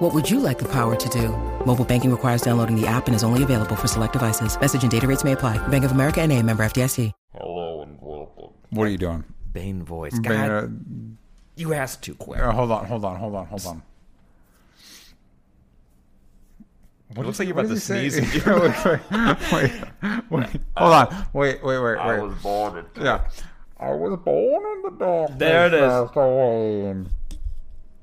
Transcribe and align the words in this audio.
What 0.00 0.14
would 0.14 0.30
you 0.30 0.40
like 0.40 0.58
the 0.58 0.68
power 0.68 0.96
to 0.96 1.08
do? 1.10 1.28
Mobile 1.66 1.84
banking 1.84 2.10
requires 2.10 2.40
downloading 2.40 2.74
the 2.74 2.86
app 2.86 3.06
and 3.06 3.14
is 3.14 3.22
only 3.22 3.42
available 3.42 3.76
for 3.76 3.86
select 3.86 4.14
devices. 4.14 4.58
Message 4.58 4.80
and 4.82 4.90
data 4.90 5.06
rates 5.06 5.24
may 5.24 5.32
apply. 5.32 5.58
Bank 5.68 5.84
of 5.84 5.90
America 5.90 6.22
and 6.22 6.32
a 6.32 6.42
member 6.42 6.62
FDIC. 6.64 7.12
Hello 7.38 7.82
and 7.82 7.98
welcome. 8.00 8.48
What 8.70 8.84
are 8.84 8.90
you 8.90 8.96
doing? 8.96 9.24
Bane 9.52 9.82
voice. 9.82 10.18
Bane, 10.18 10.22
God, 10.22 10.50
uh, 10.50 10.68
you 11.54 11.74
asked 11.74 12.02
too 12.02 12.14
quick. 12.14 12.40
uh, 12.40 12.50
hold 12.50 12.72
on, 12.72 12.86
hold 12.86 13.04
on, 13.04 13.16
hold 13.18 13.34
on, 13.34 13.46
hold 13.46 13.66
on. 13.66 13.82
it 17.10 17.18
looks 17.18 17.38
like 17.38 17.48
you're 17.48 17.60
about 17.60 17.68
to 17.68 17.78
sneeze. 17.78 18.14
say? 18.14 18.40
wait, 18.46 18.72
wait, 19.52 19.72
wait, 20.02 20.30
wait, 20.30 20.60
hold 20.78 20.92
on. 20.94 21.26
Wait, 21.34 21.62
wait, 21.62 21.78
wait, 21.78 21.96
I 21.98 22.14
wait. 22.14 22.22
was 22.22 22.34
born 22.42 22.78
in 22.78 23.04
Yeah. 23.04 23.28
I 23.78 23.90
was 23.90 24.18
born 24.20 24.64
in 24.78 24.82
the 24.82 25.04
dark. 25.04 25.38
There 25.38 25.66
it 25.66 25.74
is. 25.74 27.19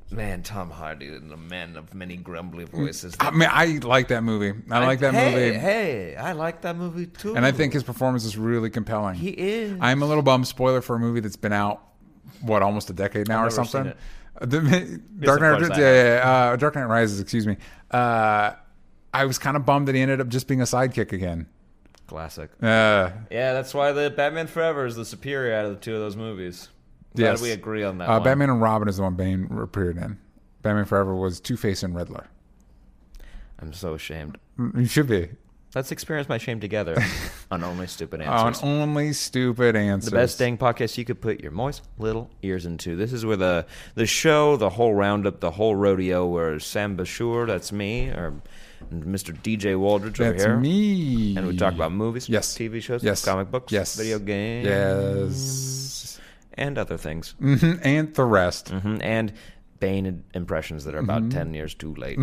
Man, 0.10 0.42
Tom 0.42 0.70
Hardy 0.70 1.08
and 1.08 1.30
the 1.30 1.36
man 1.36 1.76
of 1.76 1.94
many 1.94 2.16
grumbly 2.16 2.64
voices. 2.64 3.16
I 3.20 3.32
mean, 3.32 3.50
I 3.52 3.80
like 3.84 4.08
that 4.08 4.24
movie. 4.24 4.54
I 4.72 4.86
like 4.86 5.00
that 5.02 5.14
hey, 5.14 5.32
movie. 5.32 5.58
Hey, 5.60 6.16
I 6.16 6.32
like 6.32 6.62
that 6.62 6.78
movie 6.78 7.08
too. 7.08 7.36
And 7.36 7.46
I 7.46 7.52
think 7.52 7.74
his 7.74 7.84
performance 7.84 8.24
is 8.24 8.38
really 8.38 8.70
compelling. 8.70 9.16
he 9.16 9.30
is. 9.30 9.78
I'm 9.82 10.02
a 10.02 10.06
little 10.06 10.24
bummed. 10.24 10.48
Spoiler 10.48 10.82
for 10.82 10.96
a 10.96 11.00
movie 11.00 11.20
that's 11.20 11.36
been 11.36 11.52
out, 11.52 11.82
what, 12.42 12.62
almost 12.62 12.90
a 12.90 12.94
decade 12.94 13.28
now 13.28 13.42
I've 13.42 13.48
or 13.48 13.52
something. 13.52 13.88
Uh, 14.40 14.46
The, 14.46 15.02
Dark 15.20 15.42
Knight, 15.42 15.78
yeah, 15.78 16.52
uh, 16.54 16.56
Dark 16.56 16.76
Knight 16.76 16.86
Rises. 16.86 17.20
Excuse 17.20 17.46
me. 17.46 17.58
Uh, 17.92 18.52
I 19.14 19.26
was 19.26 19.38
kind 19.38 19.58
of 19.58 19.66
bummed 19.66 19.90
that 19.90 19.96
he 19.96 20.02
ended 20.02 20.22
up 20.22 20.30
just 20.30 20.48
being 20.48 20.62
a 20.62 20.66
sidekick 20.66 21.12
again. 21.12 21.48
Classic. 22.08 22.50
Uh, 22.62 23.12
Yeah, 23.30 23.54
that's 23.54 23.74
why 23.74 23.92
the 23.92 24.10
Batman 24.10 24.48
Forever 24.48 24.86
is 24.86 24.96
the 24.96 25.04
superior 25.06 25.54
out 25.54 25.66
of 25.66 25.72
the 25.72 25.80
two 25.80 25.94
of 25.94 26.00
those 26.00 26.16
movies. 26.16 26.70
Glad 27.16 27.32
yes, 27.32 27.42
we 27.42 27.52
agree 27.52 27.84
on 27.84 27.98
that 28.00 28.10
Uh. 28.10 28.20
Batman 28.20 28.50
and 28.50 28.62
Robin 28.62 28.88
is 28.88 28.98
the 28.98 29.04
one 29.04 29.16
Bane 29.16 29.48
appeared 29.62 29.98
in. 29.98 30.18
Batman 30.62 30.86
Forever 30.86 31.16
was 31.16 31.40
Two 31.40 31.58
Face 31.58 31.82
and 31.84 31.96
Riddler. 31.96 32.28
I'm 33.60 33.74
so 33.74 33.94
ashamed. 33.96 34.38
Mm, 34.60 34.80
You 34.82 34.86
should 34.86 35.08
be 35.08 35.30
Let's 35.76 35.92
experience 35.92 36.30
my 36.30 36.38
shame 36.40 36.60
together 36.60 36.96
on 37.52 37.64
Only 37.64 37.86
Stupid 37.88 38.22
Answers. 38.22 38.64
on 38.64 38.70
only 38.82 39.14
stupid 39.14 39.76
answers. 39.76 40.10
the 40.10 40.16
best 40.16 40.40
dang 40.40 40.58
podcast 40.58 40.98
you 40.98 41.06
could 41.06 41.22
put 41.22 41.42
your 41.42 41.52
moist 41.52 41.84
little 42.00 42.30
ears 42.42 42.66
into. 42.66 42.96
This 42.96 43.14
is 43.14 43.26
where 43.26 43.36
the 43.38 43.66
the 43.94 44.06
show, 44.08 44.56
the 44.58 44.70
whole 44.70 44.96
roundup, 44.96 45.40
the 45.40 45.52
whole 45.52 45.76
rodeo, 45.76 46.26
where 46.26 46.60
Sam 46.60 46.98
Bashur, 46.98 47.46
that's 47.48 47.72
me, 47.72 48.08
or 48.08 48.34
Mr. 48.92 49.38
DJ 49.44 49.76
Wooldridge 49.76 50.20
over 50.22 50.32
That's 50.32 50.44
here. 50.46 50.58
me. 50.58 51.36
And 51.36 51.46
we 51.48 51.58
talk 51.58 51.74
about 51.74 51.92
movies, 51.92 52.30
Yes. 52.30 52.56
TV 52.58 52.82
shows, 52.82 53.04
Yes. 53.04 53.24
comic 53.26 53.52
books, 53.52 53.72
Yes. 53.72 53.96
video 53.98 54.18
games, 54.20 54.66
Yes. 54.66 55.77
And 56.58 56.78
other 56.78 56.98
things. 56.98 57.36
hmm 57.40 57.74
And 57.84 58.14
the 58.16 58.26
rest. 58.26 58.70
hmm 58.70 58.98
And 59.02 59.34
Bane 59.80 60.24
impressions 60.34 60.86
that 60.86 60.96
are 60.96 61.00
about 61.00 61.22
Mm-hmm. 61.22 61.30
10 61.38 61.54
years 61.54 61.74
too 61.76 61.94
late. 61.96 62.18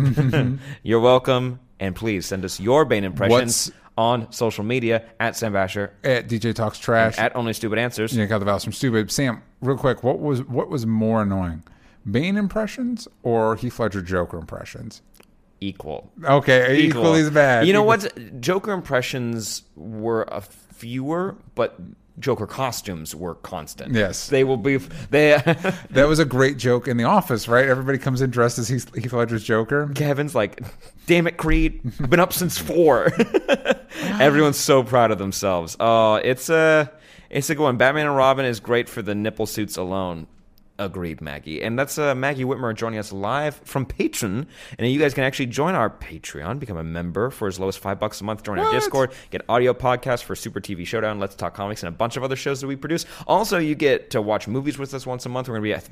You're 0.83 0.99
welcome. 0.99 1.59
And 1.79 1.95
please 1.95 2.25
send 2.25 2.43
us 2.45 2.59
your 2.59 2.85
Bane 2.85 3.03
impressions 3.03 3.67
What's- 3.67 3.71
on 3.97 4.29
social 4.33 4.65
media 4.65 5.05
at 5.21 5.37
Sam 5.37 5.53
Basher, 5.53 5.93
At 6.03 6.27
DJ 6.27 6.53
Talks 6.53 6.77
Trash. 6.79 7.17
at 7.17 7.33
Only 7.33 7.53
Stupid 7.53 7.79
Answers. 7.79 8.15
you 8.15 8.25
got 8.27 8.39
the 8.39 8.45
vowels 8.45 8.65
from 8.65 8.73
stupid. 8.73 9.09
Sam, 9.09 9.41
real 9.61 9.77
quick, 9.77 10.03
what 10.03 10.19
was 10.19 10.43
what 10.43 10.69
was 10.69 10.85
more 10.85 11.21
annoying? 11.21 11.63
Bane 12.09 12.35
impressions 12.35 13.07
or 13.23 13.55
Heath 13.55 13.79
Ledger 13.79 14.01
Joker 14.01 14.37
impressions? 14.37 15.01
Equal. 15.61 16.11
Okay, 16.25 16.77
Equal. 16.79 17.01
equally 17.03 17.21
as 17.21 17.29
bad. 17.29 17.65
You 17.67 17.71
know 17.73 17.83
what? 17.83 18.41
Joker 18.41 18.73
impressions 18.73 19.63
were 19.77 20.23
a 20.23 20.41
fewer, 20.41 21.37
but 21.55 21.79
Joker 22.19 22.47
costumes 22.47 23.13
were 23.13 23.35
constant. 23.35 23.93
Yes. 23.93 24.27
They 24.27 24.43
will 24.43 24.57
be. 24.57 24.77
They. 24.77 25.35
That 25.91 26.07
was 26.07 26.19
a 26.19 26.25
great 26.25 26.57
joke 26.57 26.87
in 26.87 26.97
The 26.97 27.03
Office, 27.05 27.47
right? 27.47 27.65
Everybody 27.65 27.97
comes 27.97 28.21
in 28.21 28.29
dressed 28.29 28.57
as 28.59 28.67
Heath, 28.67 28.93
Heath 28.95 29.13
Ledger's 29.13 29.43
Joker. 29.43 29.89
Kevin's 29.95 30.35
like, 30.35 30.61
damn 31.05 31.27
it, 31.27 31.37
Creed. 31.37 31.81
I've 32.01 32.09
been 32.09 32.19
up 32.19 32.33
since 32.33 32.57
four. 32.57 33.11
Everyone's 34.19 34.57
so 34.57 34.83
proud 34.83 35.11
of 35.11 35.17
themselves. 35.17 35.77
Oh, 35.79 36.15
it's 36.15 36.49
a, 36.49 36.91
it's 37.29 37.49
a 37.49 37.55
good 37.55 37.63
one. 37.63 37.77
Batman 37.77 38.07
and 38.07 38.15
Robin 38.15 38.45
is 38.45 38.59
great 38.59 38.89
for 38.89 39.01
the 39.01 39.15
nipple 39.15 39.45
suits 39.45 39.77
alone. 39.77 40.27
Agreed, 40.77 41.21
Maggie. 41.21 41.61
And 41.61 41.79
that's 41.79 41.97
uh, 41.97 42.13
Maggie 42.15 42.43
Whitmer 42.43 42.75
joining 42.75 42.99
us 42.99 43.13
live 43.13 43.55
from 43.63 43.85
Patreon. 43.85 44.45
And 44.77 44.91
you 44.91 44.99
guys 44.99 45.13
can 45.13 45.23
actually 45.23 45.45
join 45.45 45.73
our 45.73 45.89
Patreon, 45.89 46.59
become 46.59 46.75
a 46.75 46.83
member 46.83 47.29
for 47.29 47.47
as 47.47 47.57
low 47.59 47.69
as 47.69 47.77
five 47.77 47.97
bucks 47.97 48.19
a 48.19 48.25
month. 48.25 48.43
Join 48.43 48.59
our 48.59 48.71
Discord, 48.73 49.13
get 49.29 49.41
audio 49.47 49.73
podcasts 49.73 50.21
for 50.21 50.35
Super 50.35 50.59
TV 50.59 50.85
Showdown, 50.85 51.17
Let's 51.17 51.35
Talk 51.35 51.53
Comics, 51.53 51.81
and 51.83 51.87
a 51.87 51.97
bunch 51.97 52.17
of 52.17 52.23
other 52.23 52.35
shows 52.35 52.59
that 52.59 52.67
we 52.67 52.75
produce. 52.75 53.05
Also, 53.25 53.57
you 53.57 53.73
get 53.73 54.09
to 54.11 54.21
watch 54.21 54.49
movies 54.49 54.77
with 54.77 54.93
us 54.93 55.07
once 55.07 55.25
a 55.25 55.29
month. 55.29 55.47
We're 55.47 55.59
gonna 55.59 55.79
be. 55.79 55.87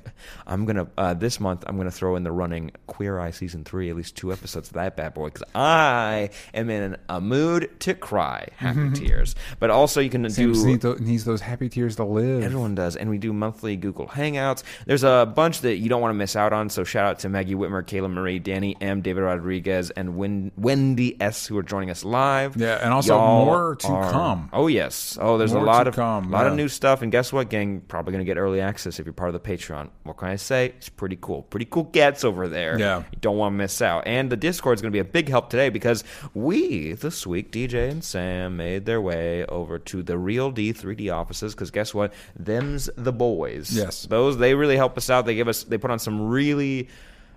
I'm 0.45 0.65
gonna 0.65 0.87
uh, 0.97 1.13
this 1.13 1.39
month. 1.39 1.63
I'm 1.65 1.77
gonna 1.77 1.89
throw 1.91 2.17
in 2.17 2.23
the 2.23 2.31
running 2.33 2.71
Queer 2.87 3.19
Eye 3.19 3.31
season 3.31 3.63
three, 3.63 3.89
at 3.89 3.95
least 3.95 4.17
two 4.17 4.33
episodes 4.33 4.67
of 4.67 4.73
that 4.73 4.97
bad 4.97 5.13
boy, 5.13 5.27
because 5.27 5.43
I 5.55 6.29
am 6.53 6.69
in 6.69 6.97
a 7.07 7.21
mood 7.21 7.69
to 7.81 7.93
cry, 7.93 8.47
happy 8.57 8.89
tears. 8.91 9.35
But 9.59 9.69
also, 9.69 10.01
you 10.01 10.09
can 10.09 10.29
Sam 10.29 10.51
do. 10.51 10.97
needs 10.99 11.23
those 11.23 11.41
happy 11.41 11.69
tears 11.69 11.95
to 11.97 12.03
live. 12.03 12.43
Everyone 12.43 12.75
does, 12.75 12.97
and 12.97 13.09
we 13.09 13.17
do 13.17 13.31
monthly 13.31 13.77
Google 13.77 14.07
Hangouts. 14.07 14.63
There's 14.85 15.03
a 15.03 15.31
bunch 15.35 15.61
that 15.61 15.77
you 15.77 15.89
don't 15.89 16.01
want 16.01 16.11
to 16.11 16.17
miss 16.17 16.35
out 16.35 16.53
on. 16.53 16.69
So 16.69 16.83
shout 16.83 17.05
out 17.05 17.19
to 17.19 17.29
Maggie 17.29 17.55
Whitmer, 17.55 17.83
Kayla 17.83 18.11
Marie, 18.11 18.39
Danny 18.39 18.75
M, 18.81 19.01
David 19.01 19.21
Rodriguez, 19.21 19.89
and 19.91 20.15
Wen- 20.15 20.51
Wendy 20.57 21.19
S, 21.21 21.45
who 21.47 21.57
are 21.57 21.63
joining 21.63 21.89
us 21.89 22.03
live. 22.03 22.55
Yeah, 22.57 22.79
and 22.83 22.93
also 22.93 23.15
Y'all 23.15 23.45
more 23.45 23.75
to 23.75 23.87
are- 23.87 24.11
come. 24.11 24.49
Oh 24.53 24.67
yes, 24.67 25.17
oh 25.21 25.37
there's 25.37 25.53
More 25.53 25.63
a 25.63 25.65
lot 25.65 25.87
of 25.87 25.95
come, 25.95 26.31
lot 26.31 26.47
of 26.47 26.53
new 26.55 26.67
stuff. 26.67 27.01
And 27.01 27.11
guess 27.11 27.31
what, 27.33 27.49
gang? 27.49 27.81
Probably 27.87 28.11
gonna 28.11 28.23
get 28.23 28.37
early 28.37 28.61
access 28.61 28.99
if 28.99 29.05
you're 29.05 29.13
part 29.13 29.33
of 29.33 29.41
the 29.41 29.49
Patreon. 29.49 29.89
What 30.03 30.17
can 30.17 30.27
I 30.29 30.35
say? 30.35 30.67
It's 30.77 30.89
pretty 30.89 31.17
cool. 31.21 31.43
Pretty 31.43 31.65
cool 31.65 31.83
gets 31.85 32.23
over 32.23 32.47
there. 32.47 32.77
Yeah. 32.79 32.99
you 33.11 33.17
don't 33.21 33.37
want 33.37 33.53
to 33.53 33.57
miss 33.57 33.81
out. 33.81 34.07
And 34.07 34.29
the 34.31 34.37
Discord 34.37 34.77
is 34.77 34.81
gonna 34.81 34.91
be 34.91 34.99
a 34.99 35.03
big 35.05 35.29
help 35.29 35.49
today 35.49 35.69
because 35.69 36.03
we 36.33 36.93
this 36.93 37.25
week, 37.27 37.51
DJ 37.51 37.89
and 37.89 38.03
Sam, 38.03 38.57
made 38.57 38.85
their 38.85 39.01
way 39.01 39.45
over 39.45 39.77
to 39.79 40.03
the 40.03 40.17
Real 40.17 40.51
D 40.51 40.73
3D 40.73 41.09
offices. 41.13 41.53
Because 41.53 41.71
guess 41.71 41.93
what? 41.93 42.13
Them's 42.35 42.89
the 42.95 43.13
boys. 43.13 43.71
Yes. 43.75 44.03
those 44.07 44.37
they 44.37 44.53
really 44.63 44.77
help 44.77 44.97
us 44.97 45.09
out. 45.09 45.25
They 45.25 45.35
give 45.35 45.49
us 45.49 45.63
they 45.63 45.77
put 45.77 45.91
on 45.91 45.99
some 45.99 46.29
really. 46.29 46.87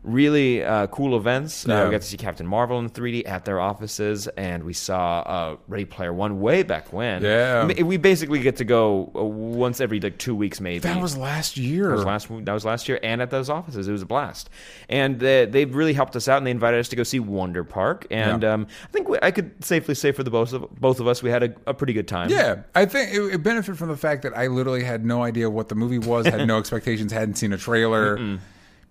Really 0.03 0.63
uh, 0.63 0.87
cool 0.87 1.17
events. 1.17 1.69
Uh, 1.69 1.83
we 1.87 1.91
got 1.91 2.01
to 2.03 2.07
see 2.07 2.17
Captain 2.17 2.47
Marvel 2.47 2.79
in 2.79 2.89
3D 2.91 3.27
at 3.27 3.45
their 3.45 3.59
offices, 3.59 4.29
and 4.29 4.63
we 4.63 4.73
saw 4.73 5.19
uh, 5.21 5.57
Ready 5.67 5.85
Player 5.85 6.13
One 6.13 6.41
way 6.41 6.63
back 6.63 6.93
when. 6.93 7.23
Yeah. 7.25 7.67
We 7.83 7.97
basically 7.97 8.39
get 8.39 8.57
to 8.59 8.65
go 8.65 9.11
uh, 9.17 9.25
once 9.25 9.81
every 9.81 9.99
like 9.99 10.17
two 10.19 10.37
weeks, 10.37 10.61
maybe. 10.61 10.79
That 10.79 11.03
was 11.03 11.17
last 11.17 11.57
year. 11.57 11.89
That 11.89 11.97
was 11.97 12.05
last. 12.05 12.29
That 12.45 12.53
was 12.53 12.65
last 12.65 12.89
year, 12.89 13.01
and 13.03 13.21
at 13.21 13.31
those 13.31 13.51
offices, 13.51 13.89
it 13.89 13.93
was 13.93 14.03
a 14.03 14.07
blast. 14.07 14.49
And 14.89 15.19
they, 15.19 15.45
they've 15.47 15.75
really 15.75 15.93
helped 15.93 16.15
us 16.15 16.29
out, 16.29 16.39
and 16.39 16.47
they 16.47 16.53
invited 16.53 16.79
us 16.79 16.89
to 16.91 16.97
go 16.97 17.03
see 17.03 17.19
Wonder 17.19 17.65
Park. 17.65 18.07
And 18.09 18.43
Yeah. 18.43 18.53
um, 18.53 18.69
I 18.85 18.87
think 18.93 19.09
we, 19.09 19.19
I 19.23 19.33
could 19.33 19.65
safely 19.65 19.97
say 19.97 20.13
for 20.13 20.23
the 20.23 20.31
both 20.31 20.53
of 20.53 20.71
both 20.81 21.01
of 21.01 21.09
us, 21.09 21.21
we 21.21 21.31
had 21.31 21.43
a, 21.43 21.53
a 21.67 21.75
pretty 21.75 21.95
good 21.95 22.07
time. 22.07 22.31
Yeah, 22.31 22.63
I 22.77 22.85
think 22.85 23.13
it, 23.13 23.21
it 23.35 23.43
benefited 23.43 23.77
from 23.77 23.89
the 23.89 23.97
fact 23.97 24.23
that 24.23 24.37
I 24.37 24.47
literally 24.47 24.85
had 24.85 25.05
no 25.05 25.25
idea 25.25 25.51
what 25.51 25.69
the 25.69 25.75
movie 25.75 25.99
was, 25.99 26.27
had 26.29 26.47
no 26.47 26.59
expectations, 26.61 27.11
hadn't 27.11 27.35
seen 27.35 27.53
a 27.53 27.59
trailer. 27.59 28.39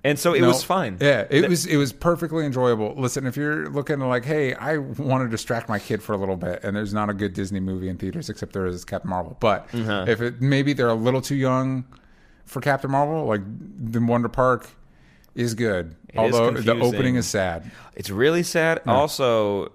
And 0.05 0.17
so 0.19 0.33
it 0.33 0.41
No. 0.41 0.47
was 0.47 0.63
fine. 0.63 0.97
Yeah, 1.01 1.25
it 1.29 1.49
was 1.49 1.65
it 1.65 1.77
was 1.77 1.91
perfectly 1.91 2.45
enjoyable. 2.45 2.93
Listen, 2.95 3.25
if 3.25 3.35
you're 3.35 3.69
looking 3.69 3.99
like, 3.99 4.23
hey, 4.23 4.53
I 4.53 4.77
want 4.77 5.23
to 5.25 5.29
distract 5.29 5.67
my 5.67 5.79
kid 5.79 6.01
for 6.03 6.13
a 6.13 6.17
little 6.17 6.37
bit, 6.37 6.63
and 6.63 6.75
there's 6.75 6.93
not 6.93 7.09
a 7.09 7.13
good 7.13 7.33
Disney 7.33 7.59
movie 7.59 7.89
in 7.89 7.97
theaters 7.97 8.29
except 8.29 8.53
there 8.53 8.65
is 8.67 8.85
Captain 8.85 9.09
Marvel. 9.09 9.35
But 9.39 9.67
Uh-huh. 9.73 10.05
if 10.07 10.21
it 10.21 10.41
maybe 10.41 10.73
they're 10.73 10.87
a 10.89 10.93
little 10.93 11.21
too 11.21 11.35
young 11.35 11.83
for 12.45 12.61
Captain 12.61 12.91
Marvel, 12.91 13.25
like 13.25 13.41
the 13.91 13.99
Wonder 13.99 14.29
Park 14.29 14.69
is 15.33 15.53
good. 15.53 15.95
is 16.13 16.17
Although 16.17 16.51
the 16.51 16.79
opening 16.79 17.15
is 17.15 17.27
sad. 17.27 17.69
It's 17.95 18.09
really 18.09 18.43
sad. 18.43 18.81
Also, 18.85 19.71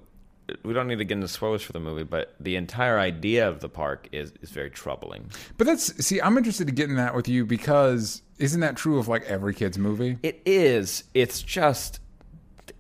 we 0.64 0.72
don't 0.72 0.88
need 0.88 0.98
to 0.98 1.04
get 1.04 1.14
into 1.14 1.28
spoilers 1.28 1.62
for 1.62 1.72
the 1.72 1.80
movie, 1.80 2.02
but 2.02 2.34
the 2.40 2.56
entire 2.56 2.98
idea 2.98 3.48
of 3.48 3.60
the 3.60 3.68
park 3.68 4.08
is 4.12 4.32
is 4.40 4.50
very 4.50 4.70
troubling. 4.70 5.28
But 5.58 5.66
that's 5.66 6.04
see, 6.04 6.20
I'm 6.20 6.38
interested 6.38 6.66
to 6.66 6.72
get 6.72 6.88
in 6.88 6.96
that 6.96 7.14
with 7.14 7.28
you 7.28 7.44
because 7.44 8.22
isn't 8.40 8.60
that 8.60 8.76
true 8.76 8.98
of 8.98 9.06
like 9.08 9.24
every 9.24 9.54
kid's 9.54 9.78
movie? 9.78 10.18
It 10.22 10.42
is. 10.44 11.04
It's 11.14 11.42
just. 11.42 12.00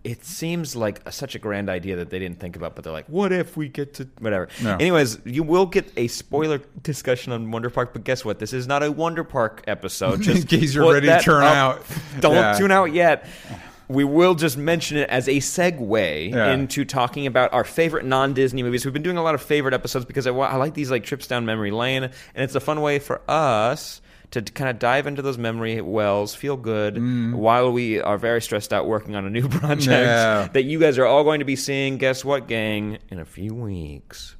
It 0.02 0.24
seems 0.24 0.74
like 0.74 1.02
a, 1.06 1.12
such 1.12 1.34
a 1.34 1.38
grand 1.38 1.68
idea 1.68 1.96
that 1.96 2.08
they 2.08 2.18
didn't 2.18 2.40
think 2.40 2.56
about, 2.56 2.74
but 2.74 2.84
they're 2.84 2.92
like, 2.92 3.06
"What 3.08 3.32
if 3.32 3.54
we 3.56 3.68
get 3.68 3.94
to 3.94 4.08
whatever?" 4.18 4.48
No. 4.62 4.74
Anyways, 4.76 5.18
you 5.26 5.42
will 5.42 5.66
get 5.66 5.92
a 5.96 6.06
spoiler 6.08 6.58
discussion 6.82 7.32
on 7.32 7.50
Wonder 7.50 7.68
Park, 7.68 7.92
but 7.92 8.04
guess 8.04 8.24
what? 8.24 8.38
This 8.38 8.54
is 8.54 8.66
not 8.66 8.82
a 8.82 8.90
Wonder 8.90 9.24
Park 9.24 9.62
episode. 9.66 10.22
Just 10.22 10.42
In 10.50 10.60
case 10.60 10.74
you're 10.74 10.90
ready 10.90 11.06
to 11.06 11.12
that 11.12 11.22
turn 11.22 11.42
up. 11.42 11.54
out. 11.54 11.82
Don't 12.20 12.34
Yeah. 12.34 12.54
tune 12.58 12.70
out 12.72 12.92
yet. 12.94 13.26
we 13.88 14.04
will 14.04 14.36
just 14.36 14.56
mention 14.56 14.96
it 14.98 15.08
as 15.10 15.26
a 15.26 15.38
segue 15.38 16.30
Yeah. 16.30 16.52
into 16.52 16.84
talking 16.84 17.26
about 17.26 17.52
our 17.52 17.64
favorite 17.64 18.04
non-Disney 18.04 18.62
movies. 18.62 18.84
We've 18.84 18.94
been 18.94 19.02
doing 19.02 19.16
a 19.16 19.22
lot 19.22 19.34
of 19.34 19.42
favorite 19.42 19.74
episodes 19.74 20.04
because 20.04 20.28
I, 20.28 20.30
I 20.30 20.54
like 20.56 20.74
these 20.74 20.92
like 20.92 21.02
trips 21.02 21.26
down 21.26 21.44
memory 21.44 21.72
lane, 21.72 22.04
and 22.04 22.12
it's 22.36 22.54
a 22.54 22.60
fun 22.60 22.80
way 22.82 23.00
for 23.00 23.20
us 23.28 24.00
to 24.32 24.42
kind 24.42 24.70
of 24.70 24.78
dive 24.78 25.06
into 25.06 25.22
those 25.22 25.38
memory 25.38 25.80
wells, 25.80 26.34
feel 26.34 26.56
good 26.56 26.94
mm. 26.94 27.34
while 27.34 27.72
we 27.72 28.00
are 28.00 28.16
very 28.16 28.40
stressed 28.40 28.72
out 28.72 28.86
working 28.86 29.16
on 29.16 29.24
a 29.26 29.30
new 29.30 29.48
project 29.60 29.88
Yeah. 29.88 30.48
that 30.52 30.62
you 30.64 30.78
guys 30.78 30.98
are 30.98 31.06
all 31.06 31.24
going 31.24 31.40
to 31.40 31.44
be 31.44 31.56
seeing. 31.56 31.98
Guess 31.98 32.24
what, 32.24 32.46
gang? 32.46 32.98
In 33.10 33.18
a 33.18 33.24
few 33.24 33.54
weeks, 33.54 34.36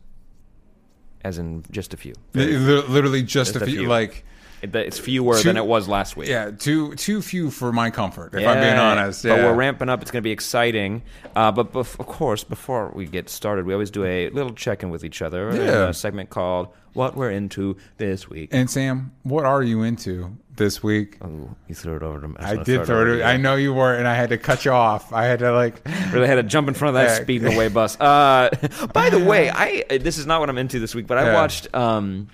as 1.23 1.39
in 1.39 1.65
just 1.71 1.93
a 1.95 1.97
few. 1.97 2.15
Literally 2.35 3.23
just, 3.23 3.53
Just 3.53 3.57
a 3.57 3.65
a 3.65 3.67
few, 3.67 3.81
few. 3.81 3.89
like 3.89 4.25
It's 4.63 4.99
fewer 4.99 5.37
Two- 5.37 5.45
than 5.45 5.57
it 5.57 5.67
was 5.67 5.89
last 5.89 6.17
week. 6.17 6.29
yeah, 6.29 6.51
too 6.51 6.95
too 6.95 7.23
few 7.23 7.51
for 7.51 7.73
my 7.73 7.91
comfort. 7.91 8.35
If 8.35 8.47
I'm 8.47 8.61
being 8.61 8.75
Yeah, 8.75 8.91
honest, 8.91 9.23
But 9.23 9.39
we're 9.39 9.55
ramping 9.55 9.89
up. 9.89 10.03
It's 10.03 10.11
going 10.11 10.23
to 10.23 10.27
be 10.27 10.33
exciting. 10.33 11.03
Uh, 11.35 11.51
but 11.53 11.73
bef- 11.73 11.99
of 11.99 12.07
course, 12.07 12.45
before 12.45 12.91
we 12.95 13.07
get 13.07 13.29
started, 13.31 13.67
we 13.67 13.73
always 13.73 13.91
do 13.91 14.05
a 14.05 14.29
little 14.31 14.53
check 14.53 14.83
in 14.83 14.91
with 14.91 15.05
each 15.05 15.23
other. 15.23 15.51
Yeah. 15.55 15.89
A 15.89 15.95
segment 15.95 16.31
called 16.31 16.69
"What 16.93 17.17
We're 17.17 17.31
Into 17.31 17.77
This 17.99 18.29
Week." 18.29 18.51
And 18.53 18.69
Sam, 18.69 19.13
what 19.23 19.45
are 19.45 19.63
you 19.63 19.83
into 19.83 20.37
this 20.57 20.83
week? 20.83 21.17
Ooh, 21.25 21.55
you 21.69 21.75
threw 21.75 21.97
it 21.97 22.03
over 22.03 22.21
to 22.21 22.29
me. 22.29 22.35
I 22.39 22.57
did 22.57 22.85
throw 22.85 23.15
it. 23.15 23.23
I 23.23 23.37
know 23.39 23.55
you 23.55 23.73
were, 23.73 23.95
and 23.95 24.07
I 24.07 24.15
had 24.15 24.29
to 24.31 24.37
cut 24.39 24.65
you 24.67 24.73
off. 24.73 25.13
I 25.13 25.25
had 25.25 25.39
to 25.39 25.53
like. 25.53 25.81
Really 26.13 26.27
had 26.27 26.35
to 26.37 26.43
jump 26.43 26.67
in 26.67 26.75
front 26.75 26.97
of 26.97 27.03
that 27.03 27.17
Yeah. 27.17 27.23
speeding 27.23 27.55
away 27.55 27.69
bus. 27.69 27.99
Uh, 28.01 28.51
by 28.93 29.11
the 29.11 29.21
way, 29.25 29.49
I 29.49 29.85
this 29.99 30.19
is 30.19 30.27
not 30.27 30.41
what 30.41 30.51
I'm 30.51 30.59
into 30.59 30.81
this 30.81 30.93
week, 30.95 31.07
but 31.07 31.19
I 31.19 31.27
Yeah. 31.27 31.35
watched 31.35 31.73
um, 31.75 32.27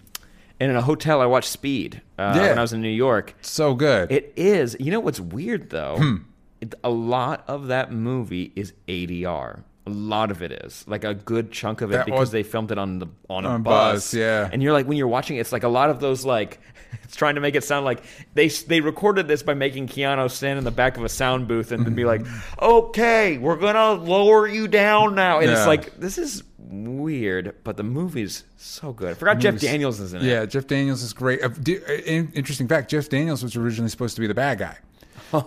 in 0.61 0.75
a 0.75 0.83
hotel. 0.83 1.21
I 1.21 1.27
watched 1.27 1.49
Speed 1.51 2.01
uh, 2.19 2.33
Yeah. 2.37 2.49
when 2.51 2.59
I 2.59 2.63
was 2.63 2.73
in 2.73 2.81
New 2.83 2.89
York. 2.89 3.35
So 3.41 3.75
good. 3.75 4.11
It 4.11 4.33
is. 4.37 4.77
You 4.81 4.91
know 4.91 5.01
what's 5.01 5.21
weird 5.21 5.71
though? 5.71 5.97
Hmm. 5.99 6.17
It, 6.61 6.75
a 6.83 6.91
lot 6.91 7.45
of 7.49 7.67
that 7.67 7.93
movie 7.93 8.53
is 8.57 8.73
ADR. 8.89 9.63
A 9.89 9.91
lot 9.91 10.33
of 10.33 10.43
it 10.43 10.51
is 10.51 10.85
like 10.89 11.05
a 11.05 11.15
good 11.15 11.53
chunk 11.53 11.81
of 11.81 11.91
it 11.93 11.95
That 11.97 12.07
because 12.07 12.19
was- 12.21 12.31
they 12.33 12.43
filmed 12.43 12.73
it 12.73 12.79
on 12.79 12.99
the 12.99 13.07
on 13.31 13.45
a 13.45 13.51
On 13.51 13.63
bus. 13.63 13.95
bus, 13.95 14.15
yeah. 14.15 14.49
And 14.53 14.61
you're 14.63 14.73
like 14.73 14.87
when 14.87 14.97
you're 14.97 15.07
watching, 15.07 15.37
it, 15.37 15.41
it's 15.41 15.53
like 15.53 15.63
a 15.65 15.69
lot 15.69 15.91
of 15.91 16.01
those 16.01 16.25
like. 16.25 16.61
It's 17.03 17.15
trying 17.15 17.35
to 17.35 17.41
make 17.41 17.55
it 17.55 17.63
sound 17.63 17.85
like 17.85 18.03
they 18.35 18.49
they 18.49 18.81
recorded 18.81 19.29
this 19.29 19.43
by 19.43 19.55
making 19.55 19.87
Keanu 19.89 20.31
stand 20.31 20.59
in 20.59 20.65
the 20.65 20.71
back 20.71 20.97
of 20.97 21.05
a 21.05 21.09
sound 21.09 21.47
booth 21.47 21.71
and 21.71 21.85
then 21.85 21.95
be 21.95 22.05
like, 22.05 22.23
"Okay, 22.63 23.39
we're 23.39 23.57
gonna 23.57 23.93
lower 24.03 24.47
you 24.49 24.67
down 24.67 25.15
now," 25.15 25.39
and 25.39 25.49
Yeah. 25.51 25.59
it's 25.59 25.67
like 25.67 25.99
this 26.01 26.17
is 26.19 26.43
weird, 26.69 27.55
but 27.65 27.77
the 27.77 27.83
movie's 27.83 28.45
so 28.57 28.93
good. 28.93 29.11
I 29.11 29.15
forgot 29.15 29.39
Jeff 29.39 29.61
Daniels 29.61 30.01
is 30.01 30.13
in 30.15 30.23
it. 30.23 30.25
Yeah, 30.27 30.47
Jeff 30.47 30.67
Daniels 30.67 31.03
is 31.03 31.13
great. 31.13 31.43
Uh, 31.43 31.49
di- 31.49 31.79
uh, 31.85 31.93
in- 32.05 32.33
interesting 32.35 32.69
fact: 32.69 32.91
Jeff 32.91 33.09
Daniels 33.09 33.43
was 33.43 33.57
originally 33.57 33.89
supposed 33.91 34.15
to 34.17 34.21
be 34.21 34.27
the 34.27 34.35
bad 34.35 34.59
guy. 34.59 34.79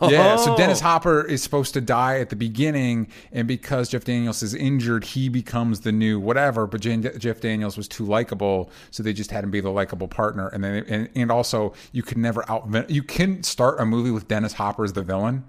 Yeah, 0.10 0.36
so 0.36 0.58
Dennis 0.58 0.82
Hopper 0.82 1.24
is 1.24 1.42
supposed 1.42 1.74
to 1.74 1.80
die 1.82 2.20
at 2.20 2.30
the 2.30 2.36
beginning, 2.36 3.08
and 3.32 3.48
because 3.48 3.88
Jeff 3.88 4.04
Daniels 4.04 4.44
is 4.44 4.54
injured, 4.54 5.06
he 5.06 5.30
becomes 5.30 5.80
the 5.82 5.92
new 5.94 6.20
whatever. 6.20 6.68
But 6.68 6.82
Jan- 6.82 7.10
Jeff 7.18 7.40
Daniels 7.40 7.78
was 7.78 7.88
too 7.88 8.04
likable, 8.06 8.70
so 8.92 9.04
they 9.04 9.14
just 9.14 9.32
had 9.32 9.42
him 9.44 9.52
be 9.52 9.62
the 9.62 9.70
likable 9.70 10.10
partner. 10.10 10.50
And 10.50 10.62
then, 10.64 10.84
and, 10.90 11.10
and 11.16 11.32
also, 11.32 11.74
you 11.94 12.04
can 12.04 12.22
never 12.22 12.44
out. 12.52 12.90
You 12.90 13.04
can 13.04 13.42
start 13.44 13.80
a 13.80 13.86
movie 13.86 14.12
with 14.12 14.28
Dennis 14.28 14.52
Hopper 14.54 14.84
as 14.84 14.92
the 14.94 15.02
villain, 15.04 15.46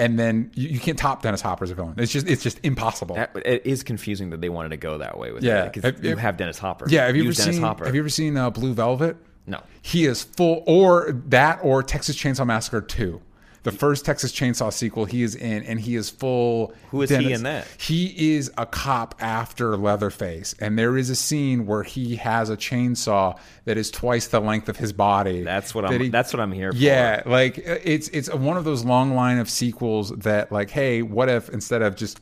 and 0.00 0.18
then 0.18 0.50
you, 0.54 0.68
you 0.70 0.80
can't 0.80 0.98
top 0.98 1.22
Dennis 1.22 1.40
Hopper 1.42 1.64
as 1.64 1.70
a 1.70 1.74
villain. 1.74 1.94
It's 1.98 2.10
just, 2.12 2.26
it's 2.28 2.42
just 2.42 2.58
impossible. 2.64 3.14
That, 3.16 3.30
it 3.44 3.64
is 3.64 3.82
confusing 3.84 4.30
that 4.30 4.40
they 4.40 4.48
wanted 4.48 4.70
to 4.70 4.76
go 4.76 4.98
that 4.98 5.18
way 5.18 5.30
with 5.32 5.44
Yeah. 5.44 5.64
it. 5.66 5.72
'cause 5.74 5.82
Have- 5.84 6.04
you 6.04 6.16
have- 6.16 6.36
Dennis 6.36 6.58
Hopper. 6.58 6.86
yeah, 6.88 7.06
have 7.06 7.14
you 7.16 7.22
ever 7.24 7.32
Dennis 7.32 7.54
seen? 7.56 7.62
Hopper. 7.62 7.84
Have 7.84 7.94
you 7.94 8.00
ever 8.00 8.08
seen 8.08 8.36
uh, 8.36 8.50
Blue 8.50 8.72
Velvet? 8.74 9.16
No. 9.46 9.60
He 9.82 10.06
is 10.06 10.22
full, 10.22 10.62
or 10.66 11.12
that, 11.28 11.60
or 11.62 11.82
Texas 11.82 12.16
Chainsaw 12.16 12.46
Massacre 12.46 12.80
2. 12.80 13.20
The 13.62 13.72
first 13.72 14.06
Texas 14.06 14.32
Chainsaw 14.32 14.72
sequel 14.72 15.04
he 15.04 15.22
is 15.22 15.34
in, 15.34 15.62
and 15.64 15.78
he 15.78 15.94
is 15.94 16.08
full. 16.08 16.72
Who 16.90 17.02
is 17.02 17.10
he 17.10 17.32
in 17.32 17.42
that? 17.42 17.66
He 17.78 18.34
is 18.36 18.50
a 18.56 18.64
cop 18.64 19.14
after 19.20 19.76
Leatherface, 19.76 20.54
and 20.58 20.78
there 20.78 20.96
is 20.96 21.10
a 21.10 21.14
scene 21.16 21.66
where 21.66 21.82
he 21.82 22.16
has 22.16 22.48
a 22.48 22.56
chainsaw 22.56 23.38
that 23.66 23.76
is 23.76 23.90
twice 23.90 24.28
the 24.28 24.40
length 24.40 24.68
of 24.70 24.78
his 24.78 24.92
body. 24.94 25.42
That's 25.42 25.74
what 25.74 25.82
that 25.82 25.92
I'm. 25.92 26.00
he- 26.00 26.08
that's 26.08 26.32
what 26.32 26.40
I'm 26.40 26.52
here 26.52 26.72
for. 26.72 26.78
yeah, 26.78 27.22
like 27.26 27.58
it's 27.58 28.08
it's 28.08 28.32
one 28.32 28.56
of 28.56 28.64
those 28.64 28.84
long 28.84 29.14
line 29.14 29.38
of 29.38 29.50
sequels 29.50 30.10
that 30.10 30.50
like, 30.50 30.70
hey, 30.70 31.02
what 31.02 31.28
if 31.28 31.48
instead 31.50 31.82
of 31.82 31.96
just 31.96 32.18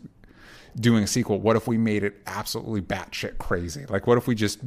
doing 0.79 1.05
a 1.05 1.07
sequel, 1.07 1.41
what 1.41 1.57
if 1.57 1.67
we 1.67 1.77
made 1.79 2.05
it 2.05 2.15
absolutely 2.27 2.81
batshit 2.81 3.39
crazy? 3.39 3.85
Like, 3.89 4.07
what 4.07 4.17
if 4.19 4.27
we 4.27 4.35
just 4.35 4.59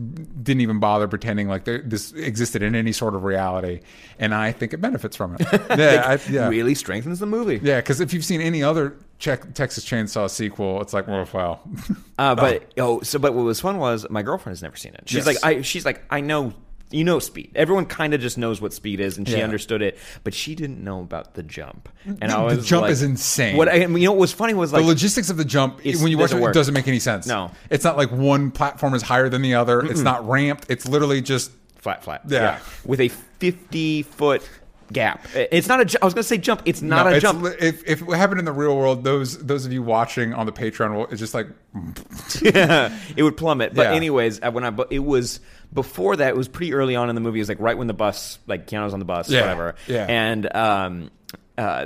didn't 0.44 0.62
even 0.62 0.80
bother 0.80 1.08
pretending 1.08 1.48
like 1.48 1.64
there, 1.66 1.80
this 1.82 2.12
existed 2.14 2.62
in 2.62 2.76
any 2.76 2.92
sort 2.92 3.16
of 3.16 3.24
reality? 3.24 3.82
And 4.20 4.34
I 4.34 4.52
think 4.52 4.74
it 4.74 4.82
benefits 4.82 5.16
from 5.16 5.36
it. 5.40 5.42
Yeah, 5.78 6.04
I, 6.06 6.32
yeah, 6.32 6.48
Really 6.50 6.76
strengthens 6.76 7.20
the 7.20 7.26
movie. 7.26 7.60
yeah. 7.64 7.78
Because 7.80 8.02
if 8.02 8.14
you've 8.14 8.26
seen 8.26 8.42
any 8.42 8.62
other 8.64 8.98
Czech, 9.20 9.54
Texas 9.54 9.86
Chainsaw 9.86 10.30
sequel, 10.30 10.82
it's 10.82 10.94
like, 10.94 11.08
well, 11.08 11.28
wow. 11.34 11.60
Uh, 12.18 12.36
but 12.36 12.72
oh, 12.78 13.02
so 13.02 13.20
but 13.20 13.34
what 13.34 13.44
was 13.44 13.60
fun 13.62 13.78
was 13.78 14.06
my 14.10 14.22
girlfriend 14.22 14.54
has 14.54 14.62
never 14.62 14.76
seen 14.76 14.94
it. 14.94 15.04
She's 15.08 15.26
Yes. 15.26 15.28
like, 15.28 15.38
I. 15.58 15.62
She's 15.62 15.86
like, 15.86 16.04
I 16.10 16.22
know. 16.22 16.54
You 16.92 17.04
know 17.04 17.20
Speed. 17.20 17.52
Everyone 17.56 17.86
kind 17.86 18.14
of 18.14 18.22
just 18.22 18.38
knows 18.38 18.62
what 18.62 18.74
Speed 18.74 19.00
is, 19.00 19.18
and 19.18 19.28
she 19.28 19.38
Yeah. 19.38 19.44
understood 19.44 19.82
it, 19.82 19.98
but 20.24 20.34
she 20.34 20.56
didn't 20.56 20.84
know 20.84 21.00
about 21.02 21.34
the 21.36 21.44
jump. 21.44 21.90
And 22.06 22.20
The- 22.32 22.38
I 22.38 22.54
the 22.56 22.62
jump 22.62 22.84
like- 22.84 22.92
is 22.92 23.02
insane. 23.02 23.58
What 23.58 23.70
I, 23.70 23.76
you 23.76 23.88
know? 23.88 24.12
What 24.12 24.20
was 24.20 24.32
funny 24.34 24.54
was 24.54 24.74
like 24.74 24.82
the 24.84 24.88
logistics 24.88 25.30
of 25.30 25.38
the 25.38 25.46
jump 25.46 25.80
when 25.84 26.08
you 26.08 26.18
watch 26.18 26.32
it, 26.34 26.40
work. 26.40 26.52
it 26.52 26.54
doesn't 26.58 26.74
make 26.74 26.88
any 26.88 27.00
sense. 27.00 27.26
No. 27.28 27.52
it's 27.70 27.84
not 27.84 27.98
like 27.98 28.12
one 28.12 28.52
platform 28.52 28.94
is 28.94 29.02
higher 29.02 29.30
than 29.30 29.42
the 29.42 29.56
other. 29.56 29.82
It's 29.82 30.02
not 30.02 30.28
ramped. 30.28 30.66
It's 30.70 30.88
literally 30.88 31.22
just 31.22 31.52
flat, 31.78 32.04
flat. 32.04 32.22
Yeah. 32.28 32.60
with 32.86 33.00
a 33.00 33.08
fifty 33.40 34.04
foot 34.04 34.48
gap. 34.92 35.26
It's 35.34 35.68
not 35.70 35.80
a. 35.80 35.86
ju- 35.86 35.98
I 36.02 36.06
was 36.06 36.14
gonna 36.14 36.24
say 36.24 36.38
jump. 36.38 36.62
It's 36.66 36.82
not 36.82 37.06
No, 37.06 37.12
a 37.12 37.16
it's 37.16 37.22
jump. 37.22 37.46
If, 37.62 37.88
if 37.88 38.02
it 38.02 38.10
happened 38.18 38.40
in 38.40 38.46
the 38.46 38.52
real 38.52 38.76
world, 38.78 39.04
those 39.06 39.38
those 39.38 39.66
of 39.66 39.72
you 39.72 39.82
watching 39.82 40.34
on 40.34 40.46
the 40.46 40.52
Patreon 40.52 40.94
will 40.94 41.08
it's 41.08 41.20
just 41.20 41.34
like 41.34 41.48
yeah, 42.42 42.96
it 43.16 43.24
would 43.24 43.38
plummet. 43.38 43.74
But 43.74 43.84
Yeah. 43.84 43.94
anyways, 43.94 44.42
when 44.42 44.64
I 44.64 44.70
but 44.70 44.92
it 44.92 45.00
was 45.00 45.40
before 45.74 46.16
that, 46.16 46.30
it 46.30 46.36
was 46.38 46.48
pretty 46.48 46.74
early 46.74 46.96
on 46.96 47.10
in 47.10 47.16
the 47.16 47.22
movie. 47.22 47.40
It 47.40 47.44
was 47.44 47.50
like 47.50 47.60
right 47.60 47.78
when 47.78 47.88
the 47.88 47.94
bus, 47.94 48.40
like 48.48 48.68
Keanu's 48.68 48.94
on 48.94 49.00
the 49.00 49.06
bus, 49.06 49.30
Yeah, 49.30 49.42
whatever. 49.42 49.76
yeah. 49.88 50.06
And 50.10 50.56
um, 50.56 51.12
uh, 51.58 51.86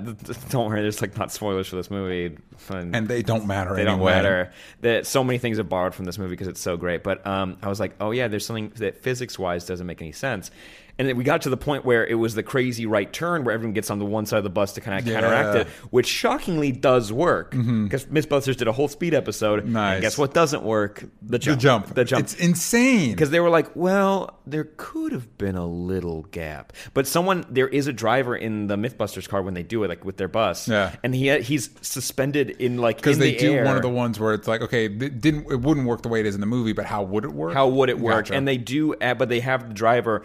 don't 0.49 0.69
worry, 0.69 0.81
there's 0.81 1.01
like 1.01 1.17
not 1.17 1.31
spoilers 1.31 1.67
for 1.67 1.75
this 1.75 1.91
movie. 1.91 2.37
Fun- 2.57 2.91
and 2.95 3.07
they 3.07 3.21
don't 3.21 3.45
matter 3.47 3.75
they 3.75 3.81
anyway. 3.81 3.97
don't 3.97 4.05
matter. 4.05 4.53
That 4.81 5.05
so 5.05 5.23
many 5.23 5.37
things 5.39 5.59
are 5.59 5.63
borrowed 5.63 5.93
from 5.93 6.05
this 6.05 6.17
movie 6.17 6.31
because 6.31 6.47
it's 6.47 6.61
so 6.61 6.77
great. 6.77 7.03
But 7.03 7.25
um, 7.27 7.57
I 7.61 7.67
was 7.67 7.79
like, 7.79 7.95
oh 7.99 8.11
yeah, 8.11 8.27
there's 8.27 8.45
something 8.45 8.69
that 8.77 9.01
physics 9.03 9.37
wise 9.37 9.65
doesn't 9.65 9.85
make 9.85 10.01
any 10.01 10.13
sense. 10.13 10.51
And 10.97 11.07
then 11.09 11.17
we 11.17 11.23
got 11.25 11.41
to 11.41 11.49
the 11.49 11.57
point 11.57 11.83
where 11.83 12.05
it 12.07 12.15
was 12.15 12.35
the 12.35 12.43
crazy 12.43 12.85
right 12.85 13.11
turn 13.11 13.43
where 13.43 13.53
everyone 13.53 13.73
gets 13.73 13.89
on 13.89 13.99
the 13.99 14.05
one 14.05 14.25
side 14.25 14.37
of 14.37 14.43
the 14.45 14.49
bus 14.49 14.73
to 14.73 14.81
kind 14.81 14.97
of 14.99 15.05
Yeah. 15.05 15.19
counteract 15.19 15.55
it, 15.57 15.67
which 15.91 16.07
shockingly 16.07 16.71
does 16.71 17.11
work. 17.11 17.51
Because 17.51 18.05
Mythbusters 18.05 18.55
did 18.55 18.67
a 18.69 18.71
whole 18.71 18.87
speed 18.87 19.13
episode. 19.13 19.63
Mm-hmm. 19.63 19.73
Nice. 19.73 19.93
And 19.95 20.01
guess 20.01 20.17
what 20.17 20.33
doesn't 20.33 20.63
work? 20.63 21.01
The 21.21 21.31
The 21.35 21.39
jump. 21.39 21.59
jump, 21.59 21.93
The 21.95 22.05
jump. 22.05 22.23
It's 22.23 22.33
insane. 22.35 23.11
Because 23.11 23.29
they 23.29 23.41
were 23.41 23.49
like, 23.49 23.75
well, 23.75 24.39
there 24.47 24.69
could 24.77 25.11
have 25.11 25.37
been 25.37 25.55
a 25.55 25.65
little 25.67 26.23
gap, 26.31 26.71
but 26.93 27.07
someone 27.07 27.45
there 27.49 27.67
is 27.67 27.87
a 27.87 27.93
driver 27.93 28.35
in 28.35 28.67
the 28.67 28.77
MythBusters 28.77 29.27
car 29.27 29.41
when 29.41 29.53
they 29.53 29.63
do 29.63 29.83
it, 29.83 29.89
like 29.89 30.05
with 30.05 30.15
their 30.17 30.27
bus, 30.29 30.67
Yeah. 30.67 30.91
and 31.03 31.13
he 31.13 31.35
he's 31.39 31.69
suspended 31.81 32.51
in 32.51 32.77
like 32.77 32.97
because 32.97 33.17
they 33.17 33.31
the 33.31 33.37
do 33.39 33.53
air. 33.55 33.65
one 33.65 33.75
of 33.75 33.81
the 33.81 33.89
ones 33.89 34.19
where 34.19 34.33
it's 34.33 34.47
like, 34.47 34.61
okay, 34.61 34.85
it 34.85 35.19
didn't 35.19 35.51
it 35.51 35.59
wouldn't 35.61 35.87
work 35.87 36.03
the 36.03 36.09
way 36.09 36.19
it 36.19 36.25
is 36.25 36.35
in 36.35 36.41
the 36.41 36.47
movie, 36.47 36.73
but 36.73 36.85
how 36.85 37.03
would 37.03 37.25
it 37.25 37.33
work? 37.33 37.53
How 37.53 37.67
would 37.67 37.89
it 37.89 37.99
work? 37.99 38.25
Gotcha. 38.25 38.35
And 38.35 38.47
they 38.47 38.57
do, 38.57 38.95
but 38.99 39.27
they 39.29 39.39
have 39.41 39.67
the 39.67 39.73
driver 39.73 40.23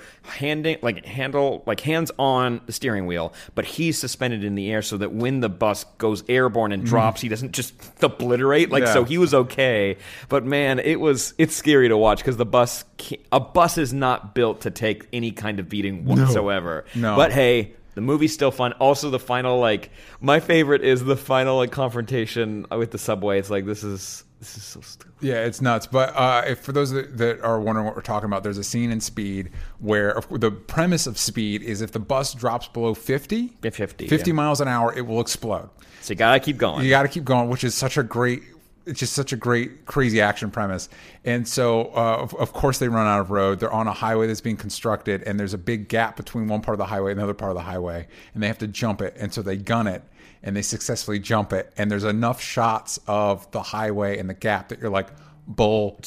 handing 0.65 0.83
like 0.83 1.05
handle 1.07 1.63
like 1.67 1.81
hands 1.81 2.11
on 2.19 2.61
the 2.67 2.73
steering 2.73 3.07
wheel, 3.07 3.33
but 3.55 3.65
he's 3.65 3.99
suspended 3.99 4.45
in 4.45 4.55
the 4.55 4.71
air 4.71 4.83
so 4.83 4.97
that 4.99 5.13
when 5.13 5.41
the 5.41 5.49
bus 5.49 5.85
goes 5.99 6.23
airborne 6.29 6.73
and 6.73 6.85
drops, 6.85 7.21
he 7.21 7.29
doesn't 7.29 7.53
just 7.53 7.75
obliterate. 8.03 8.71
Like. 8.71 8.85
Yeah. 8.85 8.93
so, 8.93 9.05
he 9.05 9.19
was 9.19 9.35
okay. 9.35 9.97
But 10.29 10.45
man, 10.45 10.79
it 10.79 11.01
was 11.01 11.35
it's 11.39 11.55
scary 11.55 11.89
to 11.89 11.97
watch 11.97 12.19
because 12.19 12.37
the 12.37 12.47
bus 12.47 12.85
a 13.33 13.41
bus 13.41 13.79
is 13.79 13.93
not 13.93 14.35
built 14.35 14.63
to 14.63 14.71
take 14.71 15.07
any 15.13 15.33
kind 15.33 15.59
of 15.61 15.69
beating 15.69 16.05
whatsoever. 16.05 16.85
No. 16.95 17.17
But 17.17 17.33
hey. 17.33 17.75
The 17.97 18.01
movie's 18.01 18.33
still 18.33 18.53
fun. 18.53 18.73
Also, 18.75 19.11
the 19.11 19.19
final 19.19 19.59
like 19.59 19.91
my 20.21 20.39
favorite 20.39 20.85
is 20.85 21.05
the 21.05 21.17
final 21.17 21.57
like 21.57 21.73
confrontation 21.73 22.65
with 22.71 22.93
the 22.93 22.99
subway. 22.99 23.41
It's 23.41 23.51
like 23.51 23.67
this 23.67 23.83
is 23.83 24.23
this 24.39 24.57
is 24.57 24.63
so 24.63 24.81
stupid. 24.81 25.10
Yeah, 25.21 25.45
it's 25.45 25.61
nuts. 25.61 25.87
But 25.87 26.15
uh, 26.17 26.43
if 26.47 26.61
for 26.61 26.73
those 26.73 26.91
that, 26.91 27.19
that 27.19 27.41
are 27.43 27.61
wondering 27.61 27.87
what 27.87 27.95
we're 27.95 28.03
talking 28.03 28.27
about, 28.27 28.43
there's 28.43 28.59
a 28.59 28.65
scene 28.65 28.91
in 28.91 29.01
Speed 29.01 29.51
where 29.79 30.21
the 30.31 30.51
premise 30.51 31.07
of 31.07 31.19
Speed 31.19 31.63
is 31.63 31.83
if 31.83 31.93
the 31.93 31.99
bus 31.99 32.35
drops 32.35 32.69
below 32.69 32.95
50, 32.95 33.49
50, 33.63 34.09
50 34.09 34.31
yeah. 34.31 34.35
miles 34.35 34.61
an 34.61 34.69
hour, 34.69 34.93
it 34.97 35.03
will 35.03 35.21
explode. 35.21 35.69
So 36.01 36.13
you 36.13 36.19
gotta 36.19 36.41
keep 36.41 36.57
going. 36.57 36.85
You 36.85 36.91
got 36.91 37.03
to 37.03 37.09
keep 37.09 37.25
going, 37.25 37.49
which 37.49 37.65
is 37.65 37.75
such 37.75 37.97
a 37.97 38.03
great. 38.03 38.43
It's 38.87 38.99
just 38.99 39.13
such 39.13 39.33
a 39.33 39.37
great, 39.37 39.85
crazy 39.85 40.23
action 40.23 40.51
premise. 40.51 40.89
And 41.25 41.47
so, 41.47 41.93
uh, 41.95 42.17
of, 42.17 42.35
of 42.37 42.55
course, 42.55 42.79
they 42.79 42.89
run 42.89 43.07
out 43.07 43.21
of 43.21 43.31
road. 43.31 43.61
They're 43.61 43.73
on 43.73 43.87
a 43.87 43.93
highway 43.93 44.27
that's 44.27 44.41
being 44.41 44.57
constructed, 44.57 45.23
and 45.25 45.39
there's 45.39 45.53
a 45.53 45.59
big 45.59 45.89
gap 45.89 46.17
between 46.17 46.49
one 46.49 46.63
part 46.63 46.75
of 46.75 46.79
the 46.79 46.87
highway 46.87 47.11
and 47.11 47.21
another 47.21 47.35
part 47.35 47.51
of 47.51 47.57
the 47.57 47.63
highway, 47.63 48.09
and 48.33 48.43
they 48.43 48.47
have 48.47 48.59
to 48.59 48.67
jump 48.67 49.03
it. 49.03 49.15
And 49.19 49.33
so 49.33 49.43
they 49.43 49.59
gun 49.59 49.87
it, 49.87 50.03
and 50.43 50.57
they 50.57 50.63
successfully 50.63 51.19
jump 51.19 51.53
it. 51.53 51.73
And 51.77 51.91
there's 51.91 52.05
enough 52.05 52.41
shots 52.41 52.99
of 53.07 53.51
the 53.51 53.63
highway 53.63 54.19
and 54.19 54.29
the 54.29 54.35
gap 54.35 54.69
that 54.69 54.81
you're 54.81 54.91
like, 54.91 55.09
bullshit. 55.47 56.07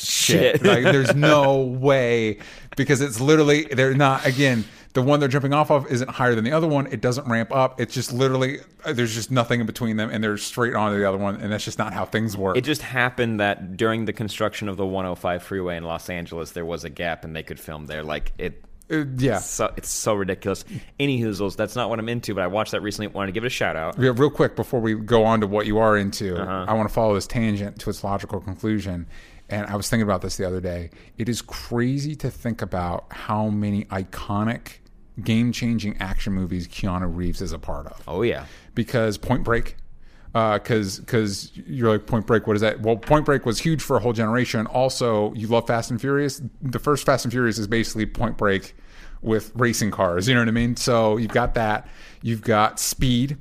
Shit. 0.62 0.63
like, 0.63 0.84
there's 0.84 1.16
no 1.16 1.62
way 1.62 2.40
because 2.75 3.02
it's 3.02 3.20
literally 3.20 3.66
they're 3.66 3.94
not 3.94 4.25
again. 4.25 4.66
the 4.94 5.02
one 5.02 5.20
they're 5.20 5.30
jumping 5.30 5.54
off 5.54 5.72
of 5.72 5.92
isn't 5.92 6.10
higher 6.10 6.36
than 6.36 6.44
the 6.44 6.52
other 6.52 6.68
one. 6.68 6.88
It 6.88 7.02
doesn't 7.02 7.28
ramp 7.28 7.52
up. 7.52 7.80
It's 7.80 7.94
just 7.94 8.13
literally 8.13 8.60
uh, 8.86 8.94
there's 8.94 9.13
just 9.13 9.32
nothing 9.32 9.60
in 9.60 9.66
between 9.66 9.98
them, 9.98 10.10
and 10.10 10.24
they're 10.24 10.38
straight 10.38 10.75
on 10.75 10.92
to 10.92 10.98
the 10.98 11.08
other 11.08 11.18
one, 11.18 11.42
and 11.42 11.52
that's 11.52 11.66
just 11.66 11.80
not 11.80 11.94
how 11.94 12.06
things 12.06 12.38
work. 12.38 12.58
It 12.58 12.63
just 12.63 12.82
happened 12.82 13.40
that 13.40 13.75
during 13.75 14.06
the 14.06 14.13
construction 14.13 14.70
of 14.70 14.78
the 14.78 14.86
105 14.86 15.44
freeway 15.44 15.78
in 15.78 15.84
Los 15.84 16.10
Angeles, 16.10 16.52
there 16.52 16.66
was 16.66 16.84
a 16.84 16.90
gap 16.90 17.25
and 17.25 17.36
they 17.36 17.44
could 17.44 17.60
film 17.60 17.88
there. 17.88 18.04
Like 18.04 18.34
it, 18.38 18.63
Uh, 19.02 19.06
yeah. 19.18 19.38
so 19.40 19.74
it's 19.78 19.90
so 19.90 20.14
ridiculous. 20.14 20.64
Any 21.00 21.22
hoozles, 21.22 21.56
that's 21.56 21.76
not 21.76 21.90
what 21.90 22.00
I'm 22.00 22.10
into, 22.10 22.34
but 22.36 22.44
I 22.44 22.48
watched 22.48 22.72
that 22.72 22.82
recently. 22.82 23.08
Wanted 23.08 23.28
to 23.28 23.32
give 23.34 23.44
it 23.44 23.48
a 23.48 23.50
shout 23.50 23.76
out. 23.76 23.98
Yeah, 24.00 24.12
real 24.16 24.30
quick 24.30 24.56
before 24.56 24.80
we 24.80 24.94
go 24.96 25.24
on 25.26 25.42
to 25.42 25.48
what 25.48 25.66
you 25.66 25.78
are 25.80 25.98
into, 25.98 26.36
Uh-huh. 26.36 26.66
I 26.68 26.74
want 26.74 26.88
to 26.88 26.94
follow 26.94 27.14
this 27.16 27.28
tangent 27.28 27.80
to 27.80 27.90
its 27.90 28.04
logical 28.04 28.40
conclusion. 28.40 29.08
And 29.50 29.68
I 29.68 29.76
was 29.76 29.90
thinking 29.90 30.04
about 30.04 30.22
this 30.22 30.38
the 30.38 30.46
other 30.48 30.62
day. 30.62 30.90
It 31.18 31.28
is 31.30 31.42
crazy 31.42 32.16
to 32.16 32.32
think 32.32 32.62
about 32.62 33.06
how 33.12 33.50
many 33.50 33.84
iconic, 33.86 34.78
game 35.22 35.52
changing 35.52 35.98
action 36.00 36.34
movies 36.34 36.68
Keanu 36.68 37.14
Reeves 37.16 37.42
is 37.42 37.52
a 37.52 37.60
part 37.60 37.86
of. 37.88 38.02
Oh 38.08 38.22
yeah, 38.24 38.46
Because 38.74 39.18
Point 39.20 39.44
Break, 39.44 39.76
because 40.34 40.98
because 41.00 41.52
you're 41.68 41.92
like 41.92 42.08
Point 42.08 42.26
Break. 42.26 42.48
What 42.48 42.56
is 42.56 42.62
that? 42.62 42.82
Well, 42.82 42.96
Point 42.98 43.26
Break 43.26 43.46
was 43.46 43.60
huge 43.60 43.82
for 43.84 43.98
a 43.98 44.00
whole 44.00 44.14
generation. 44.14 44.66
Also, 44.68 45.32
you 45.34 45.46
love 45.48 45.68
Fast 45.68 45.92
and 45.92 46.02
Furious. 46.02 46.42
The 46.62 46.80
first 46.80 47.06
Fast 47.06 47.26
and 47.26 47.32
Furious 47.32 47.60
is 47.60 47.68
basically 47.68 48.06
Point 48.08 48.38
Break 48.38 48.76
with 49.24 49.51
racing 49.56 49.92
cars. 49.92 50.27
You 50.27 50.36
know 50.36 50.42
what 50.42 50.48
I 50.48 50.51
mean? 50.51 50.75
So 50.75 51.18
you've 51.18 51.32
got 51.32 51.53
that. 51.56 51.88
You've 52.22 52.42
got 52.42 52.80
Speed, 52.80 53.38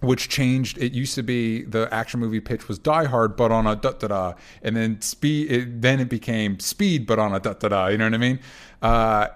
which 0.00 0.28
changed. 0.28 0.78
It 0.78 0.92
used 0.92 1.14
to 1.14 1.22
be 1.22 1.62
the 1.62 1.88
action 1.92 2.20
movie 2.20 2.40
pitch 2.40 2.68
was 2.68 2.78
Die 2.78 3.04
Hard, 3.04 3.36
but 3.36 3.50
on 3.50 3.66
a 3.66 3.74
da 3.76 3.92
da 3.92 4.08
da, 4.08 4.32
and 4.62 4.76
then 4.76 5.00
Speed. 5.00 5.50
It, 5.50 5.82
then 5.82 6.00
it 6.00 6.08
became 6.08 6.58
Speed, 6.60 7.06
but 7.06 7.18
on 7.18 7.34
a 7.34 7.40
da 7.40 7.54
da 7.54 7.68
da. 7.68 7.86
You 7.86 7.98
know 7.98 8.04
what 8.06 8.14
I 8.14 8.18
mean? 8.18 8.40
Uh, 8.82 9.28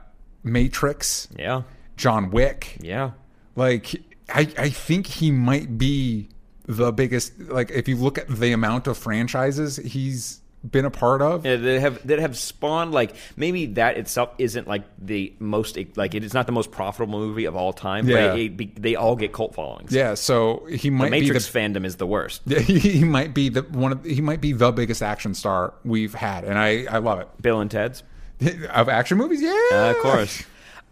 Matrix, 0.44 1.28
yeah, 1.36 1.62
John 1.96 2.30
Wick. 2.30 2.76
yeah. 2.80 3.12
Like 3.56 3.94
I, 4.28 4.48
I 4.58 4.68
think 4.70 5.06
he 5.06 5.30
might 5.30 5.78
be 5.78 6.28
the 6.66 6.92
biggest. 6.92 7.38
Like 7.38 7.70
if 7.70 7.88
you 7.88 7.96
look 7.96 8.18
at 8.18 8.28
the 8.28 8.52
amount 8.52 8.86
of 8.86 8.96
franchises 8.98 9.76
he's 9.76 10.41
been 10.68 10.84
a 10.84 10.90
part 10.90 11.22
of. 11.22 11.44
Yeah, 11.44 11.56
that 11.56 11.80
have 11.80 12.06
that 12.06 12.18
have 12.18 12.36
spawned 12.36 12.92
like 12.92 13.14
maybe 13.36 13.66
that 13.66 13.96
itself 13.96 14.30
isn't 14.38 14.68
like 14.68 14.84
the 14.98 15.32
most 15.38 15.76
like 15.96 16.14
it 16.14 16.24
is 16.24 16.34
not 16.34 16.46
the 16.46 16.52
most 16.52 16.70
profitable 16.70 17.18
movie 17.18 17.46
of 17.46 17.56
all 17.56 17.72
time. 17.72 18.08
Yeah. 18.08 18.28
but 18.28 18.38
it, 18.38 18.60
it, 18.60 18.82
they 18.82 18.94
all 18.94 19.16
get 19.16 19.32
cult 19.32 19.54
followings. 19.54 19.92
Yeah, 19.92 20.14
so 20.14 20.64
he 20.66 20.88
the 20.88 20.90
might 20.90 21.10
Matrix 21.10 21.50
be 21.50 21.60
fandom 21.60 21.84
is 21.84 21.96
the 21.96 22.06
worst. 22.06 22.42
he, 22.46 22.78
he 22.78 23.04
might 23.04 23.34
be 23.34 23.48
the 23.48 23.62
one 23.62 23.92
of 23.92 24.04
he 24.04 24.20
might 24.20 24.40
be 24.40 24.52
the 24.52 24.72
biggest 24.72 25.02
action 25.02 25.34
star 25.34 25.74
we've 25.84 26.14
had, 26.14 26.44
and 26.44 26.58
I 26.58 26.84
I 26.84 26.98
love 26.98 27.20
it 27.20 27.28
Bill 27.40 27.60
and 27.60 27.70
Ted's, 27.70 28.02
of 28.70 28.88
action 28.88 29.18
movies. 29.18 29.42
Yeah, 29.42 29.68
uh, 29.72 29.90
of 29.90 29.96
course. 29.98 30.44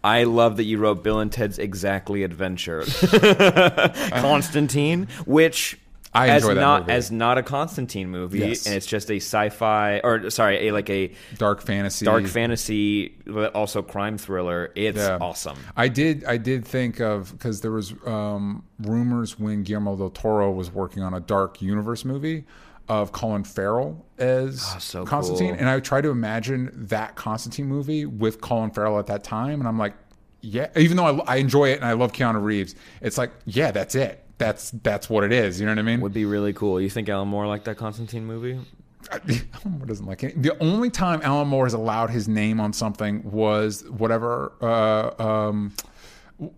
I 0.03 0.23
love 0.23 0.57
that 0.57 0.63
you 0.63 0.79
wrote 0.79 1.03
Bill 1.03 1.19
and 1.19 1.31
Ted's 1.31 1.59
Exactly 1.59 2.23
Adventure, 2.23 2.83
Constantine, 4.15 5.07
which 5.25 5.77
I 6.13 6.27
as 6.29 6.43
enjoy 6.43 6.55
that 6.55 6.61
not 6.61 6.81
movie. 6.81 6.91
as 6.93 7.11
not 7.11 7.37
a 7.37 7.43
Constantine 7.43 8.09
movie, 8.09 8.39
Yes. 8.39 8.65
and 8.65 8.75
it's 8.75 8.85
just 8.85 9.09
a 9.09 9.15
sci-fi 9.15 9.99
or 10.03 10.29
sorry, 10.29 10.67
a 10.67 10.71
like 10.73 10.89
a 10.89 11.13
Dark 11.37 11.61
fantasy. 11.61 12.03
dark 12.05 12.25
fantasy, 12.27 13.15
but 13.25 13.55
also 13.55 13.81
crime 13.81 14.17
thriller. 14.17 14.71
It's 14.75 14.97
Yeah. 14.97 15.17
awesome. 15.21 15.57
I 15.77 15.87
did. 15.87 16.25
I 16.25 16.35
did 16.37 16.65
think 16.65 16.99
of 16.99 17.31
because 17.31 17.61
there 17.61 17.71
was 17.71 17.93
um, 18.05 18.63
rumors 18.79 19.39
when 19.39 19.63
Guillermo 19.63 19.95
del 19.95 20.09
Toro 20.09 20.51
was 20.51 20.69
working 20.71 21.01
on 21.01 21.13
a 21.13 21.19
Dark 21.21 21.61
Universe 21.61 22.03
movie 22.03 22.45
of 22.89 23.13
Colin 23.13 23.45
Farrell 23.45 24.05
as 24.17 24.61
Oh, 24.75 24.79
so 24.79 25.05
Constantine, 25.05 25.51
cool. 25.51 25.59
and 25.59 25.69
I 25.69 25.79
tried 25.79 26.01
to 26.01 26.09
imagine 26.09 26.71
that 26.89 27.15
Constantine 27.15 27.67
movie 27.67 28.05
with 28.05 28.41
Colin 28.41 28.71
Farrell 28.71 28.99
at 28.99 29.07
that 29.07 29.23
time, 29.23 29.59
and 29.61 29.67
I'm 29.67 29.77
like, 29.77 29.93
yeah. 30.41 30.67
Even 30.75 30.97
though 30.97 31.05
I, 31.21 31.35
I 31.35 31.35
enjoy 31.37 31.69
it 31.69 31.77
and 31.77 31.85
I 31.85 31.93
love 31.93 32.11
Keanu 32.11 32.43
Reeves, 32.43 32.75
it's 32.99 33.17
like, 33.17 33.31
yeah, 33.45 33.71
that's 33.71 33.95
it. 33.95 34.20
That's 34.41 34.71
that's 34.71 35.09
what 35.09 35.23
it 35.23 35.31
is. 35.31 35.59
You 35.59 35.65
know 35.65 35.71
what 35.71 35.79
I 35.79 35.83
mean? 35.83 36.01
Would 36.01 36.13
be 36.13 36.25
really 36.25 36.53
cool. 36.53 36.81
You 36.81 36.89
think 36.89 37.09
Alan 37.09 37.27
Moore 37.27 37.47
liked 37.47 37.65
that 37.65 37.77
Constantine 37.77 38.25
movie? 38.25 38.59
Alan 39.11 39.77
Moore 39.77 39.85
doesn't 39.85 40.05
like 40.05 40.23
it. 40.23 40.41
The 40.41 40.57
only 40.61 40.89
time 40.89 41.21
Alan 41.23 41.47
Moore 41.47 41.65
has 41.65 41.73
allowed 41.73 42.09
his 42.09 42.27
name 42.27 42.59
on 42.59 42.73
something 42.73 43.21
was 43.29 43.83
whatever 43.89 44.53
uh, 44.61 45.23
um, 45.23 45.73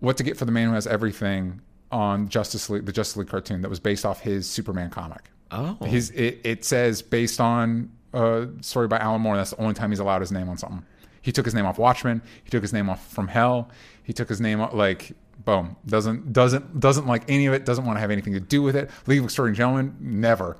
what 0.00 0.16
to 0.16 0.22
get 0.22 0.36
for 0.36 0.46
the 0.46 0.52
man 0.52 0.68
who 0.68 0.74
has 0.74 0.86
everything 0.86 1.60
on 1.92 2.28
Justice 2.28 2.70
League, 2.70 2.86
the 2.86 2.92
Justice 2.92 3.18
League 3.18 3.28
cartoon 3.28 3.60
that 3.60 3.68
was 3.68 3.80
based 3.80 4.06
off 4.06 4.20
his 4.20 4.48
Superman 4.48 4.90
comic. 4.90 5.30
Oh, 5.50 5.76
His 5.84 6.10
it, 6.10 6.40
it 6.42 6.64
says 6.64 7.02
based 7.02 7.40
on 7.40 7.90
a 8.12 8.48
story 8.60 8.88
by 8.88 8.98
Alan 8.98 9.20
Moore. 9.20 9.36
That's 9.36 9.50
the 9.50 9.60
only 9.60 9.74
time 9.74 9.90
he's 9.90 10.00
allowed 10.00 10.20
his 10.20 10.32
name 10.32 10.48
on 10.48 10.56
something. 10.56 10.84
He 11.22 11.32
took 11.32 11.44
his 11.44 11.54
name 11.54 11.66
off 11.66 11.78
Watchmen. 11.78 12.22
He 12.42 12.50
took 12.50 12.62
his 12.62 12.72
name 12.72 12.88
off 12.90 13.12
From 13.12 13.28
Hell. 13.28 13.70
He 14.02 14.12
took 14.12 14.28
his 14.28 14.40
name 14.40 14.60
off 14.60 14.74
like 14.74 15.12
boom. 15.44 15.76
Doesn't 15.86 16.32
doesn't 16.32 16.80
doesn't 16.80 17.06
like 17.06 17.24
any 17.28 17.46
of 17.46 17.54
it. 17.54 17.64
Doesn't 17.64 17.84
want 17.84 17.96
to 17.96 18.00
have 18.00 18.10
anything 18.10 18.32
to 18.34 18.40
do 18.40 18.62
with 18.62 18.76
it. 18.76 18.90
League 19.06 19.18
of 19.18 19.24
Extraordinary 19.24 19.56
Gentlemen. 19.56 19.96
Never. 20.00 20.56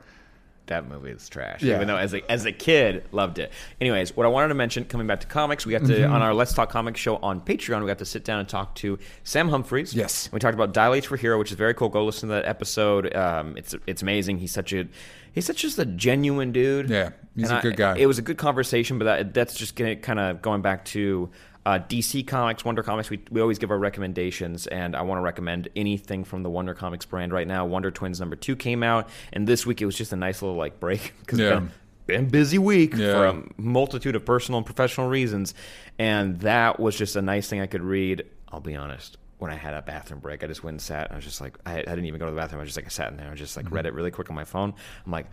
that 0.67 0.89
movie 0.89 1.11
is 1.11 1.29
trash. 1.29 1.63
Yeah. 1.63 1.75
Even 1.77 1.89
though 1.89 1.97
as 1.99 2.15
a 2.15 2.31
as 2.33 2.47
a 2.47 2.53
kid 2.53 3.05
loved 3.13 3.39
it. 3.39 3.53
Anyways, 3.83 4.17
what 4.17 4.25
I 4.25 4.31
wanted 4.31 4.49
to 4.49 4.55
mention, 4.55 4.87
coming 4.87 5.07
back 5.07 5.21
to 5.21 5.27
comics, 5.27 5.67
we 5.67 5.73
got 5.73 5.85
to 5.87 5.93
Mm-hmm. 5.93 6.13
on 6.13 6.23
our 6.23 6.33
Let's 6.33 6.55
Talk 6.55 6.71
Comics 6.71 6.99
show 6.99 7.17
on 7.17 7.41
Patreon. 7.43 7.81
We 7.83 7.87
got 7.87 7.99
to 7.99 8.07
sit 8.07 8.25
down 8.25 8.41
and 8.41 8.49
talk 8.49 8.75
to 8.77 8.99
Sam 9.25 9.51
Humphries 9.51 9.93
Yes. 9.95 10.31
we 10.33 10.39
talked 10.39 10.55
about 10.55 10.73
Dial 10.73 10.95
H 10.95 11.07
for 11.07 11.17
Hero, 11.19 11.39
which 11.39 11.51
is 11.51 11.59
very 11.59 11.75
cool. 11.75 11.91
Go 11.91 12.05
listen 12.05 12.31
to 12.31 12.35
that 12.37 12.47
episode. 12.47 13.15
Um, 13.15 13.57
it's 13.59 13.75
it's 13.87 14.01
amazing. 14.01 14.39
He's 14.39 14.53
such 14.53 14.73
a 14.73 14.87
he's 15.33 15.45
such 15.45 15.59
just 15.59 15.79
a 15.79 15.85
genuine 15.85 16.51
dude. 16.53 16.89
Yeah, 16.89 17.11
he's 17.37 17.51
And 17.51 17.59
a 17.59 17.63
good 17.63 17.77
guy. 17.77 17.99
It 17.99 18.07
was 18.07 18.19
a 18.19 18.23
good 18.23 18.39
conversation, 18.39 18.99
but 18.99 19.05
that, 19.05 19.35
that's 19.35 19.55
just 19.59 19.77
gonna 19.77 19.97
kind 19.97 20.19
of 20.19 20.41
going 20.41 20.63
back 20.63 20.87
to. 20.87 21.29
Uh, 21.67 21.79
DC 21.79 22.27
Comics, 22.27 22.63
Wonder 22.65 22.83
Comics, 22.83 23.09
we, 23.09 23.21
we 23.31 23.41
always 23.41 23.59
give 23.59 23.71
our 23.71 23.79
recommendations, 23.79 24.67
and 24.67 24.95
I 24.95 25.01
want 25.03 25.19
to 25.19 25.23
recommend 25.23 25.69
anything 25.75 26.25
from 26.25 26.43
the 26.43 26.51
Wonder 26.51 26.75
Comics 26.75 27.07
brand 27.07 27.33
right 27.33 27.47
now. 27.49 27.65
Wonder 27.65 27.91
Twins 27.91 28.21
number 28.21 28.37
two 28.37 28.55
came 28.55 28.83
out, 28.83 29.09
and 29.33 29.47
this 29.47 29.65
week 29.65 29.81
it 29.81 29.87
was 29.87 29.97
just 29.97 30.13
a 30.13 30.17
nice 30.17 30.43
little 30.43 30.57
like 30.59 30.79
break 30.79 31.15
because 31.21 31.39
Yeah. 31.41 31.55
been, 31.61 31.71
been 32.07 32.29
busy 32.29 32.59
week 32.59 32.95
Yeah. 32.95 33.13
for 33.13 33.27
a 33.27 33.43
multitude 33.57 34.15
of 34.15 34.27
personal 34.27 34.59
and 34.59 34.67
professional 34.67 35.09
reasons, 35.09 35.55
and 35.99 36.39
that 36.41 36.79
was 36.79 36.97
just 36.99 37.17
a 37.17 37.23
nice 37.23 37.49
thing 37.49 37.61
I 37.63 37.67
could 37.67 37.83
read. 37.83 38.25
I'll 38.53 38.61
be 38.61 38.77
honest. 38.77 39.17
When 39.39 39.51
I 39.51 39.57
had 39.57 39.75
a 39.75 39.83
bathroom 39.83 40.21
break, 40.21 40.45
I 40.45 40.47
just 40.47 40.63
went 40.63 40.75
and 40.75 40.81
sat. 40.83 41.11
I 41.13 41.17
was 41.17 41.25
just 41.25 41.41
like, 41.41 41.59
I, 41.67 41.79
I 41.79 41.83
didn't 41.83 42.05
even 42.07 42.21
go 42.21 42.27
to 42.27 42.31
the 42.31 42.37
bathroom. 42.37 42.61
I 42.61 42.63
was 42.63 42.69
just 42.69 42.77
like, 42.79 42.87
I 42.87 42.89
sat 42.89 43.11
in 43.11 43.17
there. 43.17 43.31
I 43.31 43.35
just 43.35 43.57
like 43.57 43.67
Mm-hmm. 43.67 43.75
read 43.75 43.87
it 43.87 43.93
really 43.95 44.11
quick 44.11 44.31
on 44.31 44.37
my 44.37 44.45
phone. 44.45 44.73
I'm 45.05 45.13
like, 45.13 45.27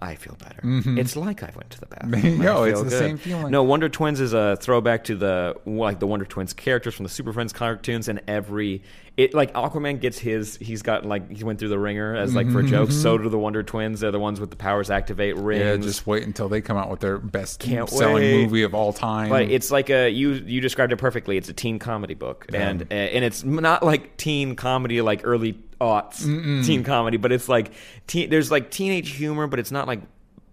I 0.00 0.14
feel 0.14 0.36
better. 0.38 0.60
It's 0.98 1.16
like 1.16 1.42
I 1.42 1.50
went 1.56 1.70
to 1.70 1.80
the 1.80 1.86
bathroom. 1.86 2.10
There 2.22 2.30
you 2.30 2.40
I 2.40 2.44
go. 2.44 2.64
It's 2.64 2.82
the 2.82 2.88
good. 2.90 2.98
same 2.98 3.18
feeling. 3.18 3.50
No, 3.50 3.62
Wonder 3.62 3.88
Twins 3.88 4.20
is 4.20 4.32
a 4.32 4.56
throwback 4.60 5.04
to 5.04 5.16
the 5.16 5.56
like 5.66 5.98
the 5.98 6.06
Wonder 6.06 6.24
Twins 6.24 6.52
characters 6.52 6.94
from 6.94 7.04
the 7.04 7.10
Super 7.10 7.32
Friends 7.32 7.52
cartoons, 7.52 8.08
and 8.08 8.20
every 8.28 8.82
it 9.16 9.34
like 9.34 9.52
Aquaman 9.54 10.00
gets 10.00 10.16
his. 10.18 10.56
He's 10.58 10.82
got 10.82 11.04
like 11.04 11.30
he 11.30 11.42
went 11.42 11.58
through 11.58 11.70
the 11.70 11.78
ringer 11.78 12.14
as 12.14 12.34
like 12.34 12.50
for 12.50 12.62
jokes. 12.62 12.94
So 12.94 13.18
do 13.18 13.28
the 13.28 13.38
Wonder 13.38 13.62
Twins. 13.64 14.00
They're 14.00 14.12
the 14.12 14.20
ones 14.20 14.38
with 14.40 14.50
the 14.50 14.56
powers 14.56 14.90
activate 14.90 15.36
rings. 15.36 15.62
Mm-hmm. 15.62 15.82
Yeah, 15.82 15.86
just 15.88 16.06
wait 16.06 16.22
until 16.24 16.48
they 16.48 16.60
come 16.60 16.76
out 16.76 16.88
with 16.90 17.00
their 17.00 17.18
best 17.18 17.58
Can't 17.60 17.88
selling 17.90 18.14
wait. 18.22 18.44
movie 18.44 18.62
of 18.62 18.74
all 18.74 18.92
time. 18.92 19.28
But 19.28 19.50
it's 19.50 19.70
like 19.72 19.90
a 19.90 20.08
you 20.08 20.32
you 20.34 20.60
described 20.60 20.92
it 20.92 20.98
perfectly. 20.98 21.36
It's 21.36 21.48
a 21.48 21.52
teen 21.52 21.80
comedy 21.80 22.14
book, 22.14 22.46
and 22.54 22.82
uh, 22.82 22.94
and 22.94 23.24
it's 23.24 23.42
not 23.42 23.82
like 23.82 24.16
teen 24.16 24.54
comedy 24.54 25.00
like 25.02 25.22
early 25.24 25.58
aughts 25.80 26.24
teen 26.66 26.84
comedy, 26.84 27.16
but 27.16 27.32
it's 27.32 27.48
like 27.48 27.72
teen, 28.06 28.30
there's 28.30 28.50
like 28.50 28.70
teenage 28.70 29.10
humor, 29.10 29.46
but 29.46 29.58
it's 29.58 29.70
not 29.70 29.86
like 29.86 30.00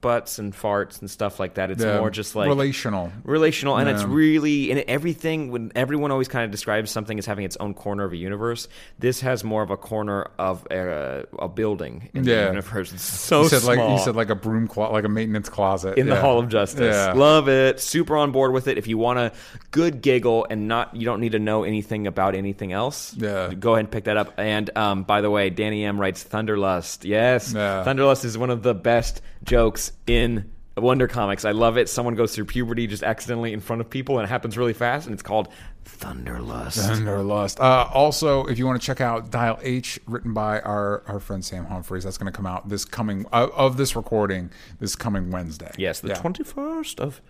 butts 0.05 0.37
and 0.39 0.53
farts 0.53 0.99
and 1.01 1.09
stuff 1.09 1.39
like 1.39 1.53
that. 1.55 1.71
It's 1.71 1.83
Yeah, 1.83 1.97
more 1.99 2.11
just 2.11 2.35
like 2.35 2.47
relational. 2.47 3.11
relational 3.23 3.77
and 3.77 3.89
it's 3.89 4.03
really 4.03 4.69
and 4.71 4.79
everything 4.87 5.51
when 5.51 5.71
everyone 5.75 6.11
always 6.11 6.27
kind 6.27 6.45
of 6.45 6.51
describes 6.51 6.91
something 6.91 7.17
as 7.17 7.25
having 7.25 7.43
its 7.45 7.57
own 7.57 7.73
corner 7.73 8.03
of 8.03 8.11
a 8.13 8.17
universe 8.17 8.67
this 8.99 9.21
has 9.21 9.43
more 9.43 9.63
of 9.63 9.71
a 9.71 9.77
corner 9.77 10.29
of 10.37 10.65
a, 10.71 11.25
a 11.39 11.47
building 11.47 12.09
in 12.13 12.23
Yeah. 12.23 12.43
the 12.43 12.47
universe 12.55 12.93
it's 12.93 13.03
so 13.03 13.41
you 13.43 13.49
said 13.49 13.61
small 13.61 13.75
like 13.77 13.89
you 13.99 14.05
said 14.05 14.15
like 14.15 14.29
a 14.29 14.35
broom 14.35 14.67
closet, 14.67 14.93
like 14.93 15.05
a 15.05 15.09
maintenance 15.09 15.49
closet 15.49 15.97
in 15.97 16.07
the 16.07 16.19
Hall 16.21 16.37
of 16.39 16.49
Justice. 16.49 16.95
Yeah. 16.95 17.13
Love 17.13 17.49
it. 17.49 17.79
Super 17.79 18.15
on 18.17 18.31
board 18.31 18.51
with 18.53 18.67
it. 18.67 18.77
If 18.77 18.87
you 18.87 18.97
want 18.97 19.17
a 19.19 19.31
good 19.71 20.01
giggle 20.01 20.45
and 20.49 20.67
not, 20.67 20.95
you 20.95 21.05
don't 21.05 21.19
need 21.19 21.31
to 21.31 21.39
know 21.39 21.63
anything 21.63 22.05
about 22.07 22.35
anything 22.35 22.71
else. 22.71 23.15
Yeah. 23.17 23.53
Go 23.53 23.73
ahead 23.73 23.85
and 23.85 23.91
pick 23.91 24.03
that 24.05 24.17
up. 24.17 24.33
And 24.37 24.69
um, 24.77 25.03
by 25.03 25.21
the 25.21 25.29
way, 25.31 25.49
Danny 25.49 25.83
M 25.85 25.99
writes 25.99 26.23
Thunderlust. 26.23 27.03
Yes, 27.05 27.53
Yeah. 27.53 27.83
Thunderlust 27.85 28.23
is 28.25 28.37
one 28.37 28.49
of 28.51 28.61
the 28.63 28.73
best 28.75 29.21
jokes 29.43 29.91
in 30.07 30.51
Wonder 30.77 31.07
Comics. 31.07 31.45
I 31.45 31.51
love 31.51 31.77
it. 31.77 31.87
Someone 31.89 32.15
goes 32.15 32.35
through 32.35 32.45
puberty 32.45 32.85
just 32.87 33.03
accidentally 33.03 33.53
in 33.53 33.59
front 33.61 33.81
of 33.81 33.89
people, 33.89 34.17
and 34.19 34.25
it 34.25 34.29
happens 34.29 34.57
really 34.57 34.73
fast. 34.73 35.07
And 35.07 35.13
it's 35.13 35.23
called 35.23 35.47
Thunderlust. 35.85 36.77
Thunderlust. 36.79 37.59
Uh, 37.61 37.87
also, 37.93 38.45
if 38.47 38.57
you 38.59 38.65
want 38.65 38.81
to 38.81 38.85
check 38.85 38.99
out 38.99 39.31
Dial 39.31 39.57
H, 39.61 39.99
written 40.05 40.33
by 40.33 40.59
our, 40.61 41.03
our 41.07 41.19
friend 41.19 41.45
Sam 41.45 41.65
Humphries, 41.65 42.03
that's 42.03 42.17
going 42.17 42.31
to 42.31 42.35
come 42.35 42.45
out 42.45 42.67
this 42.69 42.83
coming 42.85 43.25
uh, 43.31 43.47
of 43.55 43.77
this 43.77 43.95
recording 43.95 44.51
this 44.79 44.95
coming 44.95 45.31
Wednesday. 45.31 45.71
Yes, 45.77 46.01
the 46.01 46.09
Yeah. 46.09 46.15
twenty 46.15 46.43
first 46.43 46.99
of 46.99 47.21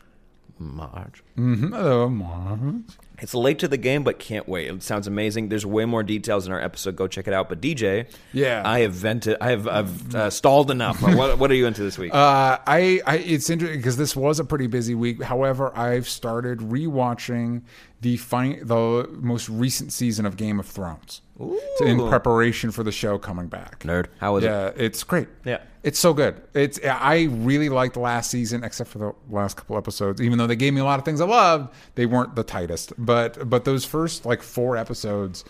Marge. 0.58 1.24
Hello, 1.36 2.10
Marge. 2.10 2.84
It's 3.20 3.34
late 3.34 3.60
to 3.60 3.68
the 3.68 3.78
game, 3.78 4.04
but 4.04 4.20
can't 4.20 4.48
wait. 4.48 4.68
It 4.70 4.84
sounds 4.84 5.08
amazing. 5.08 5.50
There's 5.50 5.66
way 5.66 5.86
more 5.86 6.04
details 6.04 6.46
in 6.48 6.54
our 6.54 6.60
episode. 6.62 6.96
Go 6.96 7.08
check 7.08 7.28
it 7.28 7.34
out. 7.34 7.50
But 7.50 7.62
DJ, 7.62 8.08
Yeah. 8.34 8.62
I 8.66 8.80
have 8.80 8.94
vented. 8.94 9.38
I 9.40 9.52
have 9.52 9.68
I've 9.68 10.16
uh, 10.16 10.30
stalled 10.30 10.70
enough. 10.72 11.02
what, 11.02 11.38
what 11.40 11.50
are 11.52 11.56
you 11.56 11.66
into 11.66 11.82
this 11.84 11.98
week? 11.98 12.14
Uh, 12.14 12.58
I, 12.68 13.02
I, 13.06 13.18
it's 13.18 13.50
interesting 13.50 13.80
because 13.80 13.98
this 13.98 14.16
was 14.16 14.40
a 14.40 14.44
pretty 14.46 14.68
busy 14.68 14.96
week. 14.96 15.24
However, 15.24 15.72
I've 15.78 16.08
started 16.10 16.60
rewatching 16.60 17.62
the 18.02 18.18
fi- 18.18 18.60
the 18.62 19.10
most 19.14 19.50
recent 19.50 19.92
season 19.94 20.26
of 20.26 20.38
Game 20.38 20.60
of 20.60 20.66
Thrones 20.68 21.22
So 21.40 21.86
in 21.86 22.08
preparation 22.08 22.72
for 22.72 22.84
the 22.84 22.92
show 22.92 23.18
coming 23.18 23.48
back. 23.48 23.80
Nerd. 23.80 24.08
How 24.20 24.34
was 24.34 24.44
it? 24.44 24.48
yeah, 24.48 24.72
it's 24.76 25.04
great. 25.04 25.28
Yeah. 25.44 25.60
It's 25.86 26.00
so 26.00 26.15
good. 26.15 26.42
It's 26.56 26.80
I 26.84 27.27
really 27.30 27.70
liked 27.70 27.96
last 27.96 28.32
season, 28.32 28.63
except 28.63 28.89
for 28.89 28.98
the 28.98 29.13
last 29.30 29.56
couple 29.56 29.77
episodes. 29.77 30.20
Even 30.20 30.39
though 30.39 30.48
they 30.48 30.56
gave 30.56 30.74
me 30.74 30.82
a 30.82 30.84
lot 30.84 30.98
of 30.98 31.06
things 31.06 31.22
I 31.22 31.25
loved, 31.25 31.72
they 31.94 32.08
weren't 32.08 32.36
the 32.36 32.44
tightest. 32.44 32.94
But 32.98 33.48
but 33.48 33.65
those 33.65 33.86
first 33.86 34.25
like 34.25 34.42
four 34.42 34.75
episodes. 34.77 35.46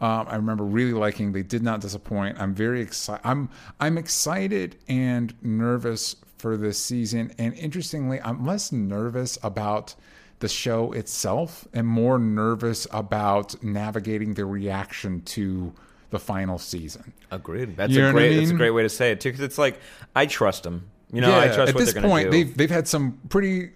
Um, 0.00 0.26
I 0.28 0.36
remember 0.36 0.62
really 0.62 0.92
liking. 0.92 1.32
They 1.32 1.42
did 1.42 1.62
not 1.62 1.80
disappoint. 1.80 2.38
I'm 2.38 2.54
very 2.54 2.82
excited. 2.82 3.22
I'm 3.24 3.48
I'm 3.80 3.96
excited 3.96 4.76
and 4.88 5.34
nervous 5.42 6.16
for 6.36 6.58
this 6.58 6.78
season. 6.78 7.32
And 7.38 7.54
interestingly, 7.54 8.20
I'm 8.20 8.44
less 8.44 8.70
nervous 8.70 9.38
about 9.42 9.94
the 10.40 10.48
show 10.48 10.92
itself 10.92 11.66
and 11.72 11.86
more 11.86 12.18
nervous 12.18 12.86
about 12.90 13.60
navigating 13.64 14.34
the 14.34 14.44
reaction 14.44 15.22
to 15.22 15.72
the 16.10 16.18
final 16.18 16.58
season. 16.58 17.12
Agreed. 17.30 17.76
That's 17.76 17.92
You 17.92 18.02
a 18.02 18.06
what 18.06 18.08
I 18.10 18.12
great. 18.12 18.36
That's 18.36 18.50
a 18.50 18.54
great 18.54 18.70
way 18.70 18.82
to 18.82 18.88
say 18.88 19.12
it 19.12 19.20
too. 19.20 19.30
Because 19.30 19.44
it's 19.44 19.58
like 19.58 19.80
I 20.14 20.26
trust 20.26 20.62
them. 20.62 20.90
You 21.10 21.22
know, 21.22 21.38
I 21.38 21.46
trust 21.46 21.70
at 21.70 21.74
what 21.74 21.84
this 21.86 21.94
point, 21.94 22.26
do. 22.26 22.30
they've 22.30 22.56
they've 22.56 22.70
had 22.70 22.86
some 22.86 23.18
pretty, 23.30 23.70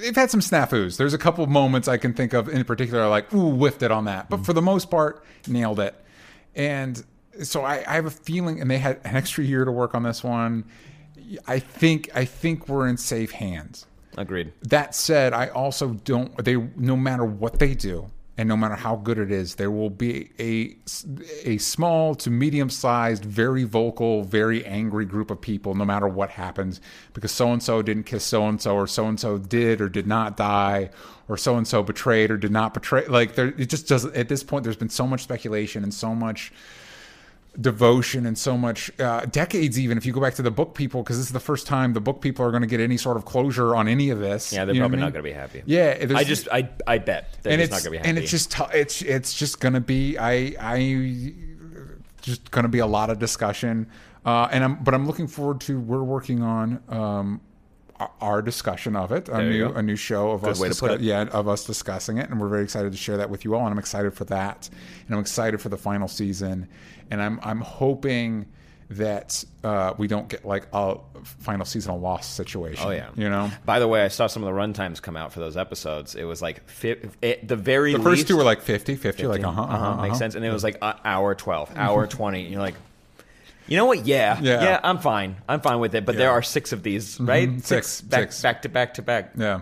they've 0.00 0.16
had 0.16 0.28
some 0.28 0.40
snafus. 0.40 0.96
There's 0.96 1.14
a 1.14 1.18
couple 1.18 1.44
of 1.44 1.50
moments 1.50 1.86
I 1.86 1.98
can 1.98 2.14
think 2.14 2.32
of 2.32 2.48
in 2.48 2.64
particular, 2.64 3.06
like 3.08 3.32
ooh, 3.32 3.52
whiffed 3.52 3.84
it 3.84 3.92
on 3.92 4.06
that, 4.06 4.28
but 4.28 4.36
mm-hmm. 4.36 4.44
for 4.44 4.52
the 4.54 4.62
most 4.62 4.90
part, 4.90 5.24
nailed 5.46 5.78
it. 5.78 5.94
And 6.56 7.04
so 7.44 7.62
I, 7.62 7.84
I 7.86 7.94
have 7.94 8.06
a 8.06 8.10
feeling, 8.10 8.60
and 8.60 8.68
they 8.68 8.78
had 8.78 9.00
an 9.04 9.14
extra 9.14 9.44
year 9.44 9.64
to 9.64 9.70
work 9.70 9.94
on 9.94 10.02
this 10.02 10.24
one. 10.24 10.64
I 11.46 11.60
think 11.60 12.10
I 12.16 12.24
think 12.24 12.68
we're 12.68 12.88
in 12.88 12.96
safe 12.96 13.30
hands. 13.30 13.86
Agreed. 14.16 14.52
That 14.62 14.96
said, 14.96 15.32
I 15.32 15.48
also 15.48 15.90
don't. 15.90 16.44
They 16.44 16.56
no 16.56 16.96
matter 16.96 17.24
what 17.24 17.60
they 17.60 17.74
do, 17.74 18.10
and 18.38 18.48
no 18.48 18.56
matter 18.56 18.76
how 18.76 18.94
good 18.94 19.18
it 19.18 19.32
is, 19.32 19.56
there 19.56 19.70
will 19.70 19.90
be 19.90 20.30
a 20.38 20.76
a 21.44 21.58
small 21.58 22.14
to 22.14 22.30
medium 22.30 22.70
sized, 22.70 23.24
very 23.24 23.64
vocal, 23.64 24.22
very 24.22 24.64
angry 24.64 25.04
group 25.04 25.32
of 25.32 25.40
people. 25.40 25.74
No 25.74 25.84
matter 25.84 26.06
what 26.06 26.30
happens, 26.30 26.80
because 27.14 27.32
so 27.32 27.52
and 27.52 27.60
so 27.60 27.82
didn't 27.82 28.04
kiss 28.04 28.22
so 28.22 28.46
and 28.46 28.62
so, 28.62 28.76
or 28.76 28.86
so 28.86 29.08
and 29.08 29.18
so 29.18 29.38
did 29.38 29.80
or 29.80 29.88
did 29.88 30.06
not 30.06 30.36
die, 30.36 30.90
or 31.28 31.36
so 31.36 31.56
and 31.56 31.66
so 31.66 31.82
betrayed 31.82 32.30
or 32.30 32.36
did 32.36 32.52
not 32.52 32.74
betray. 32.74 33.04
Like 33.08 33.34
there, 33.34 33.48
it 33.48 33.68
just 33.68 33.88
doesn't. 33.88 34.14
At 34.14 34.28
this 34.28 34.44
point, 34.44 34.62
there's 34.62 34.76
been 34.76 34.88
so 34.88 35.04
much 35.04 35.22
speculation 35.22 35.82
and 35.82 35.92
so 35.92 36.14
much 36.14 36.52
devotion 37.60 38.24
and 38.26 38.38
so 38.38 38.56
much 38.56 38.90
uh, 39.00 39.22
decades 39.26 39.78
even 39.80 39.98
if 39.98 40.06
you 40.06 40.12
go 40.12 40.20
back 40.20 40.34
to 40.34 40.42
the 40.42 40.50
book 40.50 40.74
people 40.74 41.02
because 41.02 41.16
this 41.18 41.26
is 41.26 41.32
the 41.32 41.40
first 41.40 41.66
time 41.66 41.92
the 41.92 42.00
book 42.00 42.20
people 42.20 42.44
are 42.44 42.50
going 42.50 42.60
to 42.62 42.68
get 42.68 42.78
any 42.78 42.96
sort 42.96 43.16
of 43.16 43.24
closure 43.24 43.74
on 43.74 43.88
any 43.88 44.10
of 44.10 44.20
this 44.20 44.52
Yeah, 44.52 44.64
they're 44.64 44.74
You 44.74 44.80
know 44.80 44.86
probably 44.86 45.00
not 45.00 45.12
going 45.12 45.24
to 45.24 45.28
be 45.28 45.32
happy. 45.32 45.62
yeah 45.66 45.96
I 46.14 46.22
just 46.24 46.48
I 46.52 46.68
I 46.86 46.98
bet 46.98 47.36
they're 47.42 47.54
and 47.54 47.60
just 47.60 47.72
it's 47.72 47.84
not 47.84 47.84
going 47.84 47.84
to 47.84 47.90
be 47.90 47.96
happy. 47.98 48.08
and 48.10 48.18
it's 48.18 48.30
just 48.30 48.52
t- 48.52 48.64
it's 48.78 49.02
it's 49.02 49.34
just 49.34 49.60
going 49.60 49.74
to 49.74 49.80
be 49.80 50.16
I 50.18 50.54
I 50.60 51.34
just 52.22 52.50
going 52.50 52.62
to 52.64 52.68
be 52.68 52.78
a 52.80 52.86
lot 52.86 53.10
of 53.10 53.18
discussion 53.18 53.88
uh, 54.24 54.48
and 54.52 54.62
I'm 54.62 54.82
but 54.84 54.94
I'm 54.94 55.06
looking 55.06 55.26
forward 55.26 55.60
to 55.62 55.80
we're 55.80 56.02
working 56.04 56.42
on 56.42 56.80
um, 56.88 57.40
our- 58.20 58.42
discussion 58.42 58.94
of 58.94 59.10
it 59.10 59.28
a 59.28 59.42
new 59.42 59.66
a 59.72 59.82
new 59.82 59.96
show 59.96 60.30
of 60.30 60.44
us 60.44 60.58
to 60.58 60.64
put 60.64 60.68
discuss- 60.68 61.00
yeah 61.00 61.22
of 61.32 61.48
us 61.48 61.64
discussing 61.64 62.18
it 62.18 62.30
and 62.30 62.40
we're 62.40 62.48
very 62.48 62.62
excited 62.62 62.92
to 62.92 62.98
share 62.98 63.16
that 63.16 63.28
with 63.28 63.44
you 63.44 63.54
all 63.54 63.62
and 63.62 63.72
I'm 63.72 63.78
excited 63.78 64.14
for 64.14 64.24
that 64.26 64.68
and 65.06 65.14
I'm 65.14 65.20
excited 65.20 65.60
for 65.60 65.68
the 65.68 65.76
final 65.76 66.06
season 66.08 66.68
and 67.10 67.20
I'm 67.20 67.40
I'm 67.42 67.60
hoping 67.60 68.46
that 68.90 69.44
uh, 69.64 69.92
we 69.98 70.06
don't 70.06 70.28
get 70.28 70.46
like 70.46 70.66
a 70.72 70.96
final 71.22 71.66
season 71.66 72.00
lost 72.00 72.36
situation 72.36 72.86
Oh 72.86 72.90
yeah, 72.90 73.10
you 73.16 73.28
know 73.28 73.50
By 73.66 73.80
the 73.80 73.88
way, 73.88 74.02
I 74.02 74.08
saw 74.08 74.26
some 74.28 74.42
of 74.42 74.46
the 74.46 74.58
runtimes 74.58 75.02
come 75.02 75.16
out 75.16 75.32
for 75.32 75.40
those 75.40 75.56
episodes. 75.56 76.14
It 76.14 76.24
was 76.24 76.40
like 76.40 76.66
fi- 76.68 76.96
it, 77.20 77.46
the 77.46 77.56
very 77.56 77.92
the 77.92 77.98
least, 77.98 78.08
first 78.08 78.28
two 78.28 78.36
were 78.36 78.44
like 78.44 78.62
50 78.62 78.96
50, 78.96 79.26
like 79.26 79.44
uh-huh, 79.44 79.60
uh-huh, 79.60 79.74
uh-huh, 79.74 80.02
makes 80.02 80.12
uh-huh. 80.12 80.18
sense, 80.18 80.34
and 80.36 80.44
it 80.44 80.52
was 80.52 80.64
like 80.64 80.78
uh, 80.80 80.94
hour 81.04 81.34
twelve, 81.34 81.70
hour 81.76 82.06
twenty. 82.06 82.44
And 82.44 82.52
you're 82.52 82.62
like, 82.62 82.76
you 83.68 83.76
know 83.76 83.86
what? 83.86 84.06
Yeah, 84.06 84.38
Yeah. 84.40 84.62
yeah, 84.62 84.80
I'm 84.82 84.98
fine. 84.98 85.36
I'm 85.48 85.60
fine 85.60 85.78
with 85.80 85.94
it. 85.94 86.04
But 86.04 86.16
there 86.16 86.30
are 86.30 86.42
six 86.42 86.72
of 86.72 86.82
these, 86.82 87.20
right? 87.20 87.48
Mhm, 87.48 87.62
six, 87.62 88.00
back, 88.00 88.20
six. 88.32 88.42
back 88.42 88.62
to 88.62 88.68
back 88.68 88.94
to 88.94 89.02
back. 89.02 89.32
yeah 89.36 89.60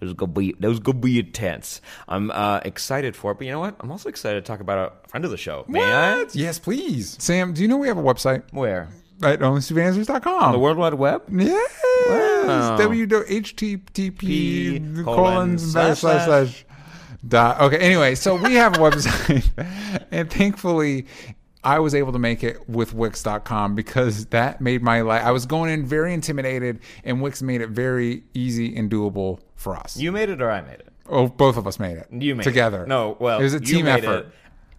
Those 0.00 0.12
gonna 0.14 0.32
be 0.32 0.54
those 0.58 0.80
gonna 0.80 0.98
be 0.98 1.20
intense. 1.20 1.80
I'm 2.08 2.30
uh, 2.32 2.60
excited 2.64 3.14
for 3.14 3.30
it, 3.32 3.38
but 3.38 3.46
you 3.46 3.52
know 3.52 3.60
what? 3.60 3.76
I'm 3.80 3.90
also 3.92 4.08
excited 4.08 4.44
to 4.44 4.46
talk 4.52 4.60
about 4.60 4.78
a 5.04 5.08
friend 5.08 5.24
of 5.24 5.30
the 5.30 5.36
show. 5.36 5.64
May 5.68 5.82
I? 5.84 6.16
What? 6.18 6.34
Yes, 6.34 6.58
please. 6.58 7.16
Sam, 7.20 7.52
do 7.54 7.62
you 7.62 7.68
know 7.68 7.76
we 7.76 7.86
have 7.88 7.98
a 7.98 8.02
website 8.02 8.42
Where? 8.50 8.88
at 9.22 9.38
onlystupidanswers.com? 9.38 10.52
The 10.52 10.58
World 10.58 10.76
Wide 10.78 10.94
Web? 10.94 11.22
Yes. 11.30 11.82
Wow. 12.08 12.76
www.http 12.78 14.18
P 14.18 14.80
colon 15.04 15.58
slash 15.58 16.00
slash 16.00 16.24
slash 16.26 16.64
dot. 17.26 17.60
Okay. 17.60 17.78
Anyway, 17.78 18.16
so 18.16 18.34
we 18.34 18.54
have 18.54 18.74
a 18.74 18.78
website, 18.78 19.48
and 20.10 20.28
thankfully. 20.30 21.06
I 21.64 21.78
was 21.78 21.94
able 21.94 22.12
to 22.12 22.18
make 22.18 22.44
it 22.44 22.68
with 22.68 22.94
Wix.com 22.94 23.74
because 23.74 24.26
that 24.26 24.60
made 24.60 24.82
my 24.82 25.00
life. 25.00 25.24
I 25.24 25.30
was 25.30 25.46
going 25.46 25.72
in 25.72 25.86
very 25.86 26.12
intimidated, 26.12 26.80
and 27.04 27.22
Wix 27.22 27.42
made 27.42 27.60
it 27.60 27.70
very 27.70 28.24
easy 28.34 28.76
and 28.76 28.90
doable 28.90 29.40
for 29.56 29.76
us. 29.76 29.96
You 29.96 30.12
made 30.12 30.28
it 30.28 30.42
or 30.42 30.50
I 30.50 30.60
made 30.60 30.80
it? 30.80 30.94
oh, 31.08 31.28
both 31.28 31.56
of 31.56 31.66
us 31.66 31.78
made 31.78 31.96
it. 31.96 32.06
You 32.10 32.34
made 32.34 32.44
together. 32.44 32.82
It. 32.84 32.88
No, 32.88 33.16
well, 33.18 33.40
it 33.40 33.42
was 33.42 33.54
a 33.54 33.60
team 33.60 33.86
effort. 33.86 34.26
It. 34.26 34.28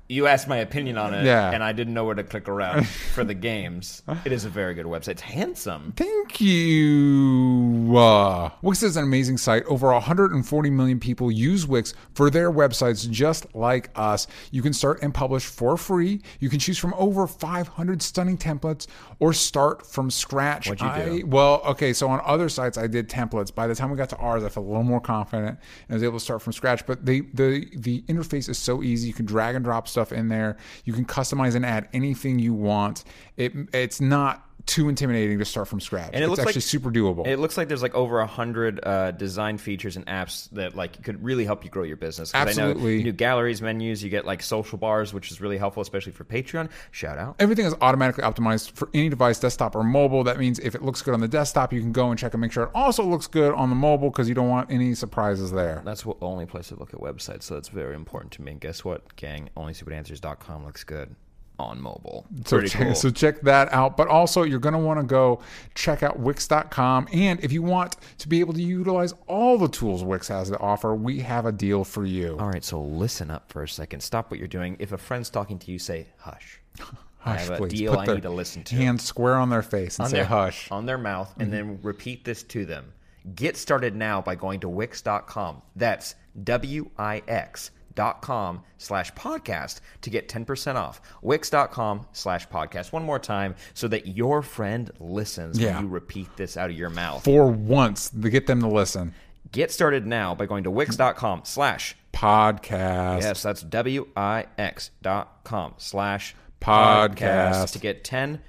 You 0.08 0.28
asked 0.28 0.48
my 0.48 0.58
opinion 0.58 1.00
on 1.00 1.16
it, 1.16 1.26
Yeah. 1.26 1.50
and 1.52 1.64
I 1.64 1.72
didn't 1.72 1.96
know 1.96 2.06
where 2.06 2.14
to 2.14 2.24
click 2.24 2.48
around 2.48 2.88
for 3.16 3.24
the 3.24 3.34
games. 3.34 4.04
It 4.24 4.32
is 4.32 4.46
a 4.46 4.50
very 4.50 4.76
good 4.76 4.86
website. 4.86 5.10
It's 5.10 5.22
handsome. 5.24 5.94
Thank 5.98 6.40
you. 6.42 7.98
Uh, 7.98 8.50
Wix 8.62 8.84
is 8.84 8.98
an 8.98 9.04
amazing 9.04 9.38
site. 9.38 9.64
Over 9.66 9.92
140 9.94 10.70
million 10.70 11.00
people 11.00 11.32
use 11.32 11.66
Wix 11.66 11.94
for 12.14 12.30
their 12.30 12.52
websites 12.52 13.10
just 13.10 13.54
like 13.56 13.90
us. 13.96 14.28
You 14.52 14.62
can 14.62 14.74
start 14.74 15.02
and 15.02 15.14
publish 15.14 15.46
for 15.46 15.78
free. 15.78 16.22
You 16.40 16.50
can 16.50 16.60
choose 16.60 16.78
from 16.78 16.94
over 16.98 17.26
500 17.28 18.02
stunning 18.02 18.38
templates 18.38 18.88
or 19.20 19.34
start 19.34 19.88
from 19.88 20.12
scratch. 20.12 20.68
What'd 20.70 20.82
you 20.82 20.88
I, 20.88 21.06
do? 21.22 21.26
well, 21.26 21.62
okay, 21.66 21.94
so 21.94 22.08
on 22.10 22.22
other 22.26 22.50
sites 22.50 22.78
I 22.78 22.88
did 22.88 23.10
templates. 23.10 23.54
By 23.54 23.66
the 23.68 23.74
time 23.76 23.90
we 23.90 23.98
got 23.98 24.10
to 24.10 24.18
ours, 24.18 24.44
I 24.44 24.50
felt 24.50 24.66
a 24.66 24.70
little 24.70 24.84
more 24.84 25.02
confident 25.02 25.58
and 25.88 25.90
I 25.90 25.94
was 25.96 26.04
able 26.04 26.20
to 26.20 26.24
start 26.24 26.42
from 26.42 26.54
scratch. 26.54 26.86
But 26.86 27.06
the 27.06 27.22
the 27.34 27.68
the 27.76 28.02
interface 28.04 28.50
is 28.50 28.58
so 28.58 28.84
easy. 28.84 29.08
You 29.08 29.14
can 29.14 29.26
drag 29.26 29.56
and 29.56 29.64
drop 29.66 29.88
stuff 29.96 30.12
in 30.12 30.28
there. 30.28 30.58
You 30.84 30.94
can 30.94 31.06
customize 31.06 31.56
and 31.56 31.66
add 31.66 31.88
anything 31.94 32.38
you 32.40 32.54
want. 32.54 33.04
It 33.38 33.54
it's 33.74 34.02
not 34.02 34.48
too 34.66 34.90
intimidating 34.90 35.40
to 35.40 35.46
start 35.46 35.68
from 35.68 35.80
scratch. 35.80 36.10
And 36.14 36.18
it 36.18 36.24
it's 36.24 36.30
looks 36.30 36.40
actually 36.42 36.60
like 36.60 36.64
super 36.64 36.92
doable. 36.92 37.28
It 37.28 37.38
looks 37.38 37.58
like 37.58 37.68
there's 37.68 37.82
like 37.82 37.94
over 37.96 38.20
a 38.20 38.28
hundred 38.28 38.80
uh, 38.86 39.12
design 39.12 39.58
features 39.58 39.96
and 39.96 40.06
apps 40.08 40.50
that 40.52 40.76
like 40.76 41.02
could 41.04 41.24
really 41.24 41.46
help 41.46 41.64
you 41.64 41.70
grow 41.70 41.84
your 41.84 41.98
business. 41.98 42.32
'Cause 42.32 42.42
I 42.42 42.62
know 42.62 42.70
Absolutely. 42.72 43.04
new 43.04 43.12
galleries, 43.12 43.62
menus. 43.62 44.04
You 44.04 44.10
get 44.10 44.26
like 44.26 44.42
social 44.42 44.78
bars, 44.78 45.14
which 45.14 45.32
is 45.32 45.40
really 45.42 45.58
helpful, 45.58 45.82
especially 45.82 46.12
for 46.14 46.24
Patreon. 46.24 46.70
Shout 46.92 47.18
out. 47.18 47.36
Everything 47.40 47.66
is 47.66 47.76
automatically 47.82 48.24
optimized 48.24 48.72
for 48.72 48.90
any 48.94 49.10
device, 49.10 49.40
desktop 49.40 49.76
or 49.76 49.84
mobile. 49.84 50.24
That 50.24 50.40
means 50.40 50.60
if 50.60 50.76
it 50.76 50.82
looks 50.82 51.02
good 51.02 51.14
on 51.14 51.20
the 51.20 51.28
desktop, 51.28 51.72
you 51.72 51.82
can 51.82 51.92
go 51.92 52.10
and 52.10 52.18
check 52.20 52.34
and 52.34 52.42
make 52.42 52.52
sure 52.52 52.64
it 52.64 52.72
also 52.74 53.04
looks 53.04 53.28
good 53.28 53.54
on 53.54 53.70
the 53.70 53.76
mobile 53.76 54.10
because 54.10 54.28
you 54.28 54.36
don't 54.36 54.50
want 54.50 54.72
any 54.72 54.94
surprises 54.96 55.52
there. 55.52 55.82
That's 55.86 56.04
the 56.04 56.14
only 56.22 56.46
place 56.46 56.70
to 56.70 56.76
look 56.76 56.94
at 56.94 57.00
websites, 57.00 57.44
so 57.44 57.56
it's 57.58 57.70
very 57.70 57.96
important 57.96 58.32
to 58.34 58.42
me. 58.42 58.54
And 58.54 58.62
guess 58.62 58.84
what, 58.84 59.16
gang? 59.16 59.50
OnlyStupidAnswers.com 59.58 60.66
looks 60.66 60.84
good 60.84 61.16
on 61.60 61.82
mobile. 61.82 62.26
So 62.46 62.58
Pretty 62.58 62.70
check, 62.70 62.82
cool. 62.82 62.96
so 62.96 63.10
check 63.10 63.42
that 63.42 63.72
out. 63.74 63.98
But 63.98 64.08
also, 64.08 64.44
you're 64.44 64.60
going 64.60 64.74
to 64.74 64.80
want 64.80 65.00
to 65.00 65.06
go 65.06 65.42
check 65.74 66.04
out 66.04 66.20
Wix.com. 66.20 67.08
And 67.14 67.44
if 67.44 67.52
you 67.52 67.62
want 67.62 67.98
to 68.20 68.28
be 68.28 68.40
able 68.40 68.54
to 68.54 68.62
utilize 68.62 69.14
all 69.28 69.58
the 69.58 69.68
tools 69.68 70.04
Wix 70.04 70.28
has 70.28 70.50
to 70.50 70.60
offer, 70.60 70.96
we 70.96 71.20
have 71.20 71.46
a 71.46 71.52
deal 71.52 71.84
for 71.84 72.06
you. 72.06 72.38
All 72.40 72.50
right, 72.50 72.64
so 72.64 72.82
listen 72.82 73.32
up 73.32 73.52
for 73.52 73.64
a 73.64 73.70
second. 73.70 74.02
Stop 74.02 74.32
what 74.32 74.40
you're 74.40 74.48
doing. 74.48 74.76
If 74.80 74.92
a 74.92 74.98
friend's 74.98 75.30
talking 75.30 75.60
to 75.60 75.72
you, 75.72 75.80
say 75.80 76.08
hush. 76.18 76.62
I 77.26 77.38
have 77.38 77.50
a 77.52 77.58
please. 77.58 77.72
deal 77.72 77.94
Put 77.94 78.02
I 78.02 78.06
their 78.06 78.16
need 78.16 78.22
to 78.22 78.30
listen 78.30 78.64
to. 78.66 78.76
Hand 78.76 79.02
square 79.02 79.36
on 79.36 79.50
their 79.50 79.64
face 79.64 79.98
and 79.98 80.06
on 80.06 80.12
say 80.12 80.18
their 80.18 80.26
hush. 80.26 80.70
on 80.72 80.86
their 80.86 81.00
mouth, 81.00 81.34
and 81.40 81.52
mm-hmm. 81.52 81.70
then 81.70 81.80
repeat 81.82 82.24
this 82.24 82.44
to 82.44 82.66
them. 82.66 82.94
Get 83.34 83.58
started 83.58 83.96
now 83.96 84.22
by 84.22 84.36
going 84.36 84.60
to 84.60 84.70
Wix.com. 84.70 85.64
That's 85.76 86.14
W 86.44 86.92
I 87.00 87.24
X 87.28 87.72
dot 87.96 88.22
com 88.22 88.62
slash 88.78 89.12
podcast 89.14 89.80
to 90.02 90.10
get 90.10 90.28
10% 90.30 90.76
off 90.76 91.02
wix.com 91.22 92.06
slash 92.12 92.48
podcast 92.50 92.92
one 92.92 93.04
more 93.04 93.20
time 93.20 93.56
so 93.74 93.88
that 93.88 94.06
your 94.08 94.42
friend 94.42 94.92
listens 95.00 95.58
Yeah. 95.60 95.76
when 95.76 95.86
you 95.86 95.90
repeat 95.90 96.36
this 96.38 96.58
out 96.58 96.70
of 96.70 96.76
your 96.78 96.90
mouth 96.90 97.24
For 97.24 97.50
once, 97.50 98.10
to 98.10 98.30
get 98.30 98.48
them 98.48 98.62
to 98.62 98.68
listen. 98.68 99.14
get 99.52 99.72
started 99.72 100.06
now 100.06 100.36
by 100.36 100.46
going 100.46 100.64
to 100.66 100.72
wix.com 100.72 101.42
slash 101.46 101.96
Podcast. 102.14 103.22
Yes, 103.22 103.44
that's 103.44 103.62
W-I-X 103.62 104.92
dot 105.02 105.40
com 105.44 105.74
slash 105.78 106.34
Podcast. 106.62 107.72
to 107.74 107.80
get 107.80 108.04
10% 108.06 108.40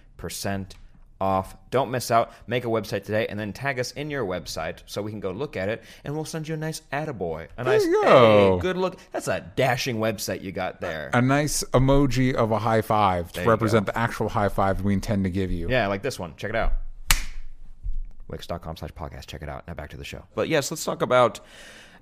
off. 1.21 1.57
Don't 1.71 1.91
miss 1.91 2.11
out. 2.11 2.33
Make 2.47 2.65
a 2.65 2.69
website 2.69 3.05
today 3.05 3.27
and 3.29 3.39
then 3.39 3.53
tag 3.53 3.79
us 3.79 3.93
in 3.93 4.11
your 4.11 4.25
website 4.25 4.79
so 4.87 5.03
we 5.03 5.11
can 5.11 5.21
go 5.21 5.31
look 5.31 5.57
at 5.57 5.69
it 5.69 5.83
and 6.05 6.15
we'll 6.15 6.25
send 6.25 6.49
you 6.49 6.55
a 6.55 6.59
nice 6.59 6.83
attaboy. 6.93 7.49
A 7.57 7.65
nice, 7.65 7.85
you 7.85 8.03
go. 8.03 8.57
hey, 8.57 8.63
good 8.63 8.77
look. 8.77 8.99
That's 9.13 9.29
a 9.29 9.41
dashing 9.57 9.97
website 9.97 10.43
you 10.43 10.53
got 10.53 10.81
there. 10.81 11.11
A 11.13 11.23
nice 11.23 11.63
emoji 11.73 12.35
of 12.35 12.51
a 12.53 12.59
high 12.59 12.83
five 12.83 13.33
to 13.33 13.43
represent 13.45 13.87
the 13.87 13.97
actual 13.99 14.29
high 14.29 14.49
five 14.49 14.83
we 14.83 14.93
intend 14.93 15.25
to 15.25 15.31
give 15.31 15.51
you. 15.51 15.69
Yeah, 15.69 15.87
like 15.87 16.03
this 16.03 16.19
one. 16.19 16.35
Check 16.37 16.51
it 16.51 16.57
out. 16.57 16.73
Wix.com 18.29 18.77
slash 18.77 18.91
podcast. 18.91 19.27
Check 19.27 19.43
it 19.43 19.49
out. 19.49 19.67
Now 19.69 19.75
back 19.75 19.91
to 19.91 19.97
the 19.97 20.05
show. 20.05 20.25
But 20.35 20.49
yes, 20.49 20.71
let's 20.71 20.85
talk 20.85 21.01
about 21.03 21.41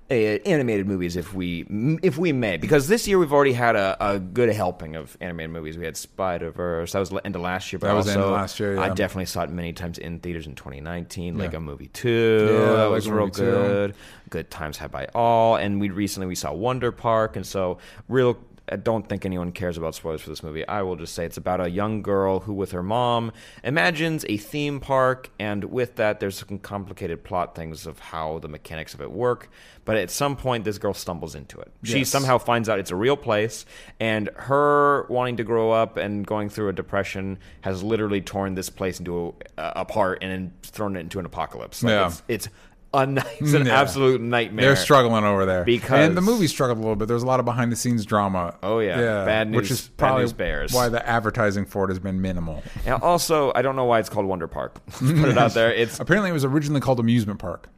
animated 0.09 0.85
movies 0.87 1.15
if 1.15 1.33
we 1.33 1.65
if 2.03 2.15
we 2.17 2.31
may 2.31 2.57
because 2.57 2.87
this 2.87 3.07
year 3.07 3.17
we've 3.17 3.33
already 3.33 3.53
had 3.53 3.75
a, 3.75 3.97
a 3.99 4.19
good 4.19 4.49
helping 4.49 4.95
of 4.95 5.17
animated 5.19 5.49
movies. 5.49 5.77
We 5.79 5.85
had 5.85 5.97
spider 5.97 6.51
verse 6.51 6.91
that 6.91 6.99
was 6.99 7.09
the 7.09 7.25
end 7.25 7.35
of 7.35 7.41
last 7.41 7.73
year 7.73 7.79
but 7.79 7.87
That 7.87 7.93
was 7.93 8.07
also 8.07 8.19
end 8.19 8.25
of 8.27 8.31
last 8.33 8.59
year, 8.59 8.77
i 8.77 8.89
definitely 8.89 9.25
saw 9.25 9.41
it 9.43 9.49
many 9.49 9.73
times 9.73 9.97
in 9.97 10.19
theaters 10.19 10.45
in 10.45 10.53
2019 10.53 11.37
lego 11.39 11.53
Yeah. 11.53 11.59
movie 11.59 11.87
2 11.87 12.49
Yeah, 12.51 12.73
that 12.75 12.85
was 12.91 13.09
real 13.09 13.21
Movie 13.21 13.31
2. 13.31 13.41
good. 13.41 13.95
Good 14.29 14.49
times 14.51 14.77
had 14.77 14.91
by 14.91 15.07
all. 15.15 15.55
And 15.55 15.79
we 15.79 15.89
recently 15.89 16.27
we 16.27 16.35
saw 16.35 16.51
wonder 16.53 16.91
park. 16.91 17.35
And 17.35 17.45
so 17.45 17.77
real 18.09 18.37
I 18.67 18.77
don't 18.77 19.07
think 19.07 19.25
anyone 19.25 19.51
cares 19.51 19.77
about 19.77 19.93
spoilers 19.93 20.21
for 20.21 20.29
this 20.29 20.41
movie. 20.41 20.67
I 20.67 20.81
will 20.81 20.95
just 20.95 21.13
say 21.13 21.23
it's 21.25 21.37
about 21.37 21.61
a 21.61 21.69
young 21.69 22.01
girl 22.01 22.39
who, 22.39 22.53
with 22.53 22.71
her 22.71 22.81
mom, 22.81 23.31
imagines 23.63 24.25
a 24.27 24.37
theme 24.37 24.79
park, 24.79 25.29
and 25.39 25.65
with 25.65 25.95
that, 25.97 26.19
there's 26.19 26.37
some 26.39 26.57
complicated 26.59 27.23
plot 27.23 27.55
things 27.55 27.85
of 27.85 27.99
how 27.99 28.39
the 28.39 28.47
mechanics 28.47 28.93
of 28.95 29.01
it 29.01 29.11
work. 29.11 29.49
But 29.85 29.97
at 29.97 30.09
some 30.09 30.35
point, 30.35 30.63
this 30.63 30.79
girl 30.79 30.95
stumbles 30.95 31.35
into 31.35 31.59
it. 31.59 31.71
She 31.83 31.99
Yes. 31.99 32.09
somehow 32.09 32.39
finds 32.39 32.67
out 32.67 32.79
it's 32.79 32.89
a 32.89 32.95
real 32.95 33.15
place, 33.17 33.65
and 33.99 34.29
her 34.35 35.05
wanting 35.09 35.37
to 35.37 35.43
grow 35.43 35.71
up 35.71 35.97
and 35.97 36.25
going 36.25 36.49
through 36.49 36.69
a 36.69 36.73
depression 36.73 37.37
has 37.61 37.83
literally 37.83 38.21
torn 38.21 38.55
this 38.55 38.71
place 38.71 38.97
into 38.99 39.35
a, 39.57 39.73
apart 39.75 40.19
and 40.23 40.51
thrown 40.63 40.95
it 40.95 41.01
into 41.01 41.19
an 41.19 41.25
apocalypse. 41.25 41.83
Like 41.83 41.91
Yeah. 41.91 42.07
it's, 42.07 42.23
it's 42.27 42.49
a 42.97 43.25
it's 43.39 43.53
an 43.53 43.65
Yeah. 43.65 43.79
absolute 43.81 44.21
nightmare. 44.21 44.65
They're 44.65 44.75
struggling 44.75 45.23
over 45.23 45.45
there 45.45 45.63
Because- 45.63 46.07
and 46.07 46.15
the 46.17 46.21
movie 46.21 46.47
struggled 46.47 46.77
a 46.77 46.81
little 46.81 46.95
bit. 46.95 47.07
There's 47.07 47.23
a 47.23 47.27
lot 47.27 47.39
of 47.39 47.45
behind 47.45 47.71
the 47.71 47.75
scenes 47.75 48.05
drama. 48.05 48.55
Oh, 48.63 48.79
yeah. 48.79 49.23
Bad 49.25 49.49
news, 49.51 49.55
which 49.61 49.71
is 49.71 49.87
bad 49.89 49.97
probably 49.97 50.23
news 50.23 50.33
bears. 50.33 50.73
why 50.73 50.89
the 50.89 51.07
advertising 51.07 51.65
for 51.65 51.85
it 51.85 51.89
has 51.89 51.99
been 51.99 52.21
minimal. 52.21 52.63
And 52.85 53.01
also, 53.01 53.51
I 53.55 53.61
don't 53.61 53.75
know 53.75 53.85
why 53.85 53.99
it's 53.99 54.09
called 54.09 54.25
Wonder 54.25 54.47
Park. 54.47 54.85
Put 54.91 55.09
it 55.29 55.37
out 55.37 55.53
there. 55.53 55.73
It's 55.73 55.99
Apparently, 55.99 56.29
it 56.29 56.33
was 56.33 56.45
originally 56.45 56.81
called 56.81 56.99
amusement 56.99 57.39
park. 57.39 57.69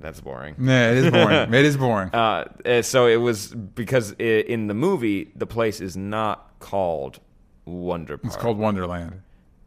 that's 0.00 0.20
boring. 0.20 0.54
Yeah, 0.60 0.90
it 0.90 0.96
is 0.98 1.10
boring. 1.10 1.54
it 1.54 1.64
is 1.64 1.76
boring. 1.76 2.10
Uh, 2.12 2.44
uh, 2.66 2.82
so 2.82 3.06
it 3.06 3.16
was 3.16 3.48
because 3.48 4.14
i 4.20 4.22
in 4.24 4.66
the 4.66 4.74
movie 4.74 5.30
the 5.34 5.46
place 5.46 5.80
is 5.80 5.96
not 5.96 6.50
called 6.60 7.20
Wonder 7.64 8.18
Park. 8.18 8.26
it's 8.34 8.36
called 8.42 8.58
Wonderland. 8.58 9.22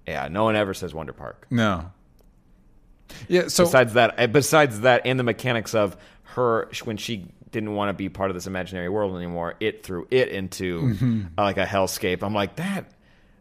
yeah, 0.07 0.27
no 0.27 0.43
one 0.43 0.55
ever 0.55 0.73
says 0.75 0.93
Wonder 0.93 1.13
Park. 1.13 1.47
No. 1.49 1.91
Yeah. 3.27 3.47
So 3.47 3.65
Besides 3.65 3.93
that, 3.93 4.15
uh, 4.19 4.27
besides 4.27 4.81
that, 4.81 5.01
and 5.05 5.19
the 5.19 5.23
mechanics 5.23 5.73
of 5.75 5.97
her 6.23 6.69
when 6.83 6.97
she 6.97 7.25
didn't 7.51 7.73
want 7.73 7.89
to 7.89 7.93
be 7.93 8.09
part 8.09 8.29
of 8.29 8.35
this 8.35 8.47
imaginary 8.47 8.89
world 8.89 9.15
anymore, 9.15 9.55
it 9.59 9.83
threw 9.83 10.07
it 10.11 10.27
into 10.29 10.81
Mm-hmm. 10.81 11.21
uh, 11.37 11.43
like 11.43 11.57
a 11.57 11.65
hellscape. 11.65 12.21
I'm 12.23 12.33
like 12.33 12.57
that. 12.57 12.91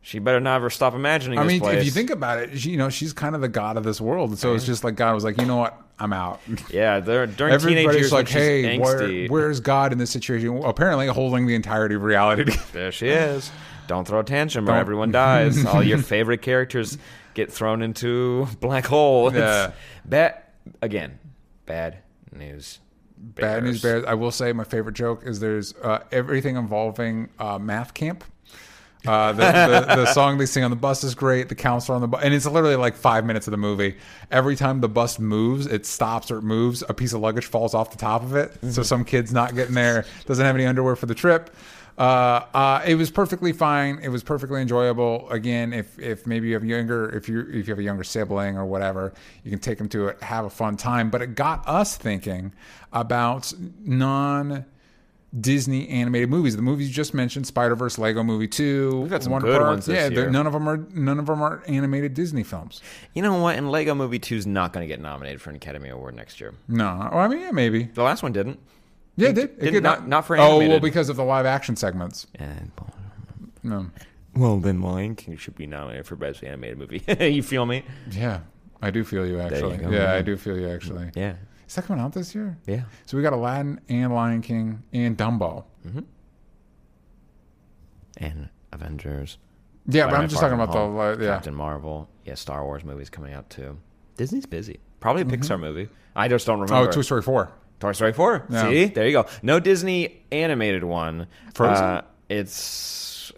She 0.07 0.21
better 0.21 0.39
never 0.39 0.71
stop 0.71 0.95
imagining. 0.95 1.37
I 1.37 1.43
mean, 1.43 1.59
place. 1.59 1.81
if 1.81 1.85
you 1.85 1.91
think 1.91 2.11
about 2.11 2.39
it, 2.39 2.57
she, 2.61 2.71
you 2.71 2.77
know, 2.77 2.89
she's 2.91 3.13
kind 3.13 3.35
of 3.35 3.41
the 3.41 3.49
god 3.49 3.77
of 3.77 3.83
this 3.83 4.01
world. 4.01 4.39
So 4.39 4.55
it's 4.55 4.65
just 4.65 4.85
like 4.85 4.95
God 4.95 5.15
was 5.15 5.25
like, 5.25 5.37
you 5.41 5.49
know 5.49 5.57
what, 5.57 5.83
I'm 5.99 6.13
out. 6.13 6.41
yeah, 6.71 7.01
there, 7.01 7.27
during 7.27 7.59
teenage 7.59 7.93
years, 7.93 8.13
like, 8.13 8.29
hey, 8.29 8.79
where, 8.79 9.27
where's 9.27 9.59
God 9.59 9.91
in 9.91 9.99
this 9.99 10.11
situation? 10.11 10.63
Apparently, 10.63 11.09
holding 11.09 11.49
the 11.49 11.57
entirety 11.57 11.97
of 11.97 12.05
reality. 12.05 12.57
There 12.73 12.93
she 12.93 13.09
is. 13.09 13.51
Don't 13.89 14.07
throw 14.07 14.21
a 14.21 14.25
tantrum 14.25 14.71
or 14.71 14.77
everyone 14.77 15.11
dies. 15.11 15.67
All 15.67 15.83
your 15.83 15.99
favorite 15.99 16.41
characters 16.41 16.99
get 17.35 17.53
thrown 17.53 17.83
into 17.83 18.47
black 18.61 18.87
hole. 18.87 19.27
It's 19.31 19.39
Yeah. 19.39 19.73
bad 20.05 20.41
again. 20.83 21.19
Bad 21.65 21.99
news. 22.31 22.79
Bad 23.19 23.65
news 23.65 23.83
bears. 23.83 24.05
I 24.05 24.15
will 24.15 24.31
say 24.31 24.53
my 24.53 24.63
favorite 24.63 24.95
joke 24.95 25.27
is 25.27 25.41
there's 25.41 25.75
uh, 25.75 26.05
everything 26.13 26.55
involving 26.55 27.29
uh, 27.41 27.59
math 27.59 27.93
camp. 27.93 28.23
Uh, 29.07 29.33
the, 29.33 29.43
the, 29.45 29.95
the 29.97 30.07
song 30.07 30.39
they 30.39 30.47
sing 30.47 30.65
on 30.65 30.71
the 30.71 30.77
bus 30.77 31.05
is 31.05 31.15
great. 31.15 31.49
The 31.49 31.55
counselor 31.55 31.97
on 31.97 32.01
the 32.01 32.09
bus, 32.09 32.23
and 32.25 32.35
it's 32.35 32.47
literally 32.47 32.77
like 32.77 32.97
five 32.97 33.25
minutes 33.25 33.47
of 33.47 33.53
the 33.53 33.57
movie. 33.57 33.97
Every 34.31 34.57
time 34.57 34.81
the 34.81 34.89
bus 34.89 35.19
moves, 35.19 35.67
it 35.67 35.87
stops 35.87 36.31
or 36.31 36.39
it 36.39 36.43
moves. 36.43 36.83
A 36.89 36.95
piece 36.95 37.13
of 37.13 37.21
luggage 37.21 37.47
falls 37.47 37.75
off 37.75 37.91
the 37.91 37.99
top 37.99 38.23
of 38.23 38.35
it, 38.35 38.53
so 38.71 38.83
some 38.83 39.05
kid's 39.05 39.33
not 39.33 39.55
getting 39.55 39.75
there, 39.75 40.05
doesn't 40.27 40.45
have 40.45 40.55
any 40.55 40.67
underwear 40.67 40.97
for 40.97 41.07
the 41.07 41.15
trip. 41.15 41.55
Uh, 41.99 42.45
uh, 42.53 42.83
it 42.87 42.95
was 42.95 43.11
perfectly 43.11 43.53
fine. 43.53 43.99
It 44.03 44.09
was 44.09 44.23
perfectly 44.23 44.61
enjoyable. 44.61 45.29
Again, 45.31 45.73
if 45.73 45.99
if 45.99 46.27
maybe 46.27 46.49
you 46.49 46.55
have 46.55 46.65
younger, 46.65 47.09
if 47.17 47.29
you 47.29 47.41
if 47.41 47.67
you 47.67 47.73
have 47.73 47.79
a 47.79 47.83
younger 47.83 48.05
sibling 48.05 48.59
or 48.59 48.67
whatever, 48.67 49.15
you 49.45 49.51
can 49.51 49.61
take 49.61 49.79
them 49.79 49.89
to 49.91 50.09
it, 50.09 50.23
have 50.23 50.45
a 50.45 50.51
fun 50.51 50.77
time. 50.77 51.09
But 51.11 51.23
it 51.23 51.35
got 51.35 51.67
us 51.67 51.97
thinking 51.97 52.53
about 52.93 53.53
non. 53.81 54.67
Disney 55.39 55.89
animated 55.89 56.31
movies. 56.31 56.57
The 56.57 56.63
movies 56.63 56.89
you 56.89 56.95
just 56.95 57.13
mentioned, 57.13 57.47
Spider 57.47 57.75
Verse, 57.75 57.99
Lego 57.99 58.23
Movie 58.23 58.49
Two, 58.49 59.01
We've 59.03 59.11
got 59.11 59.23
some 59.23 59.33
Wonder 59.33 59.49
good 59.49 59.59
Park. 59.59 59.69
ones 59.71 59.89
yeah, 59.89 60.09
none 60.09 60.47
of 60.47 60.53
them 60.53 60.69
are 60.69 60.79
none 60.95 61.19
of 61.19 61.27
them 61.27 61.43
are 61.43 61.63
animated 61.67 62.15
Disney 62.15 62.43
films. 62.43 62.81
You 63.15 63.23
know 63.23 63.41
what? 63.43 63.57
And 63.57 63.71
Lego 63.71 63.95
Movie 63.95 64.19
2 64.19 64.37
is 64.37 64.47
not 64.47 64.73
going 64.73 64.83
to 64.85 64.89
get 64.89 65.01
nominated 65.01 65.43
for 65.43 65.51
an 65.51 65.57
Academy 65.57 65.89
Award 65.91 66.15
next 66.15 66.41
year. 66.41 66.55
No, 66.69 67.09
well, 67.13 67.19
I 67.21 67.29
mean, 67.29 67.41
yeah, 67.41 67.51
maybe. 67.51 67.85
The 67.85 68.03
last 68.03 68.23
one 68.23 68.33
didn't. 68.33 68.59
Yeah, 69.17 69.31
it 69.31 69.35
did. 69.35 69.45
It 69.51 69.61
did 69.61 69.71
did 69.73 69.83
not- 69.83 70.07
not 70.09 70.27
for 70.27 70.39
Oh, 70.39 70.59
well, 70.59 70.81
because 70.81 71.09
of 71.09 71.17
the 71.17 71.25
live 71.25 71.45
action 71.47 71.75
segments. 71.77 72.27
And, 72.37 72.71
No. 73.63 73.87
well, 74.35 74.59
then 74.59 74.81
Lion 74.81 75.17
King 75.17 75.37
should 75.37 75.57
be 75.57 75.67
nominated 75.67 76.07
for 76.07 76.17
Best 76.17 76.45
Animated 76.45 76.79
Movie. 76.79 77.03
you 77.33 77.43
feel 77.43 77.67
me? 77.67 77.83
Yeah, 78.11 78.41
I 78.81 78.91
do 78.91 79.05
feel 79.05 79.27
you 79.27 79.41
actually. 79.41 79.79
go, 79.79 79.91
yeah, 79.91 80.13
yeah. 80.13 80.15
I 80.15 80.23
do 80.23 80.37
feel 80.37 80.59
you 80.59 80.69
actually. 80.69 81.11
Yeah. 81.15 81.35
Is 81.69 81.75
that 81.75 81.85
coming 81.85 82.03
out 82.03 82.13
this 82.13 82.35
year? 82.35 82.57
Yeah. 82.67 82.83
So 83.07 83.17
we 83.17 83.23
got 83.23 83.33
Aladdin 83.33 83.81
and 83.89 84.15
Lion 84.15 84.41
King 84.43 84.83
and 84.93 85.17
Dumbo. 85.17 85.65
And 88.19 88.49
Avengers. 88.73 89.39
Yeah, 89.89 90.05
but 90.05 90.09
Spider-Man 90.11 90.23
I'm 90.23 90.29
just 90.29 90.41
Far 90.41 90.51
talking 90.51 90.63
about 90.63 90.75
Home, 90.77 91.19
the 91.19 91.25
yeah. 91.25 91.35
Captain 91.35 91.55
Marvel. 91.55 92.09
Yeah, 92.25 92.35
Star 92.35 92.65
Wars 92.65 92.85
movies 92.85 93.11
coming 93.11 93.33
out 93.35 93.49
too. 93.51 93.77
Disney's 94.17 94.47
busy. 94.47 94.81
Probably 95.01 95.23
a 95.23 95.25
Mm-hmm. 95.27 95.35
Pixar 95.43 95.61
movie. 95.61 95.89
I 96.17 96.29
just 96.29 96.47
don't 96.47 96.57
remember. 96.61 96.75
Oh, 96.75 96.79
remember. 96.79 96.95
Toy 96.95 97.03
Story 97.03 97.23
four. 97.23 97.53
Toy 97.79 97.93
Story 97.93 98.15
4. 98.15 98.47
Yeah. 98.49 98.71
See? 98.71 98.85
There 98.87 99.07
you 99.07 99.13
go. 99.13 99.27
No 99.43 99.61
Disney 99.61 100.23
animated 100.33 100.83
one. 100.83 101.27
Frozen? 101.55 101.85
Uh, 101.85 102.03
it's 102.31 102.53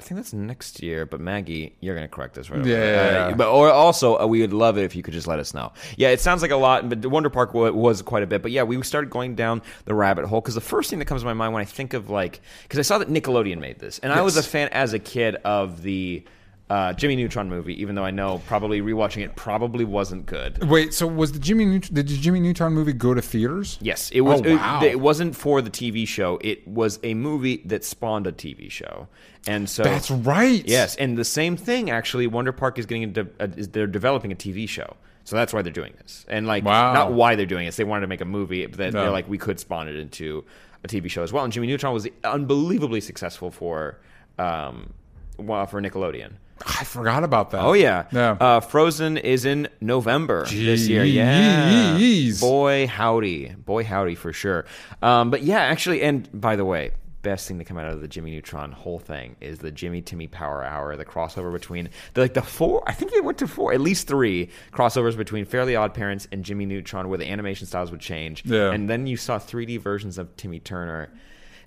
think 0.08 0.16
that's 0.18 0.32
next 0.32 0.82
year, 0.82 1.06
but 1.06 1.20
Maggie, 1.20 1.76
you're 1.80 1.94
going 1.94 2.06
to 2.08 2.12
correct 2.14 2.38
us 2.38 2.50
right 2.50 2.64
Yeah, 2.64 2.74
away. 2.76 3.12
yeah, 3.30 3.34
but 3.34 3.48
or 3.48 3.70
also 3.70 4.18
uh, 4.18 4.26
we 4.26 4.40
would 4.40 4.52
love 4.52 4.78
it 4.78 4.84
if 4.84 4.96
you 4.96 5.02
could 5.02 5.14
just 5.14 5.26
let 5.26 5.38
us 5.38 5.52
know. 5.54 5.72
Yeah, 5.96 6.08
it 6.08 6.20
sounds 6.20 6.42
like 6.42 6.50
a 6.50 6.56
lot, 6.56 6.88
but 6.88 7.04
Wonder 7.06 7.30
Park 7.30 7.54
wa- 7.54 7.70
was 7.70 8.02
quite 8.02 8.22
a 8.22 8.26
bit. 8.26 8.42
But 8.42 8.50
yeah, 8.50 8.62
we 8.62 8.82
started 8.82 9.10
going 9.10 9.34
down 9.34 9.62
the 9.84 9.94
rabbit 9.94 10.24
hole 10.26 10.40
cuz 10.42 10.54
the 10.54 10.60
first 10.60 10.90
thing 10.90 10.98
that 11.00 11.04
comes 11.04 11.22
to 11.22 11.26
my 11.26 11.34
mind 11.34 11.52
when 11.52 11.60
I 11.62 11.66
think 11.66 11.94
of 11.94 12.10
like 12.10 12.40
cuz 12.68 12.78
I 12.78 12.82
saw 12.82 12.98
that 12.98 13.08
Nickelodeon 13.08 13.58
made 13.60 13.78
this. 13.78 13.98
And 14.00 14.12
I 14.12 14.22
was 14.22 14.36
a 14.36 14.42
fan 14.42 14.68
as 14.72 14.92
a 14.94 14.98
kid 14.98 15.36
of 15.44 15.82
the 15.82 16.24
uh, 16.70 16.92
Jimmy 16.92 17.16
Neutron 17.16 17.48
movie, 17.48 17.80
even 17.80 17.94
though 17.94 18.04
I 18.04 18.10
know 18.10 18.42
probably 18.46 18.82
rewatching 18.82 19.24
it 19.24 19.34
probably 19.36 19.84
wasn't 19.86 20.26
good. 20.26 20.62
Wait, 20.68 20.92
so 20.92 21.06
was 21.06 21.32
the 21.32 21.38
Jimmy 21.38 21.64
Neut- 21.64 21.92
did 21.92 22.08
the 22.08 22.16
Jimmy 22.18 22.40
Neutron 22.40 22.74
movie 22.74 22.92
go 22.92 23.14
to 23.14 23.22
theaters? 23.22 23.78
Yes, 23.80 24.10
it 24.10 24.20
was. 24.20 24.42
Oh, 24.44 24.56
wow. 24.56 24.80
it, 24.82 24.92
it 24.92 25.00
wasn't 25.00 25.34
for 25.34 25.62
the 25.62 25.70
TV 25.70 26.06
show. 26.06 26.38
It 26.42 26.68
was 26.68 26.98
a 27.02 27.14
movie 27.14 27.62
that 27.64 27.84
spawned 27.84 28.26
a 28.26 28.32
TV 28.32 28.70
show, 28.70 29.08
and 29.46 29.68
so 29.68 29.82
That's 29.82 30.10
right. 30.10 30.62
Yes, 30.66 30.94
and 30.96 31.16
the 31.16 31.24
same 31.24 31.56
thing 31.56 31.90
actually. 31.90 32.26
Wonder 32.26 32.52
Park 32.52 32.78
is 32.78 32.84
getting 32.86 33.02
into. 33.04 33.28
Uh, 33.40 33.48
is 33.56 33.68
they're 33.68 33.86
developing 33.86 34.30
a 34.30 34.36
TV 34.36 34.68
show, 34.68 34.94
so 35.24 35.36
that's 35.36 35.54
why 35.54 35.62
they're 35.62 35.72
doing 35.72 35.94
this. 36.02 36.26
And 36.28 36.46
like, 36.46 36.64
Wow. 36.66 36.92
not 36.92 37.12
why 37.14 37.34
they're 37.34 37.46
doing 37.46 37.66
it. 37.66 37.74
They 37.76 37.84
wanted 37.84 38.02
to 38.02 38.08
make 38.08 38.20
a 38.20 38.26
movie, 38.26 38.66
but 38.66 38.78
No. 38.92 39.00
they're 39.02 39.10
like, 39.10 39.26
we 39.28 39.38
could 39.38 39.58
spawn 39.58 39.88
it 39.88 39.96
into 39.96 40.44
a 40.84 40.88
TV 40.88 41.08
show 41.08 41.22
as 41.22 41.32
well. 41.32 41.44
And 41.44 41.52
Jimmy 41.52 41.66
Neutron 41.66 41.94
was 41.94 42.06
unbelievably 42.24 43.00
successful 43.00 43.50
for, 43.50 43.98
um, 44.38 44.92
well, 45.38 45.66
for 45.66 45.80
Nickelodeon. 45.80 46.32
I 46.66 46.84
forgot 46.84 47.24
about 47.24 47.50
that. 47.50 47.62
Oh 47.62 47.72
yeah, 47.72 48.06
Yeah. 48.12 48.36
Uh, 48.40 48.60
Frozen 48.60 49.16
is 49.18 49.44
in 49.44 49.68
November 49.80 50.44
this 50.46 50.88
year. 50.88 51.04
Yeah, 51.04 51.98
boy 52.40 52.86
howdy, 52.86 53.48
boy 53.50 53.84
howdy 53.84 54.14
for 54.14 54.32
sure. 54.32 54.64
Um, 55.02 55.30
but 55.30 55.42
yeah, 55.42 55.60
actually, 55.60 56.02
and 56.02 56.28
by 56.38 56.56
the 56.56 56.64
way, 56.64 56.92
best 57.22 57.48
thing 57.48 57.58
to 57.58 57.64
come 57.64 57.76
out 57.78 57.92
of 57.92 58.00
the 58.00 58.08
Jimmy 58.08 58.30
Neutron 58.30 58.72
whole 58.72 58.98
thing 58.98 59.36
is 59.40 59.58
the 59.58 59.70
Jimmy 59.72 60.00
Timmy 60.02 60.26
Power 60.28 60.62
Hour, 60.64 60.96
the 60.96 61.04
crossover 61.04 61.52
between 61.52 61.90
the, 62.14 62.20
like 62.20 62.34
the 62.34 62.42
four. 62.42 62.82
I 62.86 62.92
think 62.92 63.12
they 63.12 63.20
went 63.20 63.38
to 63.38 63.46
four, 63.48 63.72
at 63.72 63.80
least 63.80 64.06
three 64.06 64.48
crossovers 64.72 65.16
between 65.16 65.44
Fairly 65.44 65.76
Odd 65.76 65.94
Parents 65.94 66.28
and 66.32 66.44
Jimmy 66.44 66.64
Neutron, 66.66 67.08
where 67.08 67.18
the 67.18 67.28
animation 67.28 67.66
styles 67.66 67.90
would 67.90 68.00
change. 68.00 68.44
Yeah. 68.44 68.70
and 68.72 68.88
then 68.88 69.06
you 69.06 69.16
saw 69.16 69.38
3D 69.38 69.80
versions 69.80 70.18
of 70.18 70.36
Timmy 70.36 70.60
Turner. 70.60 71.10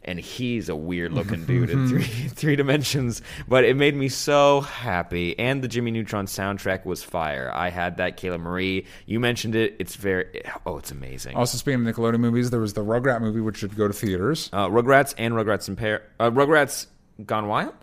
And 0.03 0.19
he's 0.19 0.67
a 0.67 0.75
weird 0.75 1.13
looking 1.13 1.45
dude 1.45 1.69
in 1.69 1.87
three 1.87 2.03
three 2.27 2.55
dimensions, 2.55 3.21
but 3.47 3.63
it 3.63 3.75
made 3.75 3.95
me 3.95 4.09
so 4.09 4.61
happy. 4.61 5.37
And 5.37 5.63
the 5.63 5.67
Jimmy 5.67 5.91
Neutron 5.91 6.25
soundtrack 6.25 6.85
was 6.85 7.03
fire. 7.03 7.51
I 7.53 7.69
had 7.69 7.97
that. 7.97 8.17
Kayla 8.17 8.39
Marie, 8.39 8.85
you 9.05 9.19
mentioned 9.19 9.55
it. 9.55 9.75
It's 9.77 9.95
very 9.95 10.41
oh, 10.65 10.77
it's 10.77 10.89
amazing. 10.91 11.35
Also, 11.37 11.57
speaking 11.57 11.85
of 11.87 11.95
Nickelodeon 11.95 12.19
movies, 12.19 12.49
there 12.49 12.59
was 12.59 12.73
the 12.73 12.83
Rugrat 12.83 13.21
movie, 13.21 13.41
which 13.41 13.57
should 13.57 13.75
go 13.75 13.87
to 13.87 13.93
theaters. 13.93 14.49
Uh, 14.51 14.67
Rugrats 14.67 15.13
and 15.19 15.35
Rugrats 15.35 15.67
in 15.67 15.75
Pair. 15.75 16.01
Uh, 16.19 16.31
Rugrats 16.31 16.87
Gone 17.25 17.47
Wild. 17.47 17.75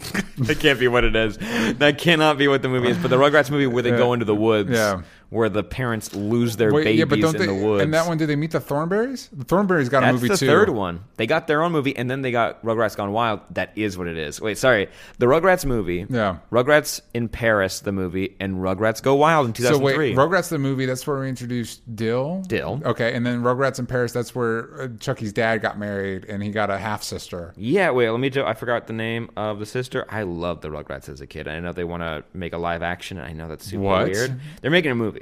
that 0.38 0.58
can't 0.60 0.80
be 0.80 0.88
what 0.88 1.04
it 1.04 1.14
is. 1.14 1.36
That 1.76 1.98
cannot 1.98 2.38
be 2.38 2.48
what 2.48 2.62
the 2.62 2.68
movie 2.68 2.88
is. 2.88 2.96
But 2.98 3.08
the 3.08 3.16
Rugrats 3.18 3.50
movie 3.50 3.66
where 3.66 3.82
they 3.82 3.90
go 3.90 4.12
into 4.14 4.24
the 4.24 4.34
woods, 4.34 4.70
Yeah. 4.70 5.02
Where 5.30 5.48
the 5.48 5.62
parents 5.62 6.12
lose 6.14 6.56
their 6.56 6.72
Wait, 6.72 6.82
babies 6.84 6.98
yeah, 6.98 7.04
but 7.04 7.20
don't 7.20 7.34
in 7.36 7.40
they? 7.40 7.46
the 7.46 7.54
woods. 7.54 7.84
And 7.84 7.94
that 7.94 8.08
one, 8.08 8.18
did 8.18 8.26
they 8.28 8.34
meet 8.34 8.50
the 8.50 8.58
Thornberrys? 8.60 9.28
The 9.32 9.44
Thornberrys 9.44 9.88
got 9.88 10.02
a 10.02 10.12
movie 10.12 10.26
the 10.26 10.36
too. 10.36 10.46
third 10.48 10.70
one. 10.70 11.04
They 11.18 11.28
got 11.28 11.46
their 11.46 11.62
own 11.62 11.70
movie, 11.70 11.96
and 11.96 12.10
then 12.10 12.22
they 12.22 12.32
got 12.32 12.60
Rugrats 12.64 12.96
Gone 12.96 13.12
Wild. 13.12 13.40
That 13.50 13.70
is 13.76 13.96
what 13.96 14.08
it 14.08 14.18
is. 14.18 14.40
Wait, 14.40 14.58
sorry. 14.58 14.88
The 15.18 15.26
Rugrats 15.26 15.64
movie. 15.64 16.04
Yeah. 16.10 16.38
Rugrats 16.50 17.00
in 17.14 17.28
Paris, 17.28 17.78
the 17.78 17.92
movie, 17.92 18.36
and 18.40 18.56
Rugrats 18.56 19.00
Go 19.00 19.14
Wild 19.14 19.46
in 19.46 19.54
So 19.54 19.70
2003. 19.78 20.10
wait, 20.10 20.16
Rugrats 20.16 20.48
the 20.48 20.58
movie. 20.58 20.84
That's 20.86 21.06
where 21.06 21.20
we 21.20 21.28
introduced 21.28 21.82
Dill. 21.94 22.42
Dill. 22.48 22.82
Okay, 22.84 23.14
and 23.14 23.24
then 23.24 23.42
Rugrats 23.42 23.78
in 23.78 23.86
Paris. 23.86 24.10
That's 24.12 24.34
where 24.34 24.82
uh, 24.82 24.88
Chucky's 24.98 25.32
dad 25.32 25.58
got 25.62 25.78
married, 25.78 26.24
and 26.24 26.42
he 26.42 26.50
got 26.50 26.70
a 26.70 26.78
half 26.78 27.04
sister. 27.04 27.54
yeah, 27.56 27.90
wait. 27.90 28.10
Let 28.10 28.18
me. 28.18 28.30
Do, 28.30 28.44
I 28.44 28.54
forgot 28.54 28.88
the 28.88 28.94
name 28.94 29.30
of 29.36 29.60
the 29.60 29.66
sister. 29.66 30.06
I 30.08 30.24
loved 30.24 30.62
the 30.62 30.70
Rugrats 30.70 31.08
as 31.08 31.20
a 31.20 31.26
kid. 31.28 31.46
I 31.46 31.60
know 31.60 31.72
they 31.72 31.84
want 31.84 32.02
to 32.02 32.24
make 32.34 32.52
a 32.52 32.58
live 32.58 32.82
action. 32.82 33.18
And 33.18 33.26
I 33.28 33.32
know 33.32 33.46
that's 33.48 33.64
super 33.66 33.82
What? 33.84 34.08
weird. 34.08 34.40
They're 34.60 34.72
making 34.72 34.90
a 34.90 34.96
movie. 34.96 35.19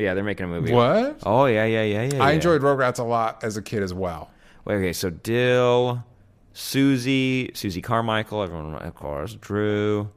Yeah, 0.00 0.14
they're 0.14 0.24
making 0.24 0.44
a 0.44 0.48
movie. 0.48 0.72
What? 0.72 1.20
Oh 1.24 1.46
yeah, 1.46 1.64
yeah, 1.64 1.82
yeah, 1.82 2.02
yeah. 2.12 2.22
I 2.22 2.30
yeah. 2.30 2.34
enjoyed 2.34 2.62
Rugrats 2.62 2.98
a 2.98 3.04
lot 3.04 3.44
as 3.44 3.56
a 3.56 3.62
kid 3.62 3.82
as 3.82 3.92
well. 3.94 4.30
Wait, 4.64 4.74
okay, 4.76 4.92
so 4.92 5.10
Dill, 5.10 6.04
Susie, 6.52 7.50
Susie 7.54 7.82
Carmichael, 7.82 8.42
everyone, 8.42 8.74
of 8.74 8.94
course, 8.94 9.34
Drew, 9.40 10.10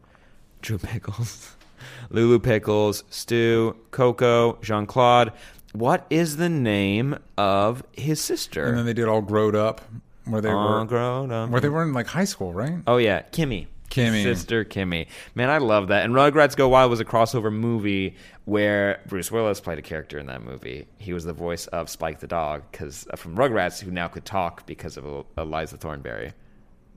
Drew 0.62 0.78
Pickles, 0.78 1.56
Lulu 2.10 2.40
Pickles, 2.40 3.04
Stu, 3.10 3.76
Coco, 3.92 4.58
Jean 4.62 4.86
Claude. 4.86 5.32
What 5.74 6.06
is 6.10 6.38
the 6.38 6.50
name 6.50 7.18
of 7.38 7.84
his 7.94 8.22
sister? 8.22 8.66
And 8.66 8.78
then 8.78 8.86
they 8.86 8.94
did 8.94 9.08
all 9.08 9.22
growed 9.22 9.56
up, 9.56 9.82
where 10.26 10.42
they 10.42 10.50
All 10.50 10.80
were 10.80 10.86
grown 10.86 11.32
up. 11.32 11.50
where 11.50 11.62
they 11.62 11.70
were 11.70 11.82
in 11.84 11.94
like 11.94 12.08
high 12.08 12.26
school, 12.26 12.54
right? 12.54 12.76
Oh 12.86 12.98
yeah, 12.98 13.24
Kimmy. 13.32 13.68
Kimmy. 13.94 14.24
Sister 14.24 14.66
Kimmy. 14.66 15.08
Man, 15.36 15.50
I 15.50 15.60
love 15.60 15.88
that. 15.90 16.04
And 16.06 16.14
Rugrats 16.14 16.56
Go 16.56 16.68
Wild 16.70 16.90
was 16.90 17.00
a 17.00 17.06
crossover 17.06 17.52
movie 17.54 18.16
where 18.46 19.02
Bruce 19.08 19.32
Willis 19.32 19.60
played 19.62 19.78
a 19.80 19.82
character 19.82 20.18
in 20.20 20.26
that 20.26 20.44
movie. 20.44 20.88
He 20.98 21.14
was 21.14 21.24
the 21.26 21.34
voice 21.34 21.68
of 21.68 21.90
Spike 21.90 22.20
the 22.20 22.28
dog 22.28 22.64
cuz 22.72 23.06
from 23.16 23.36
Rugrats 23.36 23.82
who 23.82 23.92
now 23.92 24.08
could 24.08 24.26
talk 24.26 24.66
because 24.66 24.98
of 24.98 25.26
Eliza 25.38 25.78
Thornberry. 25.78 26.34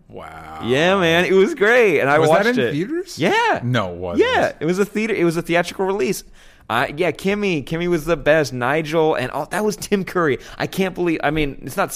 Wow. 0.09 0.61
Yeah, 0.65 0.99
man, 1.01 1.25
it 1.25 1.33
was 1.33 1.55
great, 1.55 2.01
and 2.01 2.09
I 2.09 2.19
Was 2.21 2.29
watched 2.29 2.45
that 2.45 2.59
in 2.59 2.69
it. 2.69 2.73
theaters? 2.73 3.19
Yeah, 3.19 3.61
No, 3.65 3.93
it 3.93 3.97
wasn't. 3.99 4.29
Yeah, 4.31 4.53
it 4.61 4.65
was 4.65 4.79
a 4.79 4.85
theater. 4.85 5.13
It 5.15 5.25
was 5.25 5.37
a 5.37 5.43
theatrical 5.43 5.85
release. 5.85 6.23
Uh, 6.71 6.87
yeah, 6.97 7.11
Kimmy, 7.11 7.65
Kimmy 7.65 7.89
was 7.89 8.05
the 8.07 8.17
best. 8.17 8.53
Nigel, 8.53 9.15
and 9.17 9.31
all 9.33 9.47
that 9.47 9.65
was 9.65 9.77
Tim 9.77 10.05
Curry. 10.05 10.39
I 10.59 10.67
can't 10.69 10.95
believe. 10.95 11.19
I 11.25 11.31
mean, 11.31 11.61
it's 11.63 11.77
not 11.77 11.93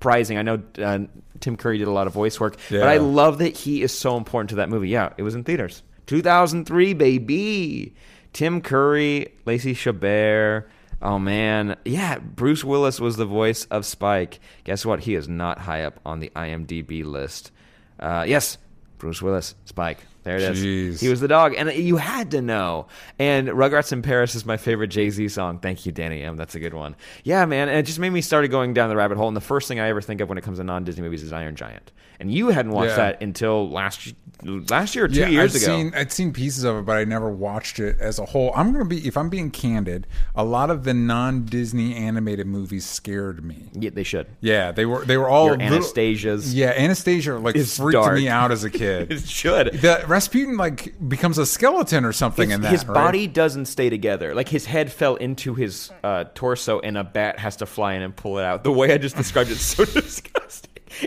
surprising. 0.00 0.38
I 0.38 0.42
know 0.42 0.62
uh, 0.78 1.00
Tim 1.40 1.58
Curry 1.58 1.76
did 1.76 1.86
a 1.86 1.90
lot 1.92 2.06
of 2.06 2.14
voice 2.14 2.40
work, 2.40 2.56
but 2.70 2.88
I 2.88 2.96
love 2.96 3.36
that 3.38 3.54
he 3.54 3.82
is 3.82 3.92
so 3.92 4.16
important 4.16 4.48
to 4.50 4.56
that 4.56 4.70
movie. 4.70 4.88
Yeah, 4.88 5.12
it 5.18 5.22
was 5.22 5.34
in 5.34 5.44
theaters. 5.44 5.82
2003, 6.06 6.94
baby. 6.94 7.94
Tim 8.32 8.62
Curry, 8.62 9.34
Lacey 9.44 9.74
Chabert. 9.74 10.64
Oh 11.02 11.18
man, 11.18 11.76
yeah. 11.84 12.18
Bruce 12.18 12.64
Willis 12.64 12.98
was 12.98 13.18
the 13.18 13.26
voice 13.26 13.66
of 13.66 13.84
Spike. 13.84 14.40
Guess 14.64 14.86
what? 14.86 15.00
He 15.00 15.14
is 15.14 15.28
not 15.28 15.58
high 15.58 15.82
up 15.84 16.00
on 16.06 16.20
the 16.20 16.32
IMDb 16.34 17.04
list. 17.04 17.52
Uh, 17.98 18.24
yes, 18.26 18.56
Bruce 18.96 19.20
Willis, 19.20 19.54
Spike. 19.66 19.98
There 20.22 20.36
it 20.36 20.42
is. 20.42 20.62
Jeez. 20.62 21.00
He 21.00 21.08
was 21.08 21.20
the 21.20 21.28
dog, 21.28 21.54
and 21.56 21.72
you 21.72 21.96
had 21.96 22.30
to 22.32 22.42
know. 22.42 22.86
And 23.18 23.48
Rugrats 23.48 23.92
in 23.92 24.02
Paris 24.02 24.34
is 24.34 24.44
my 24.44 24.56
favorite 24.58 24.88
Jay 24.88 25.08
Z 25.10 25.28
song. 25.28 25.58
Thank 25.60 25.86
you, 25.86 25.92
Danny 25.92 26.22
M. 26.22 26.36
That's 26.36 26.54
a 26.54 26.60
good 26.60 26.74
one. 26.74 26.94
Yeah, 27.24 27.44
man. 27.46 27.68
And 27.68 27.78
it 27.78 27.86
just 27.86 27.98
made 27.98 28.10
me 28.10 28.20
started 28.20 28.48
going 28.50 28.74
down 28.74 28.90
the 28.90 28.96
rabbit 28.96 29.16
hole. 29.16 29.28
And 29.28 29.36
the 29.36 29.40
first 29.40 29.66
thing 29.68 29.80
I 29.80 29.88
ever 29.88 30.00
think 30.02 30.20
of 30.20 30.28
when 30.28 30.36
it 30.36 30.44
comes 30.44 30.58
to 30.58 30.64
non 30.64 30.84
Disney 30.84 31.02
movies 31.02 31.22
is 31.22 31.32
Iron 31.32 31.56
Giant. 31.56 31.90
And 32.18 32.30
you 32.32 32.48
hadn't 32.48 32.72
watched 32.72 32.90
Yeah. 32.90 32.96
that 32.96 33.22
until 33.22 33.70
last 33.70 34.12
last 34.42 34.94
year 34.94 35.04
or 35.04 35.08
two 35.08 35.20
yeah, 35.20 35.28
years 35.28 35.54
I'd 35.54 35.62
ago. 35.62 35.76
Seen, 35.76 35.92
I'd 35.94 36.12
seen 36.12 36.32
pieces 36.32 36.64
of 36.64 36.76
it, 36.76 36.82
but 36.86 36.96
I 36.96 37.04
never 37.04 37.28
watched 37.30 37.78
it 37.78 37.96
as 38.00 38.18
a 38.18 38.24
whole. 38.24 38.52
I'm 38.54 38.72
gonna 38.72 38.84
be, 38.84 39.06
if 39.06 39.16
I'm 39.16 39.28
being 39.28 39.50
candid, 39.50 40.06
a 40.34 40.44
lot 40.44 40.70
of 40.70 40.84
the 40.84 40.94
non-Disney 40.94 41.94
animated 41.94 42.46
movies 42.46 42.84
scared 42.86 43.44
me. 43.44 43.68
yeah, 43.74 43.90
they 43.92 44.02
should. 44.02 44.26
Yeah, 44.40 44.72
they 44.72 44.86
were 44.86 45.04
they 45.04 45.16
were 45.16 45.28
all 45.28 45.46
Your 45.46 45.56
little- 45.56 45.78
Anastasias. 45.78 46.52
Yeah, 46.54 46.70
Anastasia 46.76 47.38
like 47.38 47.56
It's 47.56 47.76
freaked 47.76 47.92
dark. 47.94 48.14
me 48.14 48.28
out 48.28 48.50
as 48.52 48.64
a 48.64 48.70
kid. 48.70 49.10
It 49.20 49.28
should. 49.28 49.72
the 49.74 50.04
Rasputin 50.06 50.56
like 50.56 50.94
becomes 51.08 51.38
a 51.38 51.46
skeleton 51.46 52.04
or 52.04 52.12
something 52.12 52.48
His, 52.50 52.54
in 52.56 52.60
that. 52.62 52.70
his 52.72 52.84
right? 52.86 52.94
body 52.94 53.26
doesn't 53.26 53.66
stay 53.66 53.90
together. 53.90 54.34
Like 54.34 54.48
his 54.48 54.66
head 54.66 54.92
fell 54.92 55.16
into 55.16 55.54
his 55.54 55.90
uh, 56.04 56.24
torso, 56.34 56.80
and 56.80 56.96
a 56.96 57.04
bat 57.04 57.38
has 57.38 57.56
to 57.56 57.66
fly 57.66 57.94
in 57.94 58.02
and 58.02 58.14
pull 58.14 58.38
it 58.38 58.44
out. 58.44 58.64
The 58.64 58.72
way 58.72 58.92
I 58.92 58.98
just 58.98 59.16
described 59.16 59.50
it's 59.50 59.60
so 59.62 59.84
disgusting. 60.00 60.39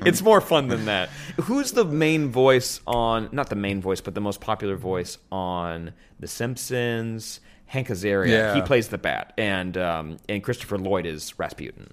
It's 0.05 0.21
more 0.21 0.41
fun 0.41 0.67
than 0.67 0.85
that. 0.85 1.09
Who's 1.41 1.71
the 1.71 1.85
main 1.85 2.29
voice 2.29 2.81
on? 2.87 3.29
Not 3.31 3.49
the 3.49 3.55
main 3.55 3.81
voice, 3.81 4.01
but 4.01 4.15
the 4.15 4.21
most 4.21 4.41
popular 4.41 4.75
voice 4.75 5.17
on 5.31 5.93
The 6.19 6.27
Simpsons. 6.27 7.39
Hank 7.65 7.87
Azaria. 7.87 8.29
Yeah. 8.29 8.55
He 8.55 8.61
plays 8.61 8.89
the 8.89 8.99
bat, 8.99 9.33
and 9.37 9.75
um, 9.77 10.17
and 10.29 10.43
Christopher 10.43 10.77
Lloyd 10.77 11.07
is 11.07 11.37
Rasputin. 11.39 11.91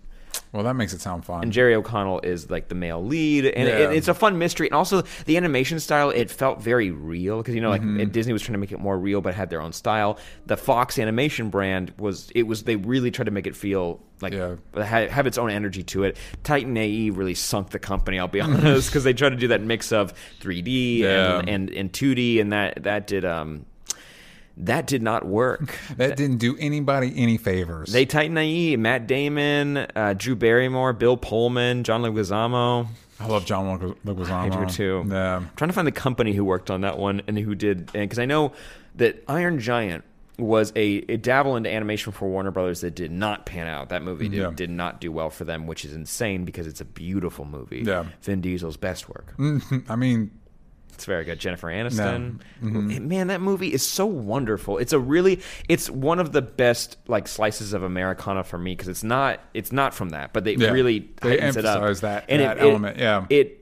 Well, 0.53 0.65
that 0.65 0.75
makes 0.75 0.93
it 0.93 1.01
sound 1.01 1.25
fun. 1.25 1.45
And 1.45 1.53
Jerry 1.53 1.77
O'Connell 1.77 2.21
is 2.25 2.51
like 2.51 2.69
the 2.69 2.75
male 2.75 3.05
lead, 3.05 3.47
and 3.47 3.69
Yeah. 3.69 3.91
it, 3.91 3.97
it's 3.97 4.09
a 4.09 4.15
fun 4.15 4.37
mystery. 4.39 4.67
And 4.67 4.75
also 4.75 5.03
the 5.27 5.37
animation 5.37 5.79
style, 5.79 6.11
it 6.11 6.29
felt 6.31 6.61
very 6.61 6.91
real 6.91 7.39
because 7.39 7.55
you 7.55 7.61
know, 7.61 7.71
like 7.71 7.83
Mm-hmm. 7.83 8.11
Disney 8.11 8.33
was 8.33 8.43
trying 8.43 8.55
to 8.55 8.59
make 8.59 8.73
it 8.73 8.81
more 8.81 8.99
real, 8.99 9.21
but 9.21 9.35
had 9.35 9.49
their 9.49 9.63
own 9.63 9.73
style. 9.73 10.19
The 10.47 10.57
Fox 10.57 10.99
animation 10.99 11.51
brand 11.51 11.93
was 11.99 12.31
it 12.35 12.45
was 12.49 12.65
they 12.65 12.75
really 12.77 13.11
tried 13.13 13.27
to 13.27 13.31
make 13.31 13.47
it 13.47 13.55
feel 13.55 14.03
like 14.21 14.33
Yeah. 14.33 14.57
have, 14.75 15.11
have 15.11 15.27
its 15.29 15.39
own 15.39 15.51
energy 15.51 15.85
to 15.85 16.03
it. 16.03 16.17
Titan 16.43 16.77
AE 16.77 17.11
really 17.11 17.35
sunk 17.35 17.71
the 17.71 17.79
company. 17.79 18.19
I'll 18.19 18.27
be 18.27 18.41
honest, 18.43 18.91
because 18.91 19.05
they 19.05 19.13
tried 19.13 19.31
to 19.31 19.37
do 19.37 19.49
that 19.49 19.61
mix 19.63 19.93
of 19.93 20.13
3D 20.41 20.99
Yeah. 20.99 21.39
and, 21.39 21.49
and 21.49 21.71
and 21.71 21.93
2D, 21.93 22.41
and 22.41 22.53
that 22.53 22.83
that 22.83 23.07
did 23.07 23.25
um 23.25 23.67
that 24.57 24.87
did 24.87 25.03
not 25.03 25.25
work. 25.27 25.75
that 25.97 26.17
didn't 26.17 26.39
do 26.39 26.57
anybody 26.59 27.13
any 27.17 27.37
favors. 27.39 27.93
They 27.93 28.05
Titan 28.07 28.37
AE, 28.37 28.77
Matt 28.77 29.07
Damon, 29.07 29.77
uh, 29.79 30.15
Drew 30.17 30.37
Barrymore, 30.37 30.93
Bill 30.93 31.17
Pullman, 31.17 31.85
John 31.85 32.03
Leguizamo. 32.03 32.87
I 33.19 33.27
love 33.27 33.45
John 33.45 33.95
Leguizamo. 34.07 34.31
I 34.31 34.65
do 34.65 34.71
too. 34.71 35.05
Yeah. 35.09 35.37
I'm 35.37 35.51
trying 35.57 35.69
to 35.69 35.75
find 35.75 35.87
the 35.87 35.93
company 35.93 36.33
who 36.33 36.45
worked 36.45 36.71
on 36.71 36.81
that 36.83 36.99
one 36.99 37.23
and 37.27 37.39
who 37.39 37.55
did, 37.55 37.93
because 37.93 38.19
I 38.19 38.25
know 38.25 38.53
that 38.97 39.23
Iron 39.29 39.61
Giant 39.61 40.05
was 40.39 40.73
a, 40.75 41.05
a 41.11 41.19
dabble 41.19 41.57
into 41.57 41.71
animation 41.71 42.13
for 42.13 42.27
Warner 42.29 42.51
Brothers 42.51 42.81
that 42.81 42.95
did 42.95 43.13
not 43.13 43.45
pan 43.45 43.67
out. 43.67 43.91
That 43.91 44.03
movie 44.03 44.29
did, 44.31 44.39
Yeah. 44.39 44.51
did 44.55 44.71
not 44.71 44.99
do 44.99 45.13
well 45.13 45.29
for 45.29 45.45
them, 45.45 45.67
which 45.67 45.85
is 45.85 45.93
insane 45.95 46.47
because 46.47 46.67
it's 46.67 46.81
a 46.81 46.85
beautiful 46.87 47.45
movie. 47.45 47.83
Yeah. 47.85 48.07
Vin 48.23 48.41
Diesel's 48.41 48.79
best 48.79 49.07
work. 49.11 49.35
I 49.91 49.97
mean, 49.97 50.31
It's 51.01 51.07
very 51.07 51.25
good. 51.25 51.39
Jennifer 51.41 51.69
Aniston. 51.69 52.41
Mm-hmm. 52.63 53.09
Man, 53.09 53.29
that 53.29 53.41
movie 53.41 53.73
is 53.73 53.87
so 53.87 54.05
wonderful. 54.05 54.77
It's 54.77 54.93
a 54.93 54.99
really 54.99 55.41
it's 55.67 55.89
one 55.89 56.19
of 56.19 56.33
the 56.33 56.43
best 56.43 56.99
like 57.09 57.27
slices 57.27 57.73
of 57.73 57.83
Americana 57.83 58.45
for 58.45 58.59
me 58.59 58.73
because 58.73 58.89
it's 58.89 59.03
not 59.03 59.41
it's 59.55 59.73
not 59.73 59.95
from 59.95 60.11
that, 60.11 60.35
but 60.35 60.45
they 60.45 60.57
Yeah. 60.57 60.71
really 60.73 61.09
They 61.23 61.37
tightens 61.39 61.57
it 61.57 61.65
up. 61.65 61.77
emphasize 61.79 62.03
that- 62.03 62.27
and 62.29 62.43
that 62.43 62.59
it, 62.59 62.65
it- 62.65 62.69
element, 62.69 62.99
yeah. 62.99 63.25
It 63.31 63.37
it- 63.47 63.60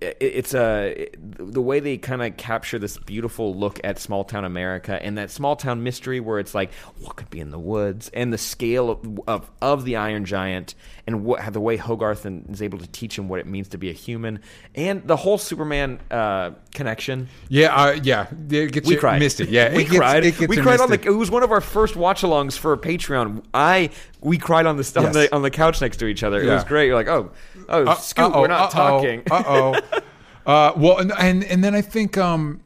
it's 0.00 0.54
a 0.54 1.08
the 1.18 1.60
way 1.62 1.80
they 1.80 1.96
kind 1.98 2.22
of 2.22 2.36
capture 2.36 2.78
this 2.78 2.96
beautiful 2.98 3.54
look 3.54 3.80
at 3.84 3.98
small 3.98 4.24
town 4.24 4.44
America 4.44 4.98
and 5.02 5.18
that 5.18 5.30
small 5.30 5.56
town 5.56 5.82
mystery 5.82 6.20
where 6.20 6.38
it's 6.38 6.54
like 6.54 6.72
what 7.00 7.16
could 7.16 7.30
be 7.30 7.40
in 7.40 7.50
the 7.50 7.58
woods 7.58 8.10
and 8.14 8.32
the 8.32 8.38
scale 8.38 8.90
of 8.90 9.20
of, 9.26 9.50
of 9.60 9.84
the 9.84 9.96
Iron 9.96 10.24
Giant 10.24 10.74
and 11.06 11.24
what 11.24 11.52
the 11.52 11.60
way 11.60 11.76
Hogarth 11.76 12.24
is 12.26 12.62
able 12.62 12.78
to 12.78 12.86
teach 12.88 13.18
him 13.18 13.28
what 13.28 13.40
it 13.40 13.46
means 13.46 13.68
to 13.68 13.78
be 13.78 13.90
a 13.90 13.92
human 13.94 14.40
and 14.74 15.06
the 15.06 15.16
whole 15.16 15.38
Superman 15.38 15.98
uh, 16.10 16.52
connection. 16.74 17.28
yeah, 17.48 17.74
uh, 17.74 17.98
yeah. 18.02 18.26
It 18.50 18.72
gets 18.72 18.86
We 18.88 18.94
you 18.94 19.00
cried. 19.00 19.18
misty. 19.18 19.44
Yeah, 19.46 19.74
we 19.74 19.82
it 19.82 19.86
gets, 19.86 19.96
cried. 19.96 20.24
It 20.24 20.38
gets 20.38 20.48
we 20.48 20.56
cried 20.56 20.80
on 20.80 20.90
the. 20.90 21.00
It 21.04 21.10
was 21.10 21.30
one 21.30 21.42
of 21.42 21.50
our 21.52 21.60
first 21.60 21.96
watch-alongs 21.96 22.56
for 22.56 22.76
Patreon. 22.76 23.42
I 23.52 23.90
we 24.20 24.38
cried 24.38 24.66
on 24.66 24.76
the 24.76 24.92
on 24.96 25.04
Yes. 25.04 25.14
the 25.14 25.34
on 25.34 25.42
the 25.42 25.50
couch 25.50 25.80
next 25.80 25.96
to 25.98 26.06
each 26.06 26.22
other. 26.22 26.40
It 26.40 26.46
was 26.46 26.64
great. 26.64 26.86
You're 26.86 26.94
like, 26.94 27.08
oh, 27.08 27.30
oh, 27.72 27.84
Uh, 27.84 27.94
Scoot, 27.96 28.26
uh-oh, 28.26 28.40
we're 28.40 28.46
not 28.48 28.74
uh-oh, 28.74 29.00
talking. 29.00 29.22
Uh 29.30 29.42
oh. 29.46 30.00
uh, 30.46 30.72
well, 30.76 30.98
and, 30.98 31.12
and 31.18 31.44
and 31.44 31.64
then 31.64 31.74
I 31.74 31.80
think 31.80 32.16
um, 32.16 32.60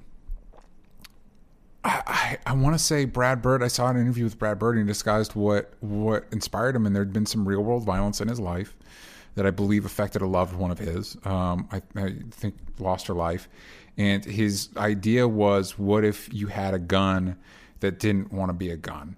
I 1.84 2.02
I, 2.06 2.38
I 2.46 2.52
want 2.54 2.74
to 2.74 2.78
say 2.78 3.04
Brad 3.04 3.40
Bird. 3.40 3.62
I 3.62 3.68
saw 3.68 3.88
an 3.88 3.96
interview 3.96 4.24
with 4.24 4.38
Brad 4.38 4.58
Bird, 4.58 4.76
and 4.76 4.86
he 4.86 4.88
discussed 4.88 5.36
what 5.36 5.72
what 5.80 6.26
inspired 6.32 6.76
him, 6.76 6.86
and 6.86 6.94
there'd 6.94 7.12
been 7.12 7.26
some 7.26 7.46
real 7.46 7.62
world 7.62 7.84
violence 7.84 8.20
in 8.20 8.28
his 8.28 8.40
life 8.40 8.76
that 9.36 9.46
I 9.46 9.50
believe 9.50 9.84
affected 9.84 10.22
a 10.22 10.26
loved 10.26 10.56
one 10.56 10.70
of 10.70 10.78
his. 10.78 11.16
Um, 11.24 11.68
I, 11.70 11.82
I 11.94 12.14
think 12.30 12.56
lost 12.78 13.06
her 13.06 13.14
life, 13.14 13.48
and 13.96 14.24
his 14.24 14.70
idea 14.76 15.28
was, 15.28 15.78
what 15.78 16.04
if 16.04 16.32
you 16.32 16.48
had 16.48 16.74
a 16.74 16.78
gun 16.78 17.36
that 17.80 17.98
didn't 17.98 18.32
want 18.32 18.48
to 18.48 18.54
be 18.54 18.70
a 18.70 18.76
gun? 18.76 19.16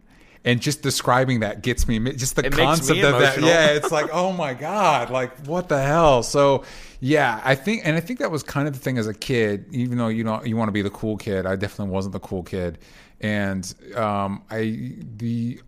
And 0.48 0.62
just 0.62 0.80
describing 0.80 1.40
that 1.40 1.60
gets 1.60 1.86
me 1.86 1.98
just 2.14 2.34
the 2.34 2.46
It 2.46 2.54
concept 2.54 3.00
of 3.00 3.20
that. 3.20 3.38
Yeah, 3.38 3.66
it's 3.66 3.92
like, 3.92 4.08
oh 4.12 4.32
my 4.32 4.54
god, 4.54 5.10
like 5.10 5.46
what 5.46 5.68
the 5.68 5.78
hell? 5.82 6.22
So, 6.22 6.64
yeah, 7.00 7.42
I 7.44 7.54
think, 7.54 7.82
and 7.84 7.94
I 7.96 8.00
think 8.00 8.18
that 8.20 8.30
was 8.30 8.42
kind 8.42 8.66
of 8.66 8.72
the 8.72 8.80
thing 8.80 8.96
as 8.96 9.06
a 9.06 9.12
kid. 9.12 9.66
Even 9.72 9.98
though 9.98 10.08
you 10.08 10.24
know 10.24 10.42
you 10.42 10.56
want 10.56 10.68
to 10.68 10.72
be 10.72 10.80
the 10.80 10.88
cool 10.88 11.18
kid, 11.18 11.44
I 11.44 11.54
definitely 11.54 11.92
wasn't 11.92 12.14
the 12.14 12.20
cool 12.20 12.42
kid. 12.42 12.78
And 13.20 13.74
um, 13.94 14.42
I 14.50 14.94
the 15.18 15.60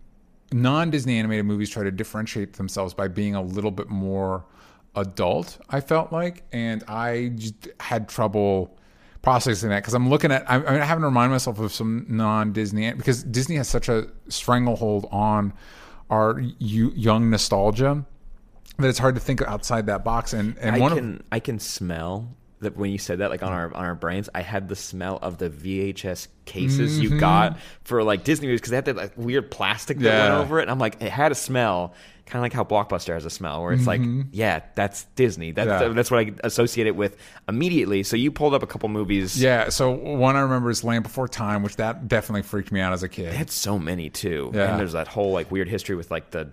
non 0.51 0.89
Disney 0.89 1.19
animated 1.19 1.45
movies 1.45 1.69
try 1.69 1.83
to 1.83 1.91
differentiate 1.91 2.53
themselves 2.53 2.95
by 2.95 3.07
being 3.07 3.35
a 3.35 3.41
little 3.43 3.69
bit 3.69 3.87
more 3.87 4.45
adult. 4.95 5.59
I 5.69 5.81
felt 5.81 6.11
like, 6.11 6.43
and 6.51 6.83
I 6.87 7.33
just 7.35 7.67
had 7.79 8.09
trouble 8.09 8.75
processing 9.21 9.69
that 9.69 9.77
because 9.81 9.93
I'm 9.93 10.09
looking 10.09 10.31
at. 10.31 10.43
I'm, 10.49 10.65
I'm 10.65 10.81
having 10.81 11.01
to 11.01 11.07
remind 11.07 11.31
myself 11.31 11.59
of 11.59 11.71
some 11.73 12.05
non-Disney 12.09 12.91
because 12.93 13.23
Disney 13.23 13.55
has 13.57 13.67
such 13.67 13.87
a 13.89 14.07
stranglehold 14.29 15.07
on 15.11 15.53
our 16.09 16.39
young 16.59 17.29
nostalgia 17.29 18.05
that 18.79 18.87
it's 18.87 18.99
hard 18.99 19.15
to 19.15 19.21
think 19.21 19.41
outside 19.43 19.85
that 19.87 20.03
box. 20.03 20.33
And 20.33 20.57
and 20.59 20.75
I 20.75 20.79
one 20.79 20.95
can 20.95 21.15
of 21.15 21.21
I 21.31 21.39
can 21.39 21.59
smell 21.59 22.35
that 22.61 22.77
when 22.77 22.91
you 22.91 22.97
said 22.99 23.19
that, 23.19 23.29
like 23.31 23.41
on 23.43 23.51
our 23.51 23.73
on 23.73 23.85
our 23.85 23.95
brains, 23.95 24.29
I 24.35 24.41
had 24.41 24.67
the 24.69 24.75
smell 24.75 25.17
of 25.21 25.37
the 25.37 25.49
VHS 25.49 26.27
cases 26.45 26.93
Mm-hmm. 26.99 27.13
you 27.13 27.19
got 27.19 27.57
for 27.83 28.03
like 28.03 28.23
Disney 28.23 28.47
movies 28.47 28.61
because 28.61 28.71
they 28.71 28.77
had 28.77 28.85
that 28.85 28.95
like 28.95 29.13
weird 29.17 29.49
plastic 29.51 29.97
that 29.99 30.05
Yeah. 30.05 30.29
went 30.35 30.43
over 30.45 30.59
it, 30.59 30.63
and 30.63 30.71
I'm 30.71 30.79
like, 30.79 31.01
it 31.01 31.11
had 31.11 31.31
a 31.31 31.35
smell. 31.35 31.93
Kind 32.25 32.39
of 32.39 32.43
like 32.43 32.53
how 32.53 32.63
Blockbuster 32.63 33.13
has 33.13 33.25
a 33.25 33.29
smell, 33.29 33.61
where 33.61 33.73
it's 33.73 33.87
like, 33.87 34.01
yeah, 34.31 34.61
that's 34.75 35.03
Disney. 35.15 35.51
That, 35.51 35.67
Mm-hmm. 35.67 35.87
Yeah. 35.87 35.93
That's 35.93 36.09
what 36.11 36.19
I 36.27 36.31
associate 36.43 36.87
it 36.87 36.95
with 36.95 37.17
immediately. 37.49 38.03
So 38.03 38.15
you 38.15 38.31
pulled 38.31 38.53
up 38.53 38.63
a 38.63 38.67
couple 38.67 38.89
movies. 38.89 39.41
yeah. 39.41 39.69
So 39.69 39.91
one 39.91 40.35
I 40.35 40.41
remember 40.41 40.69
is 40.69 40.83
Land 40.83 41.03
Before 41.03 41.27
Time, 41.27 41.63
which 41.63 41.75
that 41.77 42.07
definitely 42.07 42.43
freaked 42.43 42.71
me 42.71 42.79
out 42.79 42.93
as 42.93 43.03
a 43.03 43.09
kid. 43.09 43.31
They 43.31 43.35
had 43.35 43.49
so 43.49 43.77
many 43.79 44.09
too. 44.09 44.51
Yeah. 44.53 44.71
And 44.71 44.79
there's 44.79 44.93
that 44.93 45.07
whole 45.07 45.31
like 45.33 45.51
weird 45.51 45.67
history 45.69 45.95
with 45.95 46.09
like 46.11 46.31
the 46.31 46.49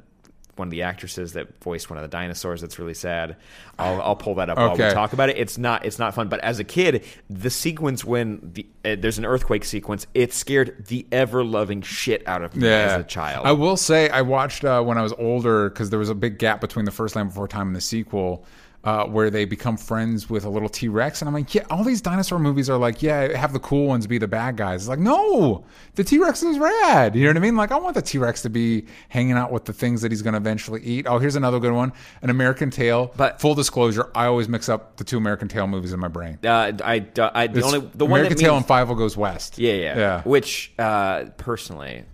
one 0.59 0.69
of 0.69 0.71
the 0.71 0.83
actresses 0.83 1.33
that 1.35 1.63
voiced 1.63 1.91
one 1.91 1.97
of 1.99 2.03
the 2.03 2.09
dinosaurs 2.09 2.61
that's 2.61 2.79
really 2.79 2.95
sad. 2.95 3.37
I'll, 3.79 4.01
I'll 4.03 4.17
pull 4.17 4.35
that 4.37 4.51
up 4.51 4.59
while 4.59 4.73
we 4.73 4.95
talk 4.95 5.13
about 5.13 5.29
it. 5.29 5.39
It's 5.39 5.59
not 5.59 5.85
it's 5.85 5.99
not 5.99 6.15
fun, 6.15 6.29
but 6.29 6.41
as 6.41 6.59
a 6.59 6.65
kid, 6.65 7.05
the 7.31 7.51
sequence 7.51 8.05
when 8.05 8.41
the, 8.55 8.67
uh, 8.85 8.97
there's 8.99 9.19
an 9.19 9.25
earthquake 9.25 9.65
sequence, 9.65 10.07
it 10.15 10.33
scared 10.33 10.87
the 10.87 11.07
ever 11.13 11.45
loving 11.45 11.83
shit 11.83 12.27
out 12.27 12.43
of 12.43 12.57
me 12.57 12.69
as 12.69 13.01
a 13.01 13.05
child. 13.05 13.47
I 13.47 13.53
will 13.53 13.77
say 13.77 14.09
I 14.09 14.23
watched 14.23 14.65
uh, 14.65 14.83
when 14.83 14.99
I 14.99 15.03
was 15.03 15.13
older 15.15 15.71
because 15.71 15.91
there 15.91 15.99
was 15.99 16.11
a 16.11 16.15
big 16.15 16.39
gap 16.39 16.61
between 16.61 16.85
the 16.85 16.91
first 16.91 17.17
Land 17.17 17.31
Before 17.31 17.49
Time 17.49 17.69
and 17.69 17.77
the 17.77 17.81
sequel. 17.81 18.45
Uh, 18.85 19.05
where 19.07 19.29
they 19.29 19.45
become 19.45 19.77
friends 19.77 20.31
with 20.31 20.45
a 20.45 20.49
little 20.49 20.69
T 20.69 20.87
Rex, 20.87 21.21
and 21.21 21.29
I'm 21.29 21.35
like, 21.35 21.53
yeah, 21.53 21.65
all 21.69 21.83
these 21.83 22.01
dinosaur 22.01 22.39
movies 22.39 22.71
are 22.71 22.79
like, 22.79 23.03
yeah, 23.03 23.37
have 23.37 23.53
the 23.53 23.59
cool 23.59 23.87
ones 23.89 24.07
be 24.07 24.19
the 24.19 24.29
bad 24.29 24.57
guys. 24.57 24.83
It's 24.83 24.89
like, 24.89 25.01
no, 25.01 25.65
the 25.97 26.05
T 26.05 26.19
Rex 26.19 26.45
is 26.45 26.59
rad. 26.61 27.17
You 27.17 27.25
know 27.25 27.31
what 27.31 27.37
I 27.39 27.41
mean? 27.41 27.57
Like, 27.57 27.73
I 27.73 27.77
want 27.77 27.97
the 27.97 28.03
T 28.03 28.19
Rex 28.19 28.41
to 28.43 28.49
be 28.49 28.87
hanging 29.09 29.33
out 29.33 29.51
with 29.51 29.65
the 29.65 29.73
things 29.73 30.01
that 30.03 30.13
he's 30.13 30.23
going 30.23 30.35
to 30.35 30.39
eventually 30.39 30.81
eat. 30.85 31.07
Oh, 31.09 31.19
here's 31.19 31.35
another 31.35 31.59
good 31.59 31.73
one, 31.73 31.93
An 32.23 32.31
American 32.31 32.71
Tail. 32.71 33.13
But- 33.17 33.41
full 33.41 33.57
disclosure, 33.57 34.11
I 34.15 34.27
always 34.27 34.49
mix 34.49 34.69
up 34.69 34.97
the 34.97 35.05
two 35.05 35.19
American 35.19 35.49
Tail 35.49 35.67
movies 35.67 35.93
in 35.93 35.99
my 35.99 36.09
brain. 36.09 36.39
uh, 36.45 36.49
I, 36.83 37.05
I, 37.19 37.49
the 37.49 37.59
It's 37.59 37.67
only 37.67 37.81
the 37.95 38.07
one 38.07 38.21
American 38.21 38.39
that 38.39 38.53
means, 38.53 38.65
and 38.65 38.67
Fievel 38.67 38.97
Goes 38.97 39.17
West. 39.17 39.59
yeah, 39.59 39.73
yeah, 39.73 39.97
yeah. 39.99 40.23
Which 40.23 40.73
uh, 40.79 41.25
personally, 41.37 42.05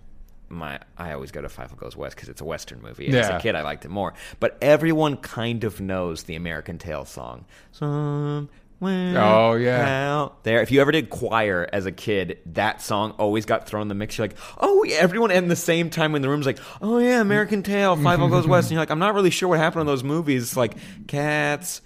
my 0.49 0.79
I 0.97 1.13
always 1.13 1.31
go 1.31 1.41
to 1.41 1.47
Fievel 1.47 1.77
Goes 1.77 1.95
West 1.95 2.15
because 2.15 2.29
it's 2.29 2.41
a 2.41 2.45
Western 2.45 2.81
movie. 2.81 3.07
And 3.07 3.15
As 3.15 3.29
a 3.29 3.39
kid, 3.39 3.55
I 3.55 3.61
liked 3.61 3.85
it 3.85 3.89
more. 3.89 4.13
But 4.39 4.57
everyone 4.61 5.17
kind 5.17 5.63
of 5.63 5.81
knows 5.81 6.23
the 6.23 6.35
American 6.35 6.77
Tail 6.77 7.05
song. 7.05 7.45
Somewhere 7.71 8.49
Oh, 8.81 9.55
yeah. 9.55 10.11
out 10.13 10.43
there. 10.43 10.61
If 10.61 10.69
you 10.71 10.81
ever 10.81 10.91
did 10.91 11.09
choir 11.09 11.67
as 11.71 11.85
a 11.85 11.91
kid, 11.91 12.39
that 12.47 12.81
song 12.81 13.11
always 13.11 13.45
got 13.45 13.67
thrown 13.67 13.83
in 13.83 13.87
the 13.87 13.95
mix. 13.95 14.17
You're 14.17 14.27
like, 14.27 14.37
oh, 14.59 14.83
yeah. 14.83 14.97
everyone 14.97 15.31
at 15.31 15.47
the 15.47 15.55
same 15.55 15.89
time 15.89 16.13
in 16.13 16.21
the 16.21 16.29
room's 16.29 16.45
like, 16.45 16.59
oh 16.81 16.97
yeah, 16.99 17.21
American 17.21 17.63
Tail, 17.63 17.95
Fievel 17.95 18.29
Goes 18.29 18.45
West. 18.45 18.65
And 18.67 18.73
you're 18.73 18.81
like, 18.81 18.91
I'm 18.91 18.99
not 18.99 19.13
really 19.15 19.29
sure 19.31 19.49
what 19.49 19.59
happened 19.59 19.81
in 19.81 19.87
those 19.87 20.03
movies. 20.03 20.55
Like 20.57 20.75
Cats. 21.07 21.81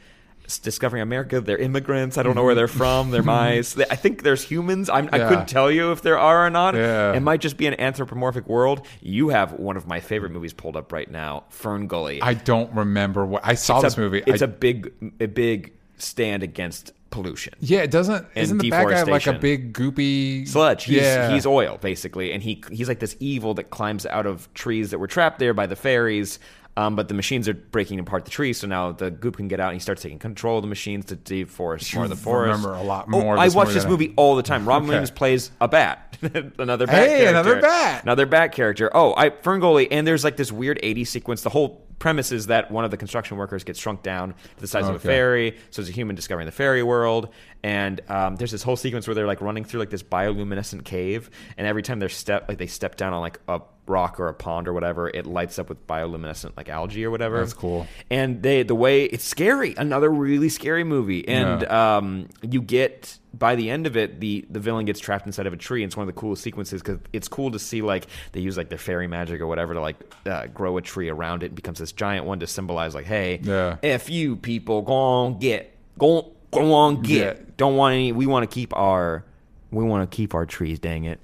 Discovering 0.58 1.02
America, 1.02 1.40
they're 1.42 1.58
immigrants. 1.58 2.18
I 2.18 2.24
don't 2.24 2.36
know 2.36 2.44
where 2.44 2.56
they're 2.56 2.68
mm-hmm. 2.68 2.78
from. 2.78 3.12
They're 3.12 3.22
mm-hmm. 3.22 3.28
mice. 3.28 3.78
I 3.78 3.96
think 3.96 4.24
there's 4.24 4.44
humans. 4.44 4.90
I'm, 4.90 5.08
I 5.12 5.20
couldn't 5.20 5.48
tell 5.48 5.70
you 5.70 5.92
if 5.92 6.02
there 6.02 6.18
are 6.18 6.46
or 6.46 6.50
not. 6.50 6.76
Yeah. 6.76 7.14
It 7.14 7.20
might 7.20 7.42
just 7.42 7.58
be 7.58 7.68
an 7.68 7.80
anthropomorphic 7.80 8.48
world. 8.48 8.86
You 9.02 9.30
have 9.30 9.54
one 9.54 9.78
of 9.78 9.86
my 9.88 10.00
favorite 10.00 10.32
movies 10.32 10.54
pulled 10.54 10.76
up 10.76 10.92
right 10.92 11.10
now, 11.10 11.44
Fern 11.50 11.88
Gully. 11.88 12.22
I 12.22 12.34
don't 12.34 12.74
remember 12.74 13.26
what 13.26 13.46
I 13.46 13.54
saw 13.54 13.78
It's 13.78 13.84
this 13.84 13.98
a, 13.98 14.00
movie. 14.00 14.24
It's 14.26 14.42
I- 14.42 14.46
a 14.46 14.48
big, 14.48 14.92
a 15.20 15.28
big 15.28 15.74
stand 15.98 16.44
against 16.44 16.94
pollution. 17.10 17.54
Yeah, 17.60 17.80
it 17.80 17.92
doesn't. 17.92 18.28
Isn't 18.36 18.60
the 18.60 18.70
bad 18.70 18.88
guy 18.88 19.04
like 19.04 19.28
a 19.28 19.34
big 19.34 19.74
goopy 19.74 20.48
Sludge. 20.48 20.86
He's, 20.86 20.98
yeah, 20.98 21.32
he's 21.32 21.46
oil 21.46 21.78
basically, 21.82 22.32
and 22.32 22.42
he 22.42 22.64
he's 22.72 22.88
like 22.88 23.00
this 23.00 23.16
evil 23.20 23.54
that 23.56 23.70
climbs 23.70 24.06
out 24.06 24.26
of 24.26 24.52
trees 24.54 24.92
that 24.92 25.00
were 25.00 25.08
trapped 25.08 25.40
there 25.40 25.54
by 25.54 25.66
the 25.66 25.76
fairies. 25.76 26.40
Um, 26.80 26.96
but 26.96 27.08
the 27.10 27.14
machines 27.14 27.50
are 27.50 27.54
breaking 27.54 28.00
apart 28.00 28.24
the 28.26 28.32
trees, 28.32 28.60
so 28.60 28.68
now 28.68 28.92
the 28.94 29.12
goop 29.12 29.36
can 29.38 29.48
get 29.50 29.60
out, 29.60 29.70
and 29.70 29.74
he 29.76 29.80
starts 29.82 30.02
taking 30.02 30.18
control 30.20 30.58
of 30.60 30.62
the 30.62 30.68
machines 30.70 31.06
to 31.06 31.16
deforest 31.18 31.94
more 31.94 32.06
of 32.06 32.10
the 32.10 32.16
forest. 32.16 32.64
remember 32.64 32.74
a 32.74 32.84
lot 32.84 33.06
Oh, 33.08 33.12
more 33.12 33.34
of 33.34 33.40
I 33.40 33.50
watch 33.50 33.74
this 33.74 33.86
I- 33.86 33.90
movie 33.90 34.14
all 34.16 34.36
the 34.36 34.44
time. 34.44 34.66
Robin 34.68 34.84
Okay. 34.84 34.90
Williams 34.92 35.12
plays 35.12 35.52
a 35.60 35.68
bat, 35.68 36.18
another 36.58 36.86
bat. 36.88 36.96
Hey, 36.96 37.08
character. 37.18 37.28
another 37.30 37.62
bat. 37.62 38.04
another 38.04 38.26
bat 38.26 38.52
character. 38.54 38.90
Oh, 38.94 39.14
I 39.18 39.30
Ferngully, 39.30 39.88
and 39.92 40.08
there's 40.08 40.24
like 40.24 40.38
this 40.38 40.52
weird 40.52 40.80
'80s 40.82 41.08
sequence. 41.08 41.42
The 41.42 41.50
whole 41.50 41.86
premise 42.00 42.32
is 42.32 42.48
that 42.48 42.72
one 42.72 42.86
of 42.86 42.92
the 42.92 42.98
construction 42.98 43.36
workers 43.36 43.66
gets 43.66 43.78
shrunk 43.78 44.02
down 44.04 44.30
to 44.30 44.62
the 44.62 44.68
size 44.68 44.88
of 44.88 44.96
a 44.96 45.00
fairy, 45.00 45.58
so 45.72 45.82
it's 45.82 45.90
a 45.90 45.94
human 45.94 46.16
discovering 46.16 46.46
the 46.46 46.52
fairy 46.54 46.82
world. 46.82 47.28
And 47.62 48.00
um, 48.10 48.38
there's 48.38 48.52
this 48.52 48.64
whole 48.64 48.78
sequence 48.78 49.06
where 49.06 49.16
they're 49.16 49.28
like 49.28 49.42
running 49.42 49.66
through 49.66 49.82
like 49.82 49.90
this 49.90 50.02
bioluminescent 50.04 50.86
cave, 50.86 51.30
and 51.58 51.68
every 51.68 51.84
time 51.84 52.00
they're 52.00 52.08
step 52.08 52.48
like 52.48 52.58
they 52.58 52.68
step 52.68 52.96
down 52.96 53.12
on 53.12 53.20
like 53.20 53.38
a 53.50 53.60
rock 53.90 54.20
or 54.20 54.28
a 54.30 54.34
pond 54.34 54.68
or 54.68 54.74
whatever, 54.74 55.10
it 55.10 55.26
lights 55.26 55.60
up 55.60 55.68
with 55.68 55.86
bioluminescent 55.88 56.56
like 56.56 56.70
algae 56.70 57.04
or 57.06 57.12
whatever. 57.12 57.40
That's 57.40 57.54
cool. 57.54 57.88
And 58.10 58.42
they 58.42 58.64
the 58.64 58.76
way 58.76 59.04
it's 59.06 59.24
scary, 59.26 59.74
another 59.78 60.10
really 60.10 60.50
scary 60.50 60.84
movie, 60.84 61.28
and 61.28 61.64
um, 61.66 62.30
you 62.42 62.62
get 62.62 63.18
by 63.34 63.56
the 63.56 63.70
end 63.70 63.86
of 63.88 63.96
it, 63.98 64.20
the 64.20 64.46
the 64.50 64.60
villain 64.60 64.86
gets 64.86 65.00
trapped 65.00 65.26
inside 65.26 65.46
of 65.48 65.54
a 65.54 65.58
tree. 65.58 65.84
And 65.84 65.90
it's 65.90 65.98
one 65.98 66.08
of 66.08 66.14
the 66.14 66.20
coolest 66.20 66.42
sequences 66.44 66.82
because 66.82 67.00
it's 67.14 67.28
cool 67.28 67.52
to 67.52 67.60
see 67.60 67.82
like 67.82 68.08
they 68.32 68.40
use 68.40 68.58
like 68.58 68.70
their 68.70 68.78
fairy 68.78 69.08
magic 69.08 69.42
or 69.42 69.48
whatever 69.48 69.74
to 69.74 69.82
like 69.82 69.98
uh, 70.26 70.48
grow 70.48 70.78
a 70.78 70.82
tree 70.82 71.10
around 71.10 71.44
it. 71.44 71.48
It 71.48 71.56
becomes 71.56 71.80
this 71.80 71.92
giant 71.92 72.26
one 72.26 72.40
to 72.40 72.48
symbolize 72.48 72.96
like, 72.96 73.06
hey, 73.06 73.40
Yeah. 73.44 73.78
if 73.82 74.10
you 74.10 74.36
people 74.36 74.82
go 74.82 74.94
on 74.94 75.40
get 75.40 75.76
go 75.98 76.32
go 76.52 76.74
on 76.74 77.02
get 77.02 77.38
Yeah. 77.38 77.44
don't 77.58 77.76
want 77.76 77.94
any. 77.94 78.12
We 78.12 78.26
want 78.26 78.50
to 78.50 78.54
keep 78.54 78.76
our 78.76 79.24
we 79.72 79.84
want 79.84 80.10
to 80.10 80.16
keep 80.16 80.34
our 80.34 80.48
trees. 80.48 80.80
Dang 80.80 81.04
it. 81.06 81.20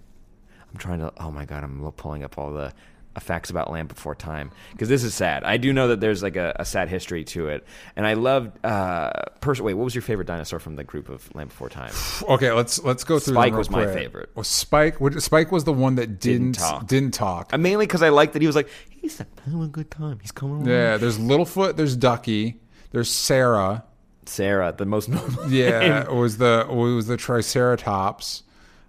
I'm 0.76 0.80
trying 0.80 1.00
to. 1.00 1.14
Oh 1.18 1.32
my 1.32 1.46
god, 1.46 1.64
I'm 1.64 1.90
pulling 1.94 2.24
up 2.26 2.38
all 2.38 2.52
the 2.52 2.74
uh, 3.16 3.20
facts 3.22 3.50
about 3.50 3.72
Land 3.72 3.88
Before 3.88 4.14
Time 4.14 4.52
because 4.74 4.90
this 4.90 5.06
is 5.06 5.14
sad. 5.14 5.46
I 5.46 5.56
do 5.56 5.72
know 5.72 5.88
that 5.88 6.02
there's 6.02 6.22
like 6.22 6.36
a, 6.36 6.54
a 6.60 6.66
sad 6.66 6.90
history 6.90 7.24
to 7.26 7.48
it, 7.48 7.66
and 7.96 8.06
I 8.06 8.16
loved. 8.16 8.60
Uh, 8.66 9.12
pers- 9.40 9.62
wait, 9.62 9.74
what 9.76 9.86
was 9.86 9.96
your 9.96 10.02
favorite 10.02 10.28
dinosaur 10.28 10.60
from 10.60 10.76
the 10.76 10.84
group 10.84 11.08
of 11.08 11.34
Land 11.34 11.48
Before 11.50 11.70
Time? 11.70 11.94
Okay, 12.28 12.52
let's 12.52 12.84
let's 12.84 13.06
go 13.06 13.20
through. 13.20 13.36
Spike 13.36 13.54
was 13.54 13.70
my 13.70 13.86
favorite. 13.88 14.30
Was 14.36 14.50
Spike? 14.50 15.00
what- 15.00 15.22
Spike 15.24 15.50
was 15.52 15.64
the 15.64 15.72
one 15.72 15.96
that 15.96 16.20
didn't 16.20 16.54
talk. 16.54 16.88
Didn't 16.88 17.14
talk. 17.14 17.54
Uh, 17.54 17.58
mainly 17.58 17.86
because 17.86 18.02
I 18.04 18.10
liked 18.10 18.34
that 18.34 18.42
he 18.42 18.48
was 18.48 18.56
like 18.58 18.68
he's 18.90 19.18
having 19.46 19.64
a 19.64 19.68
good 19.68 19.90
time. 19.90 20.20
He's 20.20 20.34
coming. 20.34 20.66
yeah, 20.66 20.98
there's 20.98 21.18
Littlefoot. 21.18 21.78
There's 21.78 21.96
Ducky. 21.96 22.60
There's 22.92 23.10
Cera. 23.10 23.86
Cera, 24.26 24.74
the 24.76 24.86
most 24.86 25.08
normal. 25.08 25.50
Yeah, 25.50 26.02
it 26.04 26.12
was 26.14 26.38
the 26.38 26.66
it 26.70 26.74
was 26.74 27.08
the 27.08 27.16
Triceratops. 27.16 28.44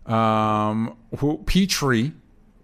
Um, 0.07 0.97
who, 1.19 1.38
Petrie. 1.47 2.12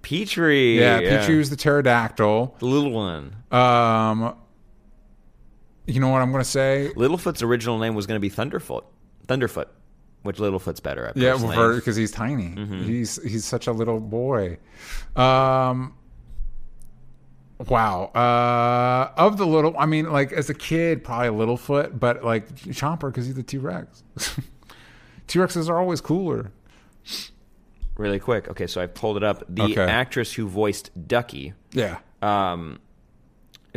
Petrie. 0.03 0.79
Yeah, 0.79 0.99
Petrie 1.01 1.39
was 1.39 1.51
the 1.51 1.57
pterodactyl. 1.57 2.57
the 2.59 2.67
little 2.67 2.91
one. 2.91 3.37
Um, 3.51 4.37
you 5.87 6.01
know 6.01 6.09
what 6.09 6.23
I'm 6.23 6.31
gonna 6.33 6.45
say? 6.45 6.91
Littlefoot's 6.97 7.43
original 7.43 7.79
name 7.79 7.95
was 7.95 8.07
going 8.07 8.21
to 8.21 8.21
be 8.21 8.31
Thunderfoot. 8.31 8.85
Thunderfoot, 9.27 9.67
which 10.23 10.39
Littlefoot's 10.39 10.81
better 10.81 11.07
at. 11.07 11.17
Yeah, 11.17 11.37
because 11.75 11.97
he's 11.97 12.11
tiny. 12.11 12.55
Mm-hmm. 12.55 12.83
He's 12.85 13.23
he's 13.23 13.45
such 13.45 13.67
a 13.67 13.73
little 13.73 14.01
boy. 14.01 14.59
Um, 15.17 15.95
wow. 17.69 18.05
Uh, 18.07 19.13
of 19.17 19.37
the 19.37 19.47
little, 19.47 19.75
I 19.79 19.87
mean, 19.87 20.11
like 20.11 20.33
as 20.33 20.51
a 20.51 20.55
kid, 20.55 21.05
probably 21.05 21.29
Littlefoot, 21.29 21.99
but 21.99 22.25
like 22.25 22.55
Chomper 22.55 23.11
because 23.11 23.27
he's 23.27 23.35
the 23.35 23.43
T 23.43 23.59
Rex. 23.59 24.03
T 25.27 25.39
Rexes 25.39 25.69
are 25.69 25.79
always 25.79 26.01
cooler. 26.01 26.53
Really 28.03 28.19
quick. 28.19 28.49
Okay, 28.49 28.67
so 28.67 28.81
I 28.81 28.87
pulled 28.87 29.17
it 29.17 29.23
up. 29.25 29.45
The 29.49 29.63
Okay. 29.63 29.83
actress 29.85 30.33
who 30.35 30.47
voiced 30.49 30.91
Ducky, 31.09 31.55
Yeah. 31.73 31.99
um, 32.21 32.79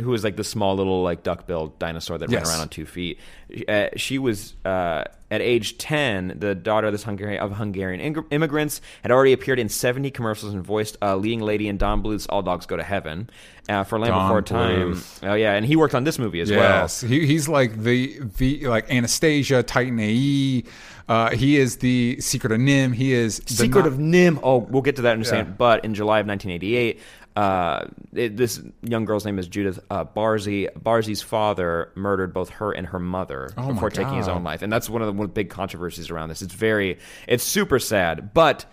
who 0.00 0.10
was 0.10 0.22
like 0.24 0.36
the 0.36 0.44
small 0.44 0.76
little 0.76 1.02
like 1.02 1.22
duck-billed 1.22 1.78
dinosaur 1.78 2.18
that 2.18 2.30
Yes. 2.30 2.42
ran 2.44 2.52
around 2.52 2.60
on 2.62 2.68
two 2.68 2.84
feet. 2.84 3.18
Uh, 3.66 3.86
she 3.96 4.18
was 4.18 4.52
uh, 4.66 5.04
at 5.30 5.40
age 5.40 5.78
ten, 5.78 6.34
the 6.38 6.54
daughter 6.54 6.88
of 6.88 6.92
this 6.92 7.04
Hungarian 7.04 7.40
of 7.42 7.52
Hungarian 7.56 8.00
ing- 8.00 8.24
immigrants, 8.30 8.82
had 9.02 9.10
already 9.10 9.32
appeared 9.32 9.58
in 9.58 9.70
seventy 9.70 10.10
commercials 10.10 10.52
and 10.52 10.62
voiced 10.62 10.98
a 11.00 11.16
leading 11.16 11.40
lady 11.40 11.66
in 11.66 11.78
Don 11.78 12.02
Bluth's 12.02 12.26
All 12.26 12.42
Dogs 12.42 12.66
Go 12.66 12.76
to 12.76 12.82
Heaven 12.82 13.30
uh, 13.70 13.84
for 13.84 13.98
Land 13.98 14.12
Don 14.12 14.28
Before 14.28 14.42
Time. 14.42 15.02
Oh 15.22 15.34
yeah, 15.34 15.54
and 15.54 15.64
he 15.64 15.76
worked 15.76 15.94
on 15.94 16.04
this 16.04 16.18
movie 16.18 16.40
as 16.40 16.50
well. 16.50 16.58
Yes, 16.60 17.00
he, 17.00 17.24
he's 17.26 17.48
like 17.48 17.82
the 17.82 18.20
the 18.36 18.66
like 18.66 18.90
Anastasia, 18.92 19.62
Titan 19.62 19.98
AE. 19.98 20.64
Uh, 21.08 21.30
he 21.30 21.56
is 21.56 21.76
the 21.76 22.20
Secret 22.20 22.52
of 22.52 22.58
NIMH. 22.58 22.94
He 22.94 23.12
is 23.12 23.38
the 23.40 23.54
Secret 23.54 23.82
not- 23.84 23.92
of 23.92 23.98
NIMH. 23.98 24.40
Oh, 24.42 24.58
we'll 24.58 24.82
get 24.82 24.96
to 24.96 25.02
that 25.02 25.14
in 25.14 25.22
a 25.22 25.24
second. 25.24 25.56
But 25.56 25.84
in 25.84 25.94
July 25.94 26.20
of 26.20 26.26
1988, 26.26 27.00
uh, 27.36 27.84
it, 28.14 28.36
this 28.36 28.60
young 28.82 29.04
girl's 29.04 29.24
name 29.24 29.38
is 29.38 29.46
Judith 29.46 29.78
uh, 29.90 30.04
Barsi. 30.04 30.72
Barsi's 30.72 31.22
father 31.22 31.92
murdered 31.94 32.32
both 32.32 32.48
her 32.50 32.72
and 32.72 32.86
her 32.88 32.98
mother 32.98 33.50
Oh 33.56 33.72
before 33.74 33.90
taking 33.90 34.14
his 34.14 34.26
own 34.26 34.42
life, 34.42 34.62
and 34.62 34.72
that's 34.72 34.88
one 34.88 35.02
of 35.02 35.06
the 35.06 35.12
one 35.12 35.24
of 35.24 35.30
the 35.30 35.34
big 35.34 35.50
controversies 35.50 36.10
around 36.10 36.30
this. 36.30 36.42
It's 36.42 36.54
very, 36.54 36.98
it's 37.28 37.44
super 37.44 37.78
sad, 37.78 38.32
but 38.32 38.64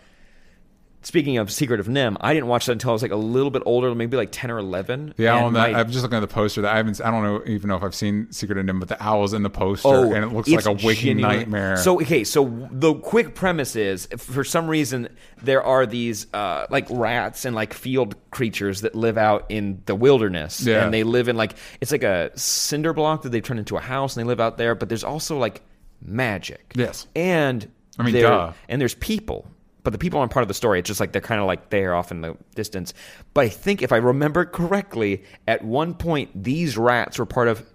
speaking 1.04 1.38
of 1.38 1.52
Secret 1.52 1.80
of 1.80 1.88
NIMH, 1.88 2.18
I 2.22 2.34
didn't 2.34 2.48
watch 2.48 2.66
that 2.66 2.72
until 2.74 2.90
I 2.90 2.94
was 2.94 3.02
like 3.02 3.12
a 3.12 3.16
little 3.16 3.52
bit 3.52 3.62
older, 3.66 3.94
maybe 3.94 4.18
like 4.18 4.30
ten 4.32 4.50
or 4.50 4.58
eleven. 4.58 5.14
The 5.18 5.28
owl 5.28 5.52
my- 5.52 5.74
I'm 5.74 5.92
just 5.92 6.02
looking 6.04 6.18
at 6.18 6.22
the 6.22 6.28
poster. 6.28 6.62
That 6.62 6.74
I 6.74 6.78
haven't. 6.78 7.00
I 7.02 7.12
don't 7.12 7.24
know 7.24 7.44
even 7.46 7.68
know 7.68 7.76
if 7.76 7.84
I've 7.84 7.94
seen 7.96 8.32
Secret 8.32 8.58
of 8.58 8.66
NIMH, 8.66 8.80
but 8.80 8.90
the 8.90 9.04
owl's 9.04 9.34
in 9.34 9.44
the 9.44 9.50
poster, 9.50 9.88
Oh, 9.88 10.12
and 10.14 10.24
it 10.24 10.28
looks 10.34 10.50
like 10.50 10.66
a 10.66 10.74
waking 10.74 11.18
nightmare. 11.18 11.78
So 11.78 12.02
okay, 12.02 12.24
so 12.24 12.68
the 12.72 12.94
quick 12.96 13.36
premise 13.36 13.76
is, 13.76 14.08
for 14.18 14.44
some 14.44 14.68
reason, 14.68 15.10
there 15.42 15.62
are 15.64 15.86
these 15.86 16.28
uh, 16.34 16.66
like 16.70 16.88
rats 16.90 17.46
and 17.46 17.56
like 17.56 17.74
field 17.74 18.16
creatures 18.32 18.82
that 18.82 18.96
live 18.96 19.18
out 19.18 19.46
in 19.50 19.82
the 19.86 19.96
wilderness, 19.96 20.62
Yeah. 20.62 20.84
and 20.86 20.94
they 20.94 21.04
live 21.04 21.28
in 21.28 21.36
like 21.38 21.56
it's 21.82 21.92
like 21.92 22.04
a 22.04 22.32
cinder 22.38 22.94
block 22.94 23.22
that 23.24 23.30
they 23.30 23.42
turn 23.42 23.60
into 23.60 23.78
a 23.78 23.82
house, 23.82 24.16
and 24.16 24.24
they 24.24 24.28
live 24.28 24.40
out 24.40 24.58
there. 24.58 24.74
But 24.76 24.90
there's 24.90 25.04
also 25.04 25.38
like 25.38 25.62
magic, 26.02 26.74
Yes. 26.76 27.08
and 27.16 27.70
I 27.98 28.04
mean, 28.04 28.16
duh. 28.22 28.54
and 28.70 28.82
there's 28.82 28.96
people. 28.96 29.48
But 29.84 29.92
the 29.92 30.00
people 30.00 30.20
aren't 30.20 30.32
part 30.32 30.44
of 30.44 30.48
the 30.48 30.54
story. 30.54 30.80
It's 30.80 30.88
just 30.88 31.00
like 31.00 31.12
they're 31.12 31.22
kind 31.22 31.42
of 31.42 31.48
like 31.48 31.70
there 31.70 31.94
off 31.94 32.12
in 32.12 32.22
the 32.22 32.38
distance. 32.56 32.94
But 33.34 33.46
I 33.46 33.50
think 33.50 33.82
if 33.82 33.92
I 33.92 33.98
remember 33.98 34.46
correctly, 34.46 35.24
at 35.48 35.64
one 35.64 35.94
point 35.94 36.44
these 36.44 36.78
rats 36.78 37.20
were 37.20 37.26
part 37.26 37.48
of 37.48 37.66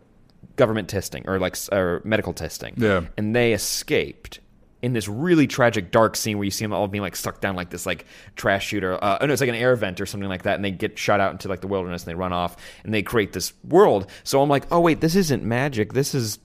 government 0.56 0.88
testing 0.88 1.28
or 1.28 1.38
like 1.38 1.56
or 1.72 2.00
medical 2.04 2.32
testing. 2.32 2.74
Yeah. 2.76 3.02
And 3.16 3.34
they 3.36 3.52
escaped 3.52 4.40
in 4.80 4.92
this 4.92 5.08
really 5.08 5.46
tragic 5.46 5.90
dark 5.90 6.14
scene 6.16 6.38
where 6.38 6.44
you 6.44 6.50
see 6.50 6.64
them 6.64 6.72
all 6.72 6.86
being 6.86 7.02
like 7.02 7.16
sucked 7.16 7.40
down 7.40 7.56
like 7.56 7.70
this 7.70 7.84
like 7.84 8.06
trash 8.36 8.66
shooter. 8.66 9.02
Uh, 9.02 9.18
oh 9.20 9.26
no, 9.26 9.32
it's 9.32 9.40
like 9.40 9.48
an 9.48 9.54
air 9.56 9.74
vent 9.76 10.00
or 10.00 10.06
something 10.06 10.28
like 10.28 10.42
that, 10.42 10.54
and 10.54 10.64
they 10.64 10.70
get 10.70 10.98
shot 10.98 11.20
out 11.20 11.32
into 11.32 11.48
like 11.48 11.60
the 11.60 11.66
wilderness 11.66 12.04
and 12.04 12.10
they 12.10 12.14
run 12.14 12.32
off 12.32 12.56
and 12.84 12.94
they 12.94 13.02
create 13.02 13.32
this 13.32 13.52
world. 13.64 14.08
So 14.24 14.40
I'm 14.40 14.48
like, 14.48 14.64
oh 14.70 14.80
wait, 14.80 15.00
this 15.00 15.14
isn't 15.16 15.42
magic. 15.42 15.92
This 15.92 16.14
is 16.14 16.38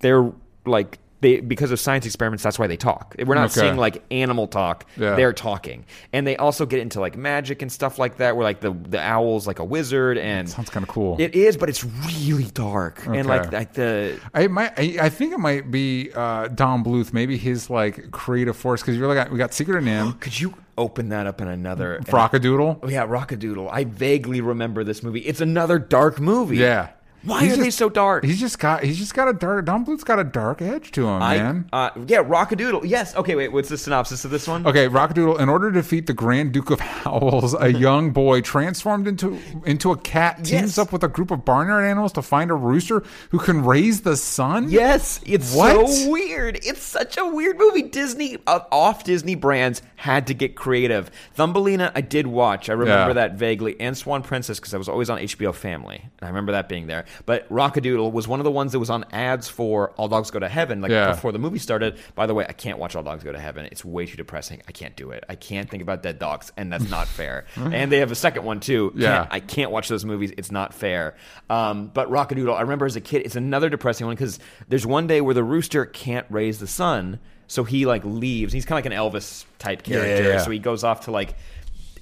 they're 0.00 0.32
like. 0.66 0.98
They, 1.20 1.40
because 1.40 1.72
of 1.72 1.80
science 1.80 2.06
experiments, 2.06 2.44
that's 2.44 2.60
why 2.60 2.68
they 2.68 2.76
talk. 2.76 3.16
We're 3.18 3.34
not 3.34 3.46
Okay. 3.50 3.62
seeing 3.62 3.76
like 3.76 4.04
animal 4.12 4.46
talk. 4.46 4.86
Yeah. 4.96 5.16
They're 5.16 5.32
talking, 5.32 5.84
and 6.12 6.24
they 6.24 6.36
also 6.36 6.64
get 6.64 6.78
into 6.78 7.00
like 7.00 7.16
magic 7.16 7.60
and 7.60 7.72
stuff 7.72 7.98
like 7.98 8.18
that. 8.18 8.36
Where 8.36 8.44
like 8.44 8.60
the 8.60 8.70
the 8.70 9.00
owl's 9.00 9.46
like 9.46 9.58
a 9.58 9.64
wizard, 9.64 10.16
and 10.16 10.48
Sounds 10.48 10.70
kinda 10.70 10.86
cool. 10.86 11.16
It 11.18 11.34
is, 11.34 11.56
but 11.56 11.68
it's 11.68 11.84
really 11.84 12.44
dark, 12.54 13.04
and 13.06 13.26
like 13.26 13.50
like 13.52 13.72
the 13.72 14.18
I 14.32 14.46
might. 14.46 14.78
I, 14.78 14.96
I 15.06 15.08
think 15.08 15.32
it 15.32 15.38
might 15.38 15.70
be 15.72 16.10
uh, 16.14 16.48
Don 16.48 16.84
Bluth. 16.84 17.12
Maybe 17.12 17.36
his 17.36 17.68
like 17.68 18.12
creative 18.12 18.56
force 18.56 18.80
because 18.82 18.94
you 18.94 19.00
really 19.02 19.16
got 19.16 19.32
we 19.32 19.38
got 19.38 19.52
Secret 19.52 19.78
of 19.78 19.84
NIMH, 19.84 20.20
Could 20.20 20.38
you 20.38 20.54
open 20.76 21.08
that 21.08 21.26
up 21.26 21.40
in 21.40 21.48
another? 21.48 21.98
Frockadoodle. 22.04 22.78
Oh, 22.82 22.88
yeah, 22.88 23.04
Rockadoodle. 23.04 23.68
I 23.72 23.82
vaguely 23.82 24.40
remember 24.40 24.84
this 24.84 25.02
movie. 25.02 25.18
It's 25.20 25.40
another 25.40 25.80
dark 25.80 26.20
movie. 26.20 26.58
Yeah. 26.58 26.90
Why 27.24 27.44
He's 27.44 27.58
are 27.58 27.62
they 27.62 27.70
so 27.70 27.88
dark? 27.88 28.24
He's 28.24 28.38
just 28.38 28.58
got. 28.60 28.84
He's 28.84 28.96
just 28.98 29.12
got 29.12 29.26
a 29.28 29.32
dark. 29.32 29.64
Don 29.64 29.82
Bluth's 29.84 30.04
got 30.04 30.18
a 30.20 30.24
dark 30.24 30.62
edge 30.62 30.92
to 30.92 31.06
him, 31.08 31.20
I, 31.22 31.36
man. 31.38 31.68
uh, 31.72 31.90
yeah, 32.06 32.22
Rockadoodle. 32.22 32.82
Yes. 32.88 33.14
Okay, 33.16 33.34
wait. 33.34 33.48
What's 33.52 33.68
the 33.68 33.76
synopsis 33.76 34.24
of 34.24 34.30
this 34.30 34.46
one? 34.46 34.64
Okay, 34.66 34.88
Rockadoodle. 34.88 35.40
In 35.40 35.48
order 35.48 35.70
to 35.72 35.78
defeat 35.80 36.06
the 36.06 36.12
Grand 36.12 36.52
Duke 36.52 36.70
of 36.70 36.80
Owls, 37.04 37.54
a 37.58 37.72
young 37.72 38.12
boy 38.12 38.40
transformed 38.40 39.08
into 39.08 39.36
into 39.66 39.90
a 39.90 39.96
cat 39.96 40.36
teams 40.38 40.50
Yes. 40.50 40.78
up 40.78 40.92
with 40.92 41.02
a 41.02 41.08
group 41.08 41.30
of 41.32 41.44
barnyard 41.44 41.84
animals 41.84 42.12
to 42.12 42.22
find 42.22 42.50
a 42.50 42.54
rooster 42.54 43.02
who 43.30 43.38
can 43.38 43.64
raise 43.64 44.02
the 44.02 44.16
sun. 44.16 44.68
Yes, 44.70 45.20
it's 45.26 45.54
What? 45.54 45.88
so 45.88 46.10
weird. 46.10 46.60
It's 46.62 46.82
such 46.82 47.18
a 47.18 47.26
weird 47.26 47.58
movie. 47.58 47.82
Disney, 47.82 48.38
uh, 48.46 48.60
off 48.70 49.02
Disney 49.04 49.34
brands, 49.34 49.82
had 49.96 50.28
to 50.28 50.34
get 50.34 50.54
creative. 50.54 51.10
Thumbelina, 51.34 51.90
I 51.96 52.00
did 52.00 52.28
watch. 52.28 52.68
I 52.68 52.74
remember 52.74 53.08
Yeah. 53.10 53.12
that 53.14 53.34
vaguely. 53.34 53.74
And 53.80 53.96
Swan 53.96 54.22
Princess, 54.22 54.60
because 54.60 54.72
I 54.72 54.78
was 54.78 54.88
always 54.88 55.10
on 55.10 55.18
HBO 55.18 55.52
Family. 55.52 56.00
And 56.20 56.22
I 56.22 56.28
remember 56.28 56.52
that 56.52 56.68
being 56.68 56.86
there. 56.86 57.04
But 57.26 57.48
Rockadoodle 57.50 58.12
was 58.12 58.26
one 58.28 58.40
of 58.40 58.44
the 58.44 58.50
ones 58.50 58.72
that 58.72 58.78
was 58.78 58.90
on 58.90 59.04
ads 59.12 59.48
for 59.48 59.90
All 59.92 60.08
Dogs 60.08 60.30
Go 60.30 60.38
to 60.38 60.48
Heaven, 60.48 60.80
like 60.80 60.90
Yeah. 60.90 61.10
before 61.12 61.32
the 61.32 61.38
movie 61.38 61.58
started. 61.58 61.98
By 62.14 62.26
the 62.26 62.34
way, 62.34 62.46
I 62.48 62.52
can't 62.52 62.78
watch 62.78 62.96
All 62.96 63.02
Dogs 63.02 63.24
Go 63.24 63.32
to 63.32 63.38
Heaven. 63.38 63.66
It's 63.66 63.84
way 63.84 64.06
too 64.06 64.16
depressing. 64.16 64.62
I 64.68 64.72
can't 64.72 64.96
do 64.96 65.10
it. 65.10 65.24
I 65.28 65.34
can't 65.34 65.68
think 65.70 65.82
about 65.82 66.02
dead 66.02 66.18
dogs, 66.18 66.52
and 66.56 66.72
that's 66.72 66.88
not 66.90 67.08
fair. 67.08 67.46
and 67.56 67.90
they 67.92 67.98
have 67.98 68.12
a 68.12 68.16
second 68.16 68.44
one, 68.44 68.60
too. 68.60 68.90
Can't- 68.90 69.00
Yeah. 69.02 69.26
I 69.30 69.40
can't 69.40 69.70
watch 69.70 69.88
those 69.88 70.04
movies. 70.04 70.32
It's 70.36 70.50
not 70.50 70.74
fair. 70.74 71.16
Um, 71.50 71.90
but 71.92 72.10
Rockadoodle, 72.10 72.56
I 72.56 72.62
remember 72.62 72.86
as 72.86 72.96
a 72.96 73.00
kid, 73.00 73.22
it's 73.24 73.36
another 73.36 73.68
depressing 73.68 74.06
one 74.06 74.14
because 74.16 74.38
there's 74.68 74.86
one 74.86 75.06
day 75.06 75.20
where 75.20 75.34
the 75.34 75.44
rooster 75.44 75.84
can't 75.86 76.26
raise 76.30 76.58
the 76.58 76.66
sun, 76.66 77.18
so 77.46 77.64
he 77.64 77.86
like 77.86 78.02
leaves. 78.04 78.52
He's 78.52 78.64
kind 78.64 78.78
of 78.78 78.84
like 78.90 78.98
an 78.98 78.98
Elvis 79.12 79.44
type 79.58 79.82
character, 79.82 80.22
yeah, 80.24 80.28
yeah. 80.34 80.38
so 80.42 80.50
he 80.50 80.58
goes 80.58 80.84
off 80.84 81.06
to 81.06 81.10
like 81.10 81.34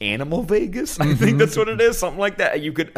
Animal 0.01 0.43
Vegas. 0.43 0.99
I 1.01 1.15
think 1.15 1.39
that's 1.39 1.57
what 1.57 1.69
it 1.69 1.81
is, 1.81 1.97
something 1.99 2.19
like 2.21 2.39
that. 2.39 2.61
You 2.61 2.73
could. 2.73 2.93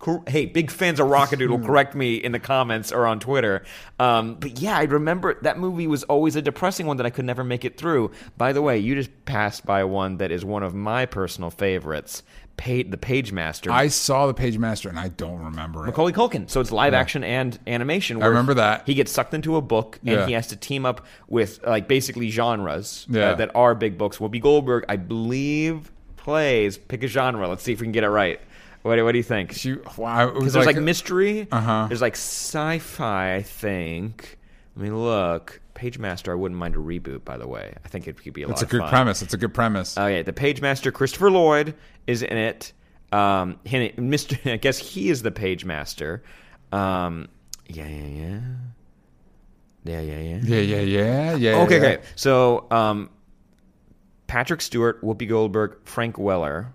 Cor- 0.00 0.24
Hey, 0.26 0.46
big 0.46 0.70
fans 0.72 0.98
of 0.98 1.06
Rockadoodle, 1.06 1.64
correct 1.64 1.94
me 1.94 2.16
in 2.16 2.32
the 2.32 2.40
comments 2.40 2.90
or 2.90 3.06
on 3.06 3.20
Twitter. 3.20 3.62
Um, 4.00 4.34
but 4.34 4.58
yeah, 4.60 4.76
I 4.76 4.82
remember 4.84 5.38
that 5.42 5.58
movie 5.58 5.86
was 5.86 6.02
always 6.04 6.34
a 6.34 6.42
depressing 6.42 6.86
one 6.86 6.96
that 6.96 7.06
I 7.06 7.10
could 7.10 7.24
never 7.24 7.44
make 7.44 7.64
it 7.64 7.76
through. 7.78 8.10
By 8.36 8.52
the 8.52 8.62
way, 8.62 8.78
you 8.78 8.94
just 8.96 9.24
passed 9.26 9.64
by 9.64 9.84
one 9.84 10.16
that 10.16 10.32
is 10.32 10.44
one 10.44 10.62
of 10.64 10.74
my 10.74 11.06
personal 11.06 11.50
favorites, 11.50 12.22
pa- 12.56 12.82
The 12.88 12.98
Page 12.98 13.30
Master. 13.32 13.70
I 13.70 13.88
saw 13.88 14.26
the 14.26 14.34
Page 14.34 14.58
Master 14.58 14.88
and 14.88 14.98
I 14.98 15.08
don't 15.08 15.38
remember 15.42 15.84
it. 15.84 15.86
Macaulay 15.86 16.12
Culkin. 16.12 16.50
So 16.50 16.60
it's 16.60 16.72
live 16.72 16.94
action 16.94 17.22
and 17.22 17.58
animation. 17.66 18.18
where 18.18 18.28
remember 18.30 18.54
that. 18.54 18.82
He 18.86 18.94
gets 18.94 19.12
sucked 19.12 19.34
into 19.34 19.56
a 19.56 19.60
book 19.62 19.98
and 20.04 20.10
Yeah. 20.20 20.26
he 20.26 20.32
has 20.32 20.46
to 20.48 20.56
team 20.56 20.84
up 20.86 21.06
with 21.28 21.60
like 21.66 21.88
basically 21.88 22.30
genres 22.30 23.06
uh, 23.10 23.34
that 23.34 23.50
are 23.54 23.74
big 23.74 23.96
books. 23.98 24.16
Whoopi 24.18 24.40
Goldberg, 24.42 24.84
I 24.88 24.96
believe, 24.96 25.92
plays. 26.16 26.76
Pick 26.78 27.02
a 27.02 27.06
genre. 27.06 27.48
Let's 27.48 27.62
see 27.62 27.72
if 27.72 27.80
we 27.80 27.86
can 27.86 27.92
get 27.92 28.04
it 28.04 28.08
right. 28.08 28.40
What, 28.82 28.96
do- 28.96 29.04
what 29.04 29.12
do 29.12 29.18
you 29.18 29.24
think? 29.24 29.52
She, 29.52 29.74
wow, 29.96 30.28
it 30.28 30.34
was 30.34 30.40
Because 30.40 30.52
there's 30.54 30.66
like, 30.66 30.76
mystery. 30.76 31.46
Uh-huh. 31.50 31.86
There's 31.88 32.00
like 32.00 32.14
sci-fi. 32.14 33.34
I 33.34 33.42
think. 33.42 34.38
Let 34.76 34.82
me 34.84 34.90
look. 34.90 35.60
Page 35.74 35.98
Master. 35.98 36.32
I 36.32 36.34
wouldn't 36.34 36.58
mind 36.58 36.74
a 36.74 36.78
reboot. 36.78 37.24
By 37.24 37.36
the 37.36 37.46
way, 37.48 37.74
I 37.84 37.88
think 37.88 38.06
it 38.08 38.22
could 38.22 38.32
be 38.32 38.42
a 38.42 38.46
lot. 38.48 38.52
It's 38.52 38.62
lot 38.62 38.68
a 38.68 38.70
good 38.70 38.80
fun. 38.80 38.90
premise. 38.90 39.22
It's 39.22 39.34
a 39.34 39.38
good 39.38 39.54
premise. 39.54 39.96
Okay, 39.98 40.22
the 40.22 40.32
page 40.32 40.60
master 40.60 40.92
Christopher 40.92 41.30
Lloyd 41.30 41.74
is 42.06 42.22
in 42.22 42.36
it. 42.36 42.72
Um, 43.12 43.58
he- 43.64 43.90
Mr. 43.90 44.52
I 44.52 44.56
guess 44.56 44.78
he 44.78 45.10
is 45.10 45.22
the 45.22 45.30
page 45.30 45.64
master. 45.64 46.22
Um, 46.72 47.28
yeah, 47.66 47.86
yeah, 47.86 48.06
yeah, 48.06 48.40
yeah, 49.84 50.00
yeah, 50.00 50.18
yeah. 50.20 50.40
yeah, 50.42 50.58
yeah, 50.58 50.80
yeah, 50.80 51.34
yeah. 51.36 51.56
Okay, 51.62 51.76
yeah. 51.80 51.88
okay. 51.88 52.02
So, 52.14 52.66
um, 52.70 53.10
Patrick 54.26 54.60
Stewart, 54.60 55.02
Whoopi 55.02 55.28
Goldberg, 55.28 55.78
Frank 55.84 56.18
Weller. 56.18 56.72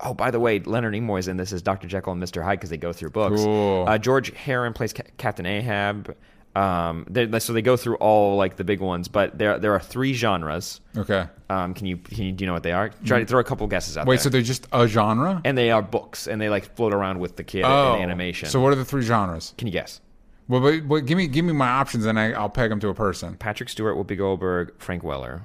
Oh, 0.00 0.14
by 0.14 0.30
the 0.30 0.38
way, 0.40 0.60
Leonard 0.60 0.94
Nimoy 0.94 1.18
is 1.18 1.28
in 1.28 1.36
this 1.36 1.52
as 1.52 1.60
Dr. 1.62 1.88
Jekyll 1.88 2.12
and 2.12 2.22
Mr. 2.22 2.42
Hyde 2.42 2.58
because 2.60 2.70
they 2.70 2.76
go 2.76 2.92
through 2.92 3.10
books. 3.10 3.42
Cool. 3.42 3.84
Uh, 3.88 3.98
George 3.98 4.32
Hearn 4.34 4.72
plays 4.72 4.92
Ca- 4.92 5.02
Captain 5.16 5.44
Ahab. 5.46 6.14
Um, 6.54 7.04
they- 7.08 7.38
so 7.40 7.52
they 7.52 7.62
go 7.62 7.76
through 7.76 7.96
all 7.96 8.36
like 8.36 8.56
the 8.56 8.64
big 8.64 8.80
ones, 8.80 9.06
but 9.08 9.38
there 9.38 9.58
there 9.58 9.72
are 9.74 9.80
three 9.80 10.12
genres. 10.12 10.80
Okay. 10.96 11.26
Um, 11.50 11.74
can 11.74 11.86
you 11.86 11.96
can 11.98 12.24
you 12.24 12.32
do 12.32 12.42
you 12.42 12.46
know 12.46 12.52
what 12.52 12.62
they 12.62 12.72
are? 12.72 12.90
Try 13.04 13.20
to 13.20 13.26
throw 13.26 13.38
a 13.38 13.44
couple 13.44 13.66
guesses 13.66 13.96
out 13.96 14.06
Wait, 14.06 14.16
there. 14.16 14.22
so 14.24 14.28
they're 14.30 14.42
just 14.42 14.66
a 14.72 14.86
genre? 14.88 15.40
and 15.44 15.56
they 15.56 15.70
are 15.70 15.82
books, 15.82 16.26
and 16.26 16.40
they 16.40 16.48
like 16.48 16.74
float 16.76 16.94
around 16.94 17.20
with 17.20 17.36
the 17.36 17.44
kid 17.44 17.64
oh, 17.64 17.94
in 17.96 18.02
animation. 18.02 18.48
So 18.48 18.60
what 18.60 18.72
are 18.72 18.76
the 18.76 18.84
three 18.84 19.02
genres? 19.02 19.54
can 19.58 19.66
you 19.68 19.72
guess? 19.72 20.00
Well, 20.48 20.60
but, 20.62 20.88
but 20.88 21.00
give 21.06 21.18
me 21.18 21.26
give 21.28 21.44
me 21.44 21.52
my 21.52 21.68
options, 21.68 22.06
and 22.06 22.18
I, 22.18 22.32
I'll 22.32 22.48
peg 22.48 22.70
them 22.70 22.80
to 22.80 22.88
a 22.88 22.94
person. 22.94 23.36
Patrick 23.36 23.68
Stewart, 23.68 23.96
Whoopi 23.96 24.16
Goldberg, 24.16 24.72
Frank 24.78 25.02
Weller. 25.04 25.42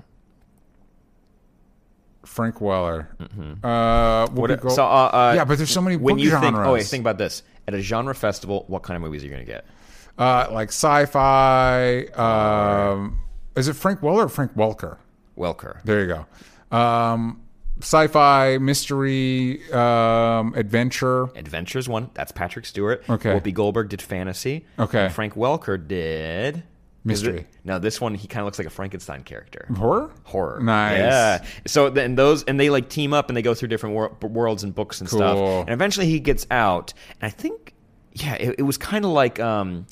Frank 2.25 2.61
Weller. 2.61 3.09
Uh, 3.63 4.27
What? 4.29 4.71
So, 4.71 4.83
uh, 4.83 4.87
uh, 4.87 5.33
yeah, 5.35 5.45
but 5.45 5.57
there's 5.57 5.69
so 5.71 5.81
many 5.81 5.95
when 5.97 6.17
you 6.19 6.29
genres. 6.29 6.43
think, 6.51 6.57
oh 6.57 6.73
wait, 6.73 6.85
think 6.85 7.01
about 7.01 7.17
this. 7.17 7.43
At 7.67 7.73
a 7.73 7.81
genre 7.81 8.13
festival, 8.15 8.65
what 8.67 8.83
kind 8.83 8.95
of 8.97 9.01
movies 9.03 9.23
are 9.23 9.27
you 9.27 9.31
going 9.33 9.45
to 9.45 9.51
get? 9.51 9.65
uh, 10.17 10.47
like 10.51 10.69
sci-fi. 10.69 12.03
Um, 12.15 13.19
is 13.55 13.67
it 13.67 13.73
Frank 13.73 14.01
Weller 14.03 14.25
or 14.25 14.29
Frank 14.29 14.53
Welker? 14.55 14.97
Welker. 15.37 15.81
There 15.83 16.01
you 16.01 16.07
go. 16.71 16.77
Um, 16.77 17.41
sci-fi, 17.79 18.57
mystery, 18.59 19.61
um, 19.71 20.53
adventure. 20.55 21.25
Adventures 21.37 21.89
one. 21.89 22.09
That's 22.13 22.31
Patrick 22.31 22.65
Stewart. 22.65 23.03
Okay. 23.09 23.31
Whoopi 23.39 23.53
Goldberg 23.53 23.89
did 23.89 24.01
fantasy. 24.01 24.65
Okay. 24.77 25.09
Frank 25.09 25.33
Welker 25.35 25.85
did 25.87 26.63
Mystery. 27.05 27.47
Now 27.65 27.79
this 27.79 27.99
one 27.99 28.15
he 28.15 28.27
kind 28.27 28.41
of 28.41 28.45
looks 28.45 28.57
like 28.57 28.67
a 28.67 28.71
Frankenstein 28.71 29.23
character. 29.23 29.67
Horror? 29.75 30.11
horror. 30.23 30.59
Nice. 30.61 30.99
Yeah. 30.99 31.43
So 31.67 31.89
then 31.89 32.15
those 32.15 32.43
and 32.43 32.59
they 32.59 32.69
like 32.69 32.87
team 32.87 33.13
up 33.13 33.29
and 33.29 33.35
they 33.35 33.41
go 33.41 33.53
through 33.53 33.67
different 33.67 33.95
wor- 33.95 34.15
worlds 34.21 34.63
and 34.63 34.73
books 34.73 35.01
and 35.01 35.09
stuff. 35.09 35.37
And 35.37 35.69
eventually 35.69 36.07
he 36.07 36.19
gets 36.21 36.47
out. 36.49 36.93
And 37.19 37.27
I 37.27 37.29
think, 37.29 37.73
yeah, 38.13 38.35
it, 38.35 38.55
it 38.59 38.63
was 38.63 38.77
kind 38.77 39.03
of 39.03 39.11
like 39.11 39.39
um, 39.41 39.85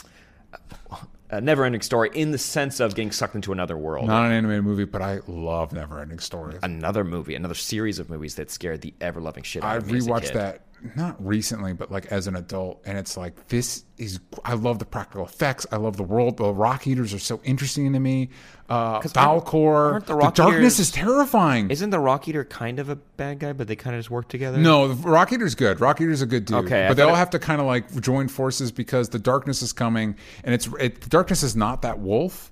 a 1.30 1.42
never-ending 1.42 1.82
story 1.82 2.12
in 2.14 2.32
the 2.32 2.38
sense 2.38 2.80
of 2.80 2.96
getting 2.96 3.12
sucked 3.12 3.36
into 3.36 3.52
another 3.52 3.78
world. 3.78 4.08
Not 4.08 4.26
an 4.26 4.32
animated 4.32 4.64
movie, 4.64 4.86
but 4.86 5.02
I 5.02 5.20
love 5.28 5.72
Neverending 5.72 6.22
Story. 6.22 6.58
Another 6.62 7.04
movie, 7.04 7.36
another 7.36 7.56
series 7.56 8.00
of 8.00 8.10
movies 8.10 8.36
that 8.36 8.52
scared 8.52 8.82
the 8.82 8.94
ever-loving 9.02 9.44
shit 9.44 9.64
out 9.64 9.70
I 9.70 9.76
of 9.78 9.92
me. 9.92 10.00
a 10.00 10.02
rewatched 10.02 10.34
that 10.34 10.62
not 10.96 11.24
recently, 11.26 11.74
but 11.74 11.92
like 11.92 12.08
as 12.08 12.28
an 12.28 12.36
adult, 12.36 12.82
and 12.86 12.98
it's 12.98 13.16
like 13.18 13.48
this 13.48 13.86
is. 13.98 14.20
I 14.44 14.54
love 14.54 14.80
the 14.80 14.86
practical 14.86 15.26
effects. 15.26 15.66
I 15.72 15.78
love 15.78 15.98
the 15.98 16.04
world. 16.04 16.38
The 16.38 16.54
rock 16.54 16.88
eaters 16.88 17.14
are 17.14 17.20
so 17.20 17.40
interesting 17.44 17.94
to 17.94 18.00
me. 18.00 18.30
Uh, 18.70 19.02
Falkor. 19.02 19.92
aren't 19.92 20.06
the 20.06 20.14
The, 20.14 20.18
Rock 20.20 20.36
darkness 20.36 20.76
Eaters- 20.76 20.80
is 20.80 20.92
terrifying. 20.92 21.70
Isn't 21.70 21.90
the 21.90 22.00
Rock 22.00 22.28
Eater 22.28 22.46
kind 22.46 22.80
of 22.80 22.90
a 22.90 22.96
bad 22.96 23.40
guy, 23.40 23.52
but 23.54 23.68
they 23.68 23.76
kind 23.76 23.96
of 23.96 24.00
just 24.00 24.10
work 24.10 24.28
together? 24.30 24.58
no, 24.58 24.88
the 24.88 25.08
Rock 25.10 25.32
Eater's 25.34 25.56
good. 25.56 25.80
Rock 25.82 26.00
Eater's 26.02 26.22
a 26.22 26.26
good 26.26 26.46
dude. 26.46 26.66
Okay, 26.66 26.86
but 26.88 26.96
they 26.96 27.04
all 27.04 27.14
it- 27.14 27.18
have 27.18 27.30
to 27.32 27.40
kind 27.40 27.60
of 27.62 27.68
like 27.68 28.00
join 28.02 28.28
forces 28.28 28.72
because 28.72 29.10
the 29.10 29.20
darkness 29.20 29.62
is 29.62 29.74
coming, 29.74 30.16
and 30.44 30.54
it's 30.56 30.68
it, 30.80 31.02
the 31.02 31.10
darkness 31.10 31.44
is 31.44 31.56
not 31.56 31.82
that 31.82 32.00
wolf. 32.00 32.52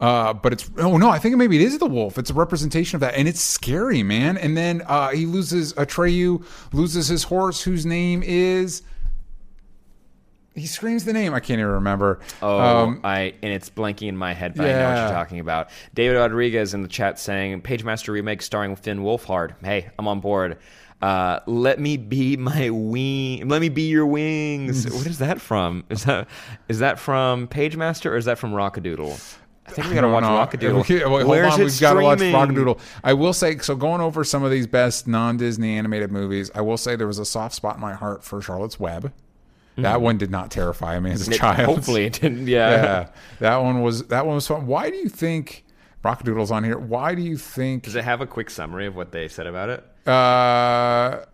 Uh, 0.00 0.34
but 0.34 0.52
it's 0.52 0.70
oh 0.78 0.98
no, 0.98 1.08
I 1.08 1.18
think 1.18 1.36
maybe 1.36 1.56
it 1.56 1.62
is 1.62 1.78
the 1.78 1.86
wolf. 1.86 2.18
It's 2.18 2.30
a 2.30 2.34
representation 2.34 2.96
of 2.96 3.00
that, 3.00 3.14
and 3.14 3.26
it's 3.26 3.40
scary, 3.40 4.02
man. 4.02 4.36
And 4.36 4.56
then 4.56 4.82
uh, 4.86 5.10
he 5.10 5.24
loses 5.26 5.72
Atreyu 5.74 6.44
loses 6.72 7.08
his 7.08 7.22
horse, 7.24 7.62
whose 7.62 7.86
name 7.86 8.22
is. 8.22 8.82
He 10.54 10.66
screams 10.66 11.04
the 11.04 11.12
name. 11.12 11.34
I 11.34 11.40
can't 11.40 11.60
even 11.60 11.70
remember. 11.72 12.20
Oh, 12.40 12.58
Um, 12.58 13.00
I 13.04 13.34
and 13.42 13.52
it's 13.52 13.68
blanking 13.68 14.08
in 14.08 14.16
my 14.16 14.32
head, 14.32 14.54
but 14.54 14.64
I 14.66 14.72
know 14.72 14.88
what 14.88 14.98
you're 15.00 15.10
talking 15.10 15.38
about. 15.40 15.68
David 15.94 16.16
Rodriguez 16.16 16.72
in 16.72 16.80
the 16.82 16.88
chat 16.88 17.18
saying 17.18 17.60
Pagemaster 17.62 18.08
remake 18.08 18.40
starring 18.42 18.74
Finn 18.76 19.00
Wolfhard. 19.00 19.54
Hey, 19.62 19.90
I'm 19.98 20.08
on 20.08 20.20
board. 20.20 20.56
Uh, 21.02 21.40
let 21.46 21.78
me 21.78 21.98
be 21.98 22.38
my 22.38 22.70
wing. 22.70 23.48
Let 23.48 23.60
me 23.60 23.68
be 23.68 23.88
your 23.88 24.06
wings. 24.06 24.90
what 24.96 25.06
is 25.06 25.18
that 25.18 25.42
from? 25.42 25.84
Is 25.90 26.04
that 26.04 26.26
is 26.68 26.78
that 26.78 26.98
from 26.98 27.48
Pagemaster 27.48 28.06
or 28.10 28.16
is 28.16 28.24
that 28.24 28.38
from 28.38 28.52
Rockadoodle? 28.52 29.38
I 29.68 29.70
think 29.72 29.88
we 29.88 29.94
gotta 29.94 30.08
watch 30.08 30.24
Rockadoodle. 30.24 30.80
Okay, 30.80 30.94
wait, 31.04 31.04
hold 31.04 31.26
Where's 31.26 31.54
on, 31.54 31.60
it 31.60 31.64
we've 31.64 31.80
got 31.80 31.94
to 31.94 32.00
watch 32.02 32.18
streaming? 32.18 32.34
Rockadoodle. 32.56 32.78
I 33.02 33.12
will 33.14 33.32
say, 33.32 33.58
so 33.58 33.74
going 33.76 34.00
over 34.00 34.22
some 34.24 34.42
of 34.44 34.50
these 34.50 34.66
best 34.66 35.06
non-Disney 35.08 35.76
animated 35.76 36.12
movies, 36.12 36.50
I 36.54 36.60
will 36.60 36.76
say 36.76 36.94
there 36.96 37.06
was 37.06 37.18
a 37.18 37.24
soft 37.24 37.54
spot 37.54 37.74
in 37.76 37.80
my 37.80 37.94
heart 37.94 38.22
for 38.24 38.40
Charlotte's 38.40 38.78
Web. 38.78 39.12
That 39.78 40.00
one 40.00 40.16
did 40.16 40.30
not 40.30 40.50
terrify 40.50 40.98
me 41.00 41.10
as 41.10 41.28
a 41.28 41.32
It- 41.32 41.36
child. 41.36 41.66
Hopefully 41.66 42.06
it 42.06 42.14
didn't. 42.14 42.46
Yeah. 42.48 42.70
yeah, 42.70 43.08
that 43.40 43.56
one 43.58 43.82
was 43.82 44.04
that 44.06 44.24
one 44.24 44.36
was 44.36 44.46
fun. 44.46 44.66
Why 44.66 44.88
do 44.88 44.96
you 44.96 45.10
think 45.10 45.64
Rockadoodle's 46.02 46.50
on 46.50 46.64
here? 46.64 46.78
Why 46.78 47.14
do 47.14 47.20
you 47.20 47.36
think? 47.36 47.82
Does 47.82 47.94
it 47.94 48.04
have 48.04 48.22
a 48.22 48.26
quick 48.26 48.48
summary 48.48 48.86
of 48.86 48.96
what 48.96 49.12
they 49.12 49.28
said 49.28 49.46
about 49.46 49.68
it? 49.68 49.84
Uh, 50.08 51.26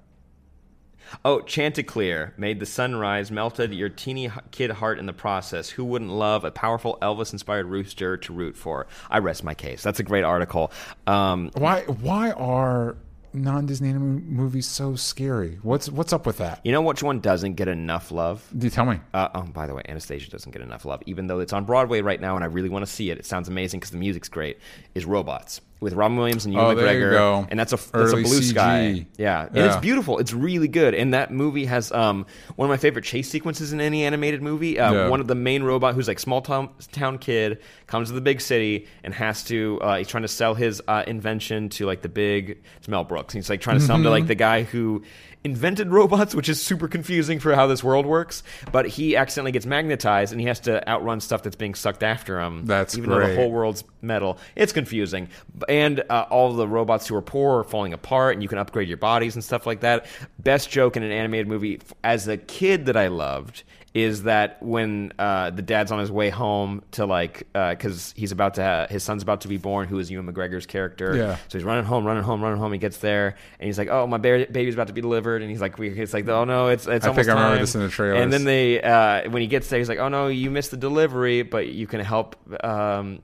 Oh, 1.24 1.40
Chanticleer 1.40 2.34
made 2.36 2.60
the 2.60 2.66
sunrise, 2.66 3.30
melted 3.30 3.72
your 3.72 3.88
teeny 3.88 4.30
kid 4.50 4.70
heart 4.70 4.98
in 4.98 5.06
the 5.06 5.12
process. 5.12 5.68
Who 5.70 5.84
wouldn't 5.84 6.10
love 6.10 6.44
a 6.44 6.50
powerful 6.50 6.98
Elvis-inspired 7.02 7.66
rooster 7.66 8.16
to 8.16 8.32
root 8.32 8.56
for? 8.56 8.86
I 9.10 9.18
rest 9.18 9.44
my 9.44 9.54
case. 9.54 9.82
That's 9.82 10.00
a 10.00 10.02
great 10.02 10.24
article. 10.24 10.72
Um, 11.06 11.50
why 11.54 11.82
why 11.82 12.32
are 12.32 12.96
non-Disney 13.34 13.88
anime 13.88 14.24
movies 14.28 14.66
so 14.66 14.94
scary? 14.94 15.58
What's 15.62 15.88
what's 15.88 16.12
up 16.12 16.26
with 16.26 16.38
that? 16.38 16.60
you 16.64 16.72
know 16.72 16.82
which 16.82 17.02
one 17.02 17.20
doesn't 17.20 17.54
get 17.54 17.68
enough 17.68 18.10
love? 18.10 18.46
Do 18.56 18.66
you 18.66 18.70
tell 18.70 18.86
me? 18.86 19.00
Uh, 19.14 19.28
oh, 19.34 19.42
by 19.42 19.66
the 19.66 19.74
way, 19.74 19.82
Anastasia 19.88 20.30
doesn't 20.30 20.52
get 20.52 20.62
enough 20.62 20.84
love, 20.84 21.02
even 21.06 21.26
though 21.26 21.40
it's 21.40 21.52
on 21.52 21.64
Broadway 21.64 22.00
right 22.00 22.20
now, 22.20 22.34
and 22.34 22.44
I 22.44 22.48
really 22.48 22.68
want 22.68 22.84
to 22.84 22.90
see 22.90 23.10
it. 23.10 23.18
It 23.18 23.26
sounds 23.26 23.48
amazing 23.48 23.80
because 23.80 23.90
the 23.90 23.98
music's 23.98 24.28
great. 24.28 24.58
Is 24.94 25.04
Robots 25.04 25.60
with 25.82 25.92
Robin 25.94 26.16
Williams 26.16 26.44
and 26.46 26.54
Ewan 26.54 26.78
Oh, 26.78 26.80
McGregor, 26.80 27.10
go. 27.10 27.46
and 27.50 27.58
that's 27.60 27.72
a 27.72 27.76
that's 27.76 28.12
a 28.12 28.16
blue 28.16 28.40
CG. 28.40 28.50
sky. 28.50 29.06
Yeah, 29.18 29.46
and 29.48 29.58
it's 29.58 29.76
beautiful. 29.76 30.18
It's 30.18 30.32
really 30.32 30.68
good, 30.68 30.94
and 30.94 31.12
that 31.12 31.30
movie 31.32 31.64
has 31.66 31.90
um, 31.92 32.24
one 32.56 32.66
of 32.66 32.70
my 32.70 32.76
favorite 32.76 33.04
chase 33.04 33.28
sequences 33.28 33.72
in 33.72 33.80
any 33.80 34.04
animated 34.04 34.40
movie. 34.42 34.78
Uh, 34.78 34.92
Yeah. 34.92 35.08
One 35.08 35.20
of 35.20 35.26
the 35.26 35.34
main 35.34 35.62
robot, 35.62 35.94
who's 35.94 36.08
like 36.08 36.18
small 36.20 36.40
town, 36.40 36.70
town 36.92 37.18
kid, 37.18 37.58
comes 37.86 38.08
to 38.08 38.14
the 38.14 38.20
big 38.20 38.40
city 38.40 38.86
and 39.04 39.12
has 39.12 39.42
to. 39.44 39.78
Uh, 39.82 39.96
he's 39.98 40.08
trying 40.08 40.22
to 40.22 40.28
sell 40.28 40.54
his 40.54 40.80
uh, 40.88 41.02
invention 41.06 41.68
to 41.70 41.84
like 41.84 42.00
the 42.02 42.08
big. 42.08 42.62
It's 42.78 42.88
Mel 42.88 43.04
Brooks. 43.04 43.34
And 43.34 43.42
he's 43.42 43.50
like 43.50 43.60
trying 43.60 43.78
to 43.78 43.84
sell 43.84 43.96
him 43.96 44.02
to 44.04 44.08
Mm-hmm. 44.08 44.12
like 44.12 44.26
the 44.28 44.34
guy 44.36 44.62
who 44.62 45.02
invented 45.44 45.88
robots, 45.88 46.34
which 46.34 46.48
is 46.48 46.60
super 46.62 46.88
confusing 46.88 47.40
for 47.40 47.54
how 47.54 47.66
this 47.66 47.82
world 47.82 48.06
works. 48.06 48.42
But 48.70 48.86
he 48.86 49.16
accidentally 49.16 49.52
gets 49.52 49.66
magnetized 49.66 50.32
and 50.32 50.40
he 50.40 50.46
has 50.46 50.60
to 50.60 50.86
outrun 50.88 51.20
stuff 51.20 51.42
that's 51.42 51.56
being 51.56 51.74
sucked 51.74 52.02
after 52.02 52.40
him. 52.40 52.66
That's 52.66 52.96
even 52.96 53.10
though 53.10 53.26
the 53.26 53.34
whole 53.34 53.50
world's 53.50 53.84
metal. 54.00 54.38
It's 54.56 54.72
confusing, 54.72 55.28
and 55.68 56.02
uh, 56.10 56.26
all 56.30 56.52
the 56.52 56.66
robots 56.68 57.06
who 57.06 57.14
are 57.16 57.22
poor 57.22 57.60
are 57.60 57.64
falling 57.64 57.92
apart, 57.92 58.34
and 58.34 58.42
you 58.42 58.48
can 58.48 58.58
upgrade 58.58 58.88
your 58.88 58.96
bodies 58.96 59.34
and 59.34 59.44
stuff 59.44 59.66
like 59.66 59.80
that. 59.80 60.06
Best 60.38 60.70
joke 60.70 60.96
in 60.96 61.02
an 61.02 61.12
animated 61.12 61.48
movie 61.48 61.80
as 62.02 62.28
a 62.28 62.36
kid 62.36 62.86
that 62.86 62.96
I 62.96 63.08
loved 63.08 63.62
is 63.94 64.22
that 64.22 64.62
when 64.62 65.12
uh, 65.18 65.50
the 65.50 65.60
dad's 65.62 65.92
on 65.92 65.98
his 65.98 66.10
way 66.10 66.30
home 66.30 66.82
to 66.92 67.04
like 67.04 67.46
because 67.52 68.14
he's 68.16 68.32
about 68.32 68.54
to 68.54 68.62
ha- 68.64 68.86
his 68.88 69.02
son's 69.02 69.22
about 69.22 69.42
to 69.42 69.48
be 69.48 69.58
born, 69.58 69.86
who 69.86 69.98
is 69.98 70.10
Ewan 70.10 70.32
McGregor's 70.32 70.66
character. 70.66 71.14
Yeah. 71.14 71.36
So 71.48 71.58
he's 71.58 71.64
running 71.64 71.84
home, 71.84 72.06
running 72.06 72.22
home, 72.22 72.42
running 72.42 72.58
home. 72.58 72.72
He 72.72 72.78
gets 72.78 72.98
there, 72.98 73.36
and 73.60 73.66
he's 73.66 73.76
like, 73.78 73.88
"Oh, 73.88 74.06
my 74.06 74.16
ba- 74.18 74.46
baby's 74.50 74.74
about 74.74 74.86
to 74.86 74.92
be 74.94 75.02
delivered," 75.02 75.42
and 75.42 75.50
he's 75.50 75.60
like, 75.60 75.78
we, 75.78 75.88
"It's 75.88 76.14
like, 76.14 76.26
oh 76.28 76.44
no, 76.44 76.68
it's 76.68 76.86
it's 76.86 77.04
I 77.04 77.08
almost 77.08 77.26
think 77.26 77.36
I 77.36 77.38
remember 77.38 77.56
time." 77.56 77.62
this 77.62 77.74
in 77.74 77.82
the 77.82 77.88
trailers. 77.88 78.22
And 78.22 78.32
then 78.32 78.44
they 78.44 78.80
uh, 78.80 79.30
when 79.30 79.42
he 79.42 79.48
gets 79.48 79.68
there, 79.68 79.78
he's 79.78 79.88
like, 79.88 79.98
"Oh 79.98 80.08
no, 80.08 80.28
you 80.28 80.50
missed 80.50 80.70
the 80.70 80.76
delivery, 80.78 81.42
but 81.42 81.68
you 81.68 81.86
can 81.86 82.00
help." 82.00 82.36
Um, 82.64 83.20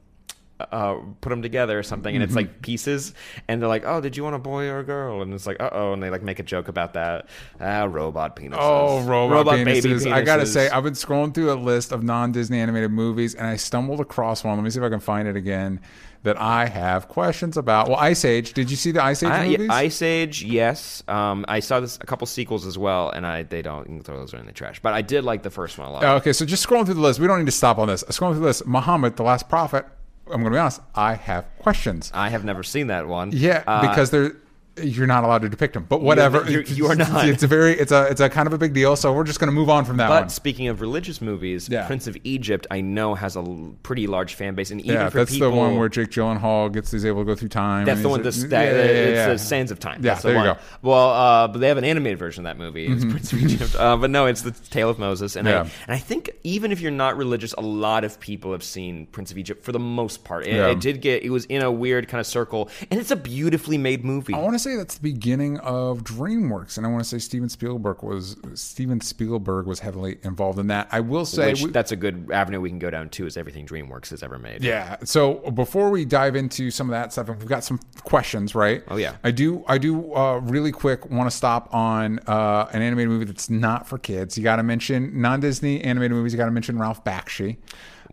uh, 0.61 0.97
put 1.21 1.31
them 1.31 1.43
together 1.43 1.79
or 1.79 1.83
something, 1.83 2.15
and 2.15 2.23
it's 2.23 2.31
Mm-hmm. 2.31 2.37
like 2.53 2.63
pieces, 2.63 3.15
and 3.49 3.61
they're 3.61 3.69
like, 3.69 3.85
"Oh, 3.87 4.01
did 4.01 4.17
you 4.17 4.25
want 4.25 4.37
a 4.37 4.39
boy 4.39 4.67
or 4.69 4.81
a 4.81 4.85
girl?" 4.85 5.23
And 5.23 5.33
it's 5.33 5.47
like, 5.47 5.61
"Uh 5.61 5.71
oh," 5.73 5.93
and 5.93 6.03
they 6.03 6.11
like 6.11 6.23
make 6.23 6.39
a 6.39 6.43
joke 6.43 6.69
about 6.69 6.95
that. 6.95 7.29
Ah, 7.61 7.85
robot 7.85 8.37
penises. 8.37 8.57
Oh, 8.61 9.01
robot, 9.05 9.47
baby 9.57 9.73
penises. 9.73 10.11
I 10.13 10.23
gotta 10.23 10.47
say, 10.47 10.69
I've 10.69 10.85
been 10.85 10.95
scrolling 10.95 11.35
through 11.35 11.53
a 11.53 11.55
list 11.55 11.93
of 11.93 12.03
non-Disney 12.03 12.59
animated 12.61 12.91
movies, 12.91 13.35
and 13.35 13.47
I 13.47 13.57
stumbled 13.57 14.01
across 14.01 14.45
one. 14.45 14.57
Let 14.57 14.65
me 14.65 14.71
see 14.71 14.79
if 14.81 14.85
I 14.85 14.89
can 14.89 15.01
find 15.01 15.29
it 15.29 15.37
again. 15.37 15.81
That 16.25 16.37
I 16.41 16.67
have 16.67 17.07
questions 17.07 17.57
about. 17.57 17.87
Well, 17.89 17.97
Ice 17.97 18.25
Age. 18.25 18.53
Did 18.53 18.73
you 18.73 18.77
see 18.77 18.91
the 18.91 19.03
Ice 19.03 19.23
Age 19.23 19.31
I, 19.31 19.47
movies? 19.51 19.69
Ice 19.71 20.03
Age, 20.03 20.43
yes. 20.43 21.05
Um, 21.07 21.45
I 21.47 21.61
saw 21.61 21.79
this 21.79 21.97
a 22.01 22.07
couple 22.07 22.27
sequels 22.27 22.67
as 22.67 22.77
well, 22.77 23.11
and 23.11 23.25
I 23.25 23.45
they 23.45 23.63
don't 23.63 23.89
you 23.89 23.95
can 23.95 24.03
throw 24.03 24.17
those 24.19 24.35
in 24.35 24.45
the 24.45 24.51
trash. 24.53 24.81
But 24.81 24.95
I 24.95 25.03
did 25.03 25.23
like 25.23 25.45
the 25.45 25.51
first 25.51 25.79
one 25.79 25.87
a 25.87 25.93
lot. 25.93 26.03
Uh, 26.03 26.17
okay, 26.17 26.33
so 26.33 26.45
just 26.45 26.67
scrolling 26.67 26.87
through 26.87 26.95
the 26.95 27.01
list. 27.01 27.21
We 27.21 27.29
don't 27.29 27.39
need 27.39 27.47
to 27.47 27.53
stop 27.53 27.79
on 27.79 27.87
this. 27.87 28.03
Scrolling 28.09 28.33
through 28.33 28.41
the 28.41 28.47
list. 28.47 28.67
Muhammad, 28.67 29.17
the 29.17 29.23
Last 29.23 29.49
Prophet. 29.49 29.87
I'm 30.31 30.41
going 30.43 30.45
to 30.45 30.51
be 30.51 30.59
honest. 30.59 30.81
I 30.95 31.14
have 31.14 31.45
questions. 31.59 32.11
I 32.14 32.29
have 32.29 32.45
never 32.45 32.62
seen 32.62 32.89
that 32.89 33.07
one. 33.09 33.31
Yeah, 33.33 33.62
Uh, 33.66 33.89
because 33.89 34.11
they're 34.11 34.37
you're 34.83 35.07
not 35.07 35.24
allowed 35.24 35.43
to 35.43 35.49
depict 35.49 35.74
them. 35.74 35.87
But 35.89 36.01
whatever. 36.03 36.49
you're- 36.51 36.64
you 36.66 36.87
are 36.87 36.95
not. 36.95 37.29
It's 37.29 37.43
a 37.43 37.47
very 37.47 37.72
it's 37.72 37.93
a 37.93 38.07
it's 38.07 38.20
a 38.20 38.29
kind 38.29 38.47
of 38.47 38.53
a 38.53 38.59
big 38.59 38.72
deal. 38.74 38.97
So 38.97 39.12
we're 39.12 39.24
just 39.24 39.41
going 39.41 39.49
to 39.49 39.53
move 39.55 39.70
on 39.70 39.85
from 39.85 39.97
that 39.99 40.09
But 40.09 40.20
one. 40.22 40.29
speaking 40.29 40.68
of 40.68 40.81
religious 40.81 41.20
movies, 41.20 41.68
Yeah. 41.68 41.87
Prince 41.87 42.07
of 42.07 42.16
Egypt, 42.24 42.66
I 42.70 42.81
know 42.81 43.14
has 43.14 43.37
a 43.37 43.41
l- 43.41 43.74
pretty 43.83 44.07
large 44.07 44.35
fan 44.35 44.55
base, 44.55 44.70
and 44.70 44.81
even 44.81 44.95
Yeah, 44.95 45.09
for 45.11 45.18
that's 45.18 45.33
people, 45.33 45.51
the 45.51 45.57
one 45.57 45.76
where 45.76 45.89
Jake 45.89 46.11
Gyllenhaal 46.11 46.72
gets 46.72 46.93
is 46.95 47.05
able 47.05 47.22
to 47.22 47.26
go 47.26 47.35
through 47.35 47.49
time. 47.49 47.85
That's 47.85 48.03
the 48.03 48.09
one. 48.09 48.22
That's, 48.22 48.43
yeah, 48.43 48.49
that, 48.49 48.64
yeah, 48.64 48.83
yeah, 48.93 49.29
it's 49.31 49.43
the 49.43 49.47
Sands 49.49 49.70
of 49.70 49.79
Time. 49.81 50.01
Yeah, 50.03 50.11
That's 50.12 50.22
the 50.22 50.29
there 50.29 50.39
you 50.39 50.45
one. 50.49 50.57
go. 50.57 50.61
Well, 50.83 51.11
uh, 51.11 51.49
but 51.49 51.59
they 51.61 51.68
have 51.68 51.79
an 51.79 51.85
animated 51.85 52.18
version 52.18 52.45
of 52.47 52.51
that 52.57 52.62
movie. 52.62 52.87
It's 52.87 53.05
Prince 53.05 53.33
of 53.33 53.41
Egypt. 53.43 53.76
Uh, 53.79 53.97
but 53.97 54.11
no, 54.11 54.26
it's 54.26 54.43
the 54.43 54.51
Tale 54.53 54.89
of 54.91 54.99
Moses. 54.99 55.37
And 55.37 55.49
I 55.49 55.61
and 55.61 55.70
I 55.89 55.99
think 55.99 56.31
even 56.45 56.72
if 56.72 56.81
you're 56.81 56.91
not 56.91 57.16
religious, 57.16 57.53
a 57.55 57.61
lot 57.61 58.05
of 58.05 58.18
people 58.20 58.53
have 58.53 58.62
seen 58.64 59.07
Prince 59.07 59.31
of 59.31 59.39
Egypt 59.39 59.64
for 59.64 59.72
the 59.72 59.79
most 59.79 60.24
part. 60.24 60.47
It, 60.47 60.55
it 60.57 60.81
did 60.81 61.01
get. 61.01 61.22
It 61.22 61.31
was 61.31 61.45
in 61.47 61.62
a 61.62 61.70
weird 61.72 62.09
kind 62.09 62.20
of 62.20 62.26
circle, 62.26 62.68
and 62.91 63.01
it's 63.01 63.11
a 63.11 63.16
beautifully 63.16 63.79
made 63.79 64.05
movie. 64.05 64.35
I 64.35 64.39
want 64.39 64.55
to 64.55 64.59
say 64.59 64.68
that's 64.77 64.97
the 64.97 65.03
beginning 65.03 65.59
of 65.59 66.05
DreamWorks, 66.05 66.77
and 66.77 66.87
I 66.87 66.91
want 66.91 67.03
to 67.03 67.09
say 67.09 67.19
Steven 67.19 67.49
Spielberg 67.49 68.03
was 68.03 68.37
Steven 68.55 69.01
Spielberg 69.01 69.66
was 69.66 69.81
heavily 69.81 70.19
involved 70.23 70.59
in 70.59 70.66
that. 70.69 70.89
I 70.93 71.01
will 71.01 71.25
say, 71.25 71.51
which 71.53 71.62
we- 71.62 71.71
that's 71.71 71.93
a 71.93 71.97
good 71.97 72.31
avenue 72.33 72.61
we 72.61 72.69
can 72.71 72.79
go 72.79 72.91
down 72.91 73.09
too. 73.09 73.27
Is 73.27 73.37
everything 73.37 73.66
DreamWorks 73.66 74.11
has 74.11 74.23
ever 74.23 74.39
made? 74.39 74.62
yeah. 74.62 74.97
So 75.05 75.35
before 75.53 75.91
we 75.91 76.05
dive 76.05 76.37
into 76.37 76.71
some 76.71 76.89
of 76.89 76.93
that 76.93 77.12
stuff, 77.12 77.29
we've 77.29 77.47
got 77.47 77.64
some 77.64 77.79
questions, 78.05 78.55
right? 78.55 78.83
Oh, 78.89 78.97
yeah. 78.97 79.16
I 79.25 79.31
do. 79.31 79.64
I 79.69 79.79
do 79.79 80.14
uh, 80.14 80.39
really 80.39 80.73
quick 80.73 81.09
want 81.11 81.31
to 81.31 81.37
stop 81.37 81.73
on 81.75 82.19
uh, 82.27 82.69
an 82.73 82.83
animated 82.83 83.09
movie 83.11 83.25
that's 83.25 83.51
not 83.51 83.87
for 83.89 83.99
kids. 83.99 84.37
You 84.37 84.45
got 84.45 84.57
to 84.57 84.62
mention 84.62 85.21
non-Disney 85.21 85.83
animated 85.83 86.16
movies. 86.16 86.33
You 86.33 86.37
got 86.39 86.47
to 86.47 86.51
mention 86.51 86.79
Ralph 86.79 87.05
Bakshi. 87.05 87.57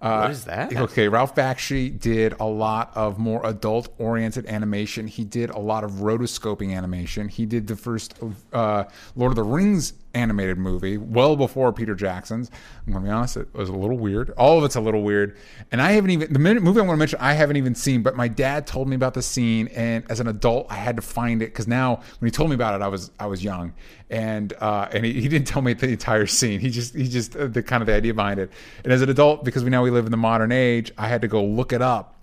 Uh, 0.05 0.19
What 0.21 0.31
is 0.31 0.45
that? 0.45 0.75
Okay, 0.75 1.07
Ralph 1.07 1.33
Bakshi 1.33 1.99
did 1.99 2.35
a 2.39 2.45
lot 2.45 2.91
of 2.95 3.17
more 3.17 3.43
adult 3.45 3.89
oriented 3.97 4.45
animation. 4.45 5.07
He 5.07 5.23
did 5.23 5.49
a 5.49 5.57
lot 5.59 5.83
of 5.83 5.91
rotoscoping 5.93 6.75
animation. 6.77 7.27
He 7.27 7.45
did 7.47 7.65
the 7.67 7.75
first 7.75 8.13
uh, 8.53 8.83
Lord 9.15 9.31
of 9.31 9.35
the 9.35 9.43
Rings 9.43 9.93
animated 10.15 10.57
movie 10.57 10.97
well 10.97 11.35
before 11.35 11.71
Peter 11.73 11.93
Jackson's. 11.93 12.49
I'm 12.87 12.93
to 12.93 12.99
be 12.99 13.09
honest, 13.09 13.37
it 13.37 13.53
was 13.53 13.69
a 13.69 13.73
little 13.73 13.97
weird. 13.97 14.31
All 14.31 14.57
of 14.57 14.63
it's 14.63 14.75
a 14.75 14.81
little 14.81 15.03
weird. 15.03 15.37
And 15.71 15.81
I 15.81 15.91
haven't 15.91 16.11
even, 16.11 16.33
the 16.33 16.39
movie 16.39 16.79
I 16.79 16.83
want 16.83 16.95
to 16.95 16.97
mention, 16.97 17.19
I 17.21 17.33
haven't 17.33 17.57
even 17.57 17.75
seen, 17.75 18.01
but 18.01 18.15
my 18.15 18.27
dad 18.27 18.65
told 18.65 18.87
me 18.87 18.95
about 18.95 19.13
the 19.13 19.21
scene. 19.21 19.67
And 19.69 20.09
as 20.09 20.19
an 20.19 20.27
adult, 20.27 20.67
I 20.71 20.75
had 20.75 20.95
to 20.95 21.01
find 21.01 21.41
it 21.41 21.47
because 21.47 21.67
now 21.67 22.01
when 22.19 22.27
he 22.27 22.31
told 22.31 22.49
me 22.49 22.55
about 22.55 22.73
it, 22.73 22.83
I 22.83 22.87
was, 22.87 23.11
I 23.19 23.27
was 23.27 23.43
young. 23.43 23.73
And, 24.09 24.53
uh, 24.59 24.87
and 24.91 25.05
he, 25.05 25.13
he 25.13 25.27
didn't 25.27 25.47
tell 25.47 25.61
me 25.61 25.73
the 25.73 25.89
entire 25.89 26.27
scene. 26.27 26.59
He 26.59 26.69
just, 26.69 26.95
he 26.95 27.07
just, 27.07 27.35
uh, 27.35 27.47
the 27.47 27.61
kind 27.61 27.81
of 27.81 27.87
the 27.87 27.93
idea 27.93 28.13
behind 28.13 28.39
it. 28.39 28.51
And 28.83 28.93
as 28.93 29.01
an 29.01 29.09
adult, 29.09 29.43
because 29.43 29.63
we 29.63 29.69
now 29.69 29.83
we 29.83 29.91
live 29.91 30.05
in 30.05 30.11
the 30.11 30.17
modern 30.17 30.51
age, 30.51 30.91
I 30.97 31.07
had 31.07 31.21
to 31.21 31.27
go 31.27 31.43
look 31.43 31.73
it 31.73 31.81
up 31.81 32.15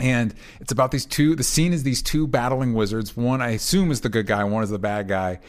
and 0.00 0.34
it's 0.60 0.70
about 0.70 0.90
these 0.90 1.04
two 1.04 1.34
the 1.34 1.42
scene 1.42 1.72
is 1.72 1.82
these 1.82 2.02
two 2.02 2.26
battling 2.26 2.74
wizards 2.74 3.16
one 3.16 3.42
i 3.42 3.50
assume 3.50 3.90
is 3.90 4.00
the 4.02 4.08
good 4.08 4.26
guy 4.26 4.44
one 4.44 4.62
is 4.62 4.70
the 4.70 4.78
bad 4.78 5.08
guy 5.08 5.40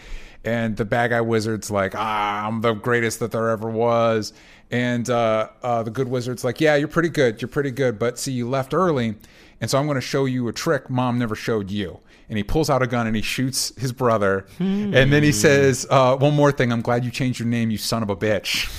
and 0.44 0.78
the 0.78 0.86
bad 0.86 1.10
guy 1.10 1.22
wizard's 1.22 1.70
like 1.70 1.94
ah 1.96 2.48
i'm 2.48 2.62
the 2.62 2.74
greatest 2.74 3.20
that 3.20 3.32
there 3.32 3.50
ever 3.50 3.70
was. 3.70 4.34
And 4.72 5.10
uh, 5.10 5.50
uh, 5.64 5.82
the 5.82 5.90
good 5.90 6.08
wizard's 6.08 6.44
like 6.44 6.62
yeah 6.62 6.76
you're 6.76 6.88
pretty 6.88 7.10
good. 7.10 7.42
You're 7.42 7.50
pretty 7.50 7.72
good 7.72 7.98
but 7.98 8.20
see 8.20 8.32
you 8.32 8.48
left 8.48 8.74
early 8.74 9.16
and 9.60 9.70
so 9.70 9.78
i'm 9.80 9.86
going 9.88 9.96
to 9.96 10.02
show 10.02 10.26
you 10.26 10.48
a 10.48 10.54
trick 10.54 10.90
mom 10.90 11.18
never 11.18 11.36
showed 11.36 11.72
you. 11.72 12.00
And 12.30 12.38
he 12.38 12.44
pulls 12.44 12.70
out 12.70 12.84
a 12.84 12.88
gun 12.88 13.08
and 13.08 13.16
he 13.16 13.24
shoots 13.24 13.74
his 13.82 13.92
brother. 13.92 14.46
And 14.60 15.12
then 15.12 15.24
he 15.24 15.32
says 15.32 15.88
uh, 15.90 16.16
one 16.16 16.36
more 16.36 16.52
thing. 16.52 16.72
I'm 16.72 16.82
glad 16.84 17.04
you 17.04 17.10
changed 17.10 17.40
your 17.40 17.48
name 17.48 17.72
you 17.72 17.80
son 17.80 18.04
of 18.04 18.12
a 18.12 18.16
bitch. 18.16 18.70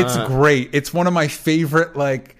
It's 0.00 0.16
great. 0.28 0.68
It's 0.74 0.92
one 0.92 1.06
of 1.06 1.14
my 1.14 1.26
favorite 1.26 1.96
like 1.96 2.33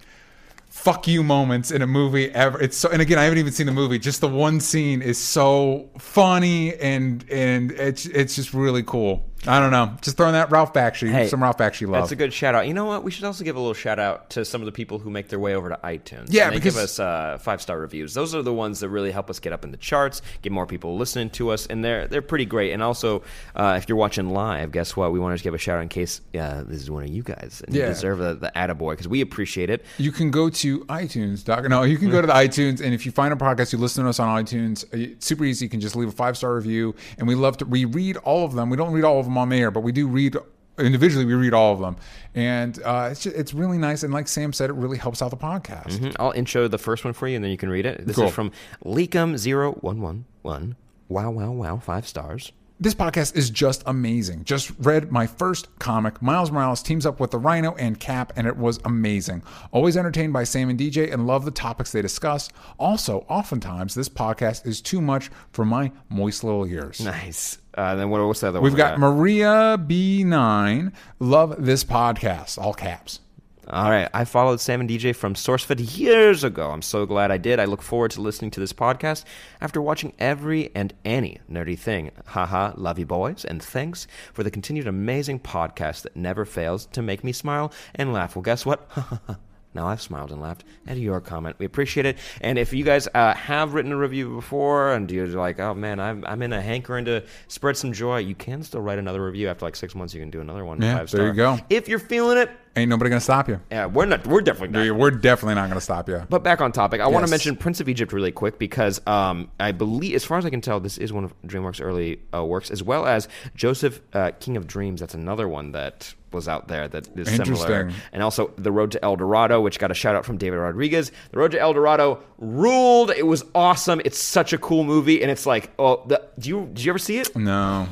fuck 0.84 1.08
you 1.08 1.22
moments 1.24 1.70
in 1.70 1.80
a 1.80 1.86
movie 1.86 2.30
ever. 2.32 2.60
It's 2.60 2.76
so, 2.76 2.90
and 2.90 3.00
again, 3.00 3.18
I 3.18 3.24
haven't 3.24 3.38
even 3.38 3.52
seen 3.52 3.64
the 3.64 3.72
movie. 3.72 3.98
Just 3.98 4.20
the 4.20 4.28
one 4.28 4.60
scene 4.60 5.00
is 5.00 5.16
so 5.16 5.88
funny 5.98 6.76
and 6.76 7.24
and 7.30 7.72
it's 7.72 8.04
it's 8.04 8.36
just 8.36 8.52
really 8.52 8.82
cool. 8.82 9.24
I 9.46 9.60
don't 9.60 9.70
know. 9.70 9.92
Just 10.00 10.16
throwing 10.16 10.32
that 10.32 10.50
Ralph 10.50 10.72
Bakshi, 10.72 11.10
Hey, 11.10 11.28
some 11.28 11.42
Ralph 11.42 11.58
Bakshi 11.58 11.82
love. 11.86 12.02
That's 12.02 12.12
a 12.12 12.16
good 12.16 12.32
shout 12.32 12.54
out. 12.54 12.66
You 12.66 12.74
know 12.74 12.86
what? 12.86 13.02
We 13.04 13.10
should 13.10 13.24
also 13.24 13.44
give 13.44 13.56
a 13.56 13.58
little 13.58 13.74
shout 13.74 13.98
out 13.98 14.30
to 14.30 14.44
some 14.44 14.60
of 14.62 14.66
the 14.66 14.72
people 14.72 14.98
who 14.98 15.10
make 15.10 15.28
their 15.28 15.38
way 15.38 15.54
over 15.54 15.68
to 15.68 15.78
iTunes. 15.84 16.26
Yeah, 16.30 16.44
and 16.44 16.52
they 16.52 16.56
because- 16.58 16.74
give 16.74 16.82
us 16.82 16.98
uh, 16.98 17.38
five 17.40 17.60
star 17.60 17.78
reviews. 17.78 18.14
Those 18.14 18.34
are 18.34 18.42
the 18.42 18.52
ones 18.54 18.80
that 18.80 18.88
really 18.88 19.10
help 19.10 19.28
us 19.30 19.38
get 19.40 19.52
up 19.52 19.64
in 19.64 19.70
the 19.70 19.76
charts, 19.76 20.22
get 20.42 20.52
more 20.52 20.66
people 20.66 20.96
listening 20.96 21.30
to 21.30 21.50
us, 21.50 21.66
and 21.66 21.84
they're 21.84 22.06
they're 22.08 22.22
pretty 22.22 22.46
great. 22.46 22.72
And 22.72 22.82
also, 22.82 23.22
uh, 23.54 23.78
if 23.80 23.88
you're 23.88 23.98
watching 23.98 24.30
live, 24.30 24.72
guess 24.72 24.96
what? 24.96 25.12
We 25.12 25.18
want 25.18 25.36
to 25.36 25.44
give 25.44 25.54
a 25.54 25.58
shout 25.58 25.78
out 25.78 25.82
in 25.82 25.88
case 25.88 26.20
uh, 26.38 26.62
this 26.64 26.80
is 26.82 26.90
one 26.90 27.02
of 27.04 27.10
you 27.10 27.22
guys 27.22 27.62
and 27.66 27.74
you 27.74 27.82
deserve 27.82 28.18
the, 28.18 28.34
the 28.34 28.52
attaboy 28.56 28.92
because 28.92 29.08
we 29.08 29.20
appreciate 29.20 29.70
it. 29.70 29.84
You 29.98 30.12
can 30.12 30.30
go 30.30 30.48
to 30.50 30.80
iTunes. 30.86 31.44
Doc. 31.44 31.68
No, 31.68 31.82
you 31.82 31.98
can 31.98 32.10
go 32.10 32.20
to 32.20 32.26
the 32.26 32.32
iTunes, 32.32 32.80
and 32.80 32.94
if 32.94 33.04
you 33.06 33.12
find 33.12 33.32
a 33.32 33.36
podcast, 33.36 33.72
you 33.72 33.78
listen 33.78 34.04
to 34.04 34.08
us 34.10 34.18
on 34.20 34.44
iTunes. 34.44 34.84
uh, 34.86 35.12
It's 35.12 35.26
super 35.26 35.44
easy. 35.44 35.66
You 35.66 35.70
can 35.70 35.80
just 35.80 35.96
leave 35.96 36.08
a 36.08 36.12
five 36.12 36.36
star 36.36 36.54
review, 36.54 36.94
and 37.18 37.28
we 37.28 37.34
love 37.34 37.58
to. 37.58 37.64
We 37.66 37.84
read 37.84 38.16
all 38.18 38.44
of 38.44 38.54
them. 38.54 38.70
We 38.70 38.76
don't 38.76 38.92
read 38.92 39.04
all 39.04 39.18
of 39.18 39.26
them 39.26 39.33
on 39.38 39.48
the 39.48 39.56
air, 39.56 39.70
but 39.70 39.80
we 39.80 39.92
do 39.92 40.06
read 40.06 40.36
individually. 40.78 41.24
We 41.24 41.34
read 41.34 41.54
all 41.54 41.72
of 41.72 41.78
them, 41.80 41.96
and 42.34 42.80
uh, 42.84 43.08
it's 43.12 43.22
just, 43.22 43.36
it's 43.36 43.54
really 43.54 43.78
nice. 43.78 44.02
And 44.02 44.12
like 44.12 44.26
Sam 44.28 44.52
said, 44.52 44.70
it 44.70 44.74
really 44.74 44.98
helps 44.98 45.22
out 45.22 45.30
the 45.30 45.36
podcast. 45.36 45.98
Mhm. 45.98 46.16
I'll 46.18 46.32
intro 46.32 46.66
the 46.68 46.78
first 46.78 47.04
one 47.04 47.12
for 47.14 47.28
you, 47.28 47.36
and 47.36 47.44
then 47.44 47.50
you 47.52 47.56
can 47.56 47.68
read 47.68 47.86
it. 47.86 48.06
This 48.06 48.16
Cool. 48.16 48.26
is 48.26 48.32
from 48.34 48.50
Leakum0111. 48.84 50.74
Wow, 51.08 51.30
wow, 51.30 51.50
wow, 51.52 51.76
five 51.78 52.06
stars. 52.06 52.52
This 52.80 52.94
podcast 52.94 53.36
is 53.36 53.50
just 53.50 53.84
amazing. 53.86 54.42
Just 54.42 54.72
read 54.80 55.12
my 55.12 55.28
first 55.28 55.68
comic. 55.78 56.20
Miles 56.20 56.50
Morales 56.50 56.82
teams 56.82 57.06
up 57.06 57.20
with 57.20 57.30
the 57.30 57.38
Rhino 57.38 57.76
and 57.76 58.00
Cap, 58.00 58.32
and 58.34 58.48
it 58.48 58.56
was 58.56 58.80
amazing. 58.84 59.44
Always 59.70 59.96
entertained 59.96 60.32
by 60.32 60.42
Sam 60.42 60.68
and 60.70 60.78
DJ 60.78 61.12
and 61.12 61.24
love 61.24 61.44
the 61.44 61.52
topics 61.52 61.92
they 61.92 62.02
discuss. 62.02 62.48
Also, 62.76 63.24
oftentimes, 63.28 63.94
this 63.94 64.08
podcast 64.08 64.66
is 64.66 64.80
too 64.80 65.00
much 65.00 65.30
for 65.52 65.64
my 65.64 65.92
moist 66.08 66.42
little 66.42 66.66
ears. 66.66 66.98
Nice. 67.00 67.58
Uh, 67.74 67.94
then 67.94 68.10
what, 68.10 68.26
what's 68.26 68.40
the 68.40 68.48
other 68.48 68.58
one? 68.58 68.64
We've 68.64 68.72
we 68.72 68.78
got 68.78 68.98
Maria 68.98 69.78
B9. 69.78 70.92
Love 71.20 71.64
this 71.64 71.84
podcast. 71.84 72.58
All 72.58 72.74
caps. 72.74 73.20
All 73.68 73.90
right. 73.90 74.08
I 74.12 74.24
followed 74.24 74.60
Sam 74.60 74.80
and 74.80 74.90
DJ 74.90 75.14
from 75.14 75.34
SourceFed 75.34 75.96
years 75.96 76.44
ago. 76.44 76.70
I'm 76.70 76.82
so 76.82 77.06
glad 77.06 77.30
I 77.30 77.38
did. 77.38 77.58
I 77.58 77.64
look 77.64 77.82
forward 77.82 78.10
to 78.12 78.20
listening 78.20 78.50
to 78.52 78.60
this 78.60 78.72
podcast 78.72 79.24
after 79.60 79.80
watching 79.80 80.12
every 80.18 80.70
and 80.74 80.92
any 81.04 81.40
nerdy 81.50 81.78
thing. 81.78 82.10
Haha, 82.26 82.72
love 82.76 82.98
you 82.98 83.06
boys, 83.06 83.44
and 83.44 83.62
thanks 83.62 84.06
for 84.32 84.42
the 84.42 84.50
continued 84.50 84.86
amazing 84.86 85.40
podcast 85.40 86.02
that 86.02 86.16
never 86.16 86.44
fails 86.44 86.86
to 86.86 87.02
make 87.02 87.24
me 87.24 87.32
smile 87.32 87.72
and 87.94 88.12
laugh. 88.12 88.36
Well, 88.36 88.42
guess 88.42 88.66
what? 88.66 88.88
Now 89.74 89.88
I've 89.88 90.00
smiled 90.00 90.30
and 90.30 90.40
laughed 90.40 90.64
at 90.86 90.96
your 90.96 91.20
comment. 91.20 91.56
We 91.58 91.66
appreciate 91.66 92.06
it. 92.06 92.18
And 92.40 92.58
if 92.58 92.72
you 92.72 92.84
guys 92.84 93.08
uh, 93.12 93.34
have 93.34 93.74
written 93.74 93.90
a 93.90 93.96
review 93.96 94.32
before 94.34 94.92
and 94.92 95.10
you're 95.10 95.26
like, 95.26 95.58
oh 95.58 95.74
man, 95.74 95.98
I'm, 95.98 96.24
I'm 96.26 96.42
in 96.42 96.52
a 96.52 96.62
hankering 96.62 97.06
to 97.06 97.24
spread 97.48 97.76
some 97.76 97.92
joy, 97.92 98.18
you 98.18 98.36
can 98.36 98.62
still 98.62 98.80
write 98.80 99.00
another 99.00 99.24
review. 99.24 99.48
After 99.48 99.64
like 99.64 99.74
six 99.74 99.94
months, 99.94 100.14
you 100.14 100.20
can 100.20 100.30
do 100.30 100.40
another 100.40 100.64
one. 100.64 100.80
Yeah, 100.80 101.02
there 101.04 101.26
you 101.26 101.32
go. 101.32 101.58
If 101.68 101.88
you're 101.88 101.98
feeling 101.98 102.38
it, 102.38 102.50
Ain't 102.76 102.88
nobody 102.88 103.10
to 103.10 103.20
stop 103.20 103.48
you. 103.48 103.60
yeah, 103.70 103.86
we're 103.86 104.04
not. 104.06 104.26
We're 104.26 104.40
definitely 104.40 104.86
not. 104.88 104.96
We're 104.98 105.12
definitely 105.12 105.54
not 105.54 105.72
to 105.72 105.80
stop 105.80 106.08
you. 106.08 106.24
But 106.28 106.42
back 106.42 106.60
on 106.60 106.72
topic, 106.72 107.00
I 107.00 107.06
want 107.06 107.24
to 107.24 107.30
Yes. 107.30 107.30
mention 107.30 107.56
Prince 107.56 107.80
of 107.80 107.88
Egypt 107.88 108.12
really 108.12 108.32
quick 108.32 108.58
because 108.58 109.00
um, 109.06 109.48
I 109.60 109.70
believe, 109.72 110.14
as 110.16 110.24
far 110.24 110.38
as 110.38 110.44
I 110.44 110.50
can 110.50 110.60
tell, 110.60 110.80
this 110.80 110.98
is 110.98 111.12
one 111.12 111.22
of 111.24 111.32
DreamWorks' 111.46 111.80
early 111.80 112.20
uh, 112.34 112.44
works, 112.44 112.70
as 112.72 112.82
well 112.82 113.06
as 113.06 113.28
Joseph, 113.54 114.00
uh, 114.12 114.32
King 114.40 114.56
of 114.56 114.66
Dreams. 114.66 115.00
That's 115.00 115.14
another 115.14 115.48
one 115.48 115.70
that 115.72 116.14
was 116.32 116.48
out 116.48 116.66
there 116.66 116.88
that 116.88 117.06
is 117.16 117.28
similar. 117.28 117.42
Interesting. 117.82 117.92
And 118.12 118.20
also 118.24 118.48
The 118.58 118.72
Road 118.72 118.90
to 118.90 119.04
El 119.04 119.14
Dorado, 119.14 119.60
which 119.60 119.78
got 119.78 119.92
a 119.92 119.94
shout 119.94 120.16
out 120.16 120.24
from 120.26 120.36
David 120.36 120.56
Rodriguez. 120.56 121.12
The 121.30 121.38
Road 121.38 121.52
to 121.52 121.60
El 121.60 121.74
Dorado 121.74 122.24
ruled. 122.38 123.12
It 123.12 123.24
was 123.26 123.44
awesome. 123.54 124.00
It's 124.04 124.18
such 124.18 124.52
a 124.52 124.58
cool 124.58 124.82
movie, 124.82 125.22
and 125.22 125.30
it's 125.30 125.46
like, 125.46 125.70
oh, 125.78 126.02
the, 126.08 126.20
do 126.40 126.48
you 126.48 126.66
did 126.72 126.84
you 126.84 126.90
ever 126.90 126.98
see 126.98 127.18
it? 127.18 127.36
No. 127.36 127.86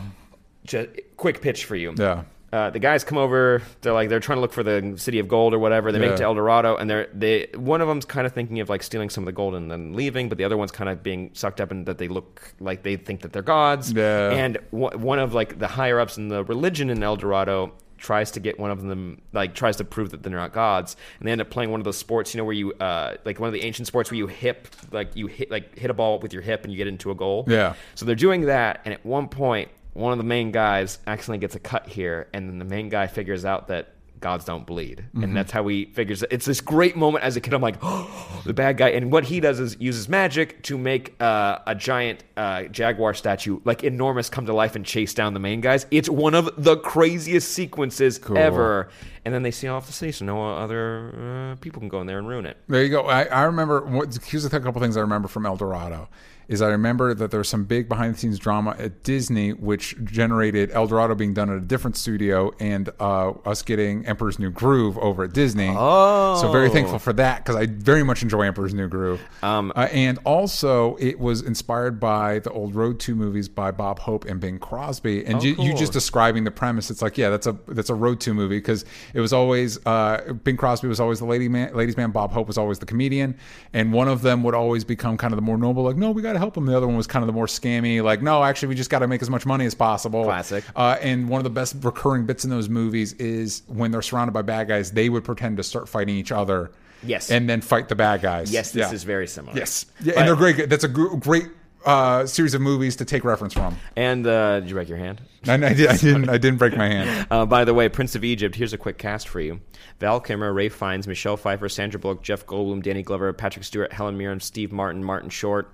Just, 0.64 0.88
quick 1.16 1.40
pitch 1.40 1.64
for 1.66 1.76
you. 1.76 1.94
Yeah. 1.96 2.24
Uh, 2.52 2.68
the 2.68 2.78
guys 2.78 3.02
come 3.02 3.16
over. 3.16 3.62
They're 3.80 3.94
like 3.94 4.10
they're 4.10 4.20
trying 4.20 4.36
to 4.36 4.40
look 4.42 4.52
for 4.52 4.62
the 4.62 4.94
city 4.98 5.18
of 5.18 5.26
gold 5.26 5.54
or 5.54 5.58
whatever. 5.58 5.90
They 5.90 5.98
make 5.98 6.10
it 6.10 6.16
to 6.18 6.24
El 6.24 6.34
Dorado, 6.34 6.76
and 6.76 6.90
they're 6.90 7.08
they 7.14 7.48
one 7.54 7.80
of 7.80 7.88
them's 7.88 8.04
kind 8.04 8.26
of 8.26 8.32
thinking 8.34 8.60
of 8.60 8.68
like 8.68 8.82
stealing 8.82 9.08
some 9.08 9.24
of 9.24 9.26
the 9.26 9.32
gold 9.32 9.54
and 9.54 9.70
then 9.70 9.94
leaving, 9.94 10.28
but 10.28 10.36
the 10.36 10.44
other 10.44 10.58
one's 10.58 10.70
kind 10.70 10.90
of 10.90 11.02
being 11.02 11.30
sucked 11.32 11.62
up 11.62 11.70
in 11.70 11.84
that 11.84 11.96
they 11.96 12.08
look 12.08 12.52
like 12.60 12.82
they 12.82 12.96
think 12.96 13.22
that 13.22 13.32
they're 13.32 13.40
gods. 13.40 13.92
Yeah. 13.92 14.30
And 14.32 14.58
w- 14.70 14.98
one 14.98 15.18
of 15.18 15.32
like 15.32 15.58
the 15.58 15.66
higher 15.66 15.98
ups 15.98 16.18
in 16.18 16.28
the 16.28 16.44
religion 16.44 16.90
in 16.90 17.02
El 17.02 17.16
Dorado 17.16 17.72
tries 17.96 18.32
to 18.32 18.40
get 18.40 18.58
one 18.58 18.70
of 18.70 18.82
them 18.82 19.22
like 19.32 19.54
tries 19.54 19.76
to 19.76 19.84
prove 19.84 20.10
that 20.10 20.22
they're 20.22 20.32
not 20.36 20.52
gods, 20.52 20.94
and 21.20 21.26
they 21.26 21.32
end 21.32 21.40
up 21.40 21.48
playing 21.48 21.70
one 21.70 21.80
of 21.80 21.84
those 21.84 21.96
sports, 21.96 22.34
you 22.34 22.38
know, 22.38 22.44
where 22.44 22.54
you 22.54 22.72
uh 22.74 23.14
like 23.24 23.40
one 23.40 23.46
of 23.46 23.54
the 23.54 23.62
ancient 23.62 23.86
sports 23.86 24.10
where 24.10 24.18
you 24.18 24.26
hip 24.26 24.68
like 24.90 25.16
you 25.16 25.26
hit 25.26 25.50
like 25.50 25.78
hit 25.78 25.88
a 25.90 25.94
ball 25.94 26.18
with 26.18 26.34
your 26.34 26.42
hip 26.42 26.64
and 26.64 26.72
you 26.72 26.76
get 26.76 26.86
into 26.86 27.10
a 27.10 27.14
goal. 27.14 27.44
Yeah. 27.48 27.74
So 27.94 28.04
they're 28.04 28.14
doing 28.14 28.42
that, 28.42 28.82
and 28.84 28.92
at 28.92 29.06
one 29.06 29.28
point, 29.28 29.70
one 29.94 30.12
of 30.12 30.18
the 30.18 30.24
main 30.24 30.52
guys 30.52 30.98
accidentally 31.06 31.38
gets 31.38 31.54
a 31.54 31.60
cut 31.60 31.86
here, 31.86 32.28
and 32.32 32.48
then 32.48 32.58
the 32.58 32.64
main 32.64 32.88
guy 32.88 33.06
figures 33.06 33.44
out 33.44 33.68
that 33.68 33.88
gods 34.20 34.44
don't 34.44 34.64
bleed, 34.66 34.98
Mm-hmm. 35.08 35.24
and 35.24 35.36
that's 35.36 35.50
how 35.50 35.66
he 35.66 35.86
figures. 35.86 36.22
It's 36.30 36.46
this 36.46 36.60
great 36.60 36.94
moment 36.96 37.24
as 37.24 37.36
a 37.36 37.40
kid. 37.40 37.52
I'm 37.54 37.60
like, 37.60 37.74
oh, 37.82 38.40
the 38.46 38.54
bad 38.54 38.76
guy, 38.76 38.90
and 38.90 39.10
what 39.10 39.24
he 39.24 39.40
does 39.40 39.58
is 39.58 39.76
uses 39.80 40.08
magic 40.08 40.62
to 40.62 40.78
make 40.78 41.20
uh, 41.20 41.58
a 41.66 41.74
giant 41.74 42.22
uh, 42.36 42.62
jaguar 42.64 43.14
statue, 43.14 43.58
like 43.64 43.82
enormous, 43.82 44.30
come 44.30 44.46
to 44.46 44.52
life 44.54 44.76
and 44.76 44.86
chase 44.86 45.12
down 45.12 45.34
the 45.34 45.40
main 45.40 45.60
guys. 45.60 45.86
It's 45.90 46.08
one 46.08 46.34
of 46.34 46.50
the 46.56 46.76
craziest 46.76 47.50
sequences 47.52 48.20
ever. 48.36 48.88
And 49.24 49.32
then 49.34 49.42
they 49.42 49.50
seal 49.52 49.74
off 49.74 49.86
the 49.86 49.92
city, 49.92 50.10
so 50.12 50.24
no 50.24 50.56
other 50.56 51.52
uh, 51.52 51.56
people 51.60 51.80
can 51.80 51.88
go 51.88 52.00
in 52.00 52.06
there 52.06 52.18
and 52.18 52.26
ruin 52.28 52.46
it. 52.46 52.56
There 52.68 52.82
you 52.82 52.88
go. 52.90 53.02
I, 53.02 53.24
I 53.24 53.42
remember. 53.42 53.80
What, 53.82 54.16
here's 54.24 54.44
a 54.44 54.50
couple 54.50 54.80
things 54.80 54.96
I 54.96 55.00
remember 55.00 55.28
from 55.28 55.46
El 55.46 55.56
Dorado. 55.56 56.08
Is 56.52 56.60
I 56.60 56.68
remember 56.68 57.14
that 57.14 57.30
there 57.30 57.38
was 57.38 57.48
some 57.48 57.64
big 57.64 57.88
behind 57.88 58.14
the 58.14 58.18
scenes 58.18 58.38
drama 58.38 58.76
at 58.78 59.02
Disney, 59.02 59.54
which 59.54 59.96
generated 60.04 60.70
El 60.72 60.86
Dorado 60.86 61.14
being 61.14 61.32
done 61.32 61.48
at 61.48 61.56
a 61.56 61.60
different 61.60 61.96
studio, 61.96 62.52
and 62.60 62.90
uh, 63.00 63.30
us 63.46 63.62
getting 63.62 64.04
Emperor's 64.04 64.38
New 64.38 64.50
Groove 64.50 64.98
over 64.98 65.24
at 65.24 65.32
Disney. 65.32 65.74
Oh. 65.74 66.38
so 66.40 66.52
very 66.52 66.68
thankful 66.68 66.98
for 66.98 67.14
that 67.14 67.38
because 67.38 67.56
I 67.56 67.66
very 67.66 68.02
much 68.02 68.22
enjoy 68.22 68.42
Emperor's 68.42 68.74
New 68.74 68.86
Groove. 68.86 69.20
Um, 69.42 69.72
uh, 69.74 69.88
and 69.92 70.18
also, 70.24 70.96
it 70.96 71.18
was 71.18 71.40
inspired 71.40 71.98
by 71.98 72.40
the 72.40 72.50
old 72.50 72.74
Road 72.74 73.00
to 73.00 73.14
movies 73.14 73.48
by 73.48 73.70
Bob 73.70 73.98
Hope 73.98 74.26
and 74.26 74.38
Bing 74.38 74.58
Crosby. 74.58 75.24
And 75.24 75.36
Oh, 75.36 75.40
you, 75.40 75.54
you 75.58 75.74
just 75.74 75.94
describing 75.94 76.44
the 76.44 76.50
premise, 76.50 76.90
it's 76.90 77.00
like, 77.00 77.16
yeah, 77.16 77.30
that's 77.30 77.46
a 77.46 77.56
that's 77.68 77.88
a 77.88 77.94
Road 77.94 78.20
to 78.20 78.34
movie 78.34 78.58
because 78.58 78.84
it 79.14 79.20
was 79.20 79.32
always 79.32 79.78
uh, 79.86 80.34
Bing 80.44 80.58
Crosby 80.58 80.86
was 80.88 81.00
always 81.00 81.18
the 81.18 81.24
lady 81.24 81.48
man, 81.48 81.74
ladies 81.74 81.96
man. 81.96 82.10
Bob 82.10 82.30
Hope 82.30 82.46
was 82.46 82.58
always 82.58 82.78
the 82.78 82.86
comedian, 82.86 83.38
and 83.72 83.90
one 83.90 84.08
of 84.08 84.20
them 84.20 84.42
would 84.42 84.54
always 84.54 84.84
become 84.84 85.16
kind 85.16 85.32
of 85.32 85.36
the 85.36 85.42
more 85.42 85.56
noble, 85.56 85.82
like, 85.82 85.96
no, 85.96 86.10
we 86.10 86.20
got 86.20 86.34
to 86.34 86.41
help 86.42 86.56
him. 86.56 86.66
The 86.66 86.76
other 86.76 86.88
one 86.88 86.96
was 86.96 87.06
kind 87.06 87.22
of 87.22 87.28
the 87.28 87.32
more 87.32 87.46
scammy, 87.46 88.02
like, 88.02 88.20
no, 88.20 88.42
actually, 88.42 88.68
we 88.68 88.74
just 88.74 88.90
got 88.90 88.98
to 88.98 89.06
make 89.06 89.22
as 89.22 89.30
much 89.30 89.46
money 89.46 89.64
as 89.64 89.74
possible. 89.74 90.24
Classic. 90.24 90.64
Uh, 90.74 90.96
and 91.00 91.28
one 91.28 91.38
of 91.38 91.44
the 91.44 91.50
best 91.50 91.76
recurring 91.82 92.26
bits 92.26 92.42
in 92.44 92.50
those 92.50 92.68
movies 92.68 93.12
is 93.14 93.62
when 93.68 93.92
they're 93.92 94.02
surrounded 94.02 94.32
by 94.32 94.42
bad 94.42 94.66
guys, 94.66 94.90
they 94.90 95.08
would 95.08 95.22
pretend 95.24 95.56
to 95.58 95.62
start 95.62 95.88
fighting 95.88 96.16
each 96.16 96.32
other. 96.32 96.72
Yes. 97.04 97.30
and 97.32 97.48
then 97.50 97.60
fight 97.62 97.88
the 97.88 97.96
bad 97.96 98.22
guys. 98.22 98.52
Yes, 98.52 98.70
this 98.70 98.88
Yeah. 98.88 98.94
is 98.94 99.02
very 99.02 99.26
similar. 99.26 99.56
Yes, 99.58 99.86
yeah, 100.00 100.12
But- 100.14 100.18
and 100.20 100.28
they're 100.28 100.36
great. 100.36 100.68
That's 100.68 100.84
a 100.84 100.88
gr- 100.88 101.16
great 101.16 101.48
uh, 101.84 102.26
series 102.26 102.54
of 102.54 102.60
movies 102.60 102.94
to 102.96 103.04
take 103.04 103.24
reference 103.24 103.54
from. 103.54 103.76
And 103.96 104.24
uh, 104.24 104.60
did 104.60 104.68
you 104.68 104.74
break 104.76 104.88
your 104.88 104.98
hand? 104.98 105.20
And 105.48 105.64
I, 105.64 105.74
did, 105.74 105.88
I 105.88 105.96
didn't. 105.96 106.28
I 106.28 106.38
didn't 106.38 106.58
break 106.58 106.76
my 106.76 106.86
hand. 106.88 107.26
Uh, 107.32 107.44
by 107.44 107.64
the 107.64 107.74
way, 107.74 107.88
Prince 107.88 108.14
of 108.14 108.22
Egypt, 108.22 108.54
here's 108.54 108.72
a 108.72 108.78
quick 108.78 108.98
cast 108.98 109.26
for 109.28 109.40
you. 109.40 109.60
Val 109.98 110.20
Kilmer, 110.20 110.52
Ralph 110.52 110.74
Fiennes, 110.74 111.08
Michelle 111.08 111.36
Pfeiffer, 111.36 111.68
Sandra 111.68 111.98
Bullock, 111.98 112.22
Jeff 112.22 112.46
Goldblum, 112.46 112.84
Danny 112.84 113.02
Glover, 113.02 113.32
Patrick 113.32 113.64
Stewart, 113.64 113.92
Helen 113.92 114.16
Mirren, 114.16 114.38
Steve 114.38 114.70
Martin, 114.70 115.02
Martin 115.02 115.28
Short. 115.30 115.68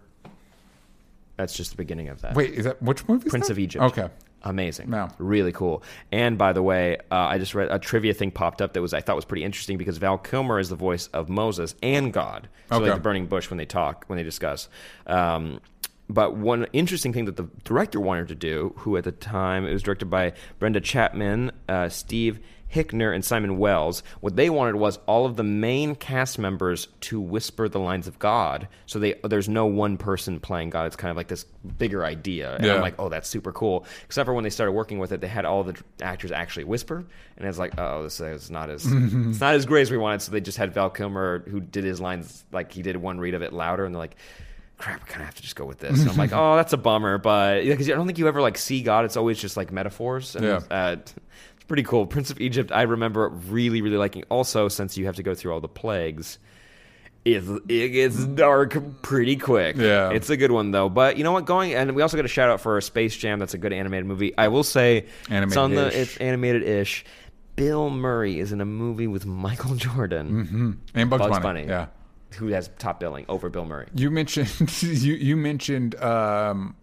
That's 1.38 1.54
just 1.54 1.70
the 1.70 1.76
beginning 1.78 2.08
of 2.08 2.20
that. 2.20 2.34
Wait, 2.34 2.52
is 2.52 2.64
that 2.66 2.82
which 2.82 3.08
movie? 3.08 3.30
Prince 3.30 3.46
that? 3.46 3.52
of 3.52 3.58
Egypt. 3.58 3.82
Okay. 3.84 4.08
Amazing. 4.42 4.92
Yeah. 4.92 5.08
Really 5.18 5.52
cool. 5.52 5.82
And 6.12 6.36
by 6.36 6.52
the 6.52 6.62
way, 6.62 6.98
uh, 7.10 7.14
I 7.14 7.38
just 7.38 7.54
read 7.54 7.68
a 7.70 7.78
trivia 7.78 8.12
thing 8.14 8.30
popped 8.30 8.60
up 8.60 8.72
that 8.74 8.82
was 8.82 8.92
I 8.92 9.00
thought 9.00 9.16
was 9.16 9.24
pretty 9.24 9.44
interesting 9.44 9.78
because 9.78 9.98
Val 9.98 10.18
Kilmer 10.18 10.58
is 10.60 10.68
the 10.68 10.76
voice 10.76 11.06
of 11.08 11.28
Moses 11.28 11.74
and 11.82 12.12
God. 12.12 12.48
So 12.68 12.76
Okay. 12.76 12.86
like 12.86 12.94
the 12.96 13.00
burning 13.00 13.26
bush 13.26 13.50
when 13.50 13.56
they 13.56 13.64
talk, 13.66 14.04
when 14.08 14.16
they 14.16 14.22
discuss. 14.22 14.68
Um, 15.06 15.60
but 16.08 16.36
one 16.36 16.66
interesting 16.72 17.12
thing 17.12 17.24
that 17.26 17.36
the 17.36 17.48
director 17.64 18.00
wanted 18.00 18.28
to 18.28 18.34
do, 18.34 18.74
who 18.78 18.96
at 18.96 19.04
the 19.04 19.12
time 19.12 19.66
it 19.66 19.72
was 19.72 19.82
directed 19.82 20.06
by 20.06 20.32
Brenda 20.58 20.80
Chapman, 20.80 21.50
uh, 21.68 21.88
Steve 21.88 22.38
Hickner, 22.72 23.14
and 23.14 23.24
Simon 23.24 23.56
Wells, 23.58 24.02
what 24.20 24.36
they 24.36 24.50
wanted 24.50 24.76
was 24.76 24.98
all 25.06 25.24
of 25.24 25.36
the 25.36 25.42
main 25.42 25.94
cast 25.94 26.38
members 26.38 26.88
to 27.02 27.20
whisper 27.20 27.68
the 27.68 27.80
lines 27.80 28.06
of 28.06 28.18
God. 28.18 28.68
So 28.86 28.98
they 28.98 29.14
there's 29.24 29.48
no 29.48 29.64
one 29.66 29.96
person 29.96 30.38
playing 30.38 30.70
God. 30.70 30.86
It's 30.86 30.96
kind 30.96 31.10
of 31.10 31.16
like 31.16 31.28
this 31.28 31.44
bigger 31.78 32.04
idea. 32.04 32.56
And 32.56 32.64
Yeah. 32.66 32.74
I'm 32.74 32.80
like, 32.82 32.96
oh, 32.98 33.08
that's 33.08 33.28
super 33.28 33.52
cool. 33.52 33.86
Except 34.04 34.26
for 34.26 34.34
when 34.34 34.44
they 34.44 34.50
started 34.50 34.72
working 34.72 34.98
with 34.98 35.12
it, 35.12 35.20
they 35.22 35.28
had 35.28 35.44
all 35.46 35.64
the 35.64 35.80
actors 36.02 36.30
actually 36.30 36.64
whisper, 36.64 37.04
and 37.38 37.48
it's 37.48 37.58
like, 37.58 37.78
oh, 37.78 38.02
this 38.02 38.20
is 38.20 38.50
not 38.50 38.68
as 38.68 38.84
it's 38.90 39.40
not 39.40 39.54
as 39.54 39.64
great 39.64 39.82
as 39.82 39.90
we 39.90 39.96
wanted. 39.96 40.20
So 40.22 40.32
they 40.32 40.40
just 40.40 40.58
had 40.58 40.74
Val 40.74 40.90
Kilmer 40.90 41.44
who 41.48 41.60
did 41.60 41.84
his 41.84 42.00
lines 42.00 42.44
like 42.52 42.70
he 42.72 42.82
did 42.82 42.96
one 42.98 43.18
read 43.18 43.34
of 43.34 43.42
it 43.42 43.52
louder, 43.52 43.84
and 43.84 43.94
they're 43.94 44.00
like. 44.00 44.16
Crap, 44.80 45.00
we 45.02 45.08
kind 45.08 45.22
of 45.22 45.26
have 45.26 45.34
to 45.34 45.42
just 45.42 45.56
go 45.56 45.64
with 45.64 45.80
this. 45.80 46.00
And 46.00 46.08
I'm 46.08 46.16
like, 46.16 46.30
oh, 46.32 46.54
that's 46.54 46.72
a 46.72 46.76
bummer, 46.76 47.18
but 47.18 47.64
because 47.64 47.90
I 47.90 47.94
don't 47.94 48.06
think 48.06 48.16
you 48.16 48.28
ever 48.28 48.40
like 48.40 48.56
see 48.56 48.80
God. 48.80 49.04
It's 49.06 49.16
always 49.16 49.36
just 49.36 49.56
like 49.56 49.72
metaphors. 49.72 50.36
And, 50.36 50.44
Yeah. 50.44 50.60
uh, 50.70 50.96
pretty 51.68 51.84
cool. 51.84 52.06
Prince 52.06 52.30
of 52.30 52.40
Egypt, 52.40 52.72
I 52.72 52.82
remember 52.82 53.28
really, 53.28 53.82
really 53.82 53.96
liking. 53.98 54.24
Also, 54.30 54.68
since 54.68 54.96
you 54.96 55.06
have 55.06 55.16
to 55.16 55.22
go 55.22 55.34
through 55.34 55.52
all 55.52 55.60
the 55.60 55.68
plagues, 55.68 56.38
It's, 57.24 57.46
it 57.68 57.88
gets 57.90 58.24
dark 58.24 58.76
pretty 59.02 59.36
quick. 59.36 59.76
Yeah. 59.76 60.10
It's 60.10 60.30
a 60.30 60.36
good 60.36 60.50
one, 60.50 60.70
though. 60.70 60.88
But 60.88 61.16
you 61.18 61.24
know 61.24 61.32
what? 61.32 61.44
Going, 61.44 61.74
and 61.74 61.94
we 61.94 62.02
also 62.02 62.16
got 62.16 62.24
a 62.24 62.28
shout 62.28 62.48
out 62.48 62.60
for 62.60 62.76
a 62.78 62.82
Space 62.82 63.16
Jam. 63.16 63.38
That's 63.38 63.54
a 63.54 63.58
good 63.58 63.72
animated 63.72 64.06
movie. 64.06 64.32
I 64.38 64.48
will 64.48 64.64
say 64.64 65.06
it's 65.30 65.56
on 65.56 65.74
the, 65.74 65.86
it's 66.00 66.16
animated 66.16 66.62
ish. 66.62 67.04
Bill 67.56 67.90
Murray 67.90 68.38
is 68.38 68.52
in 68.52 68.60
a 68.60 68.64
movie 68.64 69.08
with 69.08 69.26
Michael 69.26 69.74
Jordan, 69.74 70.80
And 70.94 71.10
Bugs, 71.10 71.20
Bugs 71.22 71.38
Bunny. 71.40 71.62
Bunny. 71.62 71.66
Yeah. 71.68 71.86
who 72.36 72.48
has 72.48 72.70
top 72.78 73.00
billing 73.00 73.26
over 73.28 73.50
Bill 73.50 73.64
Murray. 73.64 73.88
You 73.94 74.10
mentioned 74.12 74.48
you 74.82 75.14
you 75.14 75.36
mentioned 75.36 75.96
um, 75.96 76.76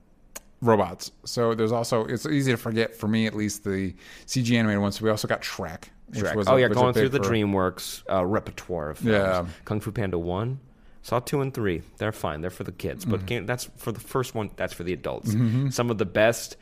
robots. 0.68 1.12
So 1.26 1.54
there's 1.54 1.72
also 1.72 2.06
it's 2.06 2.26
easy 2.26 2.52
to 2.52 2.58
forget 2.58 2.96
for 2.96 3.08
me 3.08 3.26
at 3.28 3.36
least 3.36 3.64
the 3.64 3.94
CG 4.28 4.56
animated 4.56 4.82
ones. 4.82 5.02
We 5.02 5.10
also 5.10 5.28
got 5.28 5.42
Shrek. 5.42 5.86
Shrek. 6.12 6.36
was 6.36 6.48
oh 6.48 6.56
a- 6.56 6.62
yeah, 6.62 6.68
going 6.68 6.94
through 6.94 7.10
the 7.10 7.24
for- 7.24 7.30
DreamWorks 7.30 8.04
uh, 8.12 8.26
repertoire 8.26 8.92
of 8.92 9.00
films. 9.00 9.12
Yeah. 9.14 9.46
Kung 9.66 9.80
Fu 9.80 9.92
Panda 9.92 10.20
one, 10.20 10.60
saw 11.02 11.20
two 11.20 11.42
and 11.42 11.54
three. 11.54 11.82
They're 11.98 12.12
fine. 12.12 12.42
They're 12.42 12.50
for 12.50 12.64
the 12.64 12.72
kids. 12.72 13.04
Mm-hmm. 13.06 13.12
But 13.12 13.28
can 13.28 13.46
that's 13.46 13.70
for 13.78 13.92
the 13.92 14.00
first 14.00 14.36
one. 14.36 14.52
That's 14.56 14.74
for 14.74 14.84
the 14.84 14.94
adults. 14.94 15.32
Some 15.76 15.90
of 15.90 15.98
the 15.98 16.06
best. 16.06 16.58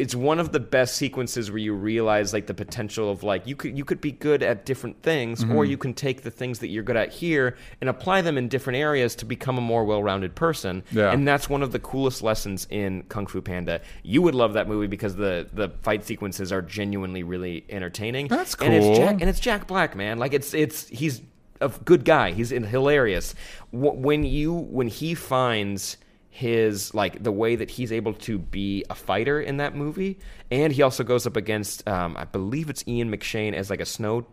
It's 0.00 0.14
one 0.14 0.38
of 0.40 0.52
the 0.52 0.60
best 0.60 0.96
sequences 0.96 1.50
where 1.50 1.58
you 1.58 1.74
realize 1.74 2.32
like 2.32 2.46
the 2.46 2.54
potential 2.54 3.10
of 3.10 3.22
like 3.22 3.46
you 3.46 3.54
could 3.54 3.76
you 3.78 3.84
could 3.84 4.00
be 4.00 4.12
good 4.12 4.42
at 4.42 4.64
different 4.64 5.02
things, 5.02 5.44
Mm-hmm. 5.44 5.54
or 5.56 5.64
you 5.64 5.76
can 5.76 5.94
take 5.94 6.22
the 6.22 6.30
things 6.30 6.58
that 6.60 6.68
you're 6.68 6.82
good 6.82 6.96
at 6.96 7.10
here 7.12 7.56
and 7.80 7.88
apply 7.90 8.22
them 8.22 8.36
in 8.38 8.48
different 8.48 8.78
areas 8.78 9.14
to 9.16 9.24
become 9.24 9.58
a 9.58 9.60
more 9.60 9.84
well-rounded 9.84 10.34
person. 10.34 10.82
Yeah. 10.90 11.12
And 11.12 11.28
that's 11.28 11.48
one 11.48 11.62
of 11.62 11.72
the 11.72 11.78
coolest 11.78 12.22
lessons 12.22 12.66
in 12.70 13.02
Kung 13.04 13.26
Fu 13.26 13.40
Panda. 13.40 13.80
You 14.02 14.22
would 14.22 14.34
love 14.34 14.52
that 14.54 14.66
movie 14.68 14.86
because 14.86 15.16
the 15.16 15.46
the 15.52 15.68
fight 15.82 16.04
sequences 16.04 16.50
are 16.52 16.62
genuinely 16.62 17.22
really 17.22 17.64
entertaining. 17.68 18.28
That's 18.28 18.54
And 18.56 18.72
it's 18.74 18.84
cool. 18.86 18.96
Jack, 18.96 19.20
and 19.20 19.28
it's 19.30 19.40
Jack 19.40 19.66
Black, 19.66 19.94
man. 19.94 20.18
Like 20.18 20.32
it's 20.32 20.54
it's 20.54 20.88
he's 20.88 21.22
a 21.60 21.68
good 21.84 22.04
guy. 22.04 22.32
He's 22.32 22.50
hilarious. 22.50 23.34
When 23.70 24.24
you 24.24 24.52
when 24.54 24.88
he 24.88 25.14
finds 25.14 25.96
his 26.30 26.94
like 26.94 27.22
the 27.22 27.32
way 27.32 27.56
that 27.56 27.70
he's 27.70 27.90
able 27.92 28.14
to 28.14 28.38
be 28.38 28.84
a 28.88 28.94
fighter 28.94 29.40
in 29.40 29.56
that 29.58 29.74
movie, 29.74 30.18
and 30.50 30.72
he 30.72 30.80
also 30.82 31.02
goes 31.04 31.26
up 31.26 31.36
against 31.36 31.86
um, 31.88 32.16
I 32.16 32.24
believe 32.24 32.70
it's 32.70 32.86
Ian 32.86 33.10
McShane 33.10 33.52
as 33.52 33.68
like 33.68 33.80
a 33.80 33.86
snow 33.86 34.26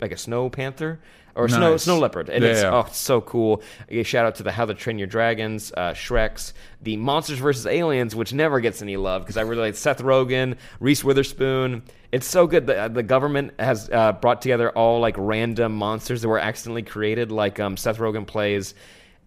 like 0.00 0.10
a 0.10 0.16
snow 0.16 0.48
panther 0.50 1.00
or 1.36 1.48
snow 1.48 1.72
Nice. 1.72 1.82
snow 1.82 1.98
leopard, 1.98 2.28
and 2.28 2.42
Yeah, 2.44 2.50
it's 2.50 2.62
yeah. 2.62 2.70
oh 2.74 2.80
it's 2.86 2.96
so 2.96 3.20
cool. 3.20 3.62
A 3.90 4.02
shout 4.04 4.24
out 4.24 4.36
to 4.36 4.42
the 4.42 4.52
How 4.52 4.64
to 4.64 4.72
Train 4.74 4.98
Your 4.98 5.06
Dragons, 5.06 5.72
uh, 5.76 5.92
Shreks, 5.92 6.52
the 6.82 6.96
Monsters 6.96 7.38
vs 7.40 7.66
Aliens, 7.66 8.16
which 8.16 8.32
never 8.32 8.60
gets 8.60 8.80
any 8.82 8.96
love 8.96 9.22
because 9.22 9.36
I 9.36 9.42
really 9.42 9.62
like 9.62 9.74
Seth 9.76 10.00
Rogen, 10.00 10.56
Reese 10.80 11.04
Witherspoon. 11.04 11.82
It's 12.12 12.26
so 12.26 12.46
good. 12.46 12.66
The, 12.68 12.88
the 12.92 13.02
government 13.02 13.52
has 13.58 13.90
uh, 13.90 14.12
brought 14.12 14.40
together 14.42 14.70
all 14.70 15.00
like 15.00 15.16
random 15.18 15.74
monsters 15.76 16.22
that 16.22 16.28
were 16.28 16.38
accidentally 16.38 16.82
created. 16.84 17.30
Like 17.32 17.58
um, 17.60 17.76
Seth 17.76 17.98
Rogen 17.98 18.26
plays 18.26 18.74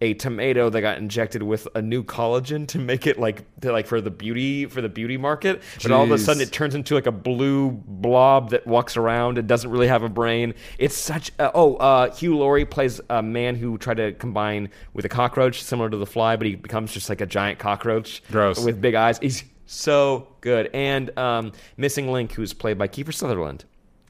a 0.00 0.14
tomato 0.14 0.70
that 0.70 0.80
got 0.80 0.98
injected 0.98 1.42
with 1.42 1.66
a 1.74 1.82
new 1.82 2.04
collagen 2.04 2.66
to 2.68 2.78
make 2.78 3.06
it 3.06 3.18
like 3.18 3.44
to, 3.60 3.72
like 3.72 3.86
for 3.86 4.00
the 4.00 4.10
beauty 4.10 4.66
for 4.66 4.80
the 4.80 4.88
beauty 4.88 5.16
market. 5.16 5.62
But 5.82 5.90
all 5.90 6.04
of 6.04 6.10
a 6.10 6.18
sudden 6.18 6.42
it 6.42 6.52
turns 6.52 6.74
into 6.74 6.94
like 6.94 7.06
a 7.06 7.12
blue 7.12 7.70
blob 7.70 8.50
that 8.50 8.66
walks 8.66 8.96
around 8.96 9.38
and 9.38 9.48
doesn't 9.48 9.70
really 9.70 9.88
have 9.88 10.02
a 10.02 10.08
brain. 10.08 10.54
It's 10.78 10.96
such. 10.96 11.30
A, 11.38 11.50
oh, 11.54 11.74
uh, 11.76 12.14
Hugh 12.14 12.36
Laurie 12.36 12.64
plays 12.64 13.00
a 13.10 13.22
man 13.22 13.56
who 13.56 13.78
tried 13.78 13.96
to 13.96 14.12
combine 14.12 14.70
with 14.94 15.04
a 15.04 15.08
cockroach, 15.08 15.62
similar 15.62 15.90
to 15.90 15.96
the 15.96 16.06
Fly, 16.06 16.36
but 16.36 16.46
he 16.46 16.54
becomes 16.54 16.92
just 16.92 17.08
like 17.08 17.20
a 17.20 17.26
giant 17.26 17.58
cockroach 17.58 18.22
Gross. 18.30 18.64
with 18.64 18.80
big 18.80 18.94
eyes. 18.94 19.18
He's 19.18 19.44
so 19.66 20.28
good. 20.40 20.70
And 20.72 21.16
um, 21.18 21.52
Missing 21.76 22.10
Link, 22.10 22.32
who's 22.32 22.52
played 22.52 22.78
by 22.78 22.88
Kiefer 22.88 23.12
Sutherland, 23.12 23.64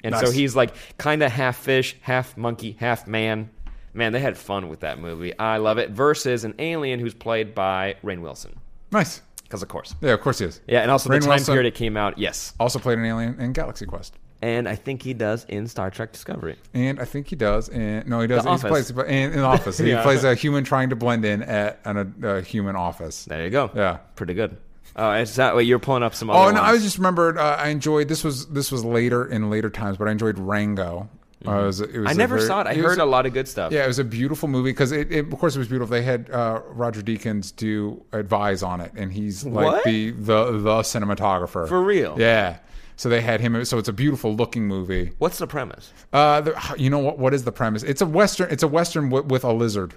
and 0.05 0.15
so 0.17 0.31
he's 0.31 0.55
like 0.55 0.75
kind 0.97 1.23
of 1.23 1.33
half 1.33 1.57
fish, 1.57 1.97
half 2.01 2.37
monkey, 2.37 2.77
half 2.79 3.07
man. 3.07 3.51
Man, 3.99 4.13
they 4.13 4.21
had 4.21 4.39
fun 4.39 4.69
with 4.69 4.81
that 4.81 4.99
movie. 5.01 5.37
I 5.39 5.57
love 5.59 5.77
it. 5.79 5.91
Versus 5.91 6.45
an 6.45 6.55
alien 6.59 7.01
who's 7.01 7.15
played 7.15 7.55
by 7.55 7.97
Rainn 8.05 8.21
Wilson, 8.23 8.55
Nice. 8.93 9.21
because 9.43 9.63
of 9.63 9.69
course. 9.69 9.95
Yeah, 10.01 10.13
of 10.13 10.21
course 10.21 10.39
he 10.39 10.45
is. 10.47 10.61
Yeah, 10.67 10.81
and 10.83 10.91
also 10.91 11.11
Rainn 11.11 11.15
the 11.21 11.27
time 11.27 11.29
Wilson- 11.31 11.55
period 11.55 11.69
it 11.69 11.75
came 11.75 11.97
out. 11.97 12.17
Yes, 12.17 12.55
Also 12.61 12.79
played 12.79 12.99
an 12.99 13.05
alien 13.05 13.39
in 13.41 13.53
Galaxy 13.53 13.85
Quest. 13.87 14.15
and 14.41 14.69
I 14.69 14.77
think 14.77 15.03
he 15.03 15.15
does 15.15 15.45
in 15.49 15.67
Star 15.67 15.91
Trek 15.91 16.13
Discovery. 16.13 16.57
And 16.73 17.01
I 17.01 17.05
think 17.05 17.27
he 17.27 17.35
does. 17.35 17.69
And 17.71 18.07
no, 18.07 18.21
he 18.21 18.29
does. 18.29 18.45
The 18.45 18.53
He 18.57 18.59
plays 18.69 18.91
in, 18.91 19.33
in 19.33 19.41
office. 19.41 19.79
He 19.79 19.95
plays 19.97 20.23
a 20.23 20.35
human 20.37 20.63
trying 20.63 20.91
to 20.91 20.97
blend 20.97 21.25
in 21.25 21.43
at 21.43 21.81
an, 21.85 22.15
a, 22.23 22.29
a 22.37 22.41
human 22.43 22.77
office. 22.77 23.25
There 23.25 23.43
you 23.43 23.51
go. 23.51 23.71
Yeah. 23.75 23.97
pretty 24.15 24.35
good. 24.35 24.57
Oh, 24.95 25.11
is 25.13 25.35
that 25.37 25.55
wait? 25.57 25.65
You're 25.67 25.79
pulling 25.81 26.03
up 26.05 26.15
some. 26.15 26.31
Oh 26.31 26.51
no! 26.51 26.61
I 26.61 26.73
ones. 26.73 26.83
just 26.83 26.99
remembered. 26.99 27.37
Uh, 27.39 27.57
I 27.59 27.69
enjoyed 27.69 28.09
this 28.09 28.25
was 28.25 28.47
this 28.47 28.73
was 28.73 28.85
later 28.85 29.25
in 29.27 29.49
later 29.51 29.71
times, 29.71 29.97
but 29.97 30.09
I 30.09 30.11
enjoyed 30.13 30.39
Rango. 30.39 31.09
Uh, 31.47 31.51
it 31.53 31.65
was, 31.67 31.81
it 31.81 31.87
was 31.87 31.95
Mm-hmm. 31.95 32.07
I 32.09 32.11
a 32.11 32.15
never 32.15 32.37
very- 32.37 32.47
saw 32.49 32.61
it. 32.63 32.67
I 32.67 32.75
was- 32.75 32.85
heard 32.85 32.99
a 32.99 33.05
lot 33.05 33.27
of 33.27 33.33
good 33.33 33.47
stuff. 33.47 33.73
Yeah, 33.73 33.85
it 33.85 33.87
was 33.87 33.99
a 33.99 34.05
beautiful 34.05 34.49
movie 34.49 34.71
because 34.71 34.91
it, 34.93 35.13
it, 35.13 35.33
of 35.33 35.39
course, 35.39 35.55
it 35.55 35.59
was 35.61 35.69
beautiful. 35.69 35.91
They 35.93 36.03
had 36.03 36.31
uh, 36.31 36.61
Roger 36.69 37.01
Deakins 37.03 37.55
do 37.55 38.03
advise 38.13 38.63
on 38.63 38.81
it, 38.81 38.93
and 38.97 39.13
he's 39.13 39.45
like 39.45 39.65
What? 39.67 39.85
the 39.85 40.11
the 40.11 40.53
the 40.53 40.81
cinematographer 40.81 41.69
For 41.69 41.81
real? 41.83 42.17
Yeah. 42.19 42.59
So 42.97 43.09
they 43.09 43.21
had 43.21 43.41
him. 43.41 43.65
So 43.65 43.79
it's 43.79 43.89
a 43.89 43.93
beautiful 43.93 44.35
looking 44.35 44.67
movie. 44.67 45.13
What's 45.19 45.39
the 45.39 45.47
premise? 45.47 45.93
Uh, 46.13 46.41
the, 46.41 46.75
you 46.77 46.91
know 46.91 46.99
what? 46.99 47.19
What 47.19 47.33
is 47.33 47.45
the 47.45 47.53
premise? 47.53 47.85
It's 47.85 48.01
a 48.03 48.07
western. 48.07 48.51
It's 48.51 48.65
a 48.65 48.69
western 48.69 49.09
with, 49.09 49.27
with 49.27 49.45
a 49.45 49.53
lizard. 49.53 49.95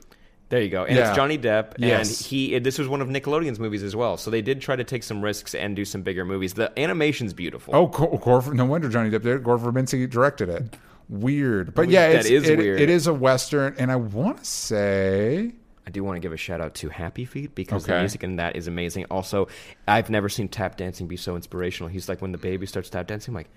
There 0.49 0.61
you 0.61 0.69
go. 0.69 0.83
And 0.83 0.95
Yeah. 0.97 1.07
it's 1.07 1.15
Johnny 1.15 1.37
Depp, 1.39 1.75
and 1.75 1.85
Yes. 1.85 2.23
he. 2.25 2.59
This 2.59 2.77
was 2.77 2.87
one 2.87 3.01
of 3.01 3.07
Nickelodeon's 3.07 3.57
movies 3.59 3.81
as 3.81 3.95
well. 3.95 4.17
So 4.17 4.29
they 4.29 4.41
did 4.43 4.61
try 4.61 4.75
to 4.75 4.83
take 4.83 5.01
some 5.01 5.23
risks 5.23 5.55
and 5.55 5.75
do 5.75 5.85
some 5.85 6.03
bigger 6.03 6.25
movies. 6.25 6.53
The 6.53 6.77
animation's 6.79 7.33
beautiful. 7.33 7.75
Oh, 7.75 7.87
Gore, 7.87 8.19
Gore, 8.19 8.53
no 8.53 8.65
wonder 8.65 8.87
Johnny 8.89 9.09
Depp 9.09 9.23
did. 9.23 9.43
Gore 9.43 9.57
Verbinski 9.57 10.07
directed 10.07 10.49
it. 10.49 10.75
Weird, 11.11 11.73
but 11.75 11.89
yeah, 11.89 12.13
That 12.13 12.25
is 12.25 12.47
it- 12.49 12.57
weird. 12.57 12.79
It 12.79 12.89
is 12.89 13.05
a 13.05 13.13
western, 13.13 13.75
and 13.77 13.91
I 13.91 13.97
want 13.97 14.37
to 14.39 14.45
say 14.45 15.51
I 15.85 15.89
do 15.89 16.03
want 16.05 16.15
to 16.15 16.19
give 16.21 16.31
a 16.31 16.37
shout 16.37 16.61
out 16.61 16.73
to 16.75 16.89
Happy 16.89 17.25
Feet 17.25 17.53
because 17.53 17.85
the 17.85 17.99
music 17.99 18.23
in 18.23 18.37
that 18.37 18.55
is 18.55 18.67
amazing. 18.67 19.05
Also, 19.11 19.47
I've 19.87 20.09
never 20.09 20.29
seen 20.29 20.47
tap 20.47 20.77
dancing 20.77 21.07
be 21.07 21.17
so 21.17 21.35
inspirational. 21.35 21.89
He's 21.89 22.07
like 22.07 22.21
when 22.21 22.31
the 22.31 22.37
baby 22.37 22.65
starts 22.65 22.89
tap 22.89 23.07
dancing, 23.07 23.33
I'm 23.33 23.35
like, 23.35 23.49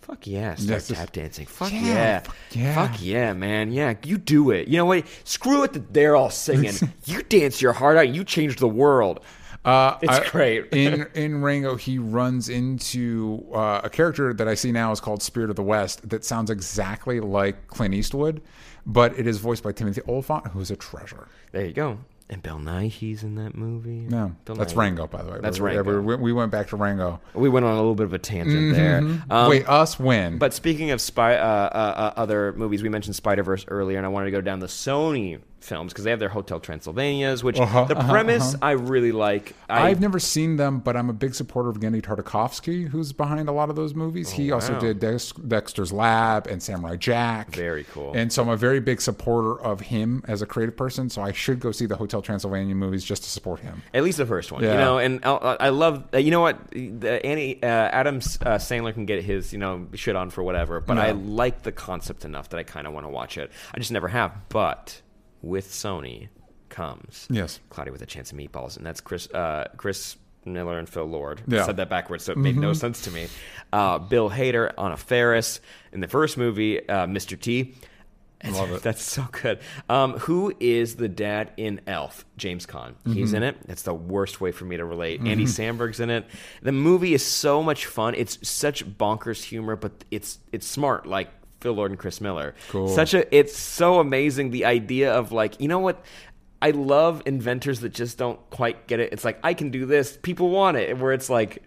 fuck 0.00 0.26
yeah, 0.26 0.54
start 0.54 0.84
tap 0.84 1.12
dancing. 1.12 1.44
Fuck 1.44 1.70
Yeah, 1.72 1.80
yeah. 1.84 2.18
fuck 2.20 2.36
yeah. 2.52 2.74
Fuck 2.74 3.02
yeah, 3.02 3.32
man. 3.34 3.72
Yeah, 3.72 3.94
you 4.04 4.16
do 4.16 4.50
it. 4.50 4.68
You 4.68 4.78
know 4.78 4.86
what? 4.86 5.04
Screw 5.24 5.64
it 5.64 5.74
that 5.74 5.92
they're 5.92 6.16
all 6.16 6.30
singing. 6.30 6.72
you 7.04 7.22
dance 7.24 7.60
your 7.60 7.74
heart 7.74 7.98
out. 7.98 8.08
You 8.08 8.24
change 8.24 8.56
the 8.56 8.68
world. 8.68 9.20
Uh, 9.64 9.96
It's 10.02 10.12
I- 10.12 10.28
great. 10.28 10.66
in 10.72 11.06
in 11.14 11.40
Rango, 11.42 11.76
he 11.76 11.98
runs 11.98 12.48
into 12.48 13.44
uh, 13.54 13.80
a 13.84 13.90
character 13.90 14.34
that 14.34 14.48
I 14.48 14.54
see 14.54 14.72
now 14.72 14.90
is 14.92 15.00
called 15.00 15.22
Spirit 15.22 15.50
of 15.50 15.56
the 15.56 15.62
West 15.62 16.08
that 16.08 16.24
sounds 16.24 16.50
exactly 16.50 17.20
like 17.20 17.68
Clint 17.68 17.94
Eastwood, 17.94 18.42
but 18.86 19.18
it 19.18 19.26
is 19.26 19.38
voiced 19.38 19.62
by 19.62 19.72
Timothy 19.72 20.00
Olyphant, 20.08 20.48
who's 20.48 20.70
a 20.70 20.76
treasure. 20.76 21.28
There 21.52 21.64
you 21.64 21.72
go. 21.72 21.98
And 22.30 22.42
Bill 22.42 22.58
Nighy's 22.58 23.22
in 23.24 23.34
that 23.34 23.54
movie. 23.54 24.06
No, 24.08 24.34
Bill 24.46 24.56
that's 24.56 24.72
Nighy. 24.72 24.76
Rango, 24.78 25.06
by 25.06 25.22
the 25.22 25.32
way. 25.32 25.38
That's 25.42 25.60
We're- 25.60 25.76
Rango. 25.76 26.00
we're- 26.00 26.16
We 26.22 26.32
went 26.32 26.50
back 26.50 26.68
to 26.68 26.76
Rango. 26.76 27.20
We 27.34 27.50
went 27.50 27.66
on 27.66 27.72
a 27.72 27.76
little 27.76 27.94
bit 27.94 28.04
of 28.06 28.14
a 28.14 28.18
tangent 28.18 28.74
there. 28.74 28.98
Um, 29.30 29.50
Wait, 29.50 29.68
us 29.68 29.98
when? 29.98 30.38
But 30.38 30.54
speaking 30.54 30.92
of 30.92 31.00
spy, 31.02 31.34
uh, 31.36 31.44
uh, 31.44 31.76
uh, 32.16 32.20
other 32.20 32.54
movies, 32.54 32.82
we 32.82 32.88
mentioned 32.88 33.16
Spider 33.16 33.42
Verse 33.42 33.66
earlier, 33.68 33.98
and 33.98 34.06
I 34.06 34.08
wanted 34.08 34.26
to 34.26 34.30
go 34.32 34.40
down 34.40 34.60
the 34.60 34.66
Sony 34.66 35.40
films 35.62 35.92
because 35.92 36.04
they 36.04 36.10
have 36.10 36.20
their 36.20 36.28
Hotel 36.28 36.60
Transylvanias, 36.60 37.42
which 37.42 37.58
Uh-huh, 37.58 37.84
the 37.84 37.96
uh-huh, 37.96 38.10
premise 38.10 38.54
I 38.62 38.72
really 38.72 39.12
like. 39.12 39.54
I, 39.68 39.88
I've 39.88 40.00
never 40.00 40.18
seen 40.18 40.56
them, 40.56 40.80
but 40.80 40.96
I'm 40.96 41.08
a 41.10 41.12
big 41.12 41.34
supporter 41.34 41.68
of 41.68 41.80
Genndy 41.80 42.02
Tartakovsky, 42.02 42.88
who's 42.88 43.12
behind 43.12 43.48
a 43.48 43.52
lot 43.52 43.70
of 43.70 43.76
those 43.76 43.94
movies. 43.94 44.30
he 44.30 44.50
also 44.52 44.78
did 44.78 44.98
Dex- 45.00 45.32
Dexter's 45.32 45.92
Lab 45.92 46.46
and 46.46 46.62
Samurai 46.62 46.96
Jack. 46.96 47.54
Very 47.54 47.84
cool. 47.84 48.12
And 48.14 48.32
so 48.32 48.42
I'm 48.42 48.48
a 48.48 48.56
very 48.56 48.80
big 48.80 49.00
supporter 49.00 49.60
of 49.60 49.80
him 49.80 50.22
as 50.28 50.42
a 50.42 50.46
creative 50.46 50.76
person. 50.76 51.08
So 51.10 51.22
I 51.22 51.32
should 51.32 51.60
go 51.60 51.72
see 51.72 51.86
the 51.86 51.96
Hotel 51.96 52.22
Transylvania 52.22 52.74
movies 52.74 53.04
just 53.04 53.22
to 53.24 53.30
support 53.30 53.60
him. 53.60 53.82
At 53.94 54.02
least 54.02 54.18
the 54.18 54.26
first 54.26 54.52
one, 54.52 54.62
yeah. 54.62 54.72
you 54.72 54.78
know, 54.78 54.98
and 54.98 55.20
I, 55.24 55.56
I 55.60 55.68
love. 55.70 56.04
Uh, 56.14 56.18
you 56.18 56.30
know 56.30 56.40
what? 56.40 56.70
The, 56.70 57.20
Annie 57.24 57.62
uh, 57.62 57.66
Adam 57.66 58.16
uh, 58.16 58.58
Sandler 58.58 58.92
can 58.94 59.06
get 59.06 59.22
his, 59.24 59.52
you 59.52 59.58
know, 59.58 59.86
shit 59.94 60.16
on 60.16 60.30
for 60.30 60.42
whatever, 60.42 60.80
but 60.80 60.94
No. 60.94 61.02
I 61.02 61.12
like 61.12 61.62
the 61.62 61.72
concept 61.72 62.24
enough 62.24 62.48
that 62.50 62.58
I 62.58 62.62
kind 62.62 62.86
of 62.86 62.92
want 62.92 63.04
to 63.04 63.10
watch 63.10 63.38
it. 63.38 63.50
I 63.74 63.78
just 63.78 63.92
never 63.92 64.08
have. 64.08 64.32
But 64.48 65.00
with 65.42 65.68
Sony 65.68 66.28
comes 66.68 67.26
Yes. 67.30 67.60
Cloudy 67.68 67.90
with 67.90 68.00
a 68.02 68.06
Chance 68.06 68.32
of 68.32 68.38
Meatballs, 68.38 68.76
and 68.76 68.86
that's 68.86 69.00
Chris 69.00 69.28
uh, 69.32 69.68
Chris 69.76 70.16
Miller 70.44 70.78
and 70.78 70.88
Phil 70.88 71.04
Lord. 71.04 71.42
Yeah. 71.46 71.58
Mm-hmm. 71.58 71.66
Said 71.66 71.76
that 71.76 71.90
backwards, 71.90 72.24
so 72.24 72.32
it 72.32 72.38
made 72.38 72.56
no 72.56 72.72
sense 72.72 73.02
to 73.02 73.10
me. 73.10 73.28
Uh, 73.72 73.98
Bill 73.98 74.30
Hader 74.30 74.72
Anna 74.78 74.96
Faris 74.96 75.60
in 75.92 76.00
the 76.00 76.08
first 76.08 76.36
movie, 76.36 76.88
uh, 76.88 77.06
Mr. 77.06 77.38
T. 77.38 77.74
Love 78.44 78.72
it. 78.72 78.82
That's 78.82 79.04
so 79.04 79.24
good. 79.30 79.60
Um, 79.88 80.14
who 80.18 80.52
is 80.58 80.96
the 80.96 81.08
dad 81.08 81.52
in 81.56 81.80
Elf? 81.86 82.24
James 82.36 82.66
Caan. 82.66 82.90
Mm-hmm. 82.94 83.12
He's 83.12 83.34
in 83.34 83.44
it. 83.44 83.56
That's 83.68 83.82
the 83.82 83.94
worst 83.94 84.40
way 84.40 84.50
for 84.50 84.64
me 84.64 84.76
to 84.78 84.84
relate. 84.84 85.20
Andy 85.20 85.44
Samberg's 85.44 86.00
in 86.00 86.10
it. 86.10 86.26
The 86.60 86.72
movie 86.72 87.14
is 87.14 87.24
so 87.24 87.62
much 87.62 87.86
fun. 87.86 88.14
It's 88.16 88.38
such 88.48 88.84
bonkers 88.84 89.44
humor, 89.44 89.76
but 89.76 89.92
it's 90.10 90.38
it's 90.50 90.66
smart. 90.66 91.06
Like 91.06 91.28
Phil 91.62 91.72
Lord 91.72 91.90
and 91.90 91.98
Chris 91.98 92.20
Miller. 92.20 92.54
Cool. 92.68 92.88
Such 92.88 93.14
a. 93.14 93.34
It's 93.34 93.56
so 93.56 94.00
amazing. 94.00 94.50
The 94.50 94.64
idea 94.64 95.12
of 95.12 95.32
like 95.32 95.60
you 95.60 95.68
know 95.68 95.78
what. 95.78 96.04
I 96.60 96.70
love 96.70 97.22
inventors 97.26 97.80
that 97.80 97.92
just 97.92 98.18
don't 98.18 98.38
quite 98.50 98.86
get 98.86 99.00
it. 99.00 99.12
It's 99.12 99.24
like 99.24 99.40
I 99.42 99.52
can 99.52 99.70
do 99.70 99.84
this, 99.84 100.16
people 100.22 100.50
want 100.50 100.76
it. 100.76 100.96
Where 100.96 101.12
it's 101.12 101.28
like, 101.28 101.60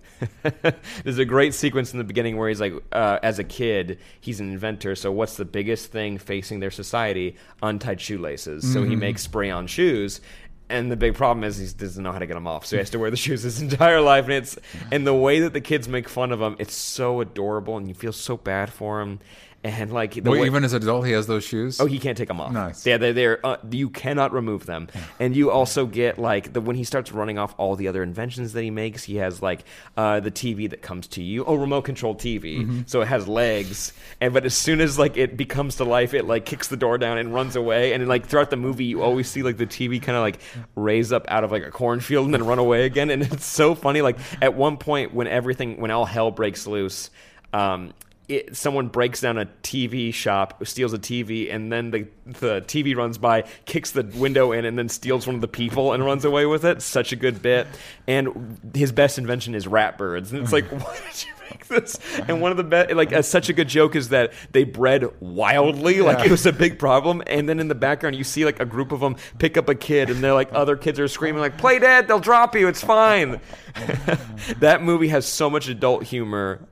there's 1.03 1.17
a 1.17 1.25
great 1.25 1.53
sequence 1.53 1.91
in 1.91 1.97
the 1.97 2.05
beginning 2.05 2.37
where 2.37 2.47
he's 2.47 2.61
like, 2.61 2.73
uh, 2.93 3.19
as 3.21 3.37
a 3.37 3.43
kid, 3.43 3.99
he's 4.21 4.39
an 4.39 4.49
inventor. 4.49 4.95
So 4.95 5.11
what's 5.11 5.35
the 5.35 5.43
biggest 5.43 5.91
thing 5.91 6.17
facing 6.17 6.61
their 6.61 6.71
society? 6.71 7.35
Untied 7.61 7.99
shoelaces. 7.99 8.71
So 8.71 8.83
he 8.83 8.95
makes 8.95 9.23
spray-on 9.23 9.67
shoes. 9.67 10.21
And 10.69 10.91
the 10.91 10.95
big 10.95 11.13
problem 11.13 11.43
is 11.43 11.57
he 11.57 11.67
doesn't 11.77 12.01
know 12.01 12.11
how 12.11 12.19
to 12.19 12.25
get 12.25 12.33
them 12.33 12.47
off, 12.47 12.65
so 12.65 12.75
he 12.75 12.79
has 12.79 12.89
to 12.91 12.99
wear 12.99 13.11
the 13.11 13.17
shoes 13.25 13.43
his 13.43 13.61
entire 13.61 14.01
life. 14.01 14.25
And 14.25 14.33
it's 14.33 14.57
and 14.91 15.05
the 15.05 15.13
way 15.13 15.41
that 15.41 15.53
the 15.53 15.61
kids 15.61 15.87
make 15.87 16.09
fun 16.09 16.31
of 16.31 16.41
him, 16.41 16.55
it's 16.57 16.73
so 16.73 17.21
adorable, 17.21 17.77
and 17.77 17.87
you 17.87 17.93
feel 17.93 18.13
so 18.13 18.37
bad 18.37 18.71
for 18.71 19.01
him. 19.01 19.19
And 19.65 19.91
like 19.91 20.13
the 20.13 20.21
Well, 20.21 20.39
way, 20.39 20.45
even 20.45 20.63
as 20.63 20.73
an 20.73 20.83
adult, 20.83 21.07
he 21.07 21.11
has 21.13 21.25
those 21.25 21.43
shoes. 21.43 21.81
Oh, 21.81 21.87
he 21.87 21.97
can't 21.97 22.15
take 22.15 22.27
them 22.27 22.39
off. 22.39 22.51
Nice. 22.51 22.85
Yeah, 22.85 22.97
they're, 22.97 23.13
they're 23.13 23.43
uh, 23.43 23.57
you 23.71 23.89
cannot 23.89 24.31
remove 24.31 24.67
them. 24.67 24.89
And 25.19 25.35
you 25.35 25.49
also 25.49 25.87
get 25.87 26.19
like 26.19 26.53
the 26.53 26.61
when 26.61 26.75
he 26.75 26.83
starts 26.83 27.11
running 27.11 27.39
off 27.39 27.55
all 27.57 27.75
the 27.75 27.87
other 27.87 28.03
inventions 28.03 28.53
that 28.53 28.61
he 28.61 28.69
makes. 28.69 29.03
He 29.03 29.15
has 29.15 29.41
like 29.41 29.63
uh, 29.97 30.19
the 30.19 30.29
TV 30.29 30.69
that 30.69 30.83
comes 30.83 31.07
to 31.07 31.23
you. 31.23 31.43
Oh, 31.45 31.55
remote 31.55 31.81
control 31.81 32.13
TV. 32.13 32.59
Mm-hmm. 32.59 32.81
So 32.85 33.01
it 33.01 33.07
has 33.07 33.27
legs. 33.27 33.91
And 34.21 34.35
but 34.35 34.45
as 34.45 34.53
soon 34.53 34.81
as 34.81 34.99
like 34.99 35.17
it 35.17 35.35
becomes 35.35 35.77
to 35.77 35.83
life, 35.83 36.13
it 36.13 36.25
like 36.25 36.45
kicks 36.45 36.67
the 36.67 36.77
door 36.77 36.99
down 36.99 37.17
and 37.17 37.33
runs 37.33 37.55
away. 37.55 37.93
And 37.93 38.07
like 38.07 38.27
throughout 38.27 38.51
the 38.51 38.57
movie, 38.57 38.85
you 38.85 39.01
always 39.01 39.27
see 39.27 39.41
like 39.41 39.57
the 39.57 39.65
TV 39.65 39.99
kind 39.99 40.15
of 40.15 40.21
like 40.21 40.37
raise 40.75 41.11
up 41.11 41.25
out 41.27 41.43
of 41.43 41.51
like 41.51 41.63
a 41.63 41.71
cornfield 41.71 42.25
and 42.25 42.33
then 42.35 42.45
run 42.45 42.59
away 42.59 42.85
again. 42.85 43.09
And 43.09 43.23
it's 43.23 43.47
so 43.47 43.73
funny. 43.73 44.03
Like 44.03 44.19
at 44.43 44.53
one 44.53 44.77
point 44.77 45.11
when 45.11 45.25
everything 45.25 45.81
when 45.81 45.89
all 45.89 46.05
hell 46.05 46.29
breaks 46.29 46.67
loose. 46.67 47.09
Um, 47.51 47.93
it, 48.27 48.55
someone 48.55 48.87
breaks 48.87 49.21
down 49.21 49.37
a 49.37 49.45
TV 49.63 50.13
shop, 50.13 50.65
steals 50.65 50.93
a 50.93 50.99
TV, 50.99 51.53
and 51.53 51.71
then 51.71 51.91
the 51.91 52.07
the 52.25 52.61
TV 52.61 52.95
runs 52.95 53.17
by, 53.17 53.43
kicks 53.65 53.91
the 53.91 54.03
window 54.15 54.51
in, 54.51 54.65
and 54.65 54.77
then 54.77 54.89
steals 54.89 55.27
one 55.27 55.35
of 55.35 55.41
the 55.41 55.47
people 55.47 55.93
and 55.93 56.03
runs 56.03 56.25
away 56.25 56.45
with 56.45 56.65
it. 56.65 56.81
Such 56.81 57.11
a 57.11 57.15
good 57.15 57.41
bit. 57.41 57.67
And 58.07 58.57
his 58.73 58.91
best 58.91 59.17
invention 59.17 59.53
is 59.55 59.67
rat 59.67 59.97
birds, 59.97 60.31
and 60.31 60.41
it's 60.41 60.51
like, 60.51 60.65
why 60.71 60.97
did 61.11 61.25
you 61.25 61.33
make 61.51 61.67
this? 61.67 61.99
And 62.27 62.41
one 62.41 62.49
of 62.49 62.57
the 62.57 62.63
best, 62.63 62.91
like, 62.95 63.13
uh, 63.13 63.21
such 63.21 63.49
a 63.49 63.53
good 63.53 63.67
joke 63.67 63.95
is 63.95 64.09
that 64.09 64.33
they 64.51 64.63
bred 64.63 65.05
wildly, 65.21 66.01
like 66.01 66.17
Yeah. 66.19 66.25
it 66.25 66.31
was 66.31 66.45
a 66.47 66.53
big 66.53 66.79
problem. 66.79 67.21
And 67.27 67.47
then 67.47 67.59
in 67.59 67.67
the 67.67 67.75
background, 67.75 68.15
you 68.15 68.23
see 68.23 68.43
like 68.45 68.59
a 68.59 68.65
group 68.65 68.91
of 68.91 69.01
them 69.01 69.17
pick 69.37 69.55
up 69.57 69.69
a 69.69 69.75
kid, 69.75 70.09
and 70.09 70.23
they're 70.23 70.33
like, 70.33 70.49
other 70.51 70.75
kids 70.75 70.99
are 70.99 71.07
screaming 71.07 71.41
like, 71.41 71.57
"Play 71.59 71.77
dead, 71.77 72.07
they'll 72.07 72.19
drop 72.19 72.55
you, 72.55 72.67
it's 72.67 72.83
fine." 72.83 73.39
that 74.59 74.81
movie 74.81 75.09
has 75.09 75.27
so 75.27 75.49
much 75.49 75.67
adult 75.67 76.03
humor 76.03 76.67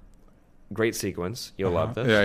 great 0.74 0.95
sequence. 0.95 1.51
You'll 1.57 1.71
love 1.71 1.95
this. 1.95 2.07
Yeah, 2.07 2.24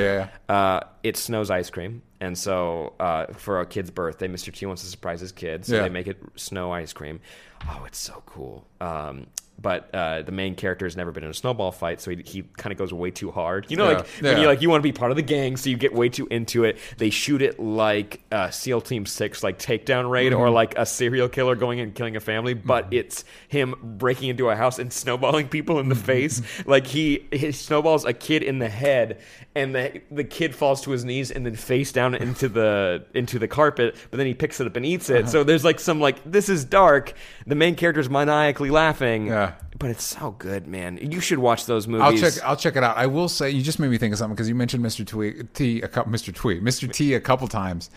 yeah, 0.49 0.55
Uh, 0.55 0.81
it 1.03 1.17
snows 1.17 1.51
ice 1.51 1.71
cream, 1.71 2.03
and 2.21 2.37
so 2.37 2.95
uh, 3.01 3.27
for 3.35 3.61
a 3.61 3.67
kid's 3.67 3.91
birthday, 3.91 4.29
Mr. 4.29 4.53
T 4.53 4.67
wants 4.67 4.83
to 4.83 4.89
surprise 4.89 5.21
his 5.21 5.33
kid, 5.33 5.65
so 5.65 5.77
Yeah. 5.77 5.83
they 5.83 5.89
make 5.89 6.07
it 6.07 6.19
snow 6.37 6.73
ice 6.73 6.93
cream. 6.93 7.21
Oh, 7.69 7.85
it's 7.87 7.99
so 7.99 8.23
cool. 8.27 8.67
Um, 8.81 9.27
but 9.61 9.93
uh, 9.95 10.23
the 10.23 10.33
main 10.33 10.55
character 10.55 10.87
has 10.87 10.97
never 10.97 11.11
been 11.13 11.25
in 11.25 11.31
a 11.31 11.35
snowball 11.35 11.73
fight, 11.73 12.01
so 12.01 12.11
he, 12.13 12.23
he 12.25 12.43
kind 12.57 12.71
of 12.73 12.79
goes 12.79 12.93
way 12.93 13.11
too 13.11 13.31
hard. 13.31 13.67
You 13.71 13.77
know, 13.77 13.91
Yeah, 13.91 13.97
like 13.97 14.07
when 14.23 14.41
you 14.41 14.47
like 14.47 14.63
you 14.63 14.71
want 14.71 14.83
to 14.83 14.89
be 14.89 14.93
part 14.93 15.11
of 15.11 15.17
the 15.17 15.23
gang, 15.23 15.57
so 15.57 15.69
you 15.71 15.77
get 15.77 15.93
way 15.93 16.09
too 16.09 16.27
into 16.31 16.65
it. 16.65 16.79
They 16.97 17.11
shoot 17.11 17.43
it 17.43 17.59
like 17.59 18.21
uh, 18.31 18.51
SEAL 18.51 18.83
Team 18.83 19.05
Six, 19.07 19.43
like 19.43 19.59
takedown 19.59 20.11
raid, 20.11 20.33
Mm-hmm. 20.33 20.41
or 20.41 20.51
like 20.51 20.77
a 20.79 20.87
serial 20.87 21.29
killer 21.29 21.57
going 21.57 21.81
and 21.81 21.95
killing 21.95 22.15
a 22.17 22.21
family. 22.21 22.55
But 22.55 22.93
it's 22.93 23.25
him 23.49 23.75
breaking 23.99 24.29
into 24.29 24.49
a 24.49 24.57
house 24.57 24.79
and 24.79 24.93
snowballing 24.93 25.49
people 25.49 25.81
in 25.81 25.89
the 25.89 25.95
face. 25.97 26.41
like 26.67 26.87
he 26.87 27.27
he 27.33 27.53
snowballs 27.53 28.05
a 28.05 28.13
kid 28.13 28.43
in 28.43 28.59
the 28.61 28.69
head, 28.69 29.21
and 29.55 29.75
the 29.75 30.01
the 30.11 30.25
kid 30.25 30.55
falls 30.55 30.83
to 30.83 30.91
his 30.93 31.05
knees 31.05 31.31
and 31.31 31.45
then 31.45 31.57
face 31.57 31.91
down 31.93 32.15
into 32.15 32.49
the 32.49 33.05
into 33.15 33.39
the 33.39 33.49
carpet. 33.49 33.97
But 34.11 34.19
then 34.19 34.27
he 34.27 34.35
picks 34.35 34.61
it 34.61 34.67
up 34.67 34.77
and 34.77 34.87
eats 34.87 35.11
Uh-huh. 35.11 35.21
it. 35.21 35.29
So 35.29 35.43
there's 35.45 35.65
like 35.65 35.81
some 35.81 36.01
like 36.01 36.23
this 36.25 36.49
is 36.49 36.65
dark. 36.65 37.13
The 37.47 37.55
main 37.55 37.75
character's 37.75 38.09
maniacally 38.09 38.71
laughing. 38.71 39.27
Yeah. 39.27 39.48
But 39.79 39.91
it's 39.91 40.05
so 40.05 40.33
good, 40.33 40.67
man. 40.67 40.99
You 40.99 41.21
should 41.21 41.39
watch 41.39 41.67
those 41.67 41.87
I'll 41.87 42.13
movies. 42.13 42.21
check. 42.21 42.45
I'll 42.45 42.57
check 42.57 42.77
it 42.77 42.83
out. 42.83 42.97
I 42.97 43.07
will 43.07 43.29
say, 43.29 43.51
you 43.51 43.63
just 43.63 43.79
made 43.79 43.91
me 43.91 43.99
think 43.99 44.13
of 44.13 44.19
something 44.19 44.35
because 44.35 44.49
you 44.49 44.55
mentioned 44.55 44.85
Mr. 44.85 45.07
Tweet, 45.07 45.55
T, 45.55 45.81
a 45.81 45.89
couple, 45.89 46.13
Mr. 46.13 46.35
Tweet, 46.35 46.63
Mr. 46.63 46.91
T, 46.93 47.15
a 47.15 47.21
couple 47.21 47.47
times, 47.49 47.91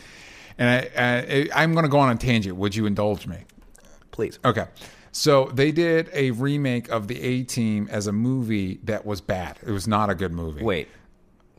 and 0.57 0.69
I, 0.69 0.99
uh, 0.99 1.25
I, 1.55 1.63
I'm 1.63 1.73
going 1.73 1.83
to 1.83 1.89
go 1.89 1.99
on 1.99 2.11
a 2.11 2.15
tangent. 2.17 2.55
Would 2.55 2.75
you 2.75 2.85
indulge 2.85 3.27
me? 3.27 3.37
Please. 4.11 4.39
Okay. 4.45 4.65
So 5.11 5.45
they 5.53 5.71
did 5.71 6.09
a 6.13 6.31
remake 6.31 6.89
of 6.89 7.07
the 7.07 7.21
A 7.21 7.43
Team 7.43 7.87
as 7.91 8.07
a 8.07 8.11
movie 8.11 8.79
that 8.83 9.05
was 9.05 9.19
bad. 9.21 9.59
It 9.65 9.71
was 9.71 9.87
not 9.87 10.09
a 10.09 10.15
good 10.15 10.31
movie. 10.31 10.63
Wait, 10.63 10.87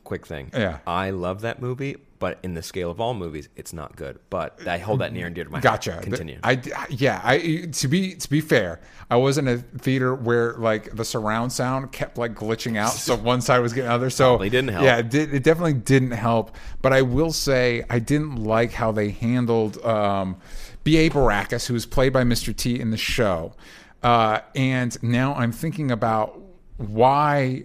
quick 0.05 0.27
thing. 0.27 0.51
Yeah. 0.55 0.79
I 0.87 1.11
love 1.11 1.43
that 1.43 1.61
movie, 1.61 1.97
but 2.23 2.39
in 2.45 2.55
the 2.55 2.63
scale 2.63 2.89
of 2.89 3.01
all 3.01 3.15
movies, 3.15 3.49
it's 3.57 3.73
not 3.73 3.97
good. 3.97 4.21
But 4.31 4.65
I 4.65 4.79
hold 4.79 5.01
that 5.01 5.13
near 5.13 5.27
and 5.27 5.35
dear 5.35 5.43
to 5.43 5.51
my 5.51 5.59
Gotcha. 5.59 5.95
heart. 5.95 6.05
Continue. 6.05 6.39
I, 6.45 6.63
yeah. 6.89 7.21
I 7.25 7.67
to 7.73 7.89
be 7.89 8.15
to 8.15 8.31
be 8.31 8.41
fair, 8.41 8.81
I 9.11 9.17
was 9.17 9.39
in 9.39 9.49
a 9.49 9.59
theater 9.59 10.15
where 10.15 10.53
like 10.53 10.95
the 10.95 11.05
surround 11.05 11.53
sound 11.53 11.91
kept 11.91 12.19
like 12.19 12.37
glitching 12.37 12.77
out, 12.77 12.93
so 12.93 13.17
one 13.33 13.41
side 13.41 13.59
was 13.59 13.73
getting 13.73 13.91
other. 13.91 14.09
So 14.09 14.35
Probably 14.35 14.51
didn't 14.51 14.71
help. 14.71 14.85
Yeah, 14.85 14.99
it, 14.99 15.11
did, 15.11 15.35
it 15.35 15.43
definitely 15.43 15.73
didn't 15.73 16.13
help. 16.13 16.55
But 16.81 16.93
I 16.93 17.03
will 17.03 17.33
say 17.33 17.83
I 17.91 17.99
didn't 17.99 18.37
like 18.37 18.71
how 18.71 18.93
they 18.93 19.11
handled 19.11 19.85
um, 19.85 20.37
B.A. 20.85 21.11
Baracus, 21.11 21.67
who 21.67 21.75
was 21.75 21.87
played 21.87 22.13
by 22.13 22.23
Mr. 22.23 22.55
T 22.55 22.79
in 22.79 22.93
the 22.93 22.97
show. 22.97 23.53
Uh, 24.01 24.43
and 24.55 24.97
now 25.03 25.35
I'm 25.35 25.51
thinking 25.51 25.91
about 25.91 26.41
why 26.77 27.65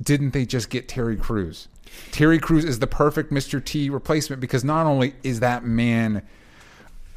didn't 0.00 0.30
they 0.30 0.46
just 0.46 0.70
get 0.70 0.88
Terry 0.88 1.16
Crews? 1.16 1.68
Terry 2.12 2.38
Crews 2.38 2.64
is 2.64 2.78
the 2.78 2.86
perfect 2.86 3.32
Mr. 3.32 3.64
T 3.64 3.90
replacement 3.90 4.40
because 4.40 4.64
not 4.64 4.86
only 4.86 5.14
is 5.22 5.40
that 5.40 5.64
man 5.64 6.22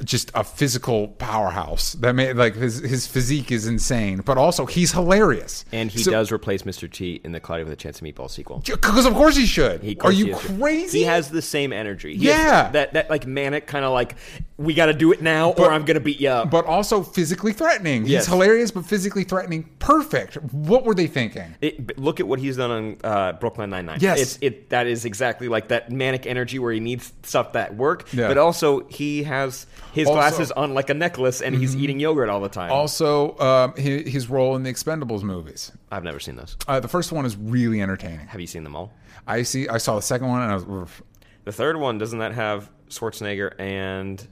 just 0.04 0.32
a 0.34 0.42
physical 0.42 1.06
powerhouse, 1.08 1.92
that 1.92 2.12
man 2.14 2.36
like 2.36 2.56
his 2.56 2.78
his 2.80 3.06
physique 3.06 3.52
is 3.52 3.68
insane, 3.68 4.20
but 4.24 4.36
also 4.36 4.66
he's 4.66 4.90
hilarious. 4.90 5.64
and 5.70 5.92
he 5.92 6.02
So- 6.02 6.10
does 6.10 6.32
replace 6.32 6.62
Mr. 6.62 6.90
T 6.90 7.20
in 7.22 7.30
the 7.30 7.38
Cloudy 7.38 7.62
with 7.62 7.72
a 7.72 7.76
Chance 7.76 8.00
of 8.00 8.04
Meatball 8.06 8.28
sequel. 8.28 8.62
because 8.66 9.06
of 9.06 9.14
course 9.14 9.36
he 9.36 9.46
should. 9.46 9.80
He, 9.82 9.96
Are 10.00 10.10
you 10.10 10.26
he 10.26 10.32
crazy? 10.32 10.98
He 11.00 11.04
has 11.04 11.30
the 11.30 11.40
same 11.42 11.72
energy. 11.72 12.16
He 12.16 12.26
Yeah. 12.26 12.70
that 12.72 12.94
that 12.94 13.10
like 13.10 13.26
manic 13.28 13.68
kind 13.68 13.84
of 13.84 13.92
like 13.92 14.16
we 14.62 14.74
got 14.74 14.86
to 14.86 14.94
do 14.94 15.12
it 15.12 15.20
now 15.22 15.52
or 15.52 15.70
I'm 15.70 15.84
gonna 15.84 16.00
beat 16.00 16.20
you 16.20 16.28
up. 16.28 16.50
but 16.50 16.64
also 16.66 17.02
physically 17.02 17.52
threatening. 17.52 18.06
Yes. 18.06 18.24
He's 18.24 18.32
hilarious, 18.32 18.70
but 18.70 18.84
physically 18.86 19.24
threatening. 19.24 19.68
Perfect. 19.78 20.34
What 20.52 20.84
were 20.84 20.94
they 20.94 21.06
thinking? 21.06 21.54
It, 21.60 21.98
look 21.98 22.20
at 22.20 22.28
what 22.28 22.38
he's 22.38 22.56
done 22.56 22.70
on 22.70 22.96
uh, 23.04 23.32
Brooklyn 23.32 23.70
Nine 23.70 23.86
Nine. 23.86 23.98
Yes. 24.00 24.20
it's 24.20 24.38
it 24.40 24.70
that 24.70 24.86
is 24.86 25.04
exactly 25.04 25.48
like 25.48 25.68
that 25.68 25.90
manic 25.90 26.26
energy 26.26 26.58
where 26.58 26.72
he 26.72 26.80
needs 26.80 27.12
stuff 27.22 27.52
that 27.52 27.74
work, 27.76 28.12
Yeah. 28.12 28.28
but 28.28 28.38
also 28.38 28.86
he 28.88 29.24
has 29.24 29.66
his 29.92 30.06
Also- 30.08 30.18
glasses 30.18 30.52
on 30.52 30.74
like 30.74 30.90
a 30.90 30.94
necklace 30.94 31.42
and 31.42 31.54
he's 31.54 31.74
eating 31.76 31.98
yogurt 32.00 32.28
all 32.28 32.40
the 32.40 32.48
time. 32.48 32.70
Also, 32.70 33.36
um, 33.38 33.74
his, 33.76 34.08
his 34.10 34.30
role 34.30 34.56
in 34.56 34.62
the 34.62 34.72
Expendables 34.72 35.22
movies. 35.22 35.72
I've 35.90 36.04
never 36.04 36.20
seen 36.20 36.36
those. 36.36 36.56
Uh, 36.68 36.80
the 36.80 36.88
first 36.88 37.12
one 37.12 37.26
is 37.26 37.36
really 37.36 37.82
entertaining. 37.82 38.26
Have 38.28 38.40
you 38.40 38.46
seen 38.46 38.64
them 38.64 38.74
all? 38.76 38.92
I 39.26 39.42
see. 39.42 39.68
I 39.68 39.78
saw 39.78 39.96
the 39.96 40.02
second 40.02 40.28
one, 40.28 40.42
and 40.42 40.50
I 40.50 40.54
was 40.54 40.64
oof. 40.64 41.02
The 41.44 41.52
third 41.52 41.76
one 41.76 41.98
doesn't 41.98 42.18
that 42.20 42.32
have 42.32 42.70
Schwarzenegger 42.88 43.58
and 43.60 44.26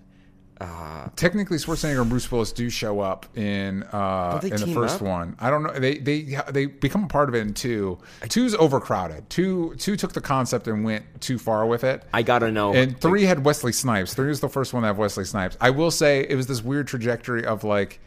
uh, 0.61 1.09
technically 1.17 1.57
Schwarzenegger 1.57 2.03
and 2.03 2.11
Bruce 2.11 2.31
Willis 2.31 2.53
do 2.53 2.69
show 2.69 3.01
up 3.01 3.25
in 3.37 3.83
uh, 3.85 4.39
in 4.43 4.51
the 4.51 4.73
first 4.75 4.97
up? 4.97 5.03
one. 5.03 5.37
I 5.41 5.49
don't 5.49 5.63
know. 5.63 5.73
They 5.73 5.99
they 5.99 6.37
they 6.51 6.67
become 6.67 7.05
a 7.05 7.09
part 7.09 7.29
of 7.31 7.35
it 7.35 7.41
in 7.41 7.55
two. 7.55 7.99
Two's 8.29 8.55
overcrowded. 8.55 9.31
Two 9.31 9.75
two 9.77 9.97
took 9.97 10.13
the 10.13 10.21
concept 10.21 10.69
and 10.69 10.85
went 10.85 11.05
too 11.21 11.39
far 11.39 11.65
with 11.67 11.83
it. 11.85 12.03
I 12.13 12.23
gotta 12.23 12.51
know. 12.51 12.75
And 12.75 13.01
three 13.01 13.25
had 13.25 13.45
Wesley 13.45 13.73
Snipes. 13.73 14.13
Three 14.13 14.29
was 14.29 14.41
the 14.41 14.49
first 14.51 14.75
one 14.75 14.83
that 14.83 14.89
had 14.89 14.99
Wesley 14.99 15.25
Snipes. 15.25 15.57
I 15.61 15.71
will 15.71 15.91
say 15.91 16.27
it 16.29 16.35
was 16.37 16.47
this 16.47 16.63
weird 16.63 16.87
trajectory 16.87 17.45
of 17.47 17.65
like 17.65 18.01